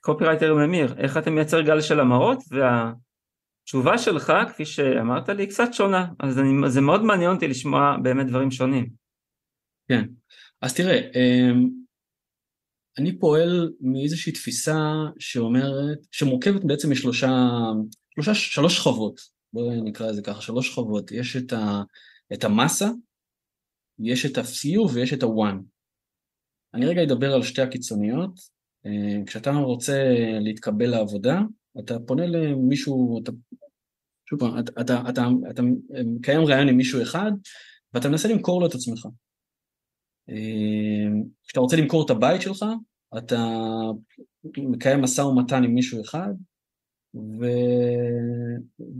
קופירייטר 0.00 0.54
ממיר, 0.54 0.94
איך 0.98 1.16
אתה 1.16 1.30
מייצר 1.30 1.60
גל 1.60 1.80
של 1.80 2.00
המרות, 2.00 2.38
והתשובה 2.50 3.98
שלך, 3.98 4.32
כפי 4.48 4.66
שאמרת 4.66 5.28
לי, 5.28 5.46
קצת 5.46 5.68
שונה, 5.72 6.06
אז 6.20 6.38
אני, 6.38 6.70
זה 6.70 6.80
מאוד 6.80 7.02
מעניין 7.02 7.30
אותי 7.30 7.48
לשמוע 7.48 7.96
באמת 8.02 8.26
דברים 8.26 8.50
שונים. 8.50 8.90
כן. 9.88 10.04
אז 10.62 10.74
תראה, 10.74 10.98
אמ, 11.14 11.68
אני 12.98 13.18
פועל 13.18 13.72
מאיזושהי 13.80 14.32
תפיסה 14.32 14.78
שאומרת, 15.18 15.98
שמורכבת 16.10 16.64
בעצם 16.64 16.90
משלושה, 16.90 17.30
שלושה, 18.14 18.34
שלוש 18.34 18.76
שכבות, 18.76 19.20
בואי 19.52 19.80
נקרא 19.80 20.06
לזה 20.06 20.22
ככה, 20.22 20.40
שלוש 20.40 20.68
שכבות, 20.68 21.12
יש 21.12 21.36
את, 21.36 21.52
ה, 21.52 21.82
את 22.32 22.44
המסה, 22.44 22.88
יש 23.98 24.26
את 24.26 24.38
ה-few 24.38 24.94
ויש 24.94 25.12
את 25.12 25.22
ה-one. 25.22 25.62
אני 26.74 26.86
רגע 26.86 27.02
אדבר 27.02 27.34
על 27.34 27.42
שתי 27.42 27.62
הקיצוניות. 27.62 28.57
אמ, 28.86 29.24
כשאתה 29.24 29.50
רוצה 29.50 30.14
להתקבל 30.40 30.86
לעבודה, 30.86 31.40
אתה 31.78 31.98
פונה 32.06 32.26
למישהו, 32.26 33.22
אתה, 33.22 33.32
שוב 34.30 34.44
אתה, 34.44 34.80
אתה, 34.80 35.02
אתה, 35.08 35.28
אתה 35.50 35.62
מקיים 36.04 36.40
ראיון 36.40 36.68
עם 36.68 36.76
מישהו 36.76 37.02
אחד, 37.02 37.32
ואתה 37.94 38.08
מנסה 38.08 38.28
למכור 38.28 38.60
לו 38.60 38.66
את 38.66 38.74
עצמך. 38.74 39.06
אמ, 40.28 41.22
כשאתה 41.44 41.60
רוצה 41.60 41.76
למכור 41.76 42.04
את 42.04 42.10
הבית 42.10 42.42
שלך, 42.42 42.64
אתה 43.18 43.44
מקיים 44.58 45.02
משא 45.02 45.20
ומתן 45.20 45.64
עם 45.64 45.74
מישהו 45.74 46.00
אחד, 46.00 46.32
ו... 47.14 47.44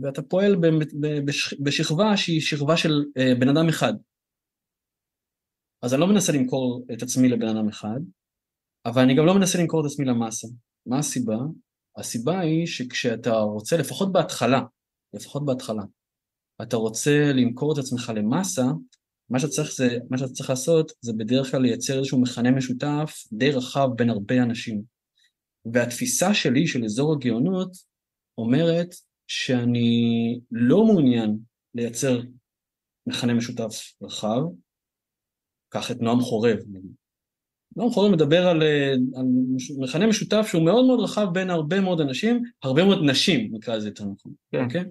ואתה 0.01 0.21
פועל 0.21 0.55
ב... 0.55 0.67
בש... 1.25 1.53
בשכבה 1.63 2.17
שהיא 2.17 2.41
שכבה 2.41 2.77
של 2.77 3.03
אה, 3.17 3.35
בן 3.39 3.49
אדם 3.49 3.69
אחד. 3.69 3.93
אז 5.81 5.93
אני 5.93 6.01
לא 6.01 6.07
מנסה 6.07 6.31
למכור 6.31 6.85
את 6.93 7.01
עצמי 7.01 7.29
לבן 7.29 7.47
אדם 7.47 7.67
אחד, 7.69 7.99
אבל 8.85 9.01
אני 9.01 9.15
גם 9.15 9.25
לא 9.25 9.35
מנסה 9.35 9.57
למכור 9.57 9.81
את 9.81 9.85
עצמי 9.85 10.05
למאסה. 10.05 10.47
מה 10.85 10.99
הסיבה? 10.99 11.37
הסיבה 11.97 12.39
היא 12.39 12.67
שכשאתה 12.67 13.31
רוצה, 13.31 13.77
לפחות 13.77 14.11
בהתחלה, 14.11 14.61
לפחות 15.13 15.45
בהתחלה, 15.45 15.83
אתה 16.61 16.77
רוצה 16.77 17.31
למכור 17.33 17.73
את 17.73 17.77
עצמך 17.77 18.11
למאסה, 18.15 18.65
מה 19.29 19.39
שצריך, 19.39 19.71
זה, 19.71 19.97
מה 20.09 20.17
שאתה 20.17 20.31
צריך 20.31 20.49
לעשות 20.49 20.91
זה 21.01 21.13
בדרך 21.13 21.51
כלל 21.51 21.61
לייצר 21.61 21.97
איזשהו 21.97 22.21
מכנה 22.21 22.51
משותף 22.51 23.23
די 23.33 23.51
רחב 23.51 23.89
בין 23.95 24.09
הרבה 24.09 24.43
אנשים. 24.43 24.83
והתפיסה 25.73 26.33
שלי 26.33 26.67
של 26.67 26.85
אזור 26.85 27.13
הגאונות 27.13 27.71
אומרת 28.37 28.87
שאני 29.27 30.39
לא 30.51 30.85
מעוניין 30.85 31.37
לייצר 31.75 32.21
מכנה 33.07 33.33
משותף 33.33 33.93
רחב, 34.01 34.41
קח 35.69 35.91
את 35.91 36.01
נועם 36.01 36.19
חורב. 36.21 36.57
נועם 37.75 37.89
חורב 37.89 38.11
מדבר 38.11 38.47
על, 38.47 38.63
על 39.15 39.25
מכנה 39.77 40.07
משותף 40.07 40.47
שהוא 40.49 40.65
מאוד 40.65 40.85
מאוד 40.85 40.99
רחב 40.99 41.27
בין 41.33 41.49
הרבה 41.49 41.81
מאוד 41.81 42.01
אנשים, 42.01 42.43
הרבה 42.63 42.83
מאוד 42.83 43.03
נשים 43.03 43.49
נקרא 43.51 43.75
לזה 43.75 43.87
יותר 43.87 44.03
נכון, 44.03 44.31
כן. 44.51 44.63
אוקיי? 44.63 44.83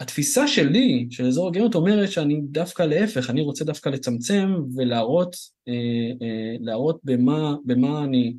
התפיסה 0.00 0.48
שלי, 0.48 1.06
של 1.10 1.26
אזור 1.26 1.48
הגאונות, 1.48 1.74
אומרת 1.74 2.12
שאני 2.12 2.40
דווקא 2.42 2.82
להפך, 2.82 3.30
אני 3.30 3.42
רוצה 3.42 3.64
דווקא 3.64 3.88
לצמצם 3.88 4.48
ולהראות 4.76 5.36
אה, 5.68 5.72
אה, 6.22 6.56
להראות 6.60 7.00
במה, 7.04 7.54
במה 7.64 8.04
אני 8.04 8.34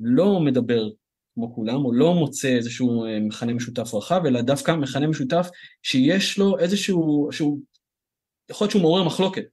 לא 0.00 0.40
מדבר 0.40 0.88
כמו 1.34 1.54
כולם, 1.54 1.84
או 1.84 1.92
לא 1.92 2.14
מוצא 2.14 2.48
איזשהו 2.48 3.04
אה, 3.04 3.20
מכנה 3.20 3.54
משותף 3.54 3.94
רחב, 3.94 4.26
אלא 4.26 4.40
דווקא 4.40 4.72
מכנה 4.72 5.06
משותף 5.06 5.48
שיש 5.82 6.38
לו 6.38 6.58
איזשהו, 6.58 7.28
שהוא, 7.32 7.60
יכול 8.50 8.64
להיות 8.64 8.70
שהוא 8.70 8.82
מעורר 8.82 9.04
מחלוקת. 9.04 9.44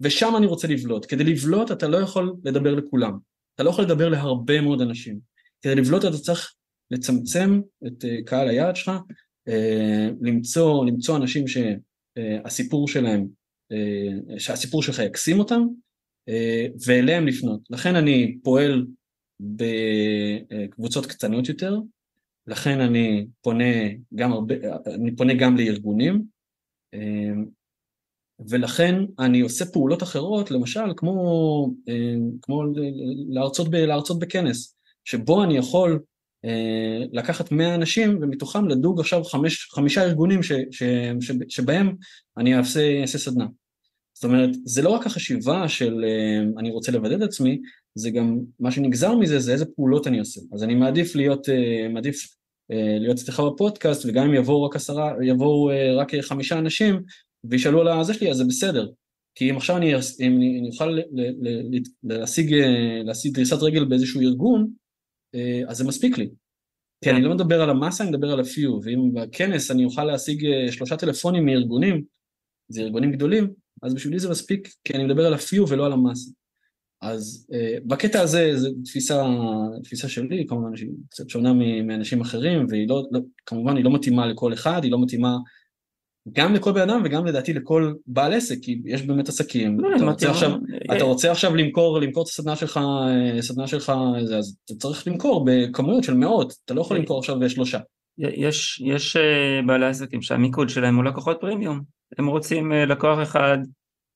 ושם 0.00 0.36
אני 0.36 0.46
רוצה 0.46 0.68
לבלוט. 0.68 1.06
כדי 1.08 1.24
לבלוט 1.24 1.72
אתה 1.72 1.88
לא 1.88 1.96
יכול 1.96 2.34
לדבר 2.44 2.74
לכולם. 2.74 3.18
אתה 3.54 3.62
לא 3.62 3.70
יכול 3.70 3.84
לדבר 3.84 4.08
להרבה 4.08 4.60
מאוד 4.60 4.80
אנשים. 4.80 5.18
כדי 5.62 5.74
לבלוט 5.74 6.04
אתה 6.04 6.18
צריך 6.18 6.54
לצמצם 6.90 7.60
את 7.86 8.04
קהל 8.24 8.48
היעד 8.48 8.76
שלך 8.76 8.90
אה, 9.48 10.08
למצוא, 10.20 10.86
למצוא 10.86 11.16
אנשים 11.16 11.44
שהסיפור 11.48 12.88
שלהם, 12.88 13.26
אה, 13.72 14.38
שהסיפור 14.38 14.82
שלך 14.82 14.98
יקסים 14.98 15.38
אותם, 15.38 15.62
אה, 16.28 16.66
ואליהם 16.86 17.26
לפנות. 17.26 17.60
לכן 17.70 17.96
אני 17.96 18.38
פועל 18.42 18.86
בקבוצות 19.40 21.06
קטנות 21.06 21.48
יותר, 21.48 21.78
לכן 22.46 22.80
אני 22.80 23.26
פונה 23.40 23.64
גם, 24.14 24.32
הרבה, 24.32 24.54
אני 24.94 25.16
פונה 25.16 25.34
גם 25.34 25.56
לארגונים, 25.56 26.40
ולכן 28.48 28.94
אני 29.18 29.40
עושה 29.40 29.64
פעולות 29.64 30.02
אחרות, 30.02 30.50
למשל 30.50 30.92
כמו, 30.96 31.74
כמו 32.42 32.62
להרצות, 33.28 33.68
ב, 33.68 33.74
להרצות 33.74 34.18
בכנס, 34.18 34.76
שבו 35.04 35.44
אני 35.44 35.56
יכול 35.56 36.00
אה, 36.44 37.04
לקחת 37.12 37.52
100 37.52 37.74
אנשים 37.74 38.18
ומתוכם 38.22 38.68
לדוג 38.68 39.00
עכשיו 39.00 39.24
חמש, 39.24 39.68
חמישה 39.74 40.02
ארגונים 40.02 40.42
ש, 40.42 40.52
ש, 40.70 40.82
ש, 41.20 41.32
שבהם 41.48 41.96
אני 42.38 42.56
אעשה, 42.56 43.00
אעשה 43.00 43.18
סדנה. 43.18 43.46
זאת 44.12 44.24
אומרת, 44.24 44.50
זה 44.64 44.82
לא 44.82 44.88
רק 44.88 45.06
החשיבה 45.06 45.68
של 45.68 46.04
אה, 46.04 46.60
אני 46.60 46.70
רוצה 46.70 46.92
לבדל 46.92 47.16
את 47.16 47.22
עצמי, 47.22 47.60
זה 47.94 48.10
גם 48.10 48.38
מה 48.60 48.70
שנגזר 48.70 49.14
מזה 49.14 49.38
זה 49.38 49.52
איזה 49.52 49.64
פעולות 49.76 50.06
אני 50.06 50.18
עושה. 50.18 50.40
אז 50.52 50.62
אני 50.62 50.74
מעדיף 50.74 51.14
להיות, 51.14 51.48
אה, 51.48 51.88
מעדיף 51.88 52.40
להיות 53.00 53.18
אצלך 53.18 53.40
בפודקאסט 53.40 54.04
וגם 54.06 54.24
אם 54.26 54.34
יבואו 54.34 54.62
רק 54.62 54.76
עשרה, 54.76 55.12
יבואו 55.22 55.70
רק 55.96 56.14
חמישה 56.20 56.58
אנשים, 56.58 57.02
וישאלו 57.44 57.80
על 57.80 57.88
הזה 57.88 58.14
שלי, 58.14 58.30
אז 58.30 58.36
זה 58.36 58.44
בסדר. 58.44 58.88
כי 59.34 59.50
אם 59.50 59.56
עכשיו 59.56 59.76
אני, 59.76 59.94
אם 60.20 60.36
אני 60.36 60.68
אוכל 60.72 60.98
להשיג, 62.02 62.54
להשיג 63.04 63.34
דריסת 63.34 63.62
רגל 63.62 63.84
באיזשהו 63.84 64.20
ארגון, 64.20 64.70
אז 65.68 65.76
זה 65.76 65.84
מספיק 65.84 66.18
לי. 66.18 66.28
כי 67.04 67.10
אני 67.10 67.22
לא 67.22 67.34
מדבר 67.34 67.62
על 67.62 67.70
המסה, 67.70 68.04
אני 68.04 68.10
מדבר 68.12 68.32
על 68.32 68.40
הפיו, 68.40 68.78
ואם 68.82 69.14
בכנס 69.14 69.70
אני 69.70 69.84
אוכל 69.84 70.04
להשיג 70.04 70.46
שלושה 70.70 70.96
טלפונים 70.96 71.46
מארגונים, 71.46 72.02
זה 72.68 72.80
ארגונים 72.80 73.12
גדולים, 73.12 73.52
אז 73.82 73.94
בשבילי 73.94 74.18
זה 74.18 74.30
מספיק, 74.30 74.68
כי 74.84 74.92
אני 74.92 75.04
מדבר 75.04 75.26
על 75.26 75.34
הפיו 75.34 75.68
ולא 75.68 75.86
על 75.86 75.92
המסה. 75.92 76.30
אז 77.02 77.46
uh, 77.52 77.86
בקטע 77.86 78.20
הזה 78.20 78.52
זו 78.56 78.70
תפיסה, 78.84 79.24
תפיסה 79.82 80.08
שלי, 80.08 80.46
כמובן 80.48 80.76
שהיא 80.76 80.90
קצת 81.10 81.28
שונה 81.28 81.52
מאנשים 81.82 82.20
אחרים, 82.20 82.66
והיא 82.68 82.88
לא, 82.88 83.02
לא, 83.10 83.20
כמובן 83.46 83.76
היא 83.76 83.84
לא 83.84 83.94
מתאימה 83.94 84.26
לכל 84.26 84.52
אחד, 84.52 84.80
היא 84.84 84.92
לא 84.92 85.02
מתאימה 85.02 85.36
גם 86.32 86.54
לכל 86.54 86.72
בן 86.72 86.90
אדם 86.90 87.02
וגם 87.04 87.26
לדעתי 87.26 87.52
לכל 87.52 87.92
בעל 88.06 88.32
עסק, 88.32 88.56
כי 88.62 88.80
יש 88.84 89.02
באמת 89.02 89.28
עסקים. 89.28 89.80
לא, 89.80 89.96
אתה, 89.96 90.04
רוצה 90.04 90.30
עכשיו, 90.30 90.50
אה, 90.50 90.96
אתה 90.96 91.04
רוצה 91.04 91.30
עכשיו 91.30 91.56
למכור, 91.56 92.00
למכור 92.00 92.22
את 92.22 92.28
הסדנה 92.28 92.56
שלך, 92.56 92.80
הסדנה 93.38 93.66
שלך, 93.66 93.92
אז 94.32 94.56
אתה 94.64 94.74
צריך 94.74 95.08
למכור 95.08 95.46
בכמויות 95.46 96.04
של 96.04 96.14
מאות, 96.14 96.54
אתה 96.64 96.74
לא 96.74 96.80
יכול 96.80 96.96
למכור 96.96 97.18
עכשיו 97.18 97.38
בשלושה. 97.40 97.78
יש, 98.18 98.82
יש 98.84 99.16
בעלי 99.66 99.86
עסקים 99.86 100.22
שהמיקוד 100.22 100.68
שלהם 100.68 100.96
הוא 100.96 101.04
לקוחות 101.04 101.38
פרימיום, 101.40 101.80
הם 102.18 102.26
רוצים 102.26 102.72
לקוח 102.72 103.18
אחד 103.22 103.58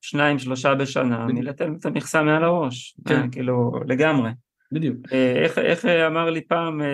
שניים 0.05 0.39
שלושה 0.39 0.75
בשנה 0.75 1.27
מלתן 1.27 1.75
את 1.75 1.87
המכסה 1.87 2.23
מעל 2.23 2.45
הראש, 2.45 2.97
כן. 3.09 3.21
אה, 3.21 3.29
כאילו 3.33 3.73
לגמרי. 3.87 4.31
בדיוק. 4.73 4.97
אה, 5.13 5.33
איך, 5.45 5.59
איך 5.59 5.85
אמר 5.85 6.31
לי 6.31 6.41
פעם 6.41 6.83
אה, 6.83 6.87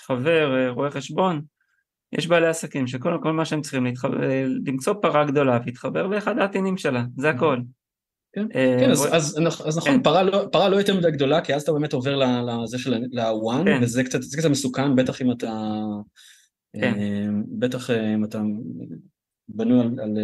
חבר, 0.00 0.70
רואה 0.70 0.90
חשבון, 0.90 1.42
יש 2.12 2.26
בעלי 2.26 2.46
עסקים 2.46 2.86
שכל 2.86 3.18
כל 3.22 3.32
מה 3.32 3.44
שהם 3.44 3.60
צריכים 3.60 3.84
להתחבר, 3.84 4.18
למצוא 4.66 4.94
פרה 5.02 5.24
גדולה 5.24 5.58
ולהתחבר 5.62 6.06
לאחד 6.06 6.38
העטינים 6.38 6.76
שלה, 6.76 7.04
זה 7.16 7.30
הכל. 7.30 7.60
כן, 8.32 8.46
כן 8.52 8.90
אז, 8.90 9.08
אז, 9.12 9.38
אז 9.66 9.78
נכון, 9.78 9.92
כן. 9.92 10.02
פרה, 10.02 10.22
לא, 10.22 10.48
פרה 10.52 10.68
לא 10.68 10.76
יותר 10.76 10.98
מדי 10.98 11.10
גדולה, 11.10 11.40
כי 11.40 11.54
אז 11.54 11.62
אתה 11.62 11.72
באמת 11.72 11.92
עובר 11.92 12.16
לזה 12.16 12.78
של 12.78 12.94
ה-one, 12.94 13.64
כן. 13.64 13.78
וזה 13.82 14.04
קצת, 14.04 14.18
קצת 14.38 14.50
מסוכן, 14.50 14.96
בטח 14.96 15.22
אם 15.22 15.32
אתה, 15.32 15.72
כן. 16.80 16.94
בטח 17.58 17.90
אם 17.90 18.24
אתה 18.24 18.42
בנוי 19.48 19.80
על, 19.80 19.86
על, 19.86 20.18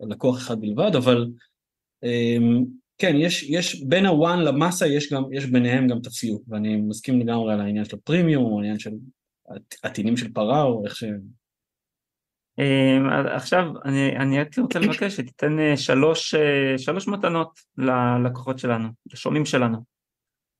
על 0.00 0.08
לקוח 0.08 0.38
אחד 0.38 0.60
בלבד, 0.60 0.96
אבל 0.96 1.26
כן, 2.98 3.16
יש, 3.16 3.42
יש 3.42 3.84
בין 3.84 4.06
הוואן 4.06 4.38
למאסה, 4.38 4.86
יש, 4.86 5.12
גם, 5.12 5.22
יש 5.32 5.46
ביניהם 5.46 5.88
גם 5.88 5.98
את 5.98 6.06
הפיוט, 6.06 6.42
ואני 6.48 6.76
מסכים 6.76 7.20
לגמרי 7.20 7.52
על 7.52 7.60
העניין 7.60 7.84
של 7.84 7.96
הפרימיום, 7.96 8.44
או 8.44 8.58
העניין 8.58 8.78
של 8.78 8.90
עטינים 9.82 10.16
של 10.16 10.32
פרה, 10.32 10.62
או 10.62 10.84
איך 10.84 10.96
ש... 10.96 11.04
אמ, 12.58 13.08
עכשיו, 13.34 13.64
אני, 13.84 14.16
אני 14.16 14.38
הייתי 14.38 14.60
רוצה 14.60 14.78
לבקש 14.78 15.16
שתיתן 15.16 15.58
אה, 15.58 15.76
שלוש, 15.76 16.34
אה, 16.34 16.78
שלוש 16.78 17.08
מתנות 17.08 17.60
ללקוחות 17.78 18.58
שלנו, 18.58 18.88
לשומעים 19.12 19.44
שלנו. 19.44 19.78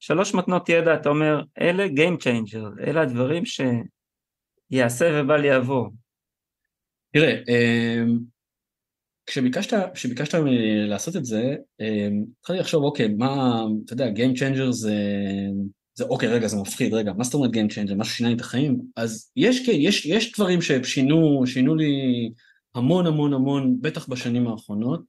שלוש 0.01 0.35
מתנות 0.35 0.69
ידע, 0.69 0.94
אתה 0.94 1.09
אומר, 1.09 1.43
אלה 1.60 1.86
Game 1.86 2.23
Changer, 2.23 2.86
אלה 2.86 3.01
הדברים 3.01 3.43
שיעשה 3.44 5.10
ובל 5.15 5.44
יעבור. 5.44 5.90
תראה, 7.12 7.32
אמ, 7.48 8.19
כשביקשת, 9.27 9.77
כשביקשת 9.94 10.39
לעשות 10.89 11.16
את 11.16 11.24
זה, 11.24 11.56
אמ, 11.81 12.24
התחלתי 12.40 12.60
לחשוב, 12.60 12.85
אוקיי, 12.85 13.09
מה, 13.09 13.62
אתה 13.85 13.93
יודע, 13.93 14.06
Game 14.06 14.36
Changer 14.39 14.70
זה, 14.70 14.94
זה 15.99 16.05
אוקיי, 16.05 16.29
רגע, 16.29 16.49
זה 16.49 16.57
מפחיד, 16.57 16.95
רגע, 16.95 17.12
מה 17.12 17.25
זאת 17.25 17.35
אומרת 17.35 17.51
Game 17.51 17.73
Changer? 17.73 17.95
משהו 17.95 18.15
שינה 18.15 18.29
לי 18.29 18.35
את 18.35 18.41
החיים? 18.41 18.81
אז 18.97 19.31
יש, 19.37 19.66
כן, 19.66 19.73
יש, 19.75 20.07
יש 20.07 20.33
דברים 20.33 20.62
ששינו, 20.62 21.43
שינו 21.47 21.75
לי 21.75 21.93
המון 22.75 23.07
המון 23.07 23.33
המון, 23.33 23.81
בטח 23.81 24.09
בשנים 24.09 24.49
האחרונות. 24.49 25.05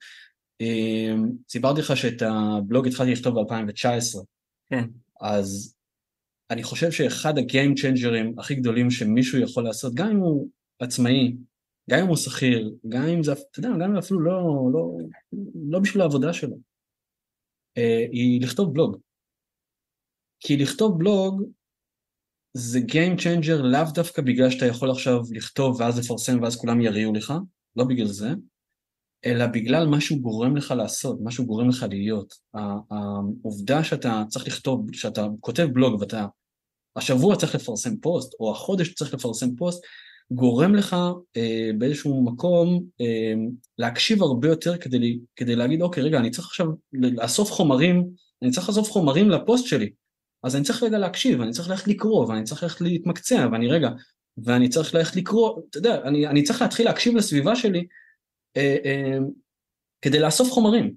אמ, 0.61 1.31
סיפרתי 1.49 1.81
לך 1.81 1.97
שאת 1.97 2.21
הבלוג 2.21 2.87
התחלתי 2.87 3.11
לכתוב 3.11 3.39
ב-2019. 3.39 4.19
כן. 4.69 4.83
אז 5.21 5.75
אני 6.49 6.63
חושב 6.63 6.91
שאחד 6.91 7.37
הגיים 7.37 7.75
צ'יינג'רים 7.75 8.39
הכי 8.39 8.55
גדולים 8.55 8.91
שמישהו 8.91 9.39
יכול 9.39 9.63
לעשות, 9.63 9.93
גם 9.93 10.09
אם 10.09 10.17
הוא 10.17 10.49
עצמאי, 10.79 11.35
גם 11.89 11.99
אם 11.99 12.07
הוא 12.07 12.17
שכיר, 12.17 12.75
גם 12.87 13.03
אם 13.03 13.23
זה, 13.23 13.33
אתה 13.33 13.59
יודע, 13.59 13.69
גם 13.69 13.91
אם 13.91 13.97
אפילו 13.97 14.19
לא, 14.19 14.69
לא, 14.73 14.97
לא 15.69 15.79
בשביל 15.79 16.01
העבודה 16.01 16.33
שלו, 16.33 16.57
אה, 17.77 18.05
היא 18.11 18.41
לכתוב 18.41 18.73
בלוג. 18.73 18.97
כי 20.39 20.57
לכתוב 20.57 20.99
בלוג 20.99 21.43
זה 22.53 22.79
Game 22.79 23.19
Changer 23.19 23.61
לאו 23.61 23.83
דווקא 23.93 24.21
בגלל 24.21 24.49
שאתה 24.49 24.65
יכול 24.65 24.91
עכשיו 24.91 25.21
לכתוב 25.31 25.79
ואז 25.79 25.99
לפרסם 25.99 26.41
ואז 26.41 26.55
כולם 26.55 26.81
יריעו 26.81 27.13
לך, 27.13 27.33
לא 27.75 27.83
בגלל 27.83 28.07
זה, 28.07 28.29
אלא 29.25 29.47
בגלל 29.47 29.87
מה 29.87 30.01
שהוא 30.01 30.19
גורם 30.21 30.55
לך 30.57 30.71
לעשות, 30.71 31.17
מה 31.21 31.31
שהוא 31.31 31.47
גורם 31.47 31.69
לך 31.69 31.85
להיות. 31.89 32.33
העובדה 32.91 33.83
שאתה 33.83 34.23
צריך 34.29 34.47
לכתוב, 34.47 34.85
שאתה 34.93 35.27
כותב 35.39 35.67
בלוג 35.73 36.01
ואתה 36.01 36.25
השבוע 36.95 37.35
צריך 37.35 37.55
לפרסם 37.55 37.97
פוסט, 37.97 38.33
או 38.39 38.51
החודש 38.51 38.93
צריך 38.93 39.13
לפרסם 39.13 39.55
פוסט, 39.55 39.83
גורם 40.31 40.75
לך 40.75 40.95
אה, 41.37 41.69
באיזשהו 41.77 42.23
מקום 42.25 42.83
אה, 43.01 43.33
להקשיב 43.77 44.23
הרבה 44.23 44.47
יותר 44.47 44.77
כדי, 44.77 45.19
כדי 45.35 45.55
להגיד, 45.55 45.81
אוקיי, 45.81 46.03
רגע, 46.03 46.17
אני 46.17 46.29
צריך 46.29 46.47
עכשיו 46.47 46.67
לאסוף 46.93 47.51
חומרים, 47.51 48.07
אני 48.41 48.51
צריך 48.51 48.69
לאסוף 48.69 48.91
חומרים 48.91 49.29
לפוסט 49.29 49.65
שלי, 49.65 49.89
אז 50.43 50.55
אני 50.55 50.63
צריך 50.63 50.83
רגע 50.83 50.97
להקשיב, 50.97 51.41
אני 51.41 51.51
צריך 51.51 51.69
ללכת 51.69 51.87
לקרוא, 51.87 52.25
ואני 52.25 52.43
צריך 52.43 52.63
ללכת 52.63 52.81
להתמקצע, 52.81 53.47
ואני 53.51 53.67
רגע, 53.67 53.89
ואני 54.37 54.69
צריך 54.69 54.95
ללכת 54.95 55.15
לקרוא, 55.15 55.61
אתה 55.69 55.77
יודע, 55.77 56.01
אני, 56.01 56.27
אני 56.27 56.43
צריך 56.43 56.61
להתחיל 56.61 56.85
להקשיב 56.85 57.15
לסביבה 57.15 57.55
שלי 57.55 57.87
אה, 58.57 58.77
אה, 58.85 59.17
כדי 60.01 60.19
לאסוף 60.19 60.51
חומרים. 60.51 60.93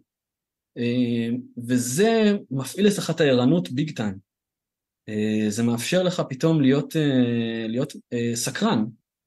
אה, 0.79 1.29
וזה 1.69 2.33
מפעיל 2.51 2.89
אצלך 2.89 3.11
את 3.11 3.21
הערנות 3.21 3.71
ביג 3.71 3.97
טיים. 3.97 4.33
אה, 5.09 5.45
זה 5.49 5.63
מאפשר 5.63 6.03
לך 6.03 6.23
פתאום 6.29 6.61
להיות, 6.61 6.97
אה, 6.97 7.67
להיות 7.69 7.93
אה, 8.13 8.31
סקרן, 8.35 8.85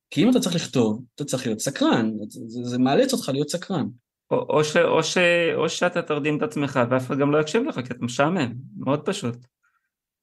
כי 0.10 0.24
אם 0.24 0.30
אתה 0.30 0.40
צריך 0.40 0.56
לכתוב, 0.56 1.04
אתה 1.16 1.26
צריך 1.26 1.46
להיות 1.46 1.60
סקרן, 1.60 2.12
זה, 2.30 2.64
זה 2.64 2.78
מאלץ 2.78 3.14
אותך 3.14 3.30
להיות 3.30 3.50
סקרן. 3.50 3.88
או, 4.32 4.38
או, 4.50 4.64
ש, 4.64 4.78
או, 4.78 5.04
ש, 5.04 5.18
או 5.56 5.70
שאתה 5.70 6.02
תרדים 6.02 6.38
את 6.38 6.42
עצמך 6.42 6.80
ואף 6.90 7.08
אחד 7.08 7.18
גם 7.18 7.32
לא 7.32 7.42
יקשיב 7.42 7.64
לך 7.64 7.76
כי 7.76 7.94
אתה 7.94 8.06
משעמם, 8.06 8.54
מאוד 8.78 9.06
פשוט. 9.06 9.36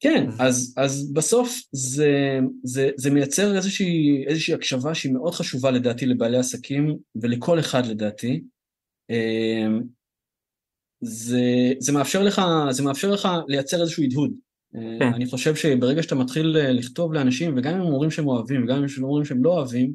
כן, 0.02 0.26
אז, 0.38 0.74
אז 0.76 1.12
בסוף 1.12 1.60
זה, 1.72 2.38
זה, 2.62 2.90
זה 2.96 3.10
מייצר 3.10 3.56
איזושהי, 3.56 4.24
איזושהי 4.26 4.54
הקשבה 4.54 4.94
שהיא 4.94 5.12
מאוד 5.12 5.34
חשובה 5.34 5.70
לדעתי 5.70 6.06
לבעלי 6.06 6.38
עסקים 6.38 6.96
ולכל 7.14 7.60
אחד 7.60 7.86
לדעתי. 7.86 8.42
אמ, 9.10 9.82
זה, 11.00 11.72
זה, 11.78 11.92
מאפשר 11.92 12.22
לך, 12.22 12.42
זה 12.70 12.82
מאפשר 12.82 13.10
לך 13.10 13.28
לייצר 13.48 13.80
איזשהו 13.80 14.04
הדהוד. 14.04 14.32
כן. 14.72 15.12
אני 15.14 15.26
חושב 15.26 15.54
שברגע 15.54 16.02
שאתה 16.02 16.14
מתחיל 16.14 16.56
אה, 16.56 16.72
לכתוב 16.72 17.12
לאנשים, 17.12 17.56
וגם 17.56 17.74
אם 17.74 17.80
הם 17.80 17.86
אומרים 17.86 18.10
שהם 18.10 18.26
אוהבים, 18.26 18.64
וגם 18.64 18.76
אם 18.76 18.84
הם 18.98 19.04
אומרים 19.04 19.24
שהם 19.24 19.44
לא 19.44 19.50
אוהבים, 19.50 19.92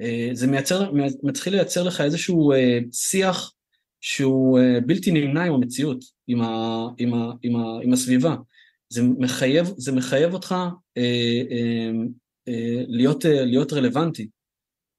אה, 0.00 0.30
זה 0.32 0.46
מייצר, 0.46 0.92
מתחיל 1.22 1.52
לייצר 1.52 1.82
לך 1.82 2.00
איזשהו 2.00 2.52
אה, 2.52 2.78
שיח 2.92 3.52
שהוא 4.00 4.58
בלתי 4.86 5.10
נמנע 5.10 5.44
עם 5.44 5.52
המציאות, 5.52 6.04
עם, 6.26 6.40
ה, 6.40 6.86
עם, 6.98 7.14
ה, 7.14 7.32
עם, 7.42 7.56
ה, 7.56 7.78
עם 7.82 7.92
הסביבה. 7.92 8.36
זה 8.88 9.02
מחייב, 9.02 9.66
זה 9.76 9.92
מחייב 9.92 10.34
אותך 10.34 10.54
אה, 10.96 11.42
אה, 11.50 11.90
אה, 12.48 12.82
להיות, 12.88 13.26
אה, 13.26 13.44
להיות 13.44 13.72
רלוונטי. 13.72 14.28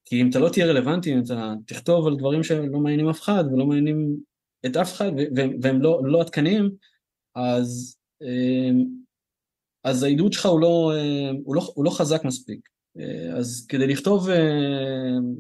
כי 0.06 0.22
אם 0.22 0.30
אתה 0.30 0.40
לא 0.40 0.49
תהיה 0.49 0.66
רלוונטי, 0.66 1.14
אם 1.14 1.20
אתה 1.26 1.53
תכתוב 1.66 2.07
על 2.07 2.16
דברים 2.18 2.44
שלא 2.44 2.80
מעניינים 2.80 3.10
אף 3.10 3.22
אחד 3.22 3.44
ולא 3.53 3.66
מעניינים 3.66 4.18
את 4.66 4.78
אף 4.78 4.94
אחד 4.94 5.11
והם 5.61 5.82
לא, 5.82 6.02
לא 6.03 6.22
עדכניים, 6.22 6.70
אז 7.36 7.99
אמ, 8.22 8.86
אז 9.84 10.03
העידוד 10.03 10.34
שלך 10.34 10.45
הוא 10.45 10.61
לא, 10.61 10.91
אמ, 10.95 11.36
הוא, 11.44 11.56
לא, 11.56 11.61
הוא 11.76 11.86
לא 11.86 11.90
חזק 11.90 12.24
מספיק. 12.26 12.70
אה, 12.99 13.38
אז 13.38 13.66
כדי 13.70 13.88
לכתוב, 13.88 14.30
אמ, 14.30 15.36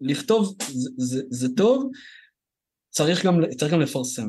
לכתוב 0.00 0.56
זה, 0.72 0.90
זה, 0.96 1.22
זה 1.28 1.48
טוב, 1.56 1.90
צריך 2.90 3.26
גם, 3.26 3.34
צריך 3.58 3.72
גם 3.72 3.80
לפרסם. 3.80 4.28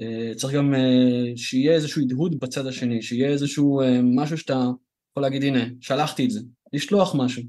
אה, 0.00 0.34
צריך 0.34 0.54
גם 0.54 0.74
אה, 0.74 1.36
שיהיה 1.36 1.74
איזשהו 1.74 2.02
הדהוד 2.02 2.40
בצד 2.40 2.66
השני, 2.66 3.02
שיהיה 3.02 3.28
איזשהו 3.28 3.80
משהו 4.02 4.38
שאתה 4.38 4.64
יכול 5.10 5.22
להגיד, 5.22 5.42
הנה, 5.42 5.64
שלחתי 5.80 6.24
את 6.24 6.30
זה, 6.30 6.40
לשלוח 6.72 7.14
משהו. 7.18 7.42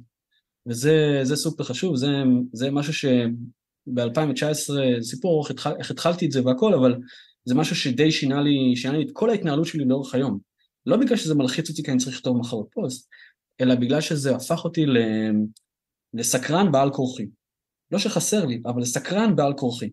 וזה 0.68 1.36
סופר 1.36 1.64
חשוב, 1.64 1.96
זה, 1.96 2.08
זה 2.54 2.72
משהו 2.72 2.94
שב-2019, 2.94 4.74
סיפור 5.02 5.44
איך, 5.44 5.52
התחל, 5.52 5.74
איך 5.80 5.92
התחלתי 5.92 6.26
את 6.26 6.32
זה 6.32 6.46
והכל, 6.46 6.74
אבל 6.74 6.96
זה 7.46 7.56
משהו 7.56 7.76
שדי 7.76 8.12
שינה 8.12 8.42
לי, 8.42 8.76
שינה 8.76 8.98
לי 8.98 9.04
את 9.04 9.10
כל 9.14 9.30
ההתנהלות 9.30 9.66
שלי 9.66 9.86
לאורך 9.86 10.16
היום. 10.16 10.40
לא 10.86 10.98
בגלל 10.98 11.18
שזה 11.18 11.36
מלחיץ 11.36 11.70
אותי 11.70 11.84
כי 11.84 11.92
אני 11.92 12.00
צריך 12.00 12.16
לכתוב 12.16 12.38
מחר 12.38 12.58
פוסט, 12.72 13.10
אלא 13.62 13.76
בגלל 13.76 14.02
שזה 14.02 14.36
הפך 14.36 14.64
אותי 14.64 14.86
לסקרן 16.14 16.72
בעל 16.72 16.92
כורחי. 16.92 17.26
לא 17.92 18.00
שחסר 18.00 18.46
לי, 18.46 18.62
אבל 18.66 18.82
לסקרן 18.82 19.36
בעל 19.36 19.54
כורחי, 19.54 19.90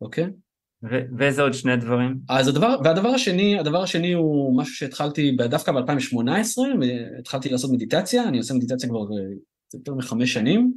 אוקיי? 0.00 0.26
ואיזה 1.18 1.42
עוד 1.42 1.52
שני 1.52 1.76
דברים? 1.76 2.18
אז 2.28 2.48
הדבר, 2.48 2.76
והדבר 2.84 3.08
השני, 3.08 3.58
הדבר 3.58 3.82
השני 3.82 4.12
הוא 4.12 4.58
משהו 4.58 4.74
שהתחלתי 4.74 5.36
דווקא 5.36 5.72
ב-2018, 5.72 6.62
התחלתי 7.18 7.48
לעשות 7.48 7.70
מדיטציה, 7.72 8.28
אני 8.28 8.38
עושה 8.38 8.54
מדיטציה 8.54 8.88
כבר 8.88 9.00
אה, 9.00 9.34
יותר 9.74 9.94
מחמש 9.94 10.32
שנים, 10.32 10.72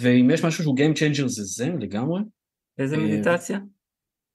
ואם 0.00 0.30
יש 0.30 0.44
משהו 0.44 0.62
שהוא 0.62 0.76
Game 0.78 0.96
Changer 0.98 1.28
זה 1.28 1.44
זה 1.44 1.66
לגמרי. 1.80 2.20
איזה 2.78 2.96
מדיטציה? 2.96 3.58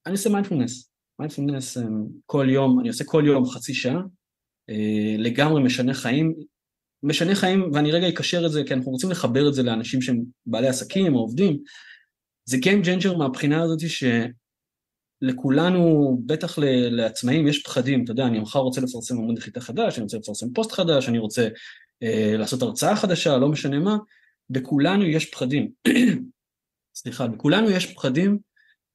אני 0.06 0.11
עושה 0.11 0.30
מיינדפולנס. 0.30 0.91
מיינדפולנס 1.19 1.77
כל 2.26 2.48
יום, 2.49 2.80
אני 2.80 2.88
עושה 2.88 3.03
כל 3.03 3.23
יום 3.26 3.45
חצי 3.45 3.73
שעה, 3.73 4.02
לגמרי 5.18 5.64
משנה 5.64 5.94
חיים. 5.94 6.34
משנה 7.03 7.36
חיים, 7.36 7.72
ואני 7.73 7.91
רגע 7.91 8.10
אקשר 8.10 8.45
את 8.45 8.52
זה, 8.52 8.64
כי 8.64 8.73
אנחנו 8.73 8.91
רוצים 8.91 9.11
לחבר 9.11 9.49
את 9.49 9.53
זה 9.53 9.64
לאנשים 9.64 10.02
שהם 10.02 10.23
בעלי 10.45 10.68
עסקים 10.68 11.15
או 11.15 11.19
עובדים. 11.19 11.57
זה 12.45 12.57
Game 12.57 12.86
Changer 12.86 13.18
מהבחינה 13.18 13.64
הזאת 13.64 13.80
שלכולנו, 15.24 16.18
בטח 16.26 16.58
לעצמאים, 16.91 17.48
יש 17.48 17.64
פחדים, 17.64 18.04
אתה 18.04 18.12
יודע, 18.12 18.26
אני 18.26 18.40
מחר 18.40 18.60
רוצה 18.60 18.82
לפרסם 18.82 19.18
עמוד 19.18 19.38
נחיתה 19.38 19.62
חדש, 19.62 19.96
אני 19.98 20.04
רוצה 20.04 20.18
לפרסם 20.18 20.54
פוסט 20.54 20.72
חדש, 20.72 21.10
אני 21.10 21.20
רוצה 21.20 21.48
אה, 22.04 22.34
לעשות 22.38 22.62
הרצאה 22.62 22.96
חדשה, 22.96 23.38
לא 23.38 23.50
משנה 23.50 23.80
מה, 23.80 23.98
בכולנו 24.50 25.06
יש 25.06 25.26
פחדים. 25.26 25.72
סליחה, 26.96 27.28
בכולנו 27.28 27.70
יש 27.70 27.94
פחדים, 27.94 28.40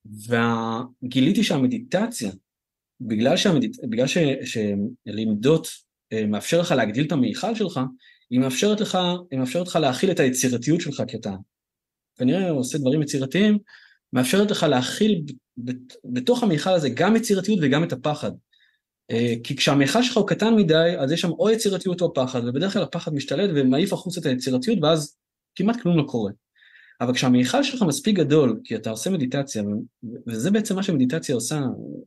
וגיליתי 0.07 1.45
שהמדיטציה, 1.45 2.31
בגלל, 3.01 3.37
שהמדיט... 3.37 3.77
בגלל 3.91 4.07
ש... 4.07 4.19
שלמדות 4.45 5.69
אה, 6.13 6.27
מאפשר 6.27 6.61
לך 6.61 6.73
להגדיל 6.73 7.07
את 7.07 7.13
המיכל 7.13 7.55
שלך, 7.55 7.81
היא 8.31 8.41
מאפשרת 8.41 8.81
לך, 8.81 8.99
היא 9.31 9.39
מאפשרת 9.39 9.67
לך 9.67 9.77
להכיל 9.77 10.11
את 10.11 10.21
היצירתיות 10.21 10.81
שלך, 10.81 11.03
כי 11.09 11.17
אתה 11.17 11.35
כנראה 12.17 12.51
עושה 12.51 12.79
דברים 12.79 13.03
יצירתיים, 13.03 13.59
מאפשרת 14.15 14.51
לך 14.51 14.63
להכיל 14.63 15.23
בתוך 16.05 16.43
המיכל 16.43 16.71
הזה 16.71 16.89
גם 16.89 17.17
יצירתיות 17.17 17.59
וגם 17.63 17.85
את 17.85 17.93
הפחד. 17.93 18.31
אה, 19.11 19.35
כי 19.45 19.57
כשהמיכל 19.57 20.03
שלך 20.03 20.17
הוא 20.17 20.29
קטן 20.29 20.55
מדי, 20.55 20.95
אז 20.99 21.13
יש 21.13 21.21
שם 21.21 21.31
או 21.31 21.51
יצירתיות 21.51 22.01
או 22.01 22.15
פחד, 22.15 22.45
ובדרך 22.45 22.73
כלל 22.73 22.83
הפחד 22.83 23.15
משתלט 23.15 23.51
ומעיף 23.55 23.93
החוצה 23.93 24.21
את 24.21 24.27
היצירתיות, 24.27 24.79
ואז 24.83 25.17
כמעט 25.55 25.81
כלום 25.81 25.99
לא 25.99 26.03
קורה. 26.03 26.33
אבל 27.01 27.15
כשהמיכל 27.15 27.63
שלך 27.63 27.83
מספיק 27.83 28.17
גדול, 28.17 28.61
כי 28.65 28.77
אתה 28.77 28.91
עושה 28.91 29.11
מדיטציה, 29.11 29.63
וזה 30.27 30.51
בעצם 30.51 30.77
מה 30.77 30.83
שמדיטציה 30.83 31.35
עושה, 31.35 31.61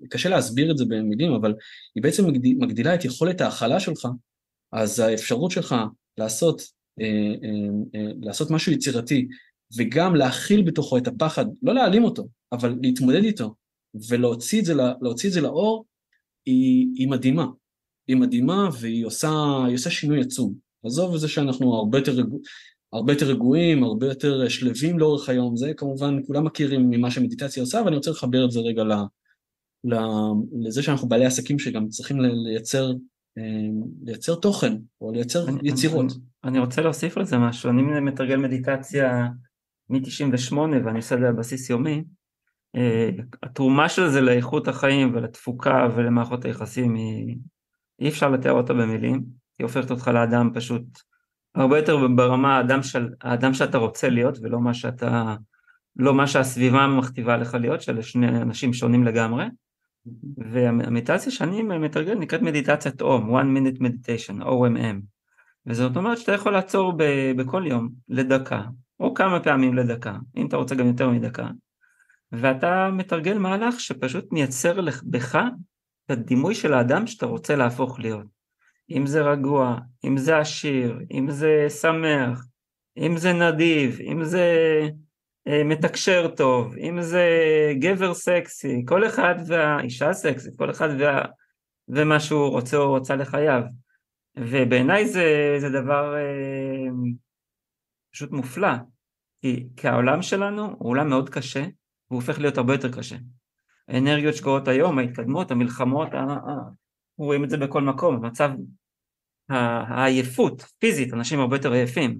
קשה 0.10 0.30
להסביר 0.30 0.72
את 0.72 0.78
זה 0.78 0.86
במילים, 0.86 1.32
אבל 1.34 1.54
היא 1.96 2.04
בעצם 2.04 2.26
מגדילה 2.60 2.96
את 2.96 3.06
יכולת 3.06 3.42
ההכלה 3.42 3.80
שלך, 3.80 4.08
אז 4.72 5.00
האפשרות 5.00 5.52
שלך 5.52 5.76
לעשות, 6.18 6.62
אה, 7.02 7.06
אה, 7.96 8.12
לעשות 8.22 8.52
משהו 8.52 8.72
יצירתי, 8.72 9.28
וגם 9.78 10.16
להכיל 10.16 10.62
בתוכו 10.62 10.98
את 10.98 11.08
הפחד, 11.08 11.46
לא 11.64 11.74
להעלים 11.74 12.04
אותו, 12.04 12.28
אבל 12.52 12.76
להתמודד 12.82 13.24
איתו, 13.24 13.56
ולהוציא 14.10 14.60
את 14.60 14.66
זה, 14.66 14.74
את 15.26 15.32
זה 15.32 15.42
לאור, 15.42 15.86
היא, 16.46 16.88
היא 16.96 17.08
מדהימה. 17.08 17.46
היא 18.08 18.18
מדהימה 18.18 18.70
והיא 18.80 19.06
עושה, 19.06 19.30
עושה 19.72 19.90
שינוי 19.90 20.22
עצום. 20.22 20.54
עזוב 20.86 21.14
את 21.14 21.20
זה 21.20 21.28
שאנחנו 21.28 21.76
הרבה 21.76 21.98
יותר 21.98 22.24
הרבה 22.94 23.14
יותר 23.14 23.26
רגועים, 23.26 23.84
הרבה 23.84 24.08
יותר 24.08 24.50
שלווים 24.50 25.00
לאורך 25.00 25.30
היום, 25.30 25.58
זה 25.58 25.74
כמובן 25.78 26.18
כולם 26.28 26.46
מכירים 26.46 26.90
ממה 26.90 27.12
שמדיטציה 27.12 27.64
עושה, 27.64 27.82
ואני 27.86 27.96
רוצה 27.96 28.12
לחבר 28.12 28.46
את 28.46 28.52
זה 28.52 28.60
רגע 28.60 28.84
ל, 28.84 28.94
ל, 29.84 29.96
לזה 30.62 30.84
שאנחנו 30.84 31.08
בעלי 31.08 31.26
עסקים 31.26 31.60
שגם 31.60 31.88
צריכים 31.88 32.18
לייצר, 32.22 32.92
אה, 33.38 33.44
לייצר 34.04 34.36
תוכן, 34.36 34.74
או 35.02 35.12
לייצר 35.12 35.50
אני, 35.50 35.70
יצירות. 35.70 36.12
אני, 36.12 36.22
אני 36.44 36.60
רוצה 36.60 36.82
להוסיף 36.82 37.18
על 37.18 37.26
זה 37.26 37.38
משהו, 37.38 37.70
אני 37.70 37.82
מתרגל 37.82 38.36
מדיטציה 38.36 39.28
מ-98 39.90 40.56
ואני 40.86 40.98
עושה 40.98 41.16
את 41.16 41.20
זה 41.20 41.28
על 41.28 41.34
בסיס 41.34 41.70
יומי, 41.70 42.04
אה, 42.76 43.10
התרומה 43.44 43.90
של 43.90 44.08
זה 44.08 44.22
לאיכות 44.22 44.68
החיים 44.68 45.16
ולתפוקה 45.16 45.88
ולמערכות 45.96 46.46
היחסים 46.46 46.96
היא, 46.96 47.38
אי 48.00 48.10
אפשר 48.10 48.30
לתאר 48.30 48.52
אותה 48.52 48.74
במילים, 48.74 49.24
היא 49.60 49.66
הופכת 49.66 49.92
אותך 49.92 50.08
לאדם 50.08 50.52
פשוט 50.54 50.84
הרבה 51.56 51.78
יותר 51.78 52.08
ברמה 52.16 52.58
האדם, 52.58 52.84
של, 52.84 53.10
האדם 53.22 53.54
שאתה 53.54 53.78
רוצה 53.78 54.10
להיות 54.10 54.38
ולא 54.42 54.60
מה 54.60 54.74
שאתה, 54.74 55.36
לא 55.96 56.14
מה 56.14 56.28
שהסביבה 56.28 56.88
מכתיבה 56.88 57.38
לך 57.38 57.54
להיות, 57.54 57.82
שאלה 57.82 58.04
שני 58.04 58.28
אנשים 58.28 58.74
שונים 58.74 59.04
לגמרי. 59.04 59.46
והמדיטציה 60.38 61.32
שאני 61.32 61.62
מתרגל 61.62 62.16
נקראת 62.16 62.42
מדיטציית 62.42 63.02
אום, 63.02 63.40
one 63.40 63.58
minute 63.58 63.80
meditation, 63.80 64.44
OMM. 64.44 65.02
וזאת 65.66 65.98
אומרת 65.98 66.18
שאתה 66.18 66.32
יכול 66.32 66.54
לעצור 66.54 66.94
ב- 66.98 67.32
בכל 67.38 67.64
יום 67.68 67.90
לדקה, 68.10 68.62
או 69.00 69.14
כמה 69.14 69.40
פעמים 69.40 69.74
לדקה, 69.74 70.16
אם 70.38 70.48
אתה 70.48 70.58
רוצה 70.58 70.76
גם 70.76 70.88
יותר 70.88 71.10
מדקה, 71.10 71.48
ואתה 72.32 72.90
מתרגל 72.94 73.38
מהלך 73.38 73.80
שפשוט 73.80 74.32
מייצר 74.32 74.80
בך 75.04 75.36
את 76.06 76.12
הדימוי 76.12 76.56
של 76.56 76.74
האדם 76.74 77.08
שאתה 77.08 77.26
רוצה 77.26 77.56
להפוך 77.56 78.00
להיות. 78.00 78.26
אם 78.92 79.08
זה 79.08 79.22
רגוע, 79.22 79.78
אם 80.06 80.18
זה 80.18 80.38
עשיר, 80.38 81.00
אם 81.12 81.30
זה 81.30 81.68
שמח, 81.70 82.46
אם 82.98 83.18
זה 83.18 83.34
נדיב, 83.34 84.00
אם 84.02 84.24
זה 84.24 84.46
אה, 85.48 85.64
מתקשר 85.64 86.28
טוב, 86.28 86.76
אם 86.78 87.02
זה 87.02 87.28
גבר 87.80 88.14
סקסי, 88.14 88.86
כל 88.88 89.08
אחד 89.08 89.36
והאישה 89.48 90.14
סקסית, 90.14 90.54
כל 90.58 90.72
אחד 90.72 90.90
וה, 91.00 91.26
ומה 91.88 92.20
שהוא 92.20 92.50
רוצה 92.50 92.78
או 92.78 92.90
רוצה 92.90 93.16
לחייו. 93.16 93.62
ובעיניי 94.38 95.08
זה, 95.08 95.56
זה 95.60 95.70
דבר 95.70 96.16
אה, 96.16 96.90
פשוט 98.18 98.32
מופלא, 98.32 98.74
כי, 99.42 99.68
כי 99.76 99.88
העולם 99.88 100.22
שלנו 100.22 100.76
הוא 100.78 100.90
עולם 100.90 101.10
מאוד 101.10 101.30
קשה, 101.30 101.60
והוא 101.60 102.22
הופך 102.22 102.40
להיות 102.40 102.58
הרבה 102.58 102.74
יותר 102.74 102.92
קשה. 102.92 103.16
האנרגיות 103.88 104.36
שקורות 104.36 104.68
היום, 104.68 105.00
ההתקדמות, 105.00 105.52
המלחמות, 105.52 106.08
רואים 107.18 107.44
את 107.44 107.50
זה 107.50 107.58
בכל 107.58 107.82
מקום, 107.82 108.16
המצב, 108.16 108.50
העייפות, 109.50 110.62
פיזית, 110.80 111.14
אנשים 111.14 111.40
הרבה 111.40 111.56
יותר 111.56 111.72
עייפים. 111.72 112.20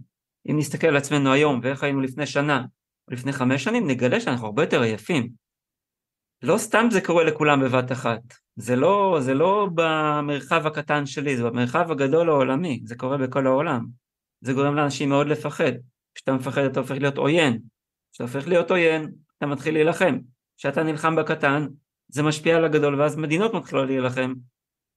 אם 0.52 0.58
נסתכל 0.58 0.88
על 0.88 0.98
עצמנו 0.98 1.34
היום 1.34 1.60
ואיך 1.64 1.84
היינו 1.84 2.02
לפני 2.02 2.26
שנה 2.26 2.66
או 3.08 3.14
לפני 3.14 3.32
חמש 3.32 3.64
שנים, 3.64 3.88
נגלה 3.88 4.20
שאנחנו 4.20 4.46
הרבה 4.46 4.64
יותר 4.64 4.82
עייפים. 4.82 5.30
לא 6.42 6.58
סתם 6.58 6.88
זה 6.92 7.02
קורה 7.02 7.24
לכולם 7.24 7.62
בבת 7.62 7.92
אחת, 7.92 8.22
זה 8.56 8.76
לא, 8.76 9.18
זה 9.22 9.34
לא 9.34 9.70
במרחב 9.76 10.68
הקטן 10.68 11.06
שלי, 11.06 11.38
זה 11.38 11.44
במרחב 11.44 11.92
הגדול 11.92 12.30
העולמי, 12.30 12.82
זה 12.86 12.96
קורה 12.96 13.18
בכל 13.18 13.48
העולם. 13.48 14.07
זה 14.42 14.54
גורם 14.54 14.76
לאנשים 14.76 15.10
מאוד 15.10 15.28
לפחד. 15.28 15.72
כשאתה 16.16 16.34
מפחד 16.34 16.62
אתה 16.62 16.80
הופך 16.80 16.96
להיות 16.96 17.18
עוין. 17.18 17.60
כשאתה 18.14 18.24
הופך 18.24 18.48
להיות 18.48 18.72
עוין, 18.72 19.12
אתה 19.38 19.46
מתחיל 19.46 19.74
להילחם. 19.74 20.18
כשאתה 20.58 20.84
נלחם 20.84 21.16
בקטן, 21.16 21.68
זה 22.08 22.24
משפיע 22.24 22.58
על 22.58 22.66
הגדול, 22.66 23.02
ואז 23.02 23.16
מדינות 23.16 23.54
מתחילות 23.54 23.88
להילחם, 23.88 24.34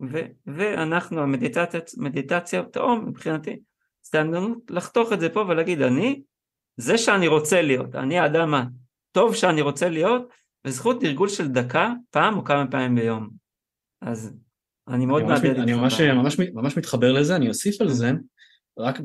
ו- 0.02 0.26
ואנחנו, 0.46 1.22
המדיטציה, 1.22 1.80
מדיטציה, 1.96 2.62
תאום 2.62 3.04
מבחינתי, 3.08 3.60
סטנדרנות 4.04 4.58
לחתוך 4.70 5.12
את 5.12 5.20
זה 5.20 5.28
פה 5.28 5.44
ולהגיד 5.48 5.82
אני, 5.82 6.22
זה 6.76 6.98
שאני 6.98 7.28
רוצה 7.28 7.62
להיות, 7.62 7.94
אני 7.94 8.18
האדם 8.18 8.54
הטוב 8.54 9.34
שאני 9.34 9.60
רוצה 9.60 9.88
להיות, 9.88 10.28
וזכות 10.66 11.00
תרגול 11.00 11.28
של 11.28 11.48
דקה, 11.48 11.92
פעם 12.10 12.36
או 12.36 12.44
כמה 12.44 12.66
פעמים 12.70 12.94
ביום. 12.94 13.30
אז 14.02 14.34
אני 14.88 15.06
מאוד 15.06 15.22
מאבד 15.22 15.44
את 15.44 15.56
זה. 15.56 15.62
אני 15.62 15.72
ממש, 15.72 16.00
ממש, 16.00 16.40
ממש 16.54 16.76
מתחבר 16.76 17.12
לזה, 17.12 17.36
אני 17.36 17.48
אוסיף 17.48 17.80
על 17.80 17.88
זה, 17.88 18.10
רק 18.80 19.00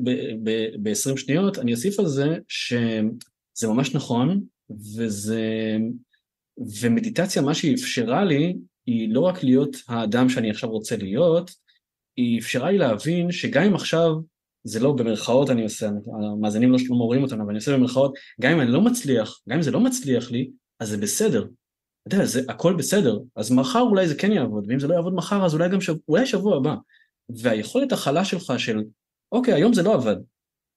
ב-20 0.82 1.16
שניות, 1.16 1.58
אני 1.58 1.72
אוסיף 1.72 2.00
על 2.00 2.06
זה 2.06 2.38
שזה 2.48 3.68
ממש 3.68 3.94
נכון, 3.94 4.42
וזה, 4.96 5.76
ומדיטציה, 6.82 7.42
מה 7.42 7.54
שהיא 7.54 7.74
אפשרה 7.74 8.24
לי, 8.24 8.56
היא 8.86 9.14
לא 9.14 9.20
רק 9.20 9.44
להיות 9.44 9.76
האדם 9.88 10.28
שאני 10.28 10.50
עכשיו 10.50 10.70
רוצה 10.70 10.96
להיות, 10.96 11.50
היא 12.16 12.40
אפשרה 12.40 12.70
לי 12.70 12.78
להבין 12.78 13.32
שגם 13.32 13.62
אם 13.62 13.74
עכשיו, 13.74 14.12
זה 14.64 14.80
לא 14.80 14.92
במרכאות 14.92 15.50
אני 15.50 15.62
עושה, 15.62 15.90
המאזינים 16.12 16.72
לא 16.72 16.78
שלום 16.78 16.98
רואים 16.98 17.22
אותנו, 17.22 17.42
אבל 17.42 17.50
אני 17.50 17.58
עושה 17.58 17.72
במרכאות, 17.76 18.14
גם 18.40 18.52
אם 18.52 18.60
אני 18.60 18.70
לא 18.70 18.80
מצליח, 18.80 19.40
גם 19.48 19.56
אם 19.56 19.62
זה 19.62 19.70
לא 19.70 19.80
מצליח 19.80 20.30
לי, 20.30 20.50
אז 20.80 20.88
זה 20.88 20.96
בסדר. 20.96 21.46
אתה 22.08 22.16
יודע, 22.16 22.26
זה 22.26 22.40
הכל 22.48 22.74
בסדר. 22.74 23.18
אז 23.36 23.52
מחר 23.52 23.80
אולי 23.80 24.08
זה 24.08 24.14
כן 24.14 24.32
יעבוד, 24.32 24.64
ואם 24.68 24.80
זה 24.80 24.88
לא 24.88 24.94
יעבוד 24.94 25.14
מחר, 25.14 25.44
אז 25.44 25.54
אולי 25.54 25.68
גם 25.68 25.80
שבוע, 25.80 26.00
אולי 26.08 26.26
שבוע 26.26 26.56
הבא. 26.56 26.74
והיכולת 27.28 27.92
הכלה 27.92 28.24
שלך 28.24 28.52
של, 28.58 28.82
אוקיי, 29.32 29.54
היום 29.54 29.74
זה 29.74 29.82
לא 29.82 29.94
עבד, 29.94 30.16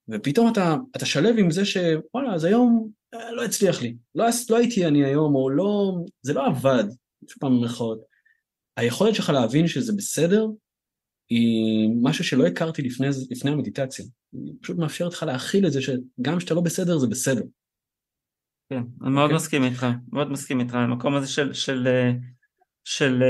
ופתאום 0.10 0.52
אתה, 0.52 0.76
אתה 0.96 1.06
שלב 1.06 1.36
עם 1.38 1.52
זה 1.52 1.66
שוואלה, 1.66 2.34
אז 2.34 2.44
היום 2.44 2.92
אה, 3.14 3.32
לא 3.32 3.46
הצליח 3.46 3.82
לי, 3.82 3.96
לא, 4.16 4.26
לא 4.50 4.58
הייתי 4.58 4.86
אני 4.86 5.06
היום, 5.06 5.36
או 5.36 5.50
לא, 5.50 5.94
זה 6.22 6.34
לא 6.34 6.48
עבד, 6.48 6.84
שוב 7.28 7.40
פעם 7.40 7.58
במרכאות, 7.58 8.00
היכולת 8.78 9.16
שלך 9.16 9.30
להבין 9.30 9.68
שזה 9.68 9.94
בסדר, 9.98 10.48
היא 11.30 11.90
משהו 12.02 12.24
שלא 12.24 12.48
הכרתי 12.48 12.82
לפני, 12.82 13.08
לפני 13.32 13.52
המדיטציה. 13.52 14.06
היא 14.34 14.54
פשוט 14.62 14.78
מאפשרת 14.78 15.14
לך 15.14 15.24
להכיל 15.24 15.68
את 15.68 15.72
זה 15.72 15.82
שגם 15.82 16.38
כשאתה 16.38 16.54
לא 16.54 16.62
בסדר 16.62 16.98
זה 16.98 17.08
בסדר. 17.08 17.42
כן, 18.70 18.84
אני 19.02 19.10
מאוד 19.10 19.22
okay. 19.22 19.24
אוקיי? 19.24 19.36
מסכים 19.36 19.64
איתך, 19.64 19.86
מאוד 20.12 20.32
מסכים 20.32 20.60
איתך, 20.60 20.74
המקום 20.74 21.16
הזה 21.16 21.28
של, 21.28 21.54
של, 21.54 21.88
של, 22.90 23.24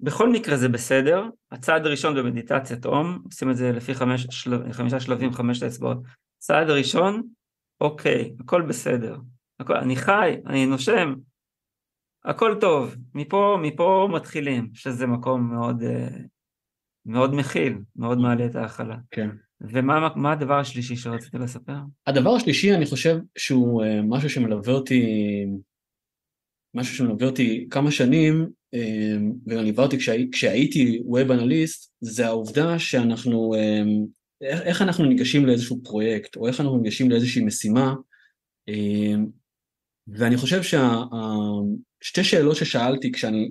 בכל 0.00 0.32
מקרה 0.32 0.56
זה 0.56 0.68
בסדר, 0.68 1.28
הצעד 1.52 1.86
הראשון 1.86 2.14
במדיטציית 2.16 2.86
אום, 2.86 3.22
עושים 3.24 3.50
את 3.50 3.56
זה 3.56 3.72
לפי 3.72 3.94
חמש, 3.94 4.26
של, 4.30 4.72
חמישה 4.72 5.00
שלבים, 5.00 5.32
חמש 5.32 5.62
האצבעות, 5.62 5.98
צעד 6.38 6.70
הראשון, 6.70 7.22
אוקיי, 7.80 8.34
הכל 8.40 8.62
בסדר, 8.62 9.16
הכל, 9.60 9.76
אני 9.76 9.96
חי, 9.96 10.36
אני 10.46 10.66
נושם, 10.66 11.14
הכל 12.24 12.56
טוב, 12.60 12.96
מפה, 13.14 13.58
מפה 13.62 14.08
מתחילים, 14.12 14.70
שזה 14.74 15.06
מקום 15.06 15.54
מאוד, 15.54 15.82
אה, 15.82 16.08
מאוד 17.06 17.34
מכיל, 17.34 17.78
מאוד 17.96 18.18
מעלה 18.18 18.46
את 18.46 18.54
ההכלה. 18.54 18.96
כן. 19.10 19.28
ומה 19.60 20.32
הדבר 20.32 20.58
השלישי 20.58 20.96
שרצית 20.96 21.34
לספר? 21.34 21.76
הדבר 22.06 22.30
השלישי, 22.30 22.74
אני 22.74 22.86
חושב 22.86 23.16
שהוא 23.38 23.84
אה, 23.84 24.00
משהו 24.02 24.30
שמלווה 24.30 24.72
אותי, 24.72 25.04
משהו 26.74 26.96
שמלווה 26.96 27.26
אותי 27.26 27.66
כמה 27.70 27.90
שנים, 27.90 28.42
אה, 28.42 28.46
וגם 29.46 29.64
ליווה 29.64 29.86
כשהי, 29.98 30.28
כשהייתי 30.32 31.02
ווב 31.04 31.30
אנליסט, 31.30 31.92
זה 32.00 32.26
העובדה 32.26 32.78
שאנחנו, 32.78 33.54
אה, 33.54 33.82
איך 34.62 34.82
אנחנו 34.82 35.04
ניגשים 35.04 35.46
לאיזשהו 35.46 35.80
פרויקט, 35.84 36.36
או 36.36 36.46
איך 36.46 36.60
אנחנו 36.60 36.78
ניגשים 36.78 37.10
לאיזושהי 37.10 37.44
משימה, 37.44 37.94
ואני 40.08 40.36
חושב 40.36 40.62
שהשתי 40.62 42.24
שאלות 42.24 42.56
ששאלתי, 42.56 43.12
כשאני, 43.12 43.50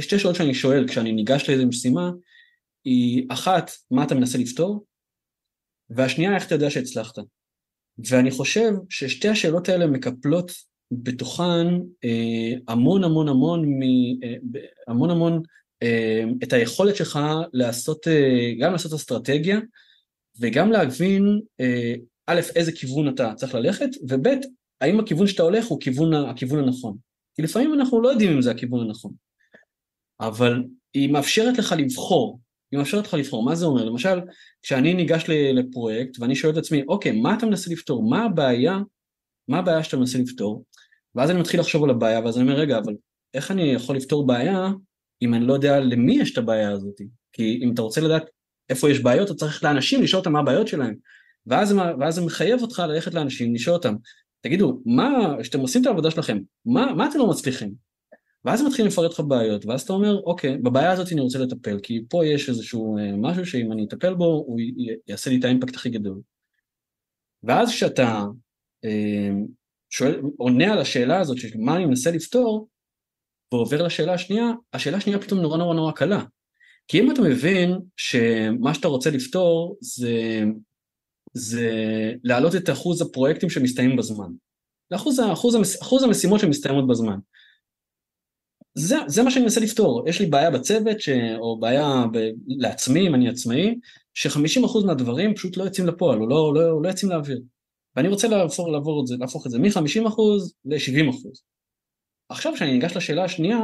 שתי 0.00 0.18
שאלות 0.18 0.36
שאני 0.36 0.54
שואל 0.54 0.88
כשאני 0.88 1.12
ניגש 1.12 1.48
לאיזו 1.48 1.66
משימה, 1.66 2.10
היא 2.84 3.26
אחת, 3.30 3.70
מה 3.90 4.04
אתה 4.04 4.14
מנסה 4.14 4.38
לפתור? 4.38 4.84
והשנייה, 5.90 6.34
איך 6.34 6.46
אתה 6.46 6.54
יודע 6.54 6.70
שהצלחת? 6.70 7.18
ואני 7.98 8.30
חושב 8.30 8.70
ששתי 8.90 9.28
השאלות 9.28 9.68
האלה 9.68 9.86
מקפלות 9.86 10.52
בתוכן 10.92 11.66
אה, 12.04 12.52
המון 12.68 13.04
המון 13.04 13.28
המון, 13.28 13.82
אה, 14.22 14.34
המון 14.88 15.10
המון 15.10 15.42
אה, 15.82 16.24
את 16.42 16.52
היכולת 16.52 16.96
שלך 16.96 17.18
לעשות, 17.52 18.06
גם 18.60 18.72
לעשות 18.72 18.92
אסטרטגיה 18.92 19.58
וגם 20.40 20.72
להבין 20.72 21.40
א', 22.26 22.40
איזה 22.56 22.72
כיוון 22.72 23.08
אתה 23.08 23.32
צריך 23.36 23.54
ללכת, 23.54 23.88
וב', 24.08 24.26
האם 24.80 25.00
הכיוון 25.00 25.26
שאתה 25.26 25.42
הולך 25.42 25.66
הוא 25.66 25.80
כיוון, 25.80 26.14
הכיוון 26.14 26.58
הנכון. 26.58 26.96
כי 27.36 27.42
לפעמים 27.42 27.74
אנחנו 27.74 28.02
לא 28.02 28.08
יודעים 28.08 28.32
אם 28.32 28.42
זה 28.42 28.50
הכיוון 28.50 28.86
הנכון, 28.86 29.12
אבל 30.20 30.64
היא 30.94 31.10
מאפשרת 31.12 31.58
לך 31.58 31.74
לבחור, 31.78 32.40
היא 32.70 32.78
מאפשרת 32.78 33.06
לך 33.06 33.14
לבחור, 33.14 33.44
מה 33.44 33.54
זה 33.54 33.66
אומר? 33.66 33.84
למשל, 33.84 34.20
כשאני 34.62 34.94
ניגש 34.94 35.24
לפרויקט 35.28 36.20
ואני 36.20 36.36
שואל 36.36 36.52
את 36.52 36.58
עצמי, 36.58 36.82
אוקיי, 36.88 37.12
מה 37.12 37.34
אתה 37.34 37.46
מנסה 37.46 37.70
לפתור? 37.70 38.10
מה 38.10 38.24
הבעיה? 38.24 38.78
מה 39.48 39.58
הבעיה 39.58 39.84
שאתה 39.84 39.96
מנסה 39.96 40.18
לפתור? 40.18 40.64
ואז 41.14 41.30
אני 41.30 41.40
מתחיל 41.40 41.60
לחשוב 41.60 41.84
על 41.84 41.90
הבעיה, 41.90 42.20
ואז 42.20 42.38
אני 42.38 42.48
אומר, 42.48 42.60
רגע, 42.60 42.78
אבל 42.78 42.94
איך 43.34 43.50
אני 43.50 43.62
יכול 43.62 43.96
לפתור 43.96 44.26
בעיה 44.26 44.70
אם 45.22 45.34
אני 45.34 45.46
לא 45.46 45.54
יודע 45.54 45.80
למי 45.80 46.18
יש 46.20 46.32
את 46.32 46.38
הבעיה 46.38 46.70
הזאת? 46.70 47.00
כי 47.32 47.60
אם 47.62 47.72
אתה 47.74 47.82
רוצה 47.82 48.00
לדעת 48.00 48.30
איפה 48.68 48.90
יש 48.90 49.00
בעיות, 49.00 49.26
אתה 49.26 49.34
צריך 49.34 49.64
לאנשים 49.64 50.02
לשאול 50.02 50.20
אותם 50.20 50.32
מה 50.32 50.38
הבעיות 50.38 50.68
שלהם. 50.68 50.94
ואז, 51.46 51.74
ואז 52.00 52.14
זה 52.14 52.20
מחייב 52.20 52.62
אותך 52.62 52.82
ללכת 52.88 53.14
לאנשים, 53.14 53.54
לשאול 53.54 53.76
אותם, 53.76 53.94
תגידו, 54.40 54.82
מה, 54.86 55.36
כשאתם 55.40 55.60
עושים 55.60 55.82
את 55.82 55.86
העבודה 55.86 56.10
שלכם, 56.10 56.38
מה, 56.64 56.94
מה 56.94 57.08
אתם 57.08 57.18
לא 57.18 57.30
מצליחים? 57.30 57.74
ואז 58.44 58.62
מתחילים 58.62 58.90
לפרט 58.90 59.12
לך 59.12 59.20
בעיות, 59.20 59.66
ואז 59.66 59.82
אתה 59.82 59.92
אומר, 59.92 60.20
אוקיי, 60.24 60.58
בבעיה 60.58 60.92
הזאת 60.92 61.12
אני 61.12 61.20
רוצה 61.20 61.38
לטפל, 61.38 61.78
כי 61.82 62.00
פה 62.08 62.26
יש 62.26 62.48
איזשהו 62.48 62.98
אה, 62.98 63.16
משהו 63.16 63.46
שאם 63.46 63.72
אני 63.72 63.84
אטפל 63.84 64.14
בו, 64.14 64.24
הוא 64.24 64.58
יעשה 65.06 65.30
לי 65.30 65.38
את 65.38 65.44
האימפקט 65.44 65.74
הכי 65.74 65.90
גדול. 65.90 66.20
ואז 67.42 67.70
כשאתה 67.70 68.24
שואל, 69.90 70.20
עונה 70.36 70.72
על 70.72 70.78
השאלה 70.78 71.20
הזאת 71.20 71.38
של 71.38 71.48
מה 71.58 71.76
אני 71.76 71.86
מנסה 71.86 72.10
לפתור, 72.10 72.68
ועובר 73.52 73.82
לשאלה 73.82 74.14
השנייה, 74.14 74.52
השאלה 74.72 74.96
השנייה 74.96 75.18
פתאום 75.18 75.40
נורא 75.40 75.58
נורא 75.58 75.74
נורא 75.74 75.92
קלה. 75.92 76.24
כי 76.88 77.00
אם 77.00 77.10
אתה 77.12 77.22
מבין 77.22 77.78
שמה 77.96 78.74
שאתה 78.74 78.88
רוצה 78.88 79.10
לפתור 79.10 79.76
זה, 79.80 80.42
זה 81.34 81.70
להעלות 82.24 82.54
את 82.54 82.70
אחוז 82.70 83.02
הפרויקטים 83.02 83.50
שמסתיימים 83.50 83.96
בזמן. 83.96 84.32
לאחוז 84.90 85.20
אחוז, 85.32 85.56
אחוז 85.82 86.02
המשימות 86.02 86.40
שמסתיימות 86.40 86.86
בזמן. 86.86 87.18
זה, 88.74 88.96
זה 89.06 89.22
מה 89.22 89.30
שאני 89.30 89.42
מנסה 89.42 89.60
לפתור. 89.60 90.08
יש 90.08 90.20
לי 90.20 90.26
בעיה 90.26 90.50
בצוות, 90.50 91.00
ש... 91.00 91.08
או 91.38 91.60
בעיה 91.60 92.04
ב... 92.12 92.18
לעצמי, 92.46 93.08
אם 93.08 93.14
אני 93.14 93.28
עצמאי, 93.28 93.78
ש-50% 94.14 94.86
מהדברים 94.86 95.34
פשוט 95.34 95.56
לא 95.56 95.64
יוצאים 95.64 95.86
לפועל, 95.86 96.18
או 96.20 96.28
לא, 96.28 96.54
לא, 96.54 96.82
לא 96.82 96.88
יוצאים 96.88 97.10
לאוויר. 97.10 97.40
ואני 97.98 98.08
רוצה 98.08 98.28
להפוך, 98.28 98.68
לעבור 98.68 99.00
את 99.00 99.06
זה, 99.06 99.16
להפוך 99.20 99.46
את 99.46 99.50
זה 99.50 99.58
מ-50% 99.58 100.22
ל-70%. 100.64 101.28
עכשיו 102.28 102.52
כשאני 102.54 102.72
ניגש 102.72 102.96
לשאלה 102.96 103.24
השנייה, 103.24 103.58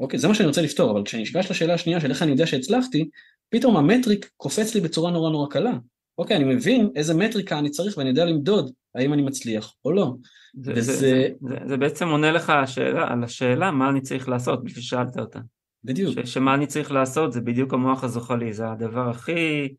אוקיי, 0.00 0.18
זה 0.18 0.28
מה 0.28 0.34
שאני 0.34 0.46
רוצה 0.48 0.62
לפתור, 0.62 0.90
אבל 0.90 1.04
כשאני 1.04 1.22
ניגש 1.22 1.50
לשאלה 1.50 1.74
השנייה 1.74 2.00
של 2.00 2.10
איך 2.10 2.22
אני 2.22 2.30
יודע 2.30 2.46
שהצלחתי, 2.46 3.08
פתאום 3.50 3.76
המטריק 3.76 4.30
קופץ 4.36 4.74
לי 4.74 4.80
בצורה 4.80 5.10
נורא 5.10 5.30
נורא 5.30 5.48
קלה. 5.50 5.72
אוקיי, 6.18 6.36
אני 6.36 6.44
מבין 6.44 6.90
איזה 6.96 7.14
מטריקה 7.14 7.58
אני 7.58 7.70
צריך 7.70 7.98
ואני 7.98 8.08
יודע 8.08 8.24
למדוד 8.24 8.72
האם 8.94 9.12
אני 9.12 9.22
מצליח 9.22 9.74
או 9.84 9.92
לא. 9.92 10.14
זה, 10.54 10.72
וזה... 10.72 10.92
זה, 10.92 10.98
זה, 11.00 11.28
זה, 11.40 11.68
זה 11.68 11.76
בעצם 11.76 12.08
עונה 12.08 12.32
לך 12.32 12.50
השאלה, 12.50 13.12
על 13.12 13.24
השאלה 13.24 13.70
מה 13.70 13.88
אני 13.88 14.00
צריך 14.00 14.28
לעשות, 14.28 14.64
בשביל 14.64 14.82
ששאלת 14.82 15.18
אותה. 15.18 15.40
בדיוק. 15.84 16.14
ש, 16.24 16.32
שמה 16.32 16.54
אני 16.54 16.66
צריך 16.66 16.92
לעשות 16.92 17.32
זה 17.32 17.40
בדיוק 17.40 17.74
המוח 17.74 18.04
הזוחלי, 18.04 18.52
זה 18.52 18.70
הדבר 18.70 19.08
הכי, 19.08 19.74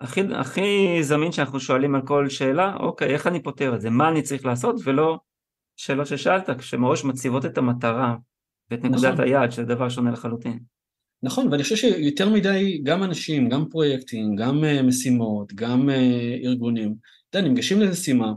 הכי, 0.00 0.20
הכי 0.34 0.98
זמין 1.02 1.32
שאנחנו 1.32 1.60
שואלים 1.60 1.94
על 1.94 2.06
כל 2.06 2.28
שאלה, 2.28 2.76
אוקיי, 2.76 3.08
איך 3.14 3.26
אני 3.26 3.42
פותר 3.42 3.74
את 3.74 3.80
זה, 3.80 3.90
מה 3.90 4.08
אני 4.08 4.22
צריך 4.22 4.46
לעשות, 4.46 4.76
ולא 4.84 5.18
שאלות 5.76 6.06
ששאלת, 6.06 6.50
כשמראש 6.50 7.04
מציבות 7.04 7.44
את 7.44 7.58
המטרה 7.58 8.16
ואת 8.70 8.84
נקודת 8.84 9.12
נכון. 9.12 9.24
היעד, 9.24 9.50
שזה 9.50 9.64
דבר 9.64 9.88
שונה 9.88 10.10
לחלוטין. 10.10 10.58
נכון, 11.22 11.48
ואני 11.48 11.62
חושב 11.62 11.76
שיותר 11.76 12.28
מדי, 12.28 12.80
גם 12.82 13.04
אנשים, 13.04 13.48
גם 13.48 13.68
פרויקטים, 13.70 14.36
גם 14.36 14.64
uh, 14.64 14.82
משימות, 14.82 15.52
גם 15.52 15.88
uh, 15.88 16.46
ארגונים, 16.46 16.94
אתה 17.30 17.38
יודע, 17.38 17.48
ניגשים 17.48 17.80
למשימה, 17.80 18.32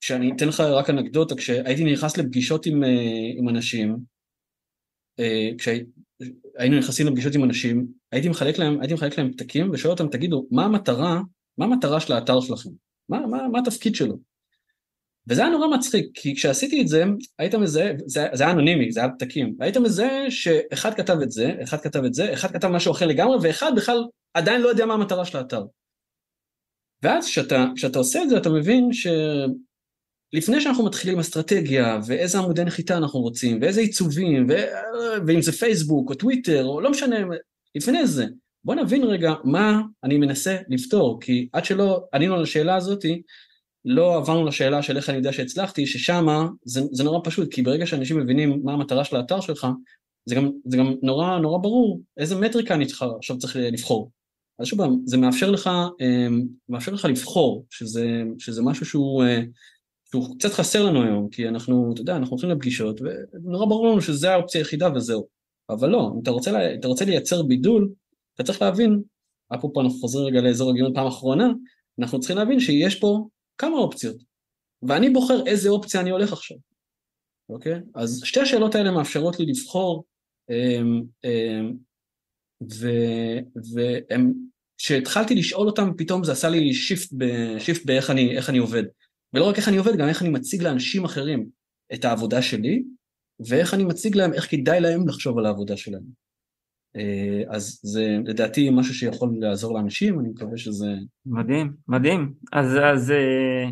שאני 0.00 0.32
אתן 0.36 0.48
לך 0.48 0.60
רק 0.60 0.90
אנקדוטה, 0.90 1.34
כשהייתי 1.34 1.92
נכנס 1.92 2.16
לפגישות 2.16 2.66
עם, 2.66 2.82
uh, 2.82 2.86
עם 3.38 3.48
אנשים, 3.48 3.96
uh, 5.20 5.56
כשהיינו 6.54 6.78
נכנסים 6.78 7.06
לפגישות 7.06 7.34
עם 7.34 7.44
אנשים, 7.44 7.86
הייתי 8.12 8.28
מחלק 8.28 8.58
להם, 8.58 8.80
הייתי 8.80 8.94
מחלק 8.94 9.18
להם 9.18 9.32
פתקים 9.32 9.70
ושואל 9.72 9.92
אותם, 9.92 10.08
תגידו, 10.08 10.46
מה 10.50 10.64
המטרה, 10.64 11.20
מה 11.58 11.64
המטרה 11.64 12.00
של 12.00 12.12
האתר 12.12 12.40
שלכם? 12.40 12.70
מה, 13.08 13.26
מה, 13.26 13.48
מה 13.48 13.58
התפקיד 13.58 13.94
שלו? 13.94 14.16
וזה 15.28 15.42
היה 15.42 15.50
נורא 15.50 15.76
מצחיק, 15.76 16.06
כי 16.14 16.34
כשעשיתי 16.36 16.82
את 16.82 16.88
זה, 16.88 17.04
היית 17.38 17.54
מזהה, 17.54 17.92
זה, 18.06 18.26
זה 18.32 18.44
היה 18.44 18.52
אנונימי, 18.52 18.92
זה 18.92 19.00
היה 19.00 19.08
פתקים, 19.08 19.54
והיית 19.58 19.76
מזהה 19.76 20.30
שאחד 20.30 20.94
כתב 20.94 21.16
את 21.22 21.30
זה, 21.30 21.54
אחד 21.62 21.80
כתב 21.80 22.04
את 22.04 22.14
זה, 22.14 22.32
אחד 22.32 22.50
כתב 22.50 22.68
משהו 22.68 22.92
אחר 22.92 23.06
לגמרי, 23.06 23.36
ואחד 23.42 23.72
בכלל 23.76 24.04
עדיין 24.34 24.60
לא 24.60 24.68
יודע 24.68 24.86
מה 24.86 24.94
המטרה 24.94 25.24
של 25.24 25.38
האתר. 25.38 25.64
ואז 27.02 27.26
כשאתה, 27.26 27.66
כשאתה 27.76 27.98
עושה 27.98 28.22
את 28.22 28.28
זה, 28.28 28.36
אתה 28.36 28.50
מבין 28.50 28.92
שלפני 30.34 30.60
שאנחנו 30.60 30.84
מתחילים 30.84 31.18
אסטרטגיה, 31.18 32.00
ואיזה 32.06 32.38
עמודי 32.38 32.64
נחיתה 32.64 32.96
אנחנו 32.96 33.20
רוצים, 33.20 33.58
ואיזה 33.60 33.80
עיצובים, 33.80 34.46
ו... 34.48 34.54
ואם 35.26 35.42
זה 35.42 35.52
פייסבוק 35.52 36.10
או 36.10 36.14
טוויטר, 36.14 36.64
או 36.64 36.80
לא 36.80 36.90
משנה, 36.90 37.16
לפני 37.74 38.06
זה, 38.06 38.26
בוא 38.64 38.74
נבין 38.74 39.04
רגע 39.04 39.34
מה 39.44 39.80
אני 40.04 40.16
מנסה 40.16 40.56
לפתור, 40.68 41.20
כי 41.20 41.48
עד 41.52 41.64
שלא 41.64 42.04
ענינו 42.14 42.34
על 42.34 42.42
השאלה 42.42 42.76
הזאתי, 42.76 43.22
לא 43.84 44.16
עברנו 44.16 44.44
לשאלה 44.44 44.82
של 44.82 44.96
איך 44.96 45.08
אני 45.08 45.16
יודע 45.16 45.32
שהצלחתי, 45.32 45.86
ששמה 45.86 46.48
זה, 46.64 46.80
זה 46.92 47.04
נורא 47.04 47.20
פשוט, 47.24 47.54
כי 47.54 47.62
ברגע 47.62 47.86
שאנשים 47.86 48.18
מבינים 48.18 48.60
מה 48.64 48.72
המטרה 48.72 49.04
של 49.04 49.16
האתר 49.16 49.40
שלך, 49.40 49.66
זה 50.26 50.34
גם, 50.34 50.50
זה 50.64 50.76
גם 50.76 50.94
נורא 51.02 51.38
נורא 51.38 51.58
ברור 51.58 52.00
איזה 52.16 52.36
מטריקה 52.36 52.74
אני 52.74 52.86
צריך, 52.86 53.04
עכשיו 53.18 53.38
צריך 53.38 53.56
לבחור. 53.56 54.10
אז 54.58 54.66
שוב 54.66 54.80
זה 55.04 55.16
מאפשר 55.16 55.50
לך, 55.50 55.70
אמ, 56.00 56.42
מאפשר 56.68 56.92
לך 56.92 57.04
לבחור, 57.04 57.66
שזה, 57.70 58.22
שזה 58.38 58.62
משהו 58.62 58.86
שהוא, 58.86 59.24
אה, 59.24 59.42
שהוא 60.12 60.38
קצת 60.38 60.52
חסר 60.52 60.84
לנו 60.84 61.02
היום, 61.02 61.28
כי 61.28 61.48
אנחנו, 61.48 61.90
אתה 61.92 62.00
יודע, 62.00 62.16
אנחנו 62.16 62.30
הולכים 62.30 62.50
לפגישות, 62.50 63.00
ונורא 63.00 63.66
ברור 63.66 63.88
לנו 63.88 64.00
שזו 64.00 64.28
האופציה 64.28 64.60
היחידה 64.60 64.88
וזהו. 64.94 65.26
אבל 65.70 65.88
לא, 65.88 66.10
אם 66.14 66.20
אתה 66.22 66.30
רוצה, 66.30 66.74
אתה 66.74 66.88
רוצה 66.88 67.04
לייצר 67.04 67.42
בידול, 67.42 67.92
אתה 68.34 68.42
צריך 68.42 68.62
להבין, 68.62 69.02
אפרופו 69.54 69.80
אנחנו 69.80 69.98
חוזרים 69.98 70.26
רגע 70.26 70.40
לאזור 70.40 70.70
הגיון 70.70 70.94
פעם 70.94 71.06
אחרונה, 71.06 71.48
אנחנו 71.98 72.20
צריכים 72.20 72.36
להבין 72.36 72.60
שיש 72.60 73.00
פה 73.00 73.28
כמה 73.58 73.76
אופציות, 73.76 74.16
ואני 74.82 75.10
בוחר 75.10 75.46
איזה 75.46 75.68
אופציה 75.68 76.00
אני 76.00 76.10
הולך 76.10 76.32
עכשיו, 76.32 76.56
אוקיי? 77.48 77.80
אז 77.94 78.20
שתי 78.24 78.40
השאלות 78.40 78.74
האלה 78.74 78.90
מאפשרות 78.90 79.40
לי 79.40 79.46
לבחור, 79.46 80.04
אמ, 80.50 81.02
אמ, 81.24 81.76
וכשהתחלתי 84.78 85.34
לשאול 85.34 85.66
אותם, 85.66 85.90
פתאום 85.98 86.24
זה 86.24 86.32
עשה 86.32 86.48
לי 86.48 86.74
shift, 86.74 87.08
shift 87.58 87.86
באיך 87.86 88.10
אני, 88.10 88.38
אני 88.48 88.58
עובד. 88.58 88.84
ולא 89.34 89.48
רק 89.48 89.56
איך 89.56 89.68
אני 89.68 89.76
עובד, 89.76 89.96
גם 89.96 90.08
איך 90.08 90.22
אני 90.22 90.30
מציג 90.30 90.62
לאנשים 90.62 91.04
אחרים 91.04 91.48
את 91.94 92.04
העבודה 92.04 92.42
שלי, 92.42 92.82
ואיך 93.48 93.74
אני 93.74 93.84
מציג 93.84 94.16
להם, 94.16 94.32
איך 94.32 94.50
כדאי 94.50 94.80
להם 94.80 95.08
לחשוב 95.08 95.38
על 95.38 95.46
העבודה 95.46 95.76
שלהם. 95.76 96.02
אה, 96.96 97.42
אז 97.48 97.80
זה 97.82 98.16
לדעתי 98.24 98.70
משהו 98.70 98.94
שיכול 98.94 99.36
לעזור 99.40 99.74
לאנשים, 99.74 100.20
אני 100.20 100.28
מקווה 100.28 100.58
שזה... 100.58 100.86
מדהים, 101.26 101.72
מדהים. 101.88 102.34
אז, 102.52 102.76
אז 102.84 103.10
אה, 103.10 103.68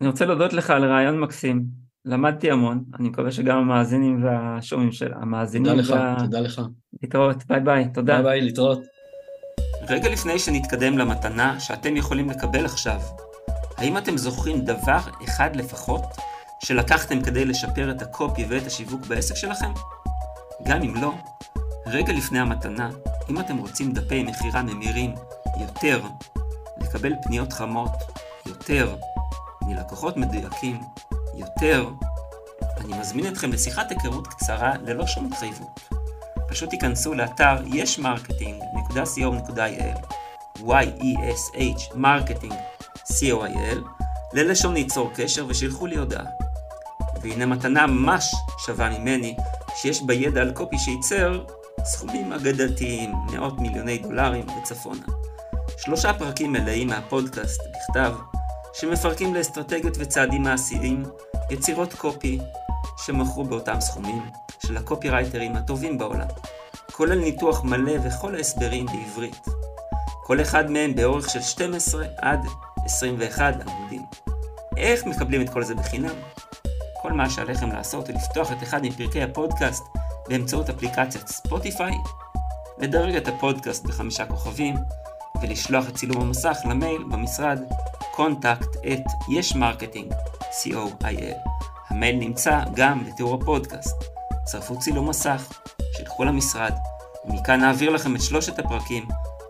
אני 0.00 0.08
רוצה 0.08 0.24
להודות 0.24 0.52
לך 0.52 0.70
על 0.70 0.84
ריאיון 0.84 1.20
מקסים. 1.20 1.84
למדתי 2.04 2.50
המון, 2.50 2.84
אני 2.98 3.08
מקווה 3.08 3.32
שגם 3.32 3.58
המאזינים 3.58 4.24
והשומעים 4.24 4.92
של 4.92 5.12
המאזינים... 5.14 5.66
תודה 5.66 5.80
לך, 5.80 5.90
וה... 5.90 6.16
תודה 6.18 6.40
לך. 6.40 6.62
להתראות, 7.02 7.46
ביי 7.46 7.60
ביי, 7.60 7.92
תודה. 7.94 8.14
ביי 8.14 8.22
ביי, 8.22 8.40
להתראות. 8.40 8.82
רגע 9.88 10.08
לפני 10.08 10.38
שנתקדם 10.38 10.98
למתנה 10.98 11.60
שאתם 11.60 11.96
יכולים 11.96 12.30
לקבל 12.30 12.64
עכשיו, 12.64 13.00
האם 13.76 13.98
אתם 13.98 14.16
זוכרים 14.16 14.60
דבר 14.60 15.00
אחד 15.24 15.56
לפחות 15.56 16.02
שלקחתם 16.64 17.22
כדי 17.22 17.44
לשפר 17.44 17.90
את 17.90 18.02
ה 18.02 18.10
copy 18.10 18.44
ואת 18.48 18.66
השיווק 18.66 19.06
בעסק 19.06 19.34
שלכם? 19.34 19.72
גם 20.62 20.82
אם 20.82 20.94
לא, 20.94 21.12
רגע 21.86 22.12
לפני 22.12 22.40
המתנה, 22.40 22.90
אם 23.30 23.40
אתם 23.40 23.56
רוצים 23.56 23.92
דפי 23.92 24.22
מכירה 24.22 24.62
ממירים 24.62 25.14
יותר, 25.60 26.02
לקבל 26.80 27.12
פניות 27.22 27.52
חמות 27.52 27.90
יותר, 28.46 28.96
מלקוחות 29.62 30.16
מדויקים 30.16 30.80
יותר, 31.34 31.88
אני 32.80 32.98
מזמין 32.98 33.32
אתכם 33.32 33.52
לשיחת 33.52 33.90
היכרות 33.90 34.26
קצרה 34.26 34.72
ללא 34.82 35.06
שום 35.06 35.26
התחייבות. 35.26 35.80
פשוט 36.48 36.70
תיכנסו 36.70 37.14
לאתר 37.14 37.56
yesmarketing.co.il 37.66 39.98
y-e-s-h 40.58 41.94
marketing 41.94 42.54
co.il 43.12 44.04
ללשונית 44.32 44.74
ליצור 44.74 45.10
קשר 45.14 45.46
ושילחו 45.48 45.86
לי 45.86 45.96
הודעה. 45.96 46.24
והנה 47.22 47.46
מתנה 47.46 47.86
ממש 47.86 48.34
שווה 48.58 48.98
ממני, 48.98 49.36
שיש 49.76 50.02
בה 50.02 50.14
ידע 50.14 50.40
על 50.40 50.52
copy 50.52 50.78
שייצר 50.78 51.44
סכומים 51.84 52.32
אגדתיים, 52.32 53.12
מאות 53.32 53.58
מיליוני 53.58 53.98
דולרים 53.98 54.46
וצפונה. 54.48 55.02
שלושה 55.78 56.12
פרקים 56.12 56.52
מלאים 56.52 56.88
מהפודקאסט 56.88 57.60
בכתב, 57.60 58.14
שמפרקים 58.72 59.34
לאסטרטגיות 59.34 59.94
וצעדים 59.98 60.42
מעשיים 60.42 61.02
יצירות 61.50 61.94
קופי 61.94 62.38
שמכרו 62.96 63.44
באותם 63.44 63.80
סכומים 63.80 64.22
של 64.66 64.76
הקופירייטרים 64.76 65.56
הטובים 65.56 65.98
בעולם, 65.98 66.26
כולל 66.92 67.18
ניתוח 67.18 67.64
מלא 67.64 67.92
וכל 68.04 68.34
ההסברים 68.34 68.86
בעברית. 68.86 69.46
כל 70.24 70.40
אחד 70.40 70.70
מהם 70.70 70.94
באורך 70.94 71.30
של 71.30 71.42
12 71.42 72.06
עד 72.18 72.40
21 72.84 73.54
עמודים. 73.66 74.02
איך 74.76 75.06
מקבלים 75.06 75.40
את 75.40 75.50
כל 75.50 75.62
זה 75.62 75.74
בחינם? 75.74 76.14
כל 77.02 77.12
מה 77.12 77.30
שעליכם 77.30 77.72
לעשות 77.72 78.08
הוא 78.08 78.16
לפתוח 78.16 78.52
את 78.52 78.62
אחד 78.62 78.86
מפרקי 78.86 79.22
הפודקאסט 79.22 79.84
באמצעות 80.28 80.70
אפליקציית 80.70 81.28
ספוטיפיי, 81.28 81.94
לדרג 82.78 83.16
את 83.16 83.28
הפודקאסט 83.28 83.84
בחמישה 83.84 84.26
כוכבים, 84.26 84.74
ולשלוח 85.42 85.88
את 85.88 85.94
צילום 85.94 86.22
המסך 86.22 86.58
למייל 86.64 87.02
במשרד 87.02 87.58
contact 88.16 88.76
at 88.76 89.08
yesmarketing, 89.28 90.14
co.il. 90.42 91.48
המייל 91.88 92.16
נמצא 92.16 92.60
גם 92.74 93.04
בתיאור 93.04 93.34
הפודקאסט. 93.34 93.96
צרפו 94.44 94.78
צילום 94.78 95.08
מסך, 95.08 95.60
שילחו 95.96 96.24
למשרד, 96.24 96.72
ומכאן 97.24 97.60
נעביר 97.60 97.90
לכם 97.90 98.16
את 98.16 98.22
שלושת 98.22 98.58
הפרקים, 98.58 99.08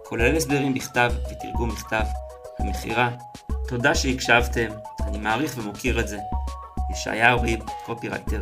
כולל 0.09 0.37
הסברים 0.37 0.75
בכתב 0.75 1.13
ותרגום 1.31 1.69
מכתב, 1.69 2.05
המכירה. 2.59 3.11
תודה 3.69 3.95
שהקשבתם, 3.95 4.71
אני 5.07 5.19
מעריך 5.19 5.59
ומוקיר 5.59 6.01
את 6.01 6.09
זה. 6.09 6.19
ישעיהו 6.91 7.43
ריב, 7.43 7.61
קופירייטר, 7.87 8.41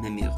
ממיר. 0.00 0.30